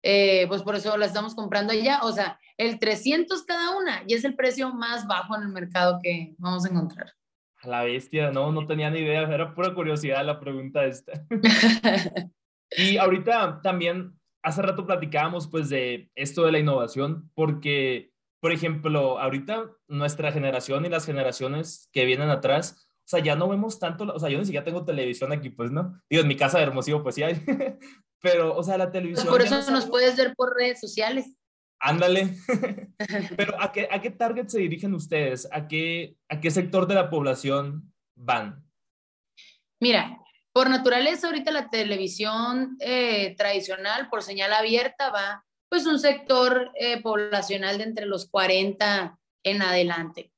eh, 0.03 0.45
pues 0.47 0.61
por 0.63 0.75
eso 0.75 0.95
la 0.97 1.05
estamos 1.05 1.36
comprando 1.36 1.73
allá. 1.73 2.01
O 2.03 2.11
sea, 2.11 2.39
el 2.57 2.79
300 2.79 3.43
cada 3.43 3.77
una 3.77 4.03
y 4.07 4.13
es 4.13 4.23
el 4.25 4.36
precio 4.36 4.73
más 4.73 5.07
bajo 5.07 5.36
en 5.36 5.43
el 5.43 5.49
mercado 5.49 5.99
que 6.03 6.36
vamos 6.38 6.65
a 6.65 6.69
encontrar. 6.69 7.13
La 7.63 7.84
bestia, 7.84 8.31
no, 8.31 8.51
no 8.51 8.65
tenía 8.65 8.89
ni 8.89 8.99
idea, 8.99 9.21
era 9.21 9.53
pura 9.53 9.73
curiosidad 9.73 10.25
la 10.25 10.39
pregunta 10.39 10.86
esta. 10.86 11.13
y 12.77 12.97
ahorita 12.97 13.61
también, 13.61 14.19
hace 14.41 14.61
rato 14.61 14.86
platicábamos 14.86 15.47
pues 15.47 15.69
de 15.69 16.11
esto 16.15 16.45
de 16.45 16.51
la 16.51 16.59
innovación, 16.59 17.31
porque, 17.34 18.11
por 18.41 18.51
ejemplo, 18.51 19.17
ahorita 19.17 19.71
nuestra 19.88 20.34
generación 20.34 20.86
y 20.86 20.89
las 20.89 21.05
generaciones 21.05 21.89
que 21.93 22.03
vienen 22.03 22.29
atrás, 22.29 22.82
o 23.06 23.08
sea, 23.08 23.20
ya 23.20 23.36
no 23.36 23.49
vemos 23.49 23.80
tanto, 23.80 24.06
o 24.06 24.20
sea, 24.20 24.30
yo 24.30 24.39
ni 24.39 24.45
siquiera 24.45 24.64
tengo 24.64 24.86
televisión 24.86 25.34
aquí, 25.34 25.49
pues, 25.49 25.72
¿no? 25.72 26.01
Digo, 26.10 26.22
en 26.22 26.28
mi 26.28 26.38
casa 26.38 26.58
de 26.58 26.64
Hermosillo, 26.64 27.04
pues 27.04 27.16
sí 27.16 27.24
hay, 27.24 27.36
pero, 28.22 28.56
o 28.56 28.64
sea, 28.64 28.78
la 28.78 28.91
televisión... 28.91 29.28
por 29.28 29.41
eso 29.41 29.70
nos 29.72 29.86
puedes 29.88 30.16
ver 30.16 30.34
por 30.36 30.56
redes 30.56 30.80
sociales. 30.80 31.36
Ándale. 31.80 32.38
Pero 33.38 33.62
¿a 33.62 33.74
qué, 33.74 33.89
¿a 33.91 34.01
qué 34.01 34.10
target 34.10 34.47
se 34.47 34.60
dirigen 34.60 34.93
ustedes? 34.93 35.49
¿A 35.51 35.68
qué, 35.68 36.16
¿A 36.30 36.39
qué 36.39 36.49
sector 36.49 36.88
de 36.88 36.95
la 36.95 37.10
población 37.10 37.93
van? 38.16 38.64
Mira, 39.82 40.18
por 40.54 40.70
naturaleza 40.70 41.28
ahorita 41.28 41.51
la 41.51 41.70
televisión 41.70 42.78
eh, 42.80 43.36
tradicional 43.36 44.08
por 44.10 44.24
señal 44.24 44.54
abierta 44.54 45.10
va 45.10 45.43
pues 45.68 45.86
un 45.86 45.99
sector 45.99 46.72
eh, 46.76 47.01
poblacional 47.01 47.80
de 47.80 47.84
entre 47.84 48.06
los 48.06 48.30
40 48.30 49.20
en 49.43 49.62
adelante. 49.62 50.32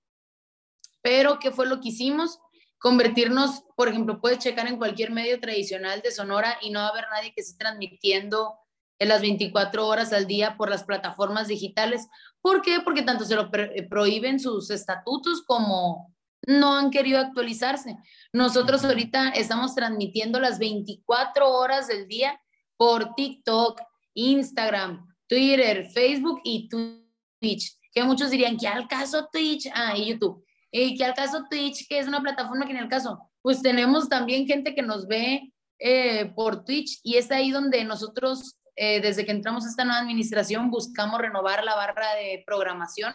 Pero 1.01 1.38
¿qué 1.39 1.51
fue 1.51 1.68
lo 1.68 1.80
que 1.80 1.89
hicimos? 1.89 2.39
Convertirnos, 2.86 3.63
por 3.75 3.88
ejemplo, 3.88 4.21
puedes 4.21 4.38
checar 4.38 4.67
en 4.67 4.77
cualquier 4.77 5.09
medio 5.09 5.39
tradicional 5.39 6.03
de 6.03 6.11
Sonora 6.11 6.59
y 6.61 6.69
no 6.69 6.81
va 6.81 6.86
a 6.86 6.89
haber 6.89 7.05
nadie 7.11 7.33
que 7.33 7.41
esté 7.41 7.57
transmitiendo 7.57 8.59
en 8.99 9.07
las 9.07 9.21
24 9.21 9.88
horas 9.88 10.13
al 10.13 10.27
día 10.27 10.55
por 10.55 10.69
las 10.69 10.83
plataformas 10.83 11.47
digitales. 11.47 12.07
¿Por 12.41 12.61
qué? 12.61 12.81
Porque 12.81 13.01
tanto 13.01 13.25
se 13.25 13.33
lo 13.33 13.49
eh, 13.51 13.88
prohíben 13.89 14.39
sus 14.39 14.69
estatutos 14.69 15.41
como 15.47 16.13
no 16.45 16.77
han 16.77 16.91
querido 16.91 17.17
actualizarse. 17.17 17.97
Nosotros 18.31 18.86
ahorita 18.86 19.29
estamos 19.29 19.73
transmitiendo 19.73 20.39
las 20.39 20.59
24 20.59 21.51
horas 21.51 21.88
del 21.88 22.07
día 22.07 22.39
por 22.77 23.15
TikTok, 23.15 23.81
Instagram, 24.13 25.07
Twitter, 25.27 25.89
Facebook 25.89 26.39
y 26.43 26.69
Twitch. 26.69 27.79
Que 27.91 28.03
muchos 28.03 28.29
dirían, 28.29 28.57
¿qué 28.57 28.67
al 28.67 28.88
caso 28.88 29.27
Twitch? 29.33 29.71
Ah, 29.73 29.97
y 29.97 30.05
YouTube. 30.05 30.44
¿Y 30.78 30.97
qué 30.97 31.05
al 31.05 31.13
caso 31.13 31.45
Twitch? 31.49 31.88
Que 31.88 31.99
es 31.99 32.07
una 32.07 32.21
plataforma 32.21 32.65
que 32.65 32.71
en 32.71 32.80
el 32.80 32.89
caso. 32.89 33.32
Pues 33.41 33.61
tenemos 33.61 34.09
también 34.09 34.45
gente 34.45 34.76
que 34.76 34.82
nos 34.82 35.07
ve 35.07 35.53
eh, 35.80 36.32
por 36.36 36.65
Twitch 36.65 36.99
y 37.03 37.15
es 37.15 37.32
ahí 37.32 37.51
donde 37.51 37.84
nosotros 37.84 38.57
eh, 38.76 38.99
desde 38.99 39.26
que 39.26 39.32
entramos 39.32 39.65
a 39.65 39.69
esta 39.69 39.86
nueva 39.86 40.01
administración, 40.01 40.69
buscamos 40.69 41.21
renovar 41.21 41.63
la 41.63 41.76
barra 41.76 42.13
de 42.15 42.43
programación, 42.45 43.13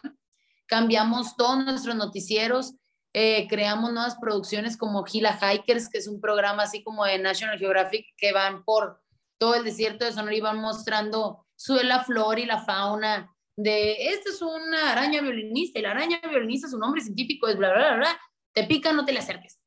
cambiamos 0.66 1.36
todos 1.36 1.62
nuestros 1.62 1.96
noticieros, 1.96 2.76
eh, 3.12 3.46
creamos 3.46 3.92
nuevas 3.92 4.16
producciones 4.18 4.78
como 4.78 5.04
Gila 5.04 5.38
Hikers, 5.38 5.90
que 5.90 5.98
es 5.98 6.08
un 6.08 6.20
programa 6.20 6.62
así 6.62 6.82
como 6.82 7.04
de 7.04 7.18
National 7.18 7.58
Geographic 7.58 8.06
que 8.16 8.32
van 8.32 8.64
por 8.64 9.02
todo 9.36 9.54
el 9.54 9.64
desierto 9.64 10.04
de 10.04 10.12
Sonora 10.12 10.34
y 10.34 10.40
van 10.40 10.60
mostrando 10.60 11.46
su, 11.56 11.74
la 11.74 12.04
flora 12.04 12.40
y 12.40 12.46
la 12.46 12.62
fauna 12.62 13.34
de, 13.62 14.08
esta 14.08 14.30
es 14.30 14.42
una 14.42 14.92
araña 14.92 15.20
violinista 15.20 15.78
y 15.78 15.82
la 15.82 15.92
araña 15.92 16.20
violinista, 16.28 16.68
su 16.68 16.78
nombre 16.78 17.00
científico 17.00 17.48
es 17.48 17.56
bla, 17.56 17.72
bla, 17.72 17.96
bla, 17.96 18.20
te 18.52 18.64
pica, 18.64 18.92
no 18.92 19.04
te 19.04 19.12
le 19.12 19.20
acerques. 19.20 19.60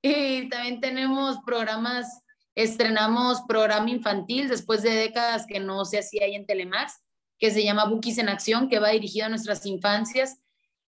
Y 0.00 0.48
también 0.48 0.80
tenemos 0.80 1.38
programas 1.44 2.22
Estrenamos 2.58 3.42
programa 3.46 3.88
infantil 3.88 4.48
después 4.48 4.82
de 4.82 4.90
décadas 4.90 5.46
que 5.46 5.60
no 5.60 5.84
se 5.84 6.00
hacía 6.00 6.24
ahí 6.24 6.34
en 6.34 6.44
Telemax, 6.44 6.92
que 7.38 7.52
se 7.52 7.62
llama 7.62 7.84
Bookies 7.84 8.18
en 8.18 8.28
Acción, 8.28 8.68
que 8.68 8.80
va 8.80 8.88
dirigido 8.88 9.26
a 9.26 9.28
nuestras 9.28 9.64
infancias 9.64 10.40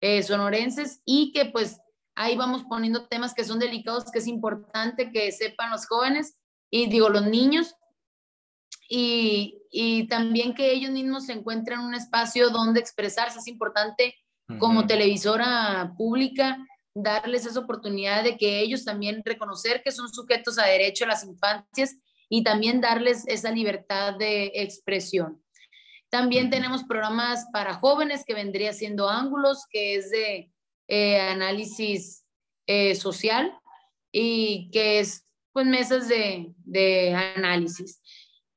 eh, 0.01 0.23
sonorenses 0.23 1.03
y 1.05 1.31
que 1.31 1.45
pues 1.45 1.79
ahí 2.15 2.35
vamos 2.35 2.63
poniendo 2.67 3.07
temas 3.07 3.35
que 3.35 3.43
son 3.43 3.59
delicados, 3.59 4.11
que 4.11 4.17
es 4.17 4.25
importante 4.25 5.11
que 5.11 5.31
sepan 5.31 5.69
los 5.69 5.85
jóvenes 5.85 6.39
y 6.71 6.89
digo 6.89 7.07
los 7.07 7.27
niños 7.27 7.75
y, 8.89 9.61
y 9.71 10.07
también 10.07 10.53
que 10.53 10.73
ellos 10.73 10.91
mismos 10.91 11.27
se 11.27 11.33
encuentren 11.33 11.79
un 11.79 11.93
espacio 11.93 12.49
donde 12.49 12.79
expresarse. 12.79 13.39
Es 13.39 13.47
importante 13.47 14.15
como 14.57 14.87
televisora 14.87 15.93
pública 15.95 16.57
darles 16.95 17.45
esa 17.45 17.59
oportunidad 17.59 18.23
de 18.23 18.35
que 18.35 18.59
ellos 18.61 18.83
también 18.83 19.21
reconocer 19.23 19.83
que 19.83 19.91
son 19.91 20.11
sujetos 20.11 20.57
a 20.57 20.65
derecho 20.65 21.05
a 21.05 21.09
las 21.09 21.23
infancias 21.23 21.97
y 22.29 22.43
también 22.43 22.81
darles 22.81 23.27
esa 23.27 23.51
libertad 23.51 24.15
de 24.17 24.51
expresión. 24.55 25.41
También 26.09 26.49
tenemos 26.49 26.83
programas 26.83 27.45
para 27.53 27.75
jóvenes 27.75 28.23
que 28.25 28.33
vendría 28.33 28.73
siendo 28.73 29.07
Ángulos, 29.07 29.65
que 29.69 29.95
es 29.95 30.09
de 30.09 30.51
eh, 30.87 31.19
análisis 31.19 32.25
eh, 32.65 32.95
social 32.95 33.53
y 34.11 34.69
que 34.71 34.99
es 34.99 35.27
pues 35.51 35.65
mesas 35.65 36.07
de, 36.07 36.53
de 36.57 37.13
análisis. 37.13 38.01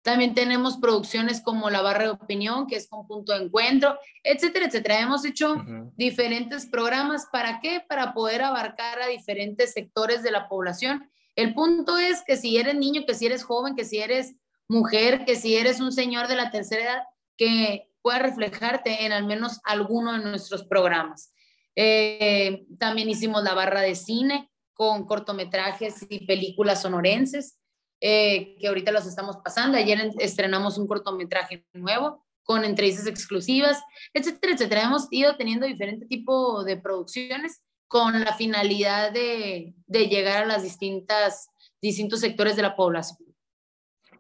También 0.03 0.35
tenemos 0.35 0.79
producciones 0.79 1.41
como 1.41 1.71
La 1.71 1.81
Barra 1.81 2.05
de 2.05 2.11
Opinión, 2.11 2.67
que 2.67 2.77
es 2.77 2.89
con 2.89 3.07
punto 3.07 3.33
de 3.33 3.45
encuentro, 3.45 3.99
etcétera, 4.25 4.67
etcétera. 4.67 5.01
Hemos 5.01 5.25
hecho 5.25 5.57
diferentes 5.97 6.67
programas. 6.67 7.27
¿Para 7.31 7.61
qué? 7.61 7.85
Para 7.89 8.13
poder 8.13 8.43
abarcar 8.43 9.01
a 9.01 9.07
diferentes 9.07 9.73
sectores 9.73 10.23
de 10.25 10.33
la 10.33 10.49
población. 10.49 11.09
El 11.37 11.55
punto 11.55 11.99
es 11.99 12.23
que 12.27 12.37
si 12.37 12.57
eres 12.59 12.75
niño, 12.75 13.05
que 13.07 13.15
si 13.15 13.27
eres 13.27 13.45
joven, 13.45 13.77
que 13.77 13.85
si 13.85 13.99
eres 13.99 14.35
mujer, 14.69 15.25
que 15.25 15.37
si 15.37 15.57
eres 15.57 15.81
un 15.81 15.93
señor 15.93 16.27
de 16.27 16.37
la 16.37 16.51
tercera 16.51 16.83
edad, 16.83 17.03
que 17.37 17.89
pueda 18.03 18.19
reflejarte 18.19 19.05
en 19.07 19.13
al 19.13 19.25
menos 19.25 19.61
alguno 19.65 20.13
de 20.13 20.19
nuestros 20.19 20.65
programas. 20.65 21.33
Eh, 21.77 22.67
también 22.79 23.09
hicimos 23.09 23.43
la 23.45 23.55
barra 23.55 23.81
de 23.81 23.95
cine 23.95 24.51
con 24.75 25.07
cortometrajes 25.07 26.07
y 26.09 26.27
películas 26.27 26.83
sonorenses. 26.83 27.59
Eh, 28.05 28.57
que 28.59 28.67
ahorita 28.67 28.91
los 28.91 29.07
estamos 29.07 29.37
pasando. 29.45 29.79
Ayer 29.79 30.11
estrenamos 30.19 30.77
un 30.77 30.89
cortometraje 30.89 31.65
nuevo 31.73 32.27
con 32.43 32.65
entrevistas 32.65 33.07
exclusivas, 33.07 33.81
etcétera, 34.13 34.55
etcétera. 34.55 34.83
Hemos 34.83 35.07
ido 35.13 35.37
teniendo 35.37 35.67
diferente 35.67 36.07
tipo 36.07 36.65
de 36.65 36.77
producciones 36.77 37.63
con 37.87 38.19
la 38.25 38.35
finalidad 38.35 39.13
de, 39.13 39.75
de 39.87 40.09
llegar 40.09 40.43
a 40.43 40.47
las 40.47 40.65
distintas, 40.65 41.49
distintos 41.81 42.19
sectores 42.19 42.57
de 42.57 42.63
la 42.63 42.75
población. 42.75 43.19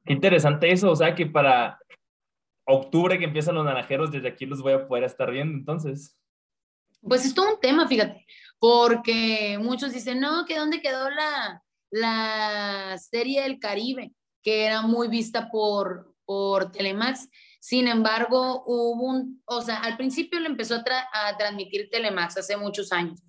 interesante 0.06 0.70
eso, 0.70 0.92
o 0.92 0.96
sea 0.96 1.16
que 1.16 1.26
para 1.26 1.80
octubre 2.64 3.18
que 3.18 3.24
empiezan 3.24 3.56
los 3.56 3.64
naranjeros, 3.64 4.12
desde 4.12 4.28
aquí 4.28 4.46
los 4.46 4.62
voy 4.62 4.74
a 4.74 4.86
poder 4.86 5.02
estar 5.02 5.28
viendo 5.28 5.58
entonces. 5.58 6.16
Pues 7.00 7.24
es 7.24 7.34
todo 7.34 7.54
un 7.54 7.60
tema, 7.60 7.88
fíjate, 7.88 8.26
porque 8.60 9.58
muchos 9.60 9.92
dicen, 9.92 10.20
no, 10.20 10.44
que 10.46 10.56
dónde 10.56 10.80
quedó 10.80 11.10
la, 11.10 11.64
la 11.92 12.98
serie 12.98 13.42
del 13.42 13.60
Caribe, 13.60 14.12
que 14.42 14.64
era 14.64 14.82
muy 14.82 15.08
vista 15.08 15.50
por, 15.50 16.16
por 16.24 16.72
Telemax. 16.72 17.28
Sin 17.60 17.86
embargo, 17.86 18.64
hubo 18.66 19.04
un, 19.04 19.42
o 19.44 19.60
sea, 19.60 19.76
al 19.76 19.96
principio 19.96 20.40
le 20.40 20.48
empezó 20.48 20.76
a, 20.76 21.36
transmitir 21.36 21.90
Telemax 21.90 22.38
hace 22.38 22.56
muchos 22.56 22.90
años. 22.92 23.22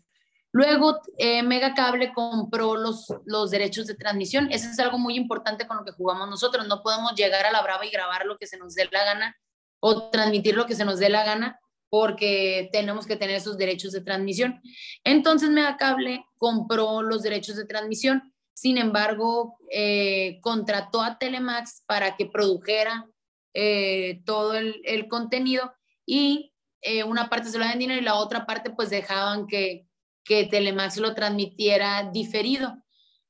Luego, 0.52 1.02
eh, 1.18 1.44
Mega 1.44 1.74
Cable 1.74 2.14
compró 2.14 2.76
los, 2.76 3.08
los 3.26 3.52
derechos 3.52 3.86
de 3.86 3.96
transmisión. 3.96 4.52
Eso 4.52 4.70
es 4.70 4.80
algo 4.80 4.98
muy 4.98 5.16
importante 5.16 5.68
con 5.68 5.78
lo 5.78 5.84
que 5.84 5.92
jugamos 5.92 6.30
nosotros. 6.30 6.68
No 6.68 6.82
podemos 6.82 7.16
llegar 7.16 7.46
a 7.46 7.52
la 7.52 7.62
brava 7.62 7.86
y 7.86 7.90
grabar 7.90 8.26
lo 8.26 8.38
que 8.38 8.48
se 8.48 8.58
nos 8.58 8.76
dé 8.76 8.88
la 8.92 9.04
gana 9.04 9.36
o 9.80 10.10
transmitir 10.10 10.56
lo 10.56 10.68
que 10.68 10.76
se 10.76 10.86
nos 10.86 11.00
dé 11.00 11.10
la 11.10 11.26
gana 11.26 11.60
porque 11.90 12.70
tenemos 12.72 13.06
que 13.06 13.18
tener 13.18 13.36
esos 13.36 13.58
derechos 13.58 13.92
de 13.92 14.02
transmisión. 14.02 14.62
Entonces, 15.04 15.50
Mega 15.50 15.76
Cable 15.78 16.26
compró 16.38 17.02
los 17.04 17.22
derechos 17.24 17.56
de 17.56 17.66
transmisión 17.66 18.33
sin 18.54 18.78
embargo, 18.78 19.58
eh, 19.72 20.40
contrató 20.42 21.02
a 21.02 21.18
Telemax 21.18 21.84
para 21.86 22.16
que 22.16 22.28
produjera 22.28 23.10
eh, 23.54 24.22
todo 24.26 24.56
el, 24.56 25.08
contenido 25.10 25.74
y 26.06 26.54
eh, 26.82 27.04
una 27.04 27.30
parte 27.30 27.50
se 27.50 27.58
lo 27.58 27.64
daban 27.64 27.80
dinero 27.80 28.00
y 28.00 28.04
la 28.04 28.16
otra 28.16 28.46
parte 28.46 28.70
pues 28.70 28.90
dejaban 28.90 29.48
que, 29.48 29.88
que 30.24 30.46
Telemax 30.46 30.98
lo 30.98 31.16
transmitiera 31.16 32.10
diferido. 32.12 32.78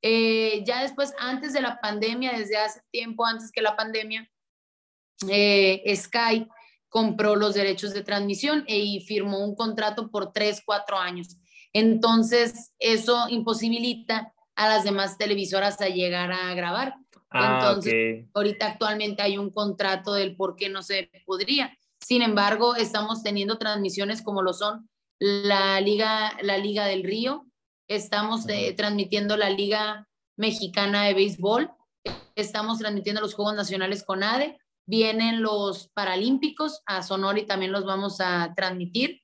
Ya 0.01 0.81
después, 0.81 1.13
antes 1.17 1.53
de 1.53 1.61
la 1.61 1.79
pandemia, 1.79 2.33
desde 2.33 2.57
hace 2.57 2.81
tiempo 2.91 3.25
antes 3.25 3.53
que 3.53 3.61
la 3.61 3.77
pandemia, 3.77 4.29
Sky 5.21 6.45
compró 6.89 7.37
los 7.37 7.53
derechos 7.53 7.93
de 7.93 8.03
transmisión 8.03 8.65
y 8.67 8.99
firmó 8.99 9.39
un 9.39 9.55
contrato 9.55 10.11
por 10.11 10.33
tres, 10.33 10.61
cuatro 10.65 10.97
años. 10.97 11.37
Entonces, 11.71 12.73
eso 12.79 13.29
imposibilita 13.29 14.32
a 14.55 14.67
las 14.67 14.83
demás 14.83 15.17
televisoras 15.17 15.81
a 15.81 15.87
llegar 15.87 16.31
a 16.31 16.53
grabar. 16.53 16.95
Ah, 17.29 17.59
Entonces, 17.59 18.27
ahorita 18.33 18.67
actualmente 18.67 19.21
hay 19.21 19.37
un 19.37 19.49
contrato 19.49 20.13
del 20.13 20.35
por 20.35 20.55
qué 20.55 20.69
no 20.69 20.83
se 20.83 21.09
podría. 21.25 21.75
Sin 21.99 22.21
embargo, 22.21 22.75
estamos 22.75 23.23
teniendo 23.23 23.57
transmisiones 23.57 24.21
como 24.21 24.41
lo 24.41 24.53
son 24.53 24.89
la 25.19 25.79
Liga, 25.79 26.37
la 26.41 26.57
Liga 26.57 26.85
del 26.85 27.03
Río, 27.03 27.45
estamos 27.87 28.47
eh, 28.49 28.73
transmitiendo 28.75 29.37
la 29.37 29.49
Liga 29.49 30.07
Mexicana 30.37 31.05
de 31.05 31.13
Béisbol, 31.13 31.71
estamos 32.35 32.79
transmitiendo 32.79 33.21
los 33.21 33.33
Juegos 33.33 33.55
Nacionales 33.55 34.03
con 34.03 34.21
ADE, 34.21 34.59
vienen 34.85 35.41
los 35.41 35.87
Paralímpicos 35.93 36.81
a 36.85 37.03
Sonora 37.03 37.39
y 37.39 37.45
también 37.45 37.71
los 37.71 37.85
vamos 37.85 38.19
a 38.19 38.53
transmitir. 38.55 39.22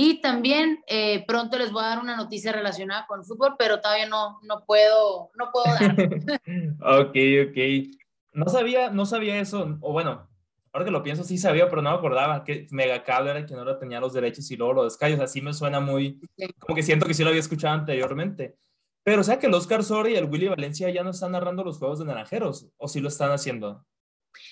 Y 0.00 0.20
también 0.20 0.84
eh, 0.86 1.24
pronto 1.26 1.58
les 1.58 1.72
voy 1.72 1.82
a 1.82 1.88
dar 1.88 1.98
una 1.98 2.16
noticia 2.16 2.52
relacionada 2.52 3.04
con 3.08 3.18
el 3.18 3.26
fútbol, 3.26 3.56
pero 3.58 3.80
todavía 3.80 4.06
no, 4.06 4.38
no 4.44 4.64
puedo, 4.64 5.32
no 5.36 5.50
puedo 5.50 5.66
dar. 5.74 5.90
ok, 7.08 7.16
ok. 7.48 7.96
No 8.32 8.46
sabía, 8.48 8.90
no 8.90 9.06
sabía 9.06 9.40
eso, 9.40 9.76
o 9.80 9.92
bueno, 9.92 10.30
ahora 10.72 10.84
que 10.84 10.92
lo 10.92 11.02
pienso 11.02 11.24
sí 11.24 11.36
sabía, 11.36 11.68
pero 11.68 11.82
no 11.82 11.90
me 11.90 11.96
acordaba 11.96 12.44
que 12.44 12.68
Megacable 12.70 13.32
era 13.32 13.44
quien 13.44 13.58
ahora 13.58 13.76
tenía 13.76 13.98
los 13.98 14.12
derechos 14.12 14.48
y 14.52 14.56
luego 14.56 14.74
lo 14.74 14.84
de 14.84 14.90
Sky, 14.90 15.14
o 15.14 15.16
sea, 15.16 15.26
sí 15.26 15.42
me 15.42 15.52
suena 15.52 15.80
muy, 15.80 16.20
como 16.60 16.76
que 16.76 16.84
siento 16.84 17.04
que 17.04 17.14
sí 17.14 17.24
lo 17.24 17.30
había 17.30 17.40
escuchado 17.40 17.74
anteriormente. 17.74 18.54
Pero 19.02 19.22
o 19.22 19.24
sea 19.24 19.40
que 19.40 19.48
el 19.48 19.54
Oscar 19.54 19.82
Sori 19.82 20.12
y 20.12 20.16
el 20.16 20.26
Willy 20.26 20.46
Valencia 20.46 20.90
ya 20.90 21.02
no 21.02 21.10
están 21.10 21.32
narrando 21.32 21.64
los 21.64 21.78
juegos 21.78 21.98
de 21.98 22.04
naranjeros, 22.04 22.68
o 22.76 22.86
sí 22.86 23.00
lo 23.00 23.08
están 23.08 23.32
haciendo. 23.32 23.84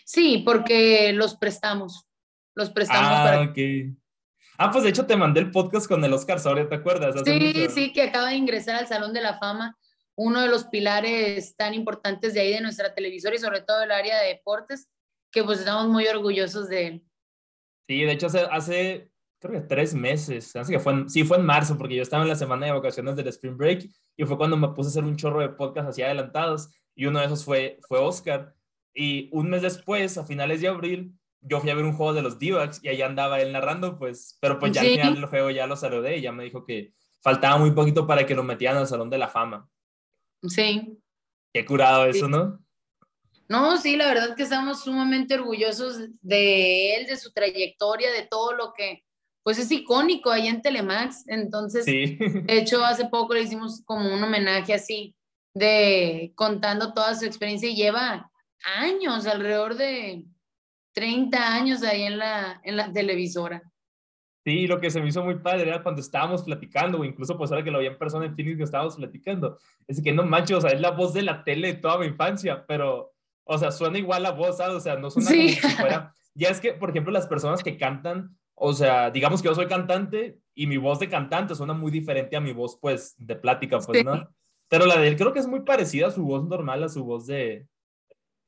Sí, 0.05 0.43
porque 0.45 1.13
los 1.13 1.37
prestamos, 1.37 2.05
los 2.57 2.71
prestamos 2.71 3.11
ah, 3.13 3.23
para... 3.23 3.43
ok. 3.43 3.97
Ah, 4.59 4.71
pues 4.71 4.85
de 4.85 4.91
hecho 4.91 5.07
te 5.07 5.17
mandé 5.17 5.41
el 5.41 5.51
podcast 5.51 5.87
con 5.87 6.05
el 6.05 6.13
Oscar 6.13 6.41
Soria, 6.41 6.69
¿te 6.69 6.77
acuerdas? 6.77 7.15
sí, 7.25 7.67
sí, 7.69 7.93
que 7.93 8.03
acaba 8.03 8.29
de 8.29 8.37
ingresar 8.37 8.77
al 8.77 8.87
Salón 8.87 9.13
de 9.13 9.21
la 9.21 9.39
Fama, 9.39 9.77
uno 10.17 10.41
de 10.41 10.49
los 10.49 10.65
pilares 10.65 11.55
tan 11.57 11.75
importantes 11.75 12.35
de 12.35 12.41
ahí 12.41 12.53
de 12.53 12.61
nuestra 12.61 12.95
televisora 12.95 13.35
y 13.35 13.39
sobre 13.39 13.61
todo 13.61 13.83
el 13.83 13.91
área 13.91 14.21
de 14.21 14.29
deportes, 14.29 14.89
que 15.31 15.45
pues 15.45 15.59
estamos 15.59 15.89
muy 15.89 16.07
orgullosos 16.07 16.69
de 16.69 16.87
él. 16.87 17.05
Sí, 17.89 18.03
de 18.03 18.13
hecho 18.13 18.27
hace, 18.27 18.41
hace 18.51 19.11
creo 19.39 19.61
que 19.61 19.69
tres 19.69 19.95
meses, 19.95 20.57
así 20.57 20.73
que 20.73 20.81
fue 20.81 21.05
sí, 21.09 21.25
fue 21.25 21.37
en 21.37 21.45
marzo, 21.45 21.77
porque 21.77 21.97
yo 21.97 22.03
estaba 22.03 22.23
en 22.23 22.31
la 22.31 22.37
semana 22.37 22.67
de 22.67 22.73
vacaciones 22.73 23.17
del 23.17 23.29
Spring 23.29 23.57
Break 23.57 23.89
y 24.17 24.25
fue 24.25 24.39
cuando 24.39 24.57
me 24.57 24.69
puse 24.69 24.89
a 24.89 24.91
hacer 24.91 25.05
un 25.05 25.17
chorro 25.17 25.41
de 25.41 25.51
podcast 25.51 25.91
así 25.91 26.03
adelantados 26.03 26.71
y 26.97 27.07
uno 27.07 27.21
de 27.21 27.27
esos 27.27 27.45
fue, 27.45 27.79
fue 27.87 27.99
Oscar. 27.99 28.55
Y 28.95 29.29
un 29.33 29.51
mes 29.51 29.61
después, 29.61 30.17
a 30.17 30.25
finales 30.25 30.63
de 30.63 30.69
abril, 30.69 31.13
yo 31.49 31.61
fui 31.61 31.71
a 31.71 31.75
ver 31.75 31.85
un 31.85 31.93
juego 31.93 32.13
de 32.13 32.23
los 32.23 32.39
d 32.39 32.55
y 32.83 32.89
ahí 32.89 33.03
andaba 33.03 33.41
él 33.41 33.53
narrando, 33.53 33.99
pues, 33.99 34.37
pero 34.41 34.59
pues 34.59 34.73
ya 34.73 34.81
al 34.81 34.89
final 34.89 35.15
del 35.15 35.27
juego 35.27 35.51
ya 35.51 35.67
lo 35.67 35.77
saludé 35.77 36.19
y 36.19 36.23
ya 36.23 36.33
me 36.33 36.45
dijo 36.45 36.65
que 36.65 36.93
faltaba 37.23 37.59
muy 37.59 37.71
poquito 37.71 38.07
para 38.07 38.27
que 38.27 38.35
lo 38.35 38.43
metieran 38.43 38.77
al 38.79 38.87
Salón 38.87 39.11
de 39.11 39.19
la 39.19 39.29
Fama. 39.29 39.69
Sí. 40.43 40.99
Qué 41.53 41.65
curado 41.65 42.07
eso, 42.07 42.29
¿no? 42.29 42.61
No, 43.49 43.77
sí, 43.79 43.97
la 43.97 44.07
verdad 44.07 44.37
que 44.37 44.43
estamos 44.43 44.83
sumamente 44.83 45.35
orgullosos 45.35 45.99
de 46.21 46.97
él, 46.97 47.07
de 47.07 47.17
su 47.17 47.33
trayectoria, 47.33 48.11
de 48.11 48.27
todo 48.27 48.53
lo 48.53 48.73
que, 48.73 49.05
pues 49.43 49.59
es 49.59 49.71
icónico 49.71 50.31
ahí 50.31 50.49
en 50.49 50.63
Telemax. 50.63 51.29
Entonces, 51.29 51.85
sí. 51.85 52.17
de 52.19 52.59
hecho, 52.59 52.85
hace 52.85 53.07
poco 53.07 53.35
le 53.35 53.43
hicimos 53.43 53.83
como 53.85 54.13
un 54.13 54.23
homenaje 54.23 54.75
así, 54.75 55.15
de 55.55 56.33
contando 56.35 56.93
toda 56.93 57.15
su 57.15 57.25
experiencia 57.25 57.69
y 57.69 57.77
lleva 57.77 58.31
años, 58.79 59.27
alrededor 59.27 59.77
de 59.77 60.25
30 60.97 61.55
años 61.55 61.83
ahí 61.83 62.05
en 62.05 62.19
la, 62.19 62.59
en 62.65 62.77
la 62.77 62.91
televisora. 62.91 63.63
Sí, 64.47 64.67
lo 64.67 64.81
que 64.81 64.91
se 64.91 65.01
me 65.01 65.09
hizo 65.09 65.23
muy 65.23 65.35
padre 65.35 65.69
era 65.69 65.83
cuando 65.83 66.01
estábamos 66.01 66.43
platicando, 66.43 67.01
o 67.01 67.05
incluso 67.05 67.37
pues 67.37 67.51
ahora 67.51 67.63
que 67.63 67.71
lo 67.71 67.81
vi 67.81 67.87
en 67.87 67.99
persona 67.99 68.25
en 68.25 68.35
Phoenix 68.35 68.57
que 68.57 68.63
estábamos 68.63 68.97
platicando, 68.97 69.59
es 69.87 70.01
que 70.03 70.13
no 70.13 70.25
manches, 70.25 70.57
o 70.57 70.61
sea, 70.63 70.71
es 70.71 70.81
la 70.81 70.93
voz 70.93 71.13
de 71.13 71.23
la 71.23 71.45
tele 71.45 71.75
de 71.75 71.81
toda 71.81 71.99
mi 71.99 72.07
infancia, 72.07 72.65
pero, 72.67 73.13
o 73.45 73.59
sea, 73.59 73.73
suena 73.73 73.99
igual 73.99 74.23
la 74.23 74.31
voz, 74.31 74.57
¿sabes? 74.57 74.77
O 74.77 74.81
sea, 74.81 74.97
no 74.97 75.11
suena 75.11 75.31
como 75.31 75.49
si 75.49 75.77
fuera... 75.77 76.15
Ya 76.35 76.49
es 76.49 76.61
que, 76.61 76.75
por 76.75 76.91
ejemplo, 76.91 77.13
las 77.13 77.27
personas 77.27 77.63
que 77.63 77.77
cantan, 77.77 78.37
o 78.55 78.73
sea, 78.73 79.11
digamos 79.11 79.43
que 79.43 79.49
yo 79.49 79.55
soy 79.55 79.67
cantante 79.67 80.39
y 80.55 80.67
mi 80.67 80.77
voz 80.77 80.99
de 80.99 81.09
cantante 81.09 81.55
suena 81.55 81.75
muy 81.75 81.91
diferente 81.91 82.37
a 82.37 82.41
mi 82.41 82.53
voz, 82.53 82.79
pues, 82.81 83.15
de 83.19 83.37
plática, 83.37 83.79
pues, 83.81 84.05
¿no? 84.05 84.29
Pero 84.69 84.87
la 84.87 84.99
de 84.99 85.09
él 85.09 85.17
creo 85.17 85.33
que 85.33 85.41
es 85.41 85.47
muy 85.47 85.61
parecida 85.61 86.09
a 86.09 86.11
su 86.11 86.25
voz 86.25 86.45
normal, 86.47 86.83
a 86.85 86.89
su 86.89 87.05
voz 87.05 87.27
de, 87.27 87.67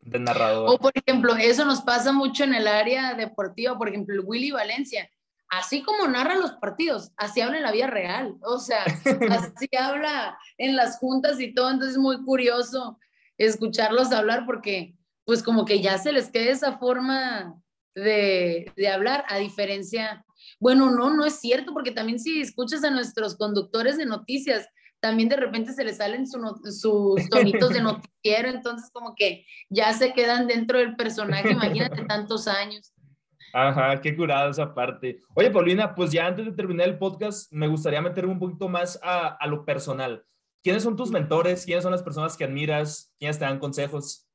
de 0.01 0.19
narrador. 0.19 0.71
O 0.71 0.79
por 0.79 0.93
ejemplo, 0.95 1.37
eso 1.37 1.65
nos 1.65 1.83
pasa 1.83 2.13
mucho 2.13 2.45
en 2.45 2.55
el 2.55 2.67
área 2.67 3.15
deportiva, 3.15 3.77
por 3.77 3.89
ejemplo, 3.89 4.23
Willy 4.25 4.51
Valencia, 4.51 5.11
así 5.49 5.83
como 5.83 6.07
narra 6.09 6.37
los 6.37 6.53
partidos, 6.53 7.13
así 7.17 7.41
habla 7.41 7.59
en 7.59 7.63
la 7.63 7.73
vida 7.73 7.87
real, 7.87 8.37
o 8.43 8.59
sea, 8.59 8.85
así 9.31 9.69
habla 9.79 10.39
en 10.59 10.77
las 10.77 10.99
juntas 10.99 11.41
y 11.41 11.55
todo, 11.55 11.71
entonces 11.71 11.97
es 11.97 12.01
muy 12.01 12.23
curioso 12.25 12.99
escucharlos 13.39 14.13
hablar 14.13 14.45
porque 14.47 14.95
pues 15.25 15.43
como 15.43 15.65
que 15.65 15.81
ya 15.81 15.99
se 15.99 16.13
les 16.13 16.31
queda 16.31 16.51
esa 16.51 16.79
forma 16.79 17.55
de, 17.95 18.73
de 18.77 18.89
hablar, 18.89 19.25
a 19.29 19.39
diferencia, 19.39 20.25
bueno, 20.59 20.91
no, 20.91 21.11
no 21.15 21.25
es 21.27 21.39
cierto, 21.41 21.73
porque 21.73 21.91
también 21.91 22.19
si 22.19 22.41
escuchas 22.41 22.83
a 22.85 22.91
nuestros 22.91 23.37
conductores 23.37 23.99
de 23.99 24.07
noticias, 24.07 24.67
también 25.01 25.29
de 25.29 25.37
repente 25.37 25.73
se 25.73 25.85
les 25.85 25.99
salen 25.99 26.27
sus 26.27 27.29
tonitos 27.31 27.71
de 27.71 27.81
noticiero, 27.83 28.49
entonces 28.49 28.91
como 28.93 29.15
que 29.15 29.47
ya 29.69 29.93
se 29.93 30.13
quedan 30.13 30.47
dentro 30.47 30.79
del 30.79 30.97
personaje, 30.97 31.51
imagínate 31.51 32.05
tantos 32.05 32.49
años. 32.49 32.93
Ajá, 33.53 34.01
qué 34.01 34.15
curada 34.15 34.51
esa 34.51 34.75
parte. 34.75 35.23
Oye, 35.35 35.51
Paulina, 35.51 35.95
pues 35.95 36.13
ya 36.13 36.27
antes 36.27 36.45
de 36.45 36.53
terminar 36.53 36.89
el 36.89 36.99
podcast, 36.99 37.51
me 37.53 37.67
gustaría 37.67 38.03
meterme 38.03 38.33
un 38.33 38.39
poquito 38.39 38.69
más 38.69 38.99
a, 39.03 39.29
a 39.29 39.47
lo 39.47 39.65
personal. 39.65 40.25
¿Quiénes 40.63 40.83
son 40.83 40.97
tus 40.97 41.11
mentores? 41.11 41.65
¿Quiénes 41.65 41.83
son 41.83 41.93
las 41.93 42.03
personas 42.03 42.37
que 42.37 42.45
admiras? 42.45 43.13
¿Quiénes 43.19 43.39
te 43.39 43.45
dan 43.45 43.59
consejos? 43.59 44.29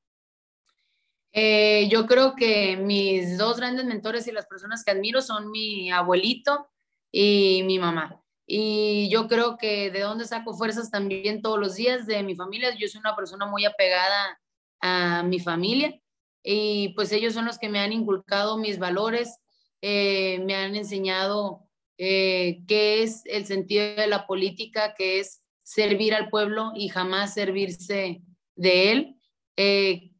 Eh, 1.33 1.89
yo 1.89 2.05
creo 2.05 2.35
que 2.35 2.77
mis 2.77 3.37
dos 3.37 3.57
grandes 3.57 3.85
mentores 3.85 4.27
y 4.27 4.31
las 4.31 4.45
personas 4.45 4.83
que 4.83 4.91
admiro 4.91 5.21
son 5.21 5.49
mi 5.49 5.91
abuelito 5.91 6.69
y 7.11 7.63
mi 7.65 7.79
mamá. 7.79 8.22
Y 8.45 9.09
yo 9.09 9.27
creo 9.27 9.57
que 9.57 9.89
de 9.89 10.01
dónde 10.01 10.25
saco 10.25 10.53
fuerzas 10.53 10.91
también 10.91 11.41
todos 11.41 11.59
los 11.59 11.75
días 11.75 12.05
de 12.05 12.23
mi 12.23 12.35
familia. 12.35 12.75
Yo 12.77 12.87
soy 12.87 12.99
una 12.99 13.15
persona 13.15 13.45
muy 13.45 13.65
apegada 13.65 14.39
a 14.81 15.23
mi 15.23 15.39
familia 15.39 15.97
y 16.43 16.89
pues 16.89 17.11
ellos 17.13 17.33
son 17.33 17.45
los 17.45 17.57
que 17.57 17.69
me 17.69 17.79
han 17.79 17.93
inculcado 17.93 18.57
mis 18.57 18.77
valores, 18.77 19.39
eh, 19.81 20.39
me 20.45 20.55
han 20.55 20.75
enseñado 20.75 21.69
eh, 21.97 22.63
qué 22.67 23.01
es 23.01 23.23
el 23.25 23.45
sentido 23.45 23.95
de 23.95 24.07
la 24.07 24.27
política, 24.27 24.93
que 24.93 25.19
es 25.19 25.41
servir 25.63 26.13
al 26.13 26.29
pueblo 26.29 26.73
y 26.75 26.89
jamás 26.89 27.33
servirse 27.33 28.21
de 28.55 28.91
él. 28.91 29.15
Eh, 29.55 30.11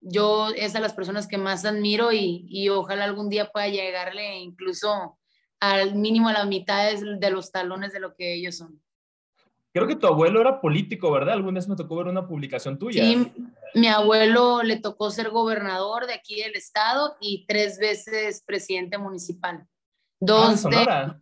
yo 0.00 0.48
es 0.50 0.74
a 0.74 0.80
las 0.80 0.94
personas 0.94 1.28
que 1.28 1.38
más 1.38 1.64
admiro 1.64 2.12
y, 2.12 2.46
y 2.48 2.68
ojalá 2.70 3.04
algún 3.04 3.28
día 3.28 3.50
pueda 3.52 3.68
llegarle 3.68 4.38
incluso 4.38 5.17
al 5.60 5.94
mínimo 5.94 6.28
a 6.28 6.32
la 6.32 6.44
mitad 6.44 6.92
de 6.92 7.30
los 7.30 7.50
talones 7.50 7.92
de 7.92 8.00
lo 8.00 8.14
que 8.14 8.34
ellos 8.34 8.56
son. 8.56 8.80
Creo 9.72 9.86
que 9.86 9.96
tu 9.96 10.06
abuelo 10.06 10.40
era 10.40 10.60
político, 10.60 11.10
¿verdad? 11.12 11.34
Alguna 11.34 11.56
vez 11.58 11.68
me 11.68 11.76
tocó 11.76 11.96
ver 11.96 12.06
una 12.06 12.26
publicación 12.26 12.78
tuya. 12.78 13.04
Sí, 13.04 13.32
mi 13.74 13.86
abuelo 13.86 14.62
le 14.62 14.76
tocó 14.76 15.10
ser 15.10 15.30
gobernador 15.30 16.06
de 16.06 16.14
aquí 16.14 16.42
del 16.42 16.56
estado 16.56 17.16
y 17.20 17.46
tres 17.46 17.78
veces 17.78 18.42
presidente 18.44 18.98
municipal. 18.98 19.66
Dos 20.20 20.48
ah, 20.48 20.56
Sonora. 20.56 21.20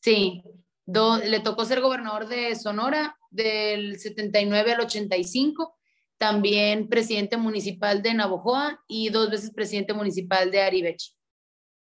sí, 0.00 0.42
le 0.86 1.40
tocó 1.40 1.64
ser 1.64 1.80
gobernador 1.80 2.26
de 2.26 2.54
Sonora 2.56 3.16
del 3.30 3.98
79 3.98 4.72
al 4.72 4.80
85, 4.80 5.76
también 6.18 6.88
presidente 6.88 7.36
municipal 7.36 8.02
de 8.02 8.14
Navojoa 8.14 8.82
y 8.88 9.10
dos 9.10 9.30
veces 9.30 9.52
presidente 9.52 9.92
municipal 9.92 10.50
de 10.50 10.62
Aribeche. 10.62 11.12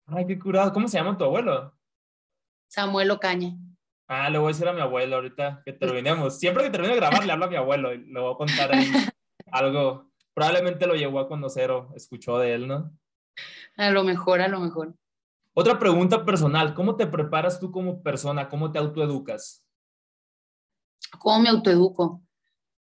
Ay, 0.07 0.25
qué 0.27 0.37
curado. 0.37 0.71
¿Cómo 0.71 0.87
se 0.87 0.97
llama 0.97 1.17
tu 1.17 1.23
abuelo? 1.23 1.73
Samuel 2.67 3.11
Ocaña. 3.11 3.57
Ah, 4.07 4.29
le 4.29 4.37
voy 4.37 4.47
a 4.49 4.53
decir 4.53 4.67
a 4.67 4.73
mi 4.73 4.81
abuelo 4.81 5.15
ahorita 5.15 5.63
que 5.65 5.73
terminemos. 5.73 6.37
Siempre 6.39 6.63
que 6.63 6.69
termine 6.69 6.93
de 6.93 6.99
grabar, 6.99 7.25
le 7.25 7.31
hablo 7.31 7.45
a 7.45 7.49
mi 7.49 7.55
abuelo 7.55 7.93
y 7.93 8.05
le 8.05 8.19
voy 8.19 8.33
a 8.33 8.37
contar 8.37 8.71
algo. 9.51 10.11
Probablemente 10.33 10.85
lo 10.85 10.95
llevó 10.95 11.19
a 11.19 11.27
conocer 11.27 11.71
o 11.71 11.91
escuchó 11.95 12.37
de 12.37 12.53
él, 12.53 12.67
¿no? 12.67 12.91
A 13.77 13.89
lo 13.89 14.03
mejor, 14.03 14.41
a 14.41 14.47
lo 14.47 14.59
mejor. 14.59 14.93
Otra 15.53 15.79
pregunta 15.79 16.25
personal. 16.25 16.73
¿Cómo 16.73 16.95
te 16.95 17.07
preparas 17.07 17.59
tú 17.59 17.71
como 17.71 18.03
persona? 18.03 18.49
¿Cómo 18.49 18.71
te 18.71 18.79
autoeducas? 18.79 19.65
¿Cómo 21.17 21.39
me 21.39 21.49
autoeduco? 21.49 22.21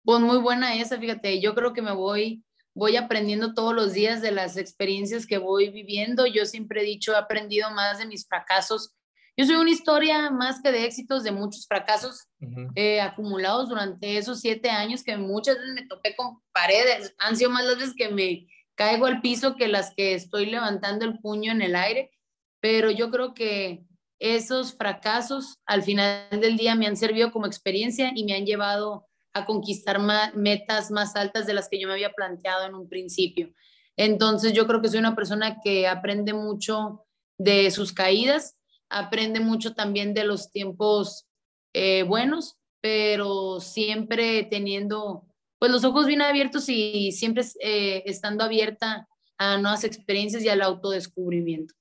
Pues 0.04 0.20
muy 0.22 0.38
buena 0.38 0.76
esa, 0.76 1.00
fíjate. 1.00 1.42
Yo 1.42 1.56
creo 1.56 1.74
que 1.74 1.82
me 1.82 1.92
voy 1.92 2.44
voy 2.74 2.96
aprendiendo 2.96 3.54
todos 3.54 3.74
los 3.74 3.94
días 3.94 4.22
de 4.22 4.32
las 4.32 4.58
experiencias 4.58 5.26
que 5.26 5.38
voy 5.38 5.70
viviendo. 5.70 6.26
Yo 6.26 6.46
siempre 6.46 6.82
he 6.82 6.86
dicho, 6.86 7.14
he 7.14 7.18
aprendido 7.18 7.72
más 7.72 8.00
de 8.00 8.06
mis 8.06 8.28
fracasos 8.28 8.96
yo 9.40 9.46
soy 9.46 9.56
una 9.56 9.70
historia 9.70 10.30
más 10.32 10.62
que 10.62 10.70
de 10.70 10.84
éxitos, 10.84 11.24
de 11.24 11.32
muchos 11.32 11.66
fracasos 11.66 12.28
eh, 12.76 13.00
acumulados 13.00 13.70
durante 13.70 14.18
esos 14.18 14.42
siete 14.42 14.70
años 14.70 15.02
que 15.02 15.16
muchas 15.16 15.56
veces 15.56 15.76
me 15.76 15.88
topé 15.88 16.14
con 16.14 16.42
paredes. 16.52 17.16
Han 17.20 17.38
sido 17.38 17.50
más 17.50 17.64
las 17.64 17.78
veces 17.78 17.96
que 17.96 18.10
me 18.10 18.48
caigo 18.76 19.06
al 19.06 19.22
piso 19.22 19.56
que 19.56 19.70
las 19.70 19.96
que 19.96 20.14
estoy 20.14 20.48
levantando 20.48 21.06
el 21.06 21.20
puño 21.20 21.54
en 21.54 21.62
el 21.62 21.78
aire. 21.78 22.12
Pero 22.60 22.92
yo 22.92 23.10
creo 23.12 23.34
que 23.34 23.86
esos 24.20 24.76
fracasos 24.76 25.56
al 25.66 25.84
final 25.84 26.28
del 26.32 26.58
día 26.58 26.76
me 26.76 26.88
han 26.88 26.98
servido 26.98 27.32
como 27.32 27.46
experiencia 27.46 28.12
y 28.14 28.26
me 28.26 28.34
han 28.34 28.46
llevado 28.46 29.08
a 29.34 29.46
conquistar 29.46 30.00
metas 30.36 30.92
más 30.92 31.16
altas 31.16 31.46
de 31.46 31.54
las 31.54 31.70
que 31.70 31.80
yo 31.80 31.88
me 31.88 31.94
había 31.94 32.14
planteado 32.14 32.66
en 32.66 32.76
un 32.76 32.90
principio. 32.90 33.52
Entonces 33.96 34.54
yo 34.54 34.66
creo 34.66 34.82
que 34.82 34.90
soy 34.90 35.00
una 35.00 35.16
persona 35.16 35.60
que 35.64 35.88
aprende 35.88 36.34
mucho 36.34 37.06
de 37.38 37.70
sus 37.72 37.94
caídas, 37.94 38.58
aprende 38.90 39.40
mucho 39.40 39.74
también 39.76 40.14
de 40.14 40.24
los 40.24 40.52
tiempos 40.52 41.28
eh, 41.74 42.04
buenos, 42.04 42.58
pero 42.82 43.60
siempre 43.60 44.44
teniendo 44.44 45.26
pues 45.60 45.72
los 45.72 45.84
ojos 45.84 46.08
bien 46.08 46.22
abiertos 46.22 46.70
y 46.70 47.12
siempre 47.12 47.44
eh, 47.62 48.04
estando 48.06 48.44
abierta 48.44 49.08
a 49.38 49.58
nuevas 49.58 49.84
experiencias 49.84 50.44
y 50.44 50.50
al 50.50 50.62
autodescubrimiento. 50.62 51.74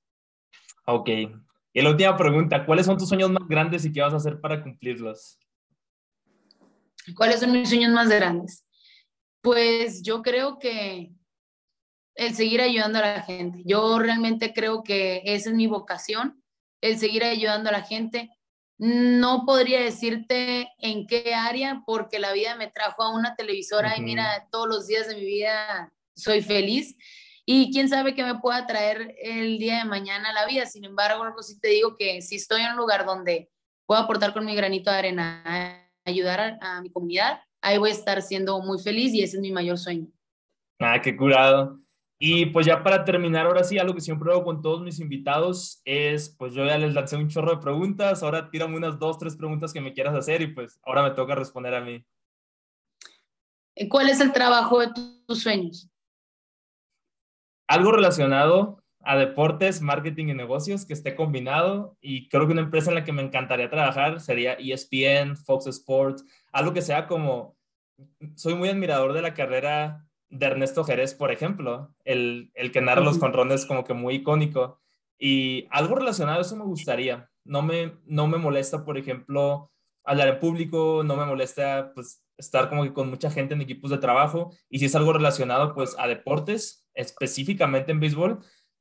Ok. 0.85 1.09
Y 1.73 1.81
la 1.81 1.91
última 1.91 2.17
pregunta, 2.17 2.65
¿cuáles 2.65 2.85
son 2.85 2.97
tus 2.97 3.07
sueños 3.07 3.29
más 3.31 3.47
grandes 3.47 3.85
y 3.85 3.91
qué 3.91 4.01
vas 4.01 4.13
a 4.13 4.17
hacer 4.17 4.41
para 4.41 4.61
cumplirlos? 4.61 5.39
¿Cuáles 7.15 7.39
son 7.39 7.51
mis 7.51 7.69
sueños 7.69 7.91
más 7.91 8.09
grandes? 8.09 8.65
Pues 9.41 10.01
yo 10.01 10.21
creo 10.21 10.59
que 10.59 11.11
el 12.19 12.35
seguir 12.35 12.61
ayudando 12.61 12.99
a 12.99 13.01
la 13.01 13.21
gente. 13.21 13.61
Yo 13.65 13.97
realmente 13.97 14.53
creo 14.53 14.83
que 14.83 15.21
esa 15.23 15.49
es 15.49 15.55
mi 15.55 15.67
vocación, 15.67 16.43
el 16.81 16.99
seguir 16.99 17.23
ayudando 17.23 17.69
a 17.69 17.73
la 17.73 17.81
gente. 17.81 18.29
No 18.77 19.45
podría 19.45 19.81
decirte 19.81 20.69
en 20.79 21.07
qué 21.07 21.33
área, 21.33 21.83
porque 21.85 22.19
la 22.19 22.33
vida 22.33 22.55
me 22.55 22.67
trajo 22.67 23.03
a 23.03 23.13
una 23.13 23.35
televisora 23.35 23.97
y 23.97 24.01
mira, 24.01 24.47
todos 24.51 24.67
los 24.67 24.87
días 24.87 25.07
de 25.07 25.15
mi 25.15 25.25
vida 25.25 25.93
soy 26.15 26.41
feliz. 26.41 26.97
Y 27.45 27.71
quién 27.71 27.89
sabe 27.89 28.13
qué 28.13 28.23
me 28.23 28.39
pueda 28.39 28.67
traer 28.67 29.15
el 29.23 29.57
día 29.57 29.79
de 29.79 29.85
mañana 29.85 30.29
a 30.29 30.33
la 30.33 30.45
vida. 30.45 30.65
Sin 30.65 30.85
embargo, 30.85 31.23
algo 31.23 31.41
sí 31.41 31.59
te 31.59 31.69
digo 31.69 31.95
que 31.97 32.21
si 32.21 32.35
estoy 32.35 32.61
en 32.61 32.71
un 32.71 32.77
lugar 32.77 33.05
donde 33.05 33.49
puedo 33.85 34.01
aportar 34.01 34.33
con 34.33 34.45
mi 34.45 34.55
granito 34.55 34.91
de 34.91 34.97
arena, 34.97 35.88
ayudar 36.09 36.57
a, 36.61 36.81
mi 36.81 36.89
comunidad, 36.89 37.41
ahí 37.61 37.77
voy 37.77 37.89
a 37.89 37.93
estar 37.93 38.21
siendo 38.21 38.59
muy 38.61 38.79
feliz 38.79 39.13
y 39.13 39.23
ese 39.23 39.37
es 39.37 39.41
mi 39.41 39.51
mayor 39.51 39.77
sueño. 39.77 40.07
Ah, 40.79 41.01
qué 41.01 41.15
curado. 41.15 41.79
Y 42.21 42.47
pues 42.47 42.65
ya 42.65 42.83
para 42.83 43.05
terminar, 43.05 43.45
ahora 43.45 43.63
sí, 43.63 43.77
algo 43.77 43.93
que 43.93 44.01
siempre 44.01 44.29
hago 44.31 44.43
con 44.43 44.61
todos 44.61 44.81
mis 44.81 44.99
invitados 44.99 45.81
es, 45.85 46.35
pues 46.37 46.53
yo 46.53 46.65
ya 46.65 46.77
les 46.77 46.93
lancé 46.93 47.15
un 47.15 47.29
chorro 47.29 47.51
de 47.51 47.61
preguntas, 47.61 48.23
ahora 48.23 48.49
tírame 48.49 48.75
unas 48.75 48.99
dos, 48.99 49.17
tres 49.17 49.37
preguntas 49.37 49.71
que 49.71 49.79
me 49.79 49.93
quieras 49.93 50.15
hacer 50.15 50.41
y 50.41 50.47
pues 50.47 50.79
ahora 50.83 51.03
me 51.03 51.11
toca 51.11 51.35
responder 51.35 51.73
a 51.75 51.81
mí. 51.81 52.03
¿Cuál 53.87 54.09
es 54.09 54.19
el 54.19 54.33
trabajo 54.33 54.79
de 54.79 54.89
tus 55.25 55.41
sueños? 55.41 55.89
Algo 57.67 57.91
relacionado 57.91 58.78
a 59.01 59.17
deportes, 59.17 59.81
marketing 59.81 60.27
y 60.27 60.33
negocios 60.33 60.85
que 60.85 60.93
esté 60.93 61.15
combinado 61.15 61.97
y 62.01 62.27
creo 62.29 62.45
que 62.45 62.53
una 62.53 62.61
empresa 62.61 62.91
en 62.91 62.95
la 62.95 63.03
que 63.03 63.13
me 63.13 63.21
encantaría 63.21 63.69
trabajar 63.69 64.19
sería 64.19 64.53
ESPN, 64.53 65.37
Fox 65.37 65.67
Sports, 65.67 66.25
algo 66.51 66.73
que 66.73 66.81
sea 66.81 67.07
como, 67.07 67.57
soy 68.35 68.55
muy 68.55 68.69
admirador 68.69 69.13
de 69.13 69.21
la 69.21 69.33
carrera 69.33 70.05
de 70.29 70.45
Ernesto 70.45 70.83
Jerez, 70.83 71.13
por 71.15 71.31
ejemplo, 71.31 71.93
el, 72.03 72.51
el 72.53 72.71
que 72.71 72.81
narra 72.81 73.01
los 73.01 73.17
conrones 73.17 73.65
como 73.65 73.83
que 73.83 73.93
muy 73.93 74.15
icónico. 74.15 74.79
Y 75.17 75.67
algo 75.71 75.95
relacionado 75.95 76.39
a 76.39 76.41
eso 76.41 76.55
me 76.55 76.63
gustaría. 76.63 77.29
No 77.43 77.61
me, 77.61 77.97
no 78.05 78.27
me 78.27 78.37
molesta, 78.37 78.85
por 78.85 78.97
ejemplo, 78.97 79.71
hablar 80.03 80.27
en 80.27 80.39
público, 80.39 81.03
no 81.03 81.15
me 81.15 81.25
molesta 81.25 81.91
pues 81.93 82.23
estar 82.37 82.69
como 82.69 82.83
que 82.83 82.93
con 82.93 83.09
mucha 83.09 83.29
gente 83.29 83.53
en 83.53 83.61
equipos 83.61 83.91
de 83.91 83.97
trabajo. 83.97 84.51
Y 84.69 84.79
si 84.79 84.85
es 84.85 84.95
algo 84.95 85.13
relacionado 85.13 85.73
pues 85.73 85.95
a 85.97 86.07
deportes, 86.07 86.87
específicamente 86.93 87.91
en 87.91 87.99
béisbol, 87.99 88.39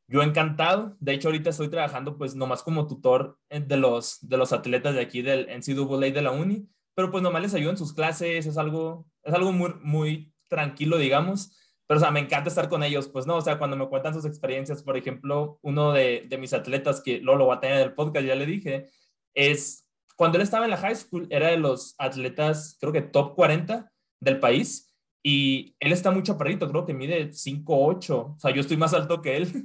yo 0.08 0.22
encantado. 0.22 0.96
De 0.98 1.12
hecho, 1.12 1.28
ahorita 1.28 1.50
estoy 1.50 1.68
trabajando 1.68 2.16
pues 2.16 2.34
nomás 2.34 2.62
como 2.62 2.86
tutor 2.86 3.38
de 3.50 3.76
los, 3.76 4.18
de 4.22 4.36
los 4.36 4.52
atletas 4.52 4.94
de 4.94 5.02
aquí 5.02 5.22
del 5.22 5.46
NCAA 5.46 6.10
de 6.10 6.22
la 6.22 6.32
uni, 6.32 6.68
pero 6.94 7.10
pues 7.10 7.22
nomás 7.22 7.42
les 7.42 7.54
ayudo 7.54 7.70
en 7.70 7.76
sus 7.76 7.92
clases, 7.92 8.46
es 8.46 8.58
algo, 8.58 9.06
es 9.22 9.34
algo 9.34 9.52
muy, 9.52 9.74
muy 9.82 10.32
tranquilo, 10.48 10.98
digamos, 10.98 11.54
pero 11.86 11.98
o 11.98 12.00
sea, 12.00 12.10
me 12.10 12.20
encanta 12.20 12.48
estar 12.48 12.68
con 12.68 12.82
ellos, 12.82 13.08
pues 13.08 13.26
no, 13.26 13.36
o 13.36 13.40
sea, 13.40 13.58
cuando 13.58 13.76
me 13.76 13.88
cuentan 13.88 14.14
sus 14.14 14.24
experiencias, 14.24 14.82
por 14.82 14.96
ejemplo, 14.96 15.58
uno 15.62 15.92
de, 15.92 16.26
de 16.28 16.38
mis 16.38 16.52
atletas 16.52 17.00
que 17.02 17.18
luego 17.20 17.38
lo 17.38 17.46
va 17.46 17.56
a 17.56 17.60
tener 17.60 17.76
en 17.76 17.82
el 17.84 17.94
podcast, 17.94 18.26
ya 18.26 18.34
le 18.34 18.46
dije, 18.46 18.90
es 19.34 19.86
cuando 20.16 20.36
él 20.36 20.42
estaba 20.42 20.64
en 20.64 20.72
la 20.72 20.76
high 20.78 20.96
school, 20.96 21.28
era 21.30 21.48
de 21.48 21.58
los 21.58 21.94
atletas, 21.98 22.76
creo 22.80 22.92
que 22.92 23.02
top 23.02 23.34
40 23.36 23.90
del 24.20 24.40
país, 24.40 24.92
y 25.22 25.76
él 25.80 25.92
está 25.92 26.10
muy 26.10 26.22
chaparrito, 26.22 26.68
creo 26.68 26.84
que 26.84 26.94
mide 26.94 27.30
5'8, 27.30 28.34
o 28.36 28.38
sea, 28.38 28.50
yo 28.50 28.60
estoy 28.60 28.76
más 28.76 28.94
alto 28.94 29.22
que 29.22 29.36
él, 29.36 29.64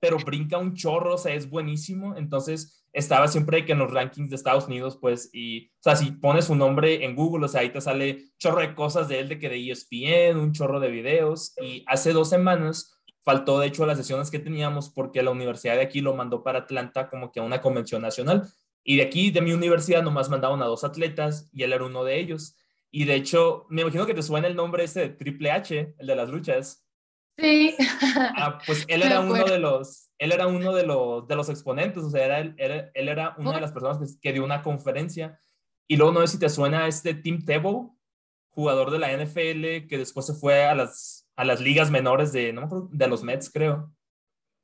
pero 0.00 0.18
brinca 0.18 0.58
un 0.58 0.74
chorro, 0.74 1.14
o 1.14 1.18
sea, 1.18 1.34
es 1.34 1.48
buenísimo, 1.48 2.16
entonces 2.16 2.84
estaba 2.92 3.26
siempre 3.26 3.64
que 3.64 3.72
en 3.72 3.78
los 3.78 3.90
rankings 3.90 4.30
de 4.30 4.36
Estados 4.36 4.66
Unidos, 4.66 4.98
pues, 5.00 5.30
y, 5.32 5.66
o 5.66 5.82
sea, 5.82 5.96
si 5.96 6.12
pones 6.12 6.44
su 6.44 6.54
nombre 6.54 7.04
en 7.04 7.16
Google, 7.16 7.46
o 7.46 7.48
sea, 7.48 7.62
ahí 7.62 7.70
te 7.70 7.80
sale 7.80 8.24
chorro 8.38 8.60
de 8.60 8.74
cosas 8.74 9.08
de 9.08 9.20
él, 9.20 9.28
de 9.28 9.38
que 9.38 9.48
de 9.48 9.70
ESPN, 9.70 10.38
un 10.38 10.52
chorro 10.52 10.78
de 10.78 10.90
videos, 10.90 11.54
y 11.60 11.82
hace 11.86 12.12
dos 12.12 12.28
semanas 12.28 13.00
faltó, 13.22 13.58
de 13.58 13.68
hecho, 13.68 13.86
las 13.86 13.96
sesiones 13.96 14.30
que 14.30 14.38
teníamos 14.38 14.90
porque 14.90 15.22
la 15.22 15.30
universidad 15.30 15.76
de 15.76 15.82
aquí 15.82 16.00
lo 16.00 16.14
mandó 16.14 16.42
para 16.42 16.60
Atlanta 16.60 17.08
como 17.08 17.32
que 17.32 17.40
a 17.40 17.42
una 17.42 17.60
convención 17.60 18.02
nacional, 18.02 18.48
y 18.84 18.96
de 18.96 19.02
aquí, 19.02 19.30
de 19.30 19.40
mi 19.40 19.52
universidad, 19.52 20.02
nomás 20.02 20.28
mandaban 20.28 20.62
a 20.62 20.66
dos 20.66 20.84
atletas, 20.84 21.48
y 21.52 21.62
él 21.62 21.72
era 21.72 21.84
uno 21.84 22.04
de 22.04 22.20
ellos, 22.20 22.56
y 22.90 23.06
de 23.06 23.16
hecho, 23.16 23.66
me 23.70 23.82
imagino 23.82 24.06
que 24.06 24.14
te 24.14 24.22
suena 24.22 24.46
el 24.46 24.54
nombre 24.54 24.84
ese 24.84 25.00
de 25.00 25.08
Triple 25.08 25.50
H, 25.50 25.94
el 25.98 26.06
de 26.06 26.14
las 26.14 26.28
luchas. 26.28 26.83
Sí. 27.36 27.74
Ah, 28.36 28.58
pues 28.64 28.84
él 28.88 29.02
era 29.02 29.20
uno 29.20 29.44
de 29.44 29.58
los, 29.58 30.10
él 30.18 30.32
era 30.32 30.46
uno 30.46 30.72
de 30.72 30.86
los, 30.86 31.26
de 31.26 31.36
los 31.36 31.48
exponentes, 31.48 32.02
o 32.02 32.10
sea, 32.10 32.24
era, 32.24 32.38
él, 32.38 32.54
él 32.94 33.08
era 33.08 33.34
una 33.38 33.52
de 33.52 33.60
las 33.60 33.72
personas 33.72 34.18
que, 34.20 34.32
dio 34.32 34.44
una 34.44 34.62
conferencia. 34.62 35.40
Y 35.86 35.96
luego 35.96 36.12
no 36.12 36.20
sé 36.20 36.28
si 36.28 36.38
te 36.38 36.48
suena 36.48 36.86
este 36.86 37.14
Tim 37.14 37.44
Tebow, 37.44 37.98
jugador 38.50 38.90
de 38.90 38.98
la 38.98 39.12
NFL, 39.12 39.88
que 39.88 39.98
después 39.98 40.26
se 40.26 40.34
fue 40.34 40.64
a 40.64 40.74
las, 40.74 41.28
a 41.36 41.44
las 41.44 41.60
ligas 41.60 41.90
menores 41.90 42.32
de, 42.32 42.52
no 42.52 42.88
de 42.90 43.08
los 43.08 43.22
Mets, 43.22 43.50
creo. 43.50 43.92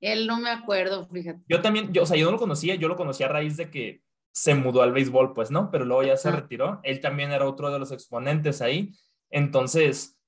Él 0.00 0.26
no 0.26 0.38
me 0.38 0.50
acuerdo, 0.50 1.06
fíjate. 1.08 1.42
Yo 1.46 1.60
también, 1.60 1.92
yo, 1.92 2.04
o 2.04 2.06
sea, 2.06 2.16
yo 2.16 2.24
no 2.24 2.32
lo 2.32 2.38
conocía, 2.38 2.74
yo 2.76 2.88
lo 2.88 2.96
conocía 2.96 3.26
a 3.26 3.30
raíz 3.30 3.56
de 3.56 3.70
que 3.70 4.02
se 4.32 4.54
mudó 4.54 4.82
al 4.82 4.92
béisbol, 4.92 5.34
pues, 5.34 5.50
¿no? 5.50 5.70
Pero 5.70 5.84
luego 5.84 6.04
ya 6.04 6.16
se 6.16 6.30
retiró. 6.30 6.80
Él 6.84 7.00
también 7.00 7.32
era 7.32 7.46
otro 7.46 7.70
de 7.70 7.78
los 7.78 7.92
exponentes 7.92 8.62
ahí. 8.62 8.92
Entonces, 9.28 10.19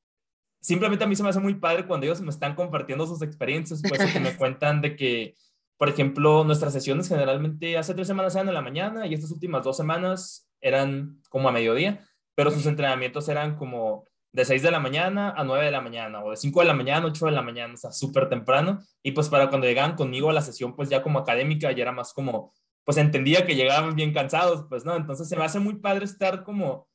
simplemente 0.63 1.05
a 1.05 1.09
mí 1.09 1.17
se 1.17 1.23
me 1.23 1.29
hace 1.29 1.41
muy 1.41 1.55
padre 1.55 1.87
cuando 1.87 2.07
ellos 2.07 2.21
me 2.23 2.31
están 2.31 2.55
compartiendo 2.55 3.07
sus 3.07 3.21
experiencias, 3.21 3.83
pues 3.87 4.13
que 4.13 4.21
me 4.21 4.37
cuentan 4.39 4.81
de 4.81 4.97
que, 4.97 5.35
por 5.77 5.89
ejemplo, 5.89 6.45
nuestras 6.45 6.73
sesiones 6.73 7.09
generalmente 7.09 7.77
hace 7.77 7.93
tres 7.93 8.07
semanas 8.07 8.35
eran 8.35 8.49
en 8.49 8.55
la 8.55 8.63
mañana 8.63 9.07
y 9.07 9.15
estas 9.15 9.33
últimas 9.33 9.65
dos 9.65 9.77
semanas 9.77 10.49
eran 10.61 11.21
como 11.29 11.49
a 11.49 11.53
mediodía, 11.53 12.07
pero 12.35 12.51
sus 12.51 12.65
entrenamientos 12.67 13.29
eran 13.29 13.57
como 13.57 14.05
de 14.33 14.45
6 14.45 14.63
de 14.63 14.71
la 14.71 14.81
mañana 14.81 15.35
a 15.37 15.45
9 15.45 15.67
de 15.67 15.71
la 15.71 15.83
mañana 15.83 16.25
o 16.25 16.31
de 16.31 16.37
5 16.37 16.61
de 16.61 16.67
la 16.67 16.75
mañana 16.75 17.05
a 17.05 17.09
8 17.11 17.27
de 17.27 17.33
la 17.33 17.43
mañana, 17.43 17.75
o 17.75 17.77
sea, 17.77 17.93
súper 17.93 18.29
temprano. 18.29 18.81
Y 19.03 19.13
pues 19.13 19.29
para 19.29 19.49
cuando 19.51 19.67
llegaban 19.67 19.95
conmigo 19.95 20.31
a 20.31 20.33
la 20.33 20.41
sesión, 20.41 20.75
pues 20.75 20.89
ya 20.89 21.03
como 21.03 21.19
académica, 21.19 21.71
ya 21.73 21.83
era 21.83 21.93
más 21.93 22.15
como, 22.15 22.53
pues 22.85 22.97
entendía 22.97 23.45
que 23.45 23.57
llegaban 23.57 23.95
bien 23.95 24.15
cansados, 24.15 24.65
pues 24.69 24.85
no, 24.85 24.97
entonces 24.97 25.29
se 25.29 25.37
me 25.37 25.45
hace 25.45 25.59
muy 25.59 25.75
padre 25.75 26.07
estar 26.07 26.45
como 26.45 26.87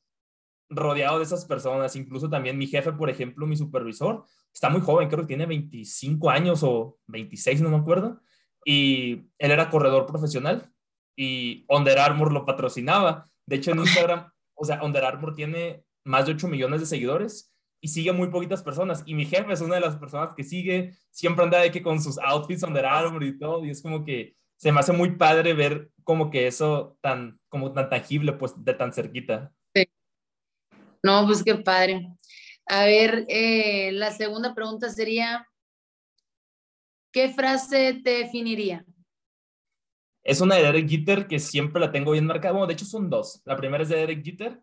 rodeado 0.70 1.18
de 1.18 1.24
esas 1.24 1.44
personas, 1.44 1.96
incluso 1.96 2.28
también 2.28 2.58
mi 2.58 2.66
jefe, 2.66 2.92
por 2.92 3.10
ejemplo, 3.10 3.46
mi 3.46 3.56
supervisor, 3.56 4.24
está 4.52 4.68
muy 4.68 4.80
joven, 4.80 5.08
creo 5.08 5.22
que 5.22 5.28
tiene 5.28 5.46
25 5.46 6.30
años 6.30 6.62
o 6.62 6.98
26, 7.06 7.62
no 7.62 7.70
me 7.70 7.76
acuerdo, 7.76 8.20
y 8.64 9.30
él 9.38 9.50
era 9.50 9.70
corredor 9.70 10.06
profesional 10.06 10.70
y 11.16 11.64
Under 11.68 11.98
Armour 11.98 12.32
lo 12.32 12.44
patrocinaba. 12.44 13.24
De 13.46 13.56
hecho, 13.56 13.72
en 13.72 13.78
Instagram, 13.80 14.30
o 14.54 14.64
sea, 14.64 14.82
Under 14.82 15.04
Armour 15.04 15.34
tiene 15.34 15.84
más 16.04 16.26
de 16.26 16.32
8 16.32 16.48
millones 16.48 16.80
de 16.80 16.86
seguidores 16.86 17.52
y 17.80 17.88
sigue 17.88 18.12
muy 18.12 18.28
poquitas 18.28 18.62
personas. 18.62 19.02
Y 19.06 19.14
mi 19.14 19.24
jefe 19.24 19.52
es 19.52 19.60
una 19.60 19.76
de 19.76 19.80
las 19.80 19.96
personas 19.96 20.34
que 20.34 20.44
sigue, 20.44 20.94
siempre 21.10 21.44
anda 21.44 21.58
de 21.58 21.70
que 21.70 21.82
con 21.82 22.00
sus 22.00 22.18
outfits 22.18 22.62
Under 22.62 22.86
Armour 22.86 23.24
y 23.24 23.38
todo, 23.38 23.64
y 23.64 23.70
es 23.70 23.82
como 23.82 24.04
que 24.04 24.36
se 24.56 24.70
me 24.72 24.80
hace 24.80 24.92
muy 24.92 25.12
padre 25.16 25.54
ver 25.54 25.90
como 26.04 26.30
que 26.30 26.46
eso 26.46 26.96
tan, 27.00 27.40
como 27.48 27.72
tan 27.72 27.88
tangible, 27.88 28.32
pues 28.32 28.52
de 28.56 28.74
tan 28.74 28.92
cerquita. 28.92 29.52
No, 31.02 31.26
pues 31.26 31.42
qué 31.42 31.54
padre. 31.56 32.08
A 32.66 32.84
ver, 32.84 33.24
eh, 33.28 33.90
la 33.92 34.12
segunda 34.12 34.54
pregunta 34.54 34.90
sería, 34.90 35.46
¿qué 37.12 37.30
frase 37.30 38.00
te 38.04 38.10
definiría? 38.10 38.84
Es 40.22 40.42
una 40.42 40.56
de 40.56 40.62
Derek 40.64 40.88
Jeter 40.88 41.26
que 41.26 41.38
siempre 41.38 41.80
la 41.80 41.90
tengo 41.90 42.12
bien 42.12 42.26
marcada. 42.26 42.52
Bueno, 42.52 42.66
de 42.66 42.74
hecho 42.74 42.84
son 42.84 43.08
dos. 43.08 43.40
La 43.46 43.56
primera 43.56 43.82
es 43.82 43.88
de 43.88 43.96
Derek 43.96 44.22
Jeter, 44.22 44.60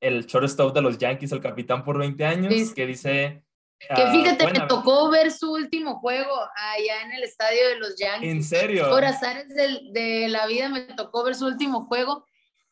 el 0.00 0.26
shortstop 0.26 0.74
de 0.74 0.82
los 0.82 0.98
Yankees, 0.98 1.32
el 1.32 1.40
capitán 1.40 1.82
por 1.82 1.98
20 1.98 2.24
años, 2.26 2.74
que 2.74 2.86
dice, 2.86 3.42
Que 3.78 4.02
ah, 4.02 4.12
fíjate, 4.12 4.46
me 4.52 4.66
tocó 4.66 5.08
ver 5.08 5.30
su 5.30 5.50
último 5.50 5.98
juego 6.00 6.34
allá 6.56 7.02
en 7.06 7.12
el 7.12 7.22
estadio 7.22 7.68
de 7.68 7.76
los 7.76 7.96
Yankees. 7.96 8.30
¿En 8.30 8.42
serio? 8.42 8.90
Por 8.90 9.04
azares 9.04 9.48
de, 9.48 10.26
la 10.28 10.46
vida 10.46 10.68
me 10.68 10.82
tocó 10.82 11.24
ver 11.24 11.34
su 11.34 11.46
último 11.46 11.86
juego 11.86 12.26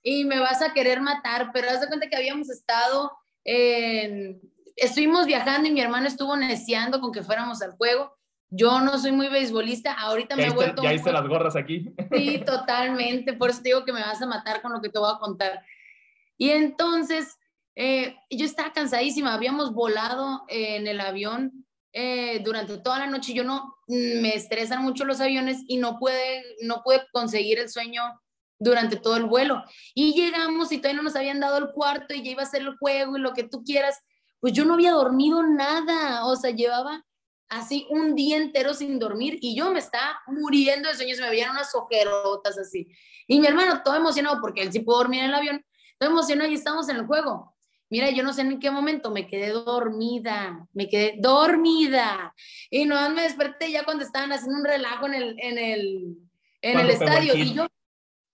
y 0.08 0.24
me 0.24 0.38
vas 0.38 0.62
a 0.62 0.72
querer 0.72 1.00
matar, 1.00 1.50
pero 1.52 1.68
haz 1.68 1.80
de 1.80 1.88
cuenta 1.88 2.06
que 2.08 2.14
habíamos 2.14 2.48
estado 2.48 3.10
en... 3.42 4.40
Estuvimos 4.76 5.26
viajando 5.26 5.68
y 5.68 5.72
mi 5.72 5.80
hermano 5.80 6.06
estuvo 6.06 6.36
neciando 6.36 7.00
con 7.00 7.10
que 7.10 7.24
fuéramos 7.24 7.60
al 7.60 7.72
juego. 7.72 8.16
Yo 8.48 8.80
no 8.80 8.98
soy 8.98 9.10
muy 9.10 9.26
beisbolista, 9.26 9.94
ahorita 9.94 10.36
me 10.36 10.46
he 10.46 10.50
vuelto... 10.50 10.80
Ya 10.84 10.92
hice 10.92 11.10
las 11.10 11.26
gorras 11.26 11.56
aquí. 11.56 11.92
Sí, 12.12 12.40
totalmente, 12.46 13.32
por 13.32 13.50
eso 13.50 13.62
te 13.62 13.70
digo 13.70 13.84
que 13.84 13.92
me 13.92 14.00
vas 14.00 14.22
a 14.22 14.26
matar 14.26 14.62
con 14.62 14.72
lo 14.72 14.80
que 14.80 14.90
te 14.90 14.98
voy 15.00 15.10
a 15.12 15.18
contar. 15.18 15.60
Y 16.38 16.50
entonces 16.50 17.36
eh, 17.74 18.14
yo 18.30 18.46
estaba 18.46 18.72
cansadísima, 18.72 19.34
habíamos 19.34 19.72
volado 19.72 20.44
en 20.46 20.86
el 20.86 21.00
avión 21.00 21.66
eh, 21.92 22.38
durante 22.44 22.78
toda 22.78 23.00
la 23.00 23.06
noche. 23.08 23.34
Yo 23.34 23.42
no, 23.42 23.74
me 23.88 24.36
estresan 24.36 24.84
mucho 24.84 25.04
los 25.04 25.20
aviones 25.20 25.64
y 25.66 25.78
no 25.78 25.98
puede, 25.98 26.44
no 26.62 26.82
pude 26.84 27.02
conseguir 27.12 27.58
el 27.58 27.68
sueño 27.68 28.02
durante 28.58 28.96
todo 28.96 29.16
el 29.16 29.24
vuelo. 29.24 29.62
Y 29.94 30.14
llegamos 30.14 30.72
y 30.72 30.78
todavía 30.78 30.98
no 30.98 31.02
nos 31.02 31.16
habían 31.16 31.40
dado 31.40 31.58
el 31.58 31.70
cuarto 31.72 32.14
y 32.14 32.22
ya 32.22 32.30
iba 32.30 32.42
a 32.42 32.46
ser 32.46 32.62
el 32.62 32.76
juego 32.76 33.16
y 33.16 33.20
lo 33.20 33.32
que 33.32 33.44
tú 33.44 33.62
quieras. 33.62 34.00
Pues 34.40 34.52
yo 34.52 34.64
no 34.64 34.74
había 34.74 34.92
dormido 34.92 35.42
nada, 35.42 36.26
o 36.26 36.36
sea, 36.36 36.50
llevaba 36.50 37.04
así 37.48 37.86
un 37.90 38.14
día 38.14 38.36
entero 38.36 38.74
sin 38.74 38.98
dormir 38.98 39.38
y 39.40 39.54
yo 39.54 39.70
me 39.70 39.78
estaba 39.78 40.20
muriendo 40.26 40.88
de 40.88 40.94
sueño, 40.96 41.14
se 41.14 41.22
me 41.22 41.30
veían 41.30 41.50
unas 41.50 41.74
ojerotas 41.74 42.58
así. 42.58 42.88
Y 43.26 43.40
mi 43.40 43.46
hermano 43.46 43.82
todo 43.84 43.94
emocionado 43.94 44.40
porque 44.40 44.62
él 44.62 44.72
sí 44.72 44.80
pudo 44.80 44.98
dormir 44.98 45.20
en 45.20 45.26
el 45.26 45.34
avión, 45.34 45.64
todo 45.98 46.10
emocionado 46.10 46.50
y 46.50 46.54
estamos 46.54 46.88
en 46.88 46.96
el 46.96 47.06
juego. 47.06 47.56
Mira, 47.88 48.10
yo 48.10 48.24
no 48.24 48.32
sé 48.32 48.40
en 48.40 48.58
qué 48.58 48.70
momento 48.70 49.12
me 49.12 49.28
quedé 49.28 49.50
dormida, 49.50 50.66
me 50.72 50.88
quedé 50.88 51.14
dormida. 51.18 52.34
Y 52.68 52.84
no 52.84 53.08
me 53.10 53.22
desperté 53.22 53.70
ya 53.70 53.84
cuando 53.84 54.02
estaban 54.02 54.32
haciendo 54.32 54.58
un 54.58 54.64
relajo 54.64 55.06
en 55.06 55.14
el, 55.14 55.36
en 55.38 55.58
el, 55.58 56.16
en 56.62 56.80
el 56.80 56.90
estadio. 56.90 57.36
Y 57.36 57.54
yo, 57.54 57.68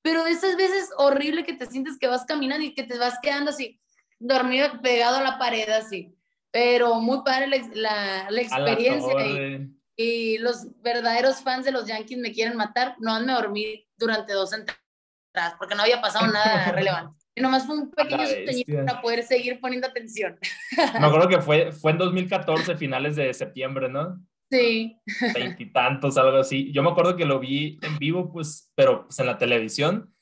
pero 0.03 0.27
esas 0.27 0.57
veces 0.57 0.91
horrible 0.97 1.45
que 1.45 1.55
te 1.55 1.67
sientes 1.67 1.99
que 1.99 2.09
vas 2.09 2.25
caminando 2.25 2.65
y 2.65 2.75
que 2.75 2.83
te 2.83 2.99
vas 2.99 3.19
quedando 3.23 3.51
así, 3.51 3.81
dormido, 4.19 4.81
pegado 4.83 5.17
a 5.19 5.23
la 5.23 5.39
pared 5.39 5.69
así. 5.71 6.15
Pero 6.51 6.97
muy 7.01 7.23
padre 7.25 7.47
la, 7.75 8.29
la, 8.29 8.41
experiencia. 8.41 9.69
Y, 9.97 10.39
los 10.39 10.67
verdaderos 10.83 11.41
fans 11.41 11.65
de 11.65 11.73
los 11.73 11.87
Yankees 11.87 12.19
me 12.19 12.33
quieren 12.33 12.57
matar. 12.57 12.97
No 12.99 13.19
me 13.21 13.33
dormí 13.33 13.87
durante 13.97 14.33
dos 14.35 14.53
entradas 14.53 15.55
porque 15.59 15.75
no 15.75 15.83
había 15.83 16.01
pasado 16.03 16.27
nada 16.27 16.73
relevante. 16.73 17.17
Y 17.35 17.41
nomás 17.41 17.65
fue 17.65 17.79
un 17.79 17.91
pequeño 17.91 18.27
sueñito 18.27 18.85
para 18.85 19.01
poder 19.01 19.23
seguir 19.23 19.59
poniendo 19.61 19.87
atención. 19.87 20.39
Me 20.77 21.07
acuerdo 21.07 21.29
que 21.29 21.41
fue, 21.41 21.73
fue 21.73 21.93
en 21.93 21.99
2014, 21.99 22.77
finales 22.77 23.17
de 23.17 23.33
septiembre, 23.33 23.89
¿no? 23.89 24.21
Sí. 24.53 25.01
Veintitantos, 25.35 26.19
algo 26.19 26.37
así. 26.37 26.71
Yo 26.73 26.83
me 26.83 26.91
acuerdo 26.91 27.17
que 27.17 27.25
lo 27.25 27.41
vi 27.41 27.79
en 27.81 27.99
vivo, 27.99 28.31
pues, 28.31 28.71
pero 28.75 29.05
pues 29.05 29.19
en 29.19 29.27
la 29.27 29.39
televisión. 29.39 30.15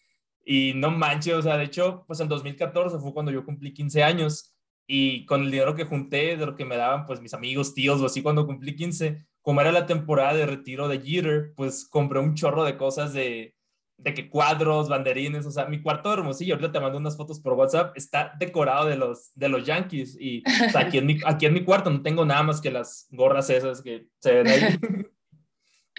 Y 0.46 0.72
no 0.74 0.92
manches, 0.92 1.34
o 1.34 1.42
sea, 1.42 1.56
de 1.56 1.64
hecho, 1.64 2.04
pues 2.06 2.20
en 2.20 2.28
2014 2.28 2.98
fue 3.00 3.12
cuando 3.12 3.32
yo 3.32 3.44
cumplí 3.44 3.74
15 3.74 4.04
años. 4.04 4.56
Y 4.86 5.26
con 5.26 5.42
el 5.42 5.50
dinero 5.50 5.74
que 5.74 5.84
junté, 5.84 6.36
de 6.36 6.46
lo 6.46 6.54
que 6.54 6.64
me 6.64 6.76
daban, 6.76 7.06
pues 7.06 7.20
mis 7.20 7.34
amigos, 7.34 7.74
tíos 7.74 8.00
o 8.00 8.06
así, 8.06 8.22
cuando 8.22 8.46
cumplí 8.46 8.76
15, 8.76 9.26
como 9.42 9.60
era 9.60 9.72
la 9.72 9.86
temporada 9.86 10.34
de 10.34 10.46
retiro 10.46 10.86
de 10.86 11.00
Jeter, 11.00 11.52
pues 11.56 11.88
compré 11.88 12.20
un 12.20 12.34
chorro 12.34 12.64
de 12.64 12.76
cosas 12.76 13.12
de, 13.12 13.56
de 14.02 14.14
que 14.14 14.30
cuadros, 14.30 14.88
banderines, 14.88 15.44
o 15.46 15.50
sea, 15.50 15.66
mi 15.66 15.82
cuarto 15.82 16.12
hermosillo, 16.12 16.54
ahorita 16.54 16.72
te 16.72 16.80
mando 16.80 16.98
unas 16.98 17.16
fotos 17.16 17.40
por 17.40 17.52
WhatsApp, 17.52 17.96
está 17.96 18.32
decorado 18.38 18.86
de 18.86 18.96
los, 18.96 19.32
de 19.34 19.48
los 19.48 19.64
Yankees 19.66 20.16
y 20.18 20.42
aquí, 20.74 20.98
en 20.98 21.06
mi, 21.06 21.18
aquí 21.26 21.46
en 21.46 21.54
mi 21.54 21.64
cuarto 21.64 21.90
no 21.90 22.02
tengo 22.02 22.24
nada 22.24 22.42
más 22.42 22.60
que 22.60 22.70
las 22.70 23.08
gorras 23.10 23.50
esas 23.50 23.82
que 23.82 24.06
se 24.18 24.34
ven 24.34 24.46
ahí. 24.48 24.78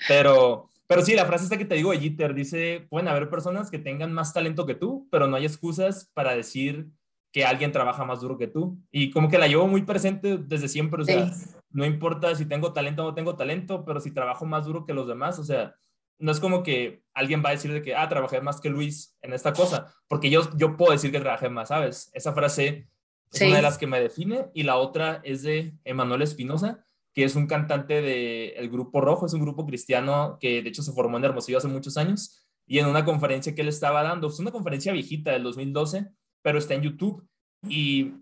pero, 0.07 0.67
pero 0.87 1.01
sí, 1.03 1.13
la 1.15 1.25
frase 1.25 1.43
esta 1.43 1.57
que 1.57 1.65
te 1.65 1.75
digo 1.75 1.91
de 1.91 1.99
Jeter 1.99 2.33
dice, 2.33 2.87
pueden 2.89 3.07
haber 3.07 3.29
personas 3.29 3.69
que 3.69 3.79
tengan 3.79 4.13
más 4.13 4.33
talento 4.33 4.65
que 4.65 4.75
tú, 4.75 5.07
pero 5.11 5.27
no 5.27 5.35
hay 5.35 5.45
excusas 5.45 6.09
para 6.13 6.35
decir 6.35 6.87
que 7.31 7.45
alguien 7.45 7.71
trabaja 7.71 8.03
más 8.03 8.21
duro 8.21 8.37
que 8.37 8.47
tú. 8.47 8.77
Y 8.91 9.11
como 9.11 9.29
que 9.29 9.37
la 9.37 9.47
llevo 9.47 9.67
muy 9.67 9.83
presente 9.83 10.37
desde 10.37 10.67
siempre, 10.67 11.03
o 11.03 11.05
sea, 11.05 11.31
no 11.69 11.85
importa 11.85 12.35
si 12.35 12.45
tengo 12.45 12.73
talento 12.73 13.03
o 13.03 13.09
no 13.09 13.13
tengo 13.13 13.35
talento, 13.35 13.85
pero 13.85 14.01
si 14.01 14.11
trabajo 14.11 14.45
más 14.45 14.65
duro 14.65 14.85
que 14.85 14.93
los 14.93 15.07
demás, 15.07 15.39
o 15.39 15.43
sea, 15.43 15.75
no 16.21 16.31
es 16.31 16.39
como 16.39 16.63
que 16.63 17.03
alguien 17.13 17.43
va 17.43 17.49
a 17.49 17.53
decir 17.53 17.73
de 17.73 17.81
que, 17.81 17.95
ah, 17.95 18.07
trabajé 18.07 18.41
más 18.41 18.61
que 18.61 18.69
Luis 18.69 19.17
en 19.21 19.33
esta 19.33 19.53
cosa, 19.53 19.93
porque 20.07 20.29
yo, 20.29 20.49
yo 20.55 20.77
puedo 20.77 20.91
decir 20.91 21.11
que 21.11 21.19
trabajé 21.19 21.49
más, 21.49 21.69
¿sabes? 21.69 22.09
Esa 22.13 22.33
frase 22.33 22.87
es 23.33 23.41
una 23.41 23.57
de 23.57 23.61
las 23.61 23.77
que 23.77 23.87
me 23.87 23.99
define 23.99 24.49
y 24.53 24.63
la 24.63 24.77
otra 24.77 25.21
es 25.23 25.41
de 25.43 25.73
Emanuel 25.83 26.21
Espinosa, 26.21 26.85
que 27.13 27.23
es 27.23 27.35
un 27.35 27.47
cantante 27.47 28.01
del 28.01 28.69
grupo 28.69 29.01
Rojo, 29.01 29.25
es 29.25 29.33
un 29.33 29.41
grupo 29.41 29.65
cristiano 29.65 30.37
que 30.39 30.61
de 30.61 30.69
hecho 30.69 30.83
se 30.83 30.93
formó 30.93 31.17
en 31.17 31.25
Hermosillo 31.25 31.57
hace 31.57 31.67
muchos 31.67 31.97
años 31.97 32.47
y 32.65 32.79
en 32.79 32.85
una 32.85 33.03
conferencia 33.03 33.53
que 33.53 33.61
él 33.61 33.67
estaba 33.67 34.03
dando, 34.03 34.27
es 34.27 34.39
una 34.39 34.51
conferencia 34.51 34.93
viejita 34.93 35.31
del 35.31 35.43
2012, 35.43 36.07
pero 36.41 36.57
está 36.57 36.75
en 36.75 36.83
YouTube 36.83 37.27
y 37.67 38.13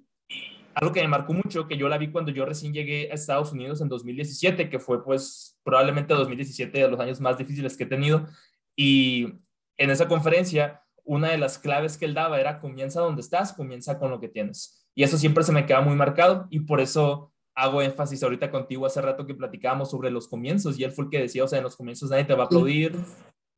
algo 0.74 0.94
que 0.94 1.02
me 1.02 1.08
marcó 1.08 1.34
mucho, 1.34 1.68
que 1.68 1.78
yo 1.78 1.90
la 1.90 1.98
vi 1.98 2.12
cuando 2.12 2.32
yo 2.32 2.46
recién 2.46 2.74
llegué 2.74 3.12
a 3.12 3.16
Estados 3.16 3.52
Unidos 3.52 3.82
en 3.82 3.90
2017, 3.90 4.70
que 4.70 4.80
fue 4.80 5.04
pues 5.04 5.59
probablemente 5.64 6.14
2017 6.14 6.78
de 6.78 6.88
los 6.88 7.00
años 7.00 7.20
más 7.20 7.38
difíciles 7.38 7.78
que 7.78 7.84
he 7.84 7.88
tenido. 7.88 8.28
Y 8.76 9.34
en 9.78 9.90
esa 9.90 10.08
conferencia, 10.08 10.84
una 11.04 11.30
de 11.30 11.38
las 11.38 11.58
claves 11.58 11.98
que 11.98 12.06
él 12.06 12.14
daba 12.14 12.40
era 12.40 12.60
comienza 12.60 13.02
donde 13.02 13.22
estás, 13.22 13.54
comienza 13.54 14.00
con 14.00 14.12
lo 14.12 14.20
que 14.20 14.30
tienes. 14.30 14.88
Y 14.96 15.04
eso 15.04 15.18
siempre 15.18 15.44
se 15.44 15.52
me 15.52 15.66
queda 15.66 15.82
muy 15.82 15.96
marcado 15.96 16.48
y 16.50 16.62
por 16.62 16.82
eso 16.82 17.32
hago 17.56 17.82
énfasis 17.82 18.24
ahorita 18.24 18.52
contigo 18.52 18.86
hace 18.86 19.02
rato 19.02 19.26
que 19.26 19.36
platicábamos 19.36 19.92
sobre 19.92 20.12
los 20.12 20.28
comienzos 20.28 20.80
y 20.80 20.84
él 20.84 20.92
fue 20.92 21.06
el 21.06 21.12
que 21.12 21.22
decía, 21.22 21.44
o 21.44 21.48
sea, 21.48 21.58
en 21.58 21.64
los 21.64 21.76
comienzos 21.76 22.10
nadie 22.10 22.26
te 22.26 22.34
va 22.34 22.44
a 22.44 22.46
aplaudir. 22.46 22.96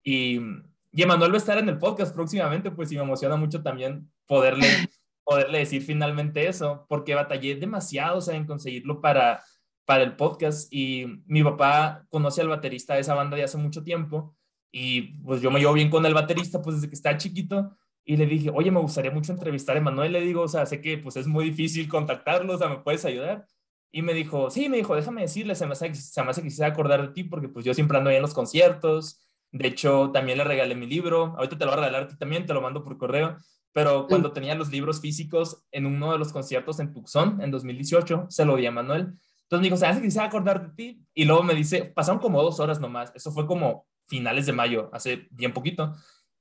Y, 0.03 0.39
y 0.91 1.03
Emanuel 1.03 1.31
va 1.31 1.35
a 1.35 1.37
estar 1.37 1.57
en 1.57 1.69
el 1.69 1.77
podcast 1.77 2.13
próximamente, 2.13 2.71
pues 2.71 2.91
y 2.91 2.95
me 2.95 3.03
emociona 3.03 3.35
mucho 3.35 3.61
también 3.61 4.09
poderle 4.25 4.67
poderle 5.23 5.59
decir 5.59 5.81
finalmente 5.81 6.47
eso, 6.47 6.85
porque 6.89 7.15
batallé 7.15 7.55
demasiado, 7.55 8.17
o 8.17 8.21
sea, 8.21 8.35
en 8.35 8.45
conseguirlo 8.45 9.01
para, 9.01 9.41
para 9.91 10.05
el 10.05 10.15
podcast 10.15 10.71
y 10.71 11.21
mi 11.25 11.43
papá 11.43 12.05
conoce 12.07 12.39
al 12.39 12.47
baterista 12.47 12.93
de 12.93 13.01
esa 13.01 13.13
banda 13.13 13.35
de 13.35 13.43
hace 13.43 13.57
mucho 13.57 13.83
tiempo 13.83 14.33
y 14.71 15.17
pues 15.21 15.41
yo 15.41 15.51
me 15.51 15.59
llevo 15.59 15.73
bien 15.73 15.89
con 15.89 16.05
el 16.05 16.13
baterista 16.13 16.61
pues 16.61 16.77
desde 16.77 16.87
que 16.87 16.95
está 16.95 17.17
chiquito 17.17 17.75
y 18.05 18.15
le 18.15 18.25
dije, 18.25 18.49
oye, 18.55 18.71
me 18.71 18.79
gustaría 18.79 19.11
mucho 19.11 19.33
entrevistar 19.33 19.75
a 19.75 19.79
Emanuel, 19.79 20.13
le 20.13 20.21
digo, 20.21 20.43
o 20.43 20.47
sea, 20.47 20.65
sé 20.65 20.79
que 20.79 20.97
pues 20.97 21.17
es 21.17 21.27
muy 21.27 21.43
difícil 21.43 21.89
contactarlo, 21.89 22.53
o 22.53 22.57
sea, 22.57 22.69
¿me 22.69 22.77
puedes 22.77 23.03
ayudar? 23.03 23.45
Y 23.91 24.01
me 24.01 24.13
dijo, 24.13 24.49
sí, 24.49 24.69
me 24.69 24.77
dijo, 24.77 24.95
déjame 24.95 25.23
decirle, 25.23 25.55
se 25.55 25.65
me 25.65 25.73
hace, 25.73 25.93
se 25.93 26.23
me 26.23 26.29
hace 26.29 26.41
que 26.41 26.47
quisiera 26.47 26.71
acordar 26.71 27.01
de 27.01 27.13
ti 27.13 27.25
porque 27.25 27.49
pues 27.49 27.65
yo 27.65 27.73
siempre 27.73 27.97
ando 27.97 28.11
ahí 28.11 28.15
en 28.15 28.21
los 28.21 28.33
conciertos, 28.33 29.27
de 29.51 29.67
hecho, 29.67 30.11
también 30.13 30.37
le 30.37 30.45
regalé 30.45 30.73
mi 30.73 30.87
libro, 30.87 31.35
ahorita 31.35 31.57
te 31.57 31.65
lo 31.65 31.71
voy 31.71 31.79
a 31.79 31.83
regalar 31.87 32.03
a 32.03 32.07
ti 32.07 32.17
también, 32.17 32.45
te 32.45 32.53
lo 32.53 32.61
mando 32.61 32.81
por 32.81 32.97
correo, 32.97 33.35
pero 33.73 34.07
cuando 34.07 34.31
tenía 34.31 34.55
los 34.55 34.71
libros 34.71 35.01
físicos 35.01 35.65
en 35.69 35.85
uno 35.85 36.13
de 36.13 36.17
los 36.17 36.31
conciertos 36.31 36.79
en 36.79 36.93
Tucson 36.93 37.41
en 37.41 37.51
2018, 37.51 38.27
se 38.29 38.45
lo 38.45 38.55
di 38.55 38.67
a 38.67 38.71
Manuel. 38.71 39.17
Entonces 39.51 39.63
me 39.63 39.67
dijo, 39.67 39.77
¿sabes 39.77 39.97
que 39.97 40.03
quisiera 40.03 40.27
acordar 40.27 40.65
de 40.65 40.73
ti? 40.75 41.05
Y 41.13 41.25
luego 41.25 41.43
me 41.43 41.53
dice, 41.53 41.83
pasaron 41.83 42.21
como 42.21 42.41
dos 42.41 42.61
horas 42.61 42.79
nomás, 42.79 43.11
eso 43.13 43.33
fue 43.33 43.45
como 43.45 43.85
finales 44.07 44.45
de 44.45 44.53
mayo, 44.53 44.89
hace 44.93 45.27
bien 45.29 45.51
poquito. 45.51 45.93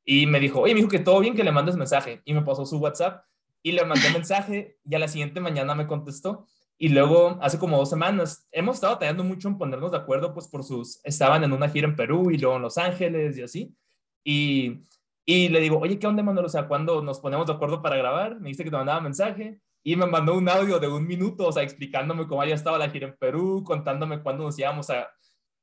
Y 0.05 0.27
me 0.27 0.39
dijo, 0.39 0.61
oye, 0.61 0.75
me 0.75 0.79
dijo 0.79 0.89
que 0.89 1.01
todo 1.01 1.19
bien, 1.19 1.35
que 1.35 1.43
le 1.43 1.51
mandes 1.51 1.75
mensaje. 1.77 2.23
Y 2.25 2.35
me 2.35 2.43
pasó 2.43 2.65
su 2.65 2.79
WhatsApp 2.79 3.25
y 3.65 3.73
le 3.73 3.85
mandé 3.85 4.11
mensaje 4.13 4.79
y 4.85 4.95
a 4.95 5.01
la 5.01 5.09
siguiente 5.09 5.41
mañana 5.41 5.75
me 5.75 5.89
contestó. 5.89 6.47
Y 6.79 6.91
luego, 6.91 7.37
hace 7.43 7.59
como 7.59 7.79
dos 7.79 7.91
semanas, 7.91 8.47
hemos 8.53 8.77
estado 8.77 8.97
tallando 8.97 9.25
mucho 9.25 9.49
en 9.49 9.59
ponernos 9.59 9.91
de 9.91 9.99
acuerdo, 9.99 10.33
pues 10.33 10.47
por 10.47 10.63
sus, 10.63 11.01
estaban 11.03 11.43
en 11.43 11.53
una 11.53 11.69
gira 11.69 11.89
en 11.89 11.97
Perú 11.97 12.31
y 12.31 12.39
luego 12.39 12.57
en 12.57 12.63
Los 12.63 12.79
Ángeles 12.79 13.37
y 13.37 13.43
así. 13.43 13.75
Y 14.23 14.85
y 15.31 15.49
le 15.49 15.61
digo, 15.61 15.79
oye, 15.79 15.97
¿qué 15.99 16.09
onda, 16.09 16.25
Manuel? 16.25 16.47
O 16.47 16.49
sea, 16.49 16.67
¿cuándo 16.67 17.03
nos 17.03 17.21
ponemos 17.21 17.47
de 17.47 17.53
acuerdo 17.53 17.83
para 17.83 17.97
grabar? 17.97 18.41
Me 18.41 18.49
dice 18.49 18.65
que 18.65 18.71
te 18.71 18.77
mandaba 18.77 19.01
mensaje 19.01 19.61
y 19.83 19.97
me 19.97 20.07
mandó 20.07 20.37
un 20.37 20.49
audio 20.49 20.79
de 20.79 20.89
un 20.89 21.07
minuto, 21.07 21.47
o 21.47 21.53
sea, 21.53 21.63
explicándome 21.63 22.27
cómo 22.27 22.43
había 22.43 22.55
estado 22.55 22.77
la 22.77 22.91
gira 22.91 23.09
en 23.09 23.17
Perú, 23.17 23.65
contándome 23.65 24.23
cuándo 24.23 24.45
nos 24.45 24.59
íbamos 24.59 24.91
a 24.91 25.09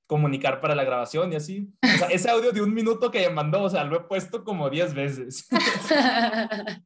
comunicar 0.07 0.59
para 0.61 0.73
la 0.73 0.83
grabación 0.83 1.31
y 1.31 1.35
así. 1.35 1.69
O 1.83 1.97
sea, 1.97 2.07
ese 2.07 2.29
audio 2.29 2.51
de 2.51 2.61
un 2.61 2.73
minuto 2.73 3.11
que 3.11 3.27
me 3.27 3.33
mandó, 3.33 3.63
o 3.63 3.69
sea, 3.69 3.83
lo 3.83 3.97
he 3.97 4.03
puesto 4.05 4.43
como 4.43 4.69
10 4.69 4.93
veces. 4.93 5.47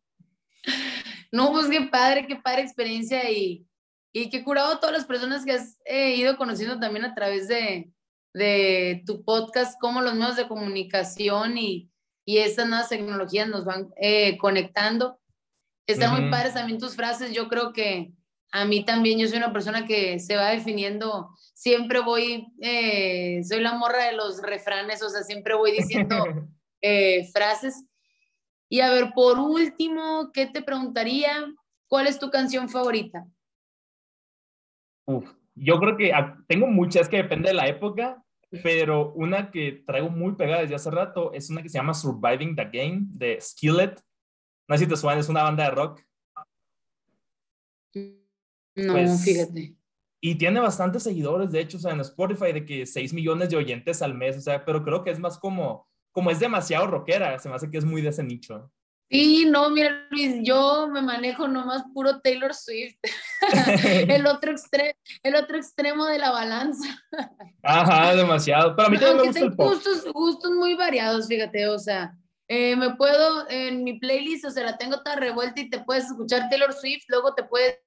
no, 1.32 1.52
pues 1.52 1.68
qué 1.68 1.82
padre, 1.84 2.28
qué 2.28 2.36
padre 2.36 2.64
experiencia 2.64 3.30
y, 3.30 3.66
y 4.12 4.30
qué 4.30 4.44
curado 4.44 4.80
todas 4.80 4.98
las 4.98 5.06
personas 5.06 5.45
que 5.45 5.53
has 5.53 5.78
eh, 5.86 6.16
ido 6.16 6.36
conociendo 6.36 6.80
también 6.80 7.06
a 7.06 7.14
través 7.14 7.48
de, 7.48 7.91
de 8.34 9.03
tu 9.06 9.24
podcast, 9.24 9.80
como 9.80 10.02
los 10.02 10.16
medios 10.16 10.36
de 10.36 10.48
comunicación 10.48 11.58
y, 11.58 11.90
y 12.26 12.40
estas 12.40 12.68
nuevas 12.68 12.90
tecnologías 12.90 13.48
nos 13.48 13.64
van 13.64 13.90
eh, 14.02 14.38
conectando. 14.38 15.20
Están 15.91 16.19
muy 16.19 16.30
padres 16.30 16.53
también 16.53 16.80
tus 16.80 16.95
frases. 16.95 17.34
Yo 17.34 17.47
creo 17.47 17.73
que 17.73 18.13
a 18.51 18.65
mí 18.65 18.84
también, 18.84 19.18
yo 19.18 19.27
soy 19.27 19.38
una 19.38 19.53
persona 19.53 19.85
que 19.85 20.19
se 20.19 20.35
va 20.35 20.49
definiendo, 20.49 21.30
siempre 21.53 21.99
voy, 21.99 22.47
eh, 22.61 23.41
soy 23.43 23.61
la 23.61 23.73
morra 23.73 24.05
de 24.05 24.13
los 24.13 24.41
refranes, 24.41 25.01
o 25.01 25.09
sea, 25.09 25.23
siempre 25.23 25.55
voy 25.55 25.72
diciendo 25.72 26.15
eh, 26.81 27.30
frases. 27.31 27.85
Y 28.69 28.81
a 28.81 28.91
ver, 28.91 29.11
por 29.13 29.39
último, 29.39 30.31
¿qué 30.34 30.47
te 30.47 30.61
preguntaría? 30.61 31.45
¿Cuál 31.88 32.07
es 32.07 32.19
tu 32.19 32.30
canción 32.30 32.69
favorita? 32.69 33.26
Uf, 35.05 35.30
yo 35.55 35.80
creo 35.80 35.97
que 35.97 36.13
tengo 36.47 36.68
muchas 36.68 37.09
que 37.09 37.18
depende 37.18 37.49
de 37.49 37.55
la 37.55 37.68
época, 37.68 38.23
pero 38.63 39.13
una 39.13 39.51
que 39.51 39.84
traigo 39.85 40.09
muy 40.09 40.35
pegada 40.35 40.61
desde 40.61 40.76
hace 40.76 40.91
rato 40.91 41.34
es 41.34 41.49
una 41.49 41.61
que 41.61 41.69
se 41.69 41.77
llama 41.77 41.93
Surviving 41.93 42.55
the 42.55 42.65
Game 42.65 43.01
de 43.09 43.39
Skillet. 43.39 44.01
No 44.72 44.77
sé 44.77 44.85
si 44.85 44.89
te 44.89 44.95
suena, 44.95 45.19
es 45.19 45.27
una 45.27 45.43
banda 45.43 45.65
de 45.65 45.72
rock. 45.72 46.02
No, 47.93 48.93
pues, 48.93 49.22
fíjate. 49.22 49.76
Y 50.22 50.35
tiene 50.35 50.61
bastantes 50.61 51.03
seguidores, 51.03 51.52
de 51.52 51.60
hecho, 51.60 51.76
o 51.76 51.80
sea, 51.81 51.91
en 51.91 51.99
Spotify, 51.99 52.53
de 52.53 52.64
que 52.64 52.85
6 52.85 53.11
millones 53.11 53.49
de 53.49 53.57
oyentes 53.57 54.02
al 54.02 54.14
mes, 54.14 54.38
o 54.38 54.39
sea, 54.39 54.64
pero 54.64 54.81
creo 54.81 55.03
que 55.03 55.10
es 55.10 55.19
más 55.19 55.38
como, 55.38 55.89
como 56.14 56.31
es 56.31 56.39
demasiado 56.39 56.88
rockera, 56.88 57.38
se 57.38 57.49
me 57.49 57.56
hace 57.56 57.69
que 57.69 57.80
es 57.80 57.84
muy 57.84 58.02
de 58.02 58.10
ese 58.11 58.23
nicho. 58.23 58.72
Sí, 59.10 59.45
no, 59.45 59.69
mira 59.72 60.07
Luis, 60.10 60.35
yo 60.41 60.88
me 60.88 61.02
manejo 61.02 61.49
nomás 61.49 61.84
puro 61.93 62.22
Taylor 62.22 62.53
Swift, 62.53 62.95
el, 64.07 64.26
otro 64.26 64.52
extremo, 64.52 64.93
el 65.22 65.35
otro 65.35 65.57
extremo 65.57 66.06
de 66.06 66.18
la 66.18 66.31
balanza. 66.31 66.88
Ajá, 67.61 68.15
demasiado, 68.15 68.73
pero 68.73 68.88
a 68.88 68.89
mí 68.89 68.98
también 68.98 69.18
me 69.18 69.23
gusta 69.26 69.39
el 69.41 69.53
pop. 69.53 69.73
Gustos, 69.73 70.14
gustos 70.14 70.52
muy 70.52 70.76
variados, 70.76 71.27
fíjate, 71.27 71.68
o 71.68 71.77
sea, 71.77 72.15
eh, 72.53 72.76
me 72.76 72.95
puedo, 72.95 73.49
en 73.49 73.86
mi 73.86 73.98
playlist, 73.98 74.44
o 74.44 74.52
sea, 74.52 74.65
la 74.65 74.78
tengo 74.78 75.02
toda 75.02 75.15
revuelta 75.15 75.61
y 75.61 75.69
te 75.69 75.80
puedes 75.80 76.03
escuchar 76.06 76.49
Taylor 76.49 76.73
Swift, 76.73 77.06
luego 77.07 77.34
te 77.34 77.44
puedes 77.44 77.80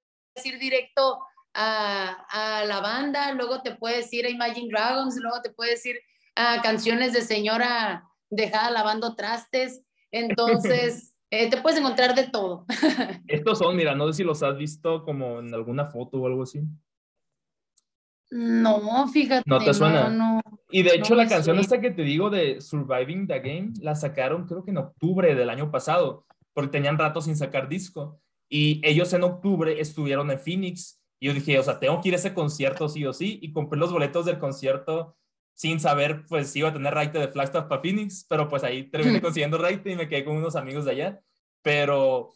ir 0.43 0.59
directo 0.59 1.19
a, 1.53 2.25
a 2.31 2.65
la 2.65 2.81
banda, 2.81 3.33
luego 3.33 3.61
te 3.61 3.75
puedes 3.75 4.11
ir 4.15 4.25
a 4.25 4.31
Imagine 4.31 4.71
Dragons, 4.71 5.17
luego 5.21 5.43
te 5.43 5.51
puedes 5.51 5.85
ir 5.85 6.01
a 6.35 6.63
canciones 6.63 7.13
de 7.13 7.21
señora 7.21 8.09
dejada 8.31 8.71
lavando 8.71 9.15
trastes, 9.15 9.83
entonces... 10.11 11.11
Eh, 11.37 11.51
te 11.51 11.57
puedes 11.57 11.81
encontrar 11.81 12.15
de 12.15 12.29
todo. 12.29 12.65
Estos 13.27 13.59
son, 13.59 13.75
mira, 13.75 13.97
no 13.97 14.07
sé 14.07 14.19
si 14.19 14.23
los 14.23 14.41
has 14.45 14.57
visto 14.57 15.03
como 15.03 15.41
en 15.41 15.53
alguna 15.53 15.85
foto 15.85 16.21
o 16.21 16.27
algo 16.29 16.45
así. 16.45 16.61
No, 18.31 19.09
fíjate. 19.09 19.45
No 19.47 19.59
te 19.59 19.73
suena. 19.75 20.43
y 20.71 20.83
de 20.83 20.97
hecho, 20.97 21.15
la 21.15 21.29
canción 21.29 21.59
esta 21.59 21.81
que 21.81 21.91
te 21.91 22.03
digo 22.03 22.31
de 22.31 22.61
Surviving 22.61 23.27
the 23.27 23.41
Game 23.41 23.73
la 23.81 23.95
sacaron 23.95 24.47
creo 24.47 24.65
que 24.65 24.71
en 24.71 24.79
octubre 24.79 25.35
del 25.35 25.51
año 25.51 25.71
pasado, 25.71 26.27
porque 26.53 26.71
tenían 26.71 26.99
rato 26.99 27.21
sin 27.21 27.37
sacar 27.37 27.69
disco. 27.69 28.21
Y 28.49 28.81
ellos 28.85 29.13
en 29.13 29.25
octubre 29.25 29.81
estuvieron 29.81 30.31
en 30.31 30.39
Phoenix. 30.39 31.01
Y 31.21 31.27
yo 31.27 31.35
dije, 31.35 31.59
o 31.59 31.63
sea, 31.63 31.79
tengo 31.79 32.01
que 32.01 32.09
ir 32.09 32.15
a 32.15 32.19
ese 32.19 32.35
concierto 32.35 32.89
sí 32.89 33.05
o 33.07 33.13
sí. 33.13 33.39
Y 33.43 33.53
compré 33.53 33.79
los 33.79 33.93
boletos 33.93 34.27
del 34.27 34.39
concierto 34.39 35.17
sin 35.55 35.79
saber, 35.81 36.25
pues, 36.29 36.51
si 36.51 36.59
iba 36.59 36.69
a 36.69 36.73
tener 36.73 36.93
raite 36.93 37.19
de 37.19 37.29
Flagstaff 37.29 37.67
para 37.67 37.81
Phoenix, 37.81 38.27
pero 38.29 38.49
pues 38.49 38.65
ahí 38.65 38.91
terminé 38.91 39.21
consiguiendo 39.23 39.57
raite 39.57 39.93
y 39.93 39.97
me 39.97 40.09
quedé 40.09 40.25
con 40.25 40.37
unos 40.37 40.57
amigos 40.57 40.85
de 40.85 40.91
allá. 40.91 41.21
Pero 41.63 42.33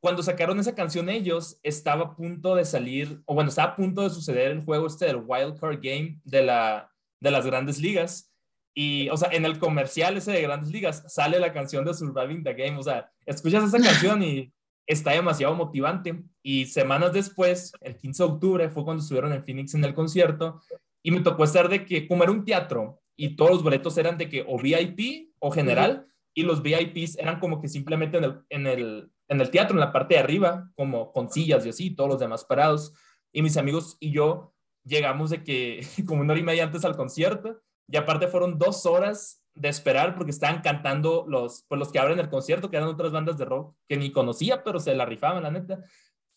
cuando 0.00 0.22
sacaron 0.22 0.58
esa 0.58 0.74
canción 0.74 1.08
ellos, 1.08 1.58
estaba 1.62 2.04
a 2.04 2.16
punto 2.16 2.54
de 2.54 2.64
salir, 2.64 3.20
o 3.26 3.34
bueno, 3.34 3.50
estaba 3.50 3.72
a 3.72 3.76
punto 3.76 4.02
de 4.02 4.10
suceder 4.10 4.50
el 4.50 4.64
juego 4.64 4.86
este 4.86 5.06
del 5.06 5.22
Wild 5.26 5.60
Card 5.60 5.80
Game 5.82 6.20
de, 6.24 6.42
la, 6.42 6.90
de 7.20 7.30
las 7.30 7.44
grandes 7.44 7.78
ligas. 7.78 8.32
Y, 8.74 9.08
o 9.10 9.16
sea, 9.16 9.28
en 9.32 9.44
el 9.44 9.58
comercial 9.58 10.16
ese 10.16 10.32
de 10.32 10.42
grandes 10.42 10.70
ligas 10.70 11.04
sale 11.08 11.38
la 11.38 11.52
canción 11.52 11.84
de 11.84 11.92
Surviving 11.92 12.42
the 12.42 12.54
Game. 12.54 12.78
O 12.78 12.82
sea, 12.82 13.10
escuchas 13.26 13.64
esa 13.64 13.78
canción 13.78 14.22
y 14.22 14.52
está 14.86 15.12
demasiado 15.12 15.54
motivante. 15.54 16.22
Y 16.42 16.66
semanas 16.66 17.12
después, 17.12 17.72
el 17.80 17.96
15 17.96 18.22
de 18.22 18.28
octubre, 18.28 18.70
fue 18.70 18.84
cuando 18.84 19.02
estuvieron 19.02 19.32
en 19.32 19.44
Phoenix 19.44 19.74
en 19.74 19.84
el 19.84 19.94
concierto 19.94 20.62
y 21.02 21.10
me 21.10 21.20
tocó 21.20 21.44
estar 21.44 21.68
de 21.68 21.84
que, 21.84 22.08
como 22.08 22.22
era 22.22 22.32
un 22.32 22.44
teatro 22.44 23.00
y 23.16 23.36
todos 23.36 23.50
los 23.50 23.62
boletos 23.62 23.98
eran 23.98 24.16
de 24.16 24.30
que 24.30 24.46
o 24.48 24.58
VIP 24.58 25.30
o 25.40 25.50
general, 25.50 26.06
y 26.34 26.42
los 26.42 26.62
VIPs 26.62 27.18
eran 27.18 27.40
como 27.40 27.60
que 27.60 27.68
simplemente 27.68 28.18
en 28.18 28.24
el, 28.24 28.40
en 28.48 28.66
el, 28.66 29.10
en 29.30 29.40
el 29.40 29.50
teatro, 29.50 29.74
en 29.74 29.80
la 29.80 29.92
parte 29.92 30.14
de 30.14 30.20
arriba, 30.20 30.70
como 30.74 31.12
con 31.12 31.30
sillas 31.30 31.64
y 31.64 31.70
así, 31.70 31.94
todos 31.94 32.10
los 32.10 32.20
demás 32.20 32.44
parados. 32.44 32.92
Y 33.32 33.40
mis 33.40 33.56
amigos 33.56 33.96
y 34.00 34.10
yo 34.10 34.54
llegamos 34.84 35.30
de 35.30 35.42
que 35.42 35.86
como 36.06 36.20
una 36.20 36.32
hora 36.32 36.40
y 36.40 36.44
media 36.44 36.64
antes 36.64 36.84
al 36.84 36.96
concierto, 36.96 37.62
y 37.88 37.96
aparte 37.96 38.28
fueron 38.28 38.58
dos 38.58 38.84
horas 38.86 39.42
de 39.54 39.68
esperar 39.68 40.14
porque 40.14 40.30
estaban 40.30 40.60
cantando 40.60 41.24
los, 41.26 41.64
pues 41.68 41.78
los 41.78 41.90
que 41.90 41.98
abren 41.98 42.18
el 42.18 42.28
concierto, 42.28 42.70
que 42.70 42.76
eran 42.76 42.88
otras 42.88 43.12
bandas 43.12 43.38
de 43.38 43.44
rock 43.44 43.74
que 43.88 43.96
ni 43.96 44.12
conocía, 44.12 44.62
pero 44.62 44.78
se 44.78 44.94
la 44.94 45.06
rifaban, 45.06 45.42
la 45.42 45.50
neta. 45.50 45.84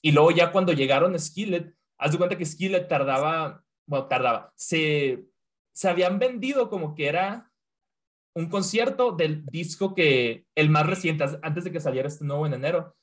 Y 0.02 0.12
luego 0.12 0.32
ya 0.32 0.52
cuando 0.52 0.72
llegaron 0.72 1.18
Skillet, 1.20 1.76
haz 1.98 2.12
de 2.12 2.18
cuenta 2.18 2.38
que 2.38 2.46
Skillet 2.46 2.88
tardaba 2.88 3.64
bueno, 3.86 4.08
tardaba, 4.08 4.54
se, 4.56 5.26
se 5.74 5.90
habían 5.90 6.20
vendido 6.20 6.70
como 6.70 6.96
que 6.96 7.08
era 7.08 7.52
un 8.36 8.50
concierto 8.50 9.12
del 9.12 9.46
disco 9.46 9.94
que, 9.94 10.46
el 10.56 10.70
más 10.70 10.88
reciente, 10.88 11.26
antes 11.42 11.64
de 11.64 11.72
que 11.72 11.80
saliera 11.80 12.08
este 12.08 12.26
nuevo 12.26 12.46
en 12.46 12.54
enero. 12.54 12.96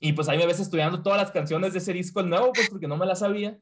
Y 0.00 0.12
pues 0.12 0.28
ahí 0.28 0.38
me 0.38 0.46
ves 0.46 0.60
estudiando 0.60 1.02
todas 1.02 1.20
las 1.20 1.30
canciones 1.30 1.72
de 1.72 1.78
ese 1.78 1.92
disco 1.92 2.20
el 2.20 2.28
nuevo, 2.28 2.52
pues 2.52 2.68
porque 2.68 2.88
no 2.88 2.96
me 2.96 3.06
las 3.06 3.20
sabía. 3.20 3.58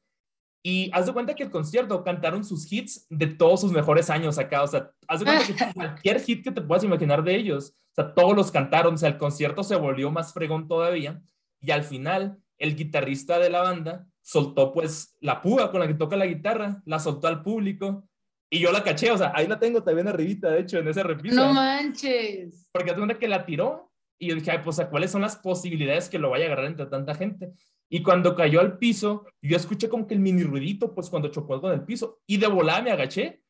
Y 0.63 0.91
haz 0.93 1.07
de 1.07 1.13
cuenta 1.13 1.35
que 1.35 1.43
el 1.43 1.51
concierto 1.51 2.03
cantaron 2.03 2.45
sus 2.45 2.71
hits 2.71 3.07
de 3.09 3.27
todos 3.27 3.61
sus 3.61 3.73
mejores 3.73 4.09
años 4.11 4.39
acá. 4.39 4.63
O 4.63 4.67
sea, 4.67 4.91
haz 5.07 5.21
de 5.21 5.27
cuenta 5.27 5.47
que 5.47 5.55
cualquier 5.75 6.21
hit 6.21 6.45
que 6.45 6.53
te 6.53 6.63
puedas 6.63 6.85
imaginar 6.85 7.23
de 7.23 7.37
ellos, 7.37 7.75
o 7.93 7.95
sea, 7.95 8.15
todos 8.15 8.35
los 8.35 8.51
cantaron. 8.51 8.95
O 8.95 8.99
sea, 8.99 9.11
el 9.11 9.19
concierto 9.19 9.63
se 9.63 9.77
volvió 9.77 10.11
más 10.11 10.33
fregón 10.33 10.69
todavía. 10.69 11.21
Y 11.61 11.71
al 11.71 11.85
final, 11.85 12.39
el 12.59 12.77
guitarrista 12.77 13.39
de 13.39 13.51
la 13.51 13.63
banda 13.63 14.07
soltó 14.23 14.73
pues 14.73 15.17
la 15.21 15.43
púa 15.43 15.71
con 15.71 15.81
la 15.81 15.87
que 15.87 15.95
toca 15.95 16.17
la 16.17 16.27
guitarra, 16.27 16.83
la 16.85 16.99
soltó 16.99 17.27
al 17.27 17.43
público 17.43 18.09
y 18.51 18.59
yo 18.59 18.73
la 18.73 18.83
caché, 18.83 19.13
o 19.13 19.17
sea, 19.17 19.33
ahí 19.35 19.47
la 19.47 19.61
tengo 19.61 19.83
también 19.83 20.09
arribita, 20.09 20.51
de 20.51 20.61
hecho, 20.61 20.79
en 20.79 20.89
ese 20.89 21.05
repisa. 21.05 21.37
No 21.37 21.55
manches. 21.55 22.69
Porque 22.73 22.91
una 22.93 23.17
que 23.17 23.29
la 23.29 23.47
tiró 23.47 23.93
y 24.19 24.29
yo 24.29 24.35
dije, 24.35 24.51
ay, 24.51 24.59
pues, 24.63 24.81
¿cuáles 24.91 25.13
son 25.13 25.23
las 25.23 25.37
posibilidades 25.37 26.09
que 26.09 26.19
lo 26.19 26.31
vaya 26.31 26.45
a 26.45 26.47
agarrar 26.49 26.67
entre 26.67 26.87
tanta 26.87 27.15
gente? 27.15 27.53
Y 27.89 28.03
cuando 28.03 28.35
cayó 28.35 28.61
al 28.61 28.77
piso, 28.77 29.25
yo 29.41 29.57
escuché 29.57 29.89
como 29.89 30.07
que 30.07 30.15
el 30.15 30.21
mini 30.21 30.43
ruidito, 30.43 30.95
pues, 30.95 31.09
cuando 31.09 31.29
chocó 31.29 31.61
con 31.61 31.73
el 31.73 31.85
piso. 31.85 32.21
Y 32.27 32.39
de 32.39 32.49
volada 32.49 32.83
me 32.83 32.91
agaché 32.91 33.43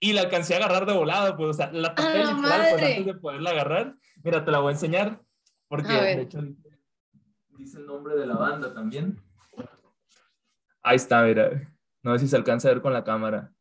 y 0.00 0.14
la 0.14 0.22
alcancé 0.22 0.54
a 0.54 0.58
agarrar 0.58 0.86
de 0.86 0.94
volada, 0.94 1.36
pues, 1.36 1.50
o 1.50 1.54
sea, 1.54 1.70
la 1.70 1.88
ah, 1.88 2.14
literal, 2.14 2.36
pues, 2.40 2.82
antes 2.82 3.06
de 3.06 3.14
poderla 3.14 3.50
agarrar. 3.50 3.94
Mira, 4.24 4.44
te 4.44 4.50
la 4.50 4.58
voy 4.58 4.70
a 4.70 4.72
enseñar, 4.72 5.20
porque 5.68 5.92
de 5.92 6.22
hecho 6.22 6.40
dice 7.56 7.78
el 7.78 7.86
nombre 7.86 8.16
de 8.16 8.26
la 8.26 8.36
banda 8.36 8.72
también. 8.72 9.18
Ahí 10.82 10.96
está, 10.96 11.22
mira. 11.22 11.74
No 12.02 12.12
sé 12.14 12.24
si 12.24 12.28
se 12.28 12.36
alcanza 12.36 12.68
a 12.68 12.72
ver 12.72 12.82
con 12.82 12.92
la 12.92 13.04
cámara. 13.04 13.52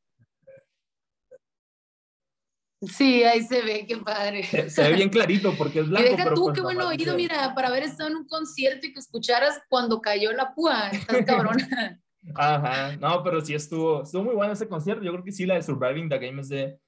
Sí, 2.92 3.24
ahí 3.24 3.42
se 3.44 3.62
ve, 3.62 3.86
qué 3.88 3.98
padre. 3.98 4.44
Se, 4.44 4.84
ve 4.84 4.94
bien 4.94 5.10
clarito 5.10 5.54
porque 5.58 5.80
es 5.80 5.90
blanco. 5.90 6.08
Y 6.08 6.12
deja 6.12 6.34
tú, 6.34 6.44
pues 6.44 6.56
qué 6.56 6.62
bueno 6.62 6.88
oído, 6.88 7.16
mira, 7.16 7.54
para 7.56 7.70
haber 7.70 7.84
estado 7.84 8.10
en 8.10 8.18
un 8.18 8.28
concierto 8.28 8.86
y 8.88 8.94
que 8.94 9.00
escucharas 9.00 9.62
cuando 9.70 10.02
cayó 10.02 10.32
la 10.32 10.54
púa. 10.54 10.90
Estás 10.90 11.18
cabrona. 11.26 12.00
Ajá, 12.34 12.98
no, 12.98 13.24
pero 13.24 13.42
sí 13.42 13.54
estuvo, 13.54 14.04
estuvo 14.04 14.24
muy 14.24 14.36
bueno 14.36 14.54
ese 14.54 14.68
concierto. 14.68 15.04
Yo 15.04 15.12
creo 15.12 15.24
que 15.24 15.32
sí, 15.32 15.46
la 15.46 15.56
de 15.56 15.64
Surviving 15.64 16.10
the 16.10 16.18
Game 16.18 16.42
es 16.42 16.50
de, 16.50 16.80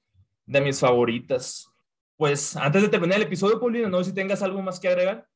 de 0.46 0.60
mis 0.60 0.80
favoritas. 0.80 1.68
Pues 2.16 2.56
antes 2.56 2.82
de 2.82 2.88
terminar 2.88 3.16
el 3.16 3.26
episodio, 3.26 3.60
Paulina, 3.60 3.88
no 3.88 3.98
sé 3.98 4.10
si 4.10 4.14
tengas 4.14 4.42
algo 4.42 4.60
más 4.60 4.80
que 4.80 4.88
agregar. 4.88 5.26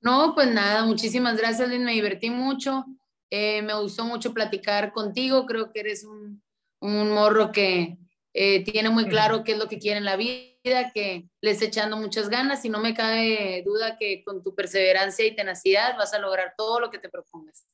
No, 0.00 0.34
pues 0.34 0.52
nada, 0.52 0.84
muchísimas 0.84 1.36
gracias, 1.36 1.68
me 1.68 1.92
divertí 1.92 2.30
mucho. 2.30 2.84
Eh, 3.30 3.62
me 3.62 3.74
gustó 3.74 4.04
mucho 4.04 4.32
platicar 4.32 4.92
contigo, 4.92 5.44
creo 5.46 5.70
que 5.72 5.80
eres 5.80 6.04
un, 6.04 6.42
un 6.80 7.10
morro 7.10 7.52
que 7.52 7.98
eh, 8.40 8.62
tiene 8.62 8.88
muy 8.88 9.08
claro 9.08 9.42
qué 9.42 9.52
es 9.52 9.58
lo 9.58 9.66
que 9.66 9.80
quiere 9.80 9.98
en 9.98 10.04
la 10.04 10.14
vida, 10.14 10.92
que 10.94 11.28
le 11.40 11.50
está 11.50 11.64
echando 11.64 11.96
muchas 11.96 12.28
ganas 12.28 12.64
y 12.64 12.68
no 12.68 12.78
me 12.78 12.94
cabe 12.94 13.64
duda 13.66 13.96
que 13.98 14.22
con 14.22 14.44
tu 14.44 14.54
perseverancia 14.54 15.26
y 15.26 15.34
tenacidad 15.34 15.96
vas 15.96 16.14
a 16.14 16.20
lograr 16.20 16.54
todo 16.56 16.78
lo 16.78 16.88
que 16.88 17.00
te 17.00 17.08
propongas. 17.08 17.66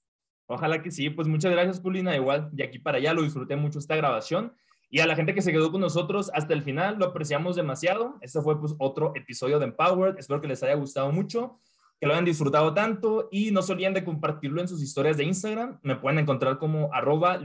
Ojalá 0.47 0.83
que 0.83 0.91
sí, 0.91 1.11
pues 1.11 1.29
muchas 1.29 1.53
gracias, 1.53 1.81
Paulina. 1.81 2.17
Igual, 2.17 2.49
de 2.51 2.65
aquí 2.65 2.79
para 2.79 2.97
allá 2.97 3.13
lo 3.13 3.21
disfruté 3.21 3.57
mucho 3.57 3.79
esta 3.79 3.95
grabación. 3.95 4.57
Y 4.89 5.01
a 5.01 5.07
la 5.07 5.17
gente 5.17 5.35
que 5.35 5.43
se 5.43 5.53
quedó 5.53 5.71
con 5.71 5.83
nosotros 5.83 6.31
hasta 6.33 6.55
el 6.55 6.63
final, 6.63 6.97
lo 6.99 7.07
apreciamos 7.07 7.57
demasiado. 7.57 8.17
Este 8.23 8.41
fue 8.41 8.59
pues 8.59 8.75
otro 8.79 9.13
episodio 9.17 9.59
de 9.59 9.67
Empowered. 9.67 10.19
Espero 10.19 10.41
que 10.41 10.49
les 10.49 10.63
haya 10.63 10.77
gustado 10.77 11.13
mucho 11.13 11.61
que 12.01 12.07
lo 12.07 12.13
hayan 12.13 12.25
disfrutado 12.25 12.75
tanto 12.75 13.29
y 13.31 13.51
no 13.51 13.63
se 13.63 13.73
olviden 13.73 13.95
de 13.95 14.05
compartirlo 14.05 14.61
en 14.61 14.69
sus 14.69 14.83
historias 14.83 15.17
de 15.17 15.25
Instagram. 15.25 15.79
Me 15.83 15.97
pueden 15.97 16.19
encontrar 16.19 16.59
como 16.59 16.93
arroba 16.93 17.39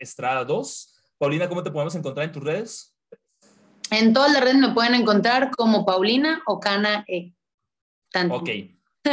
Estrada 0.00 0.44
2. 0.44 0.91
Paulina, 1.22 1.48
¿cómo 1.48 1.62
te 1.62 1.70
podemos 1.70 1.94
encontrar 1.94 2.26
en 2.26 2.32
tus 2.32 2.42
redes? 2.42 2.96
En 3.92 4.12
todas 4.12 4.32
las 4.32 4.42
redes 4.42 4.56
me 4.56 4.74
pueden 4.74 4.96
encontrar 4.96 5.52
como 5.52 5.86
Paulina 5.86 6.42
o 6.48 6.58
Cana 6.58 7.04
E. 7.06 7.32
Ok. 8.28 8.50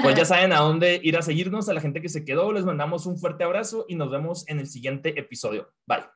Pues 0.02 0.16
ya 0.16 0.26
saben 0.26 0.52
a 0.52 0.58
dónde 0.58 1.00
ir 1.04 1.16
a 1.18 1.22
seguirnos. 1.22 1.70
A 1.70 1.74
la 1.76 1.82
gente 1.82 2.02
que 2.02 2.10
se 2.10 2.26
quedó, 2.26 2.52
les 2.52 2.66
mandamos 2.66 3.06
un 3.06 3.20
fuerte 3.20 3.44
abrazo 3.44 3.86
y 3.88 3.94
nos 3.94 4.10
vemos 4.10 4.44
en 4.48 4.58
el 4.58 4.66
siguiente 4.66 5.20
episodio. 5.20 5.72
Bye. 5.86 6.10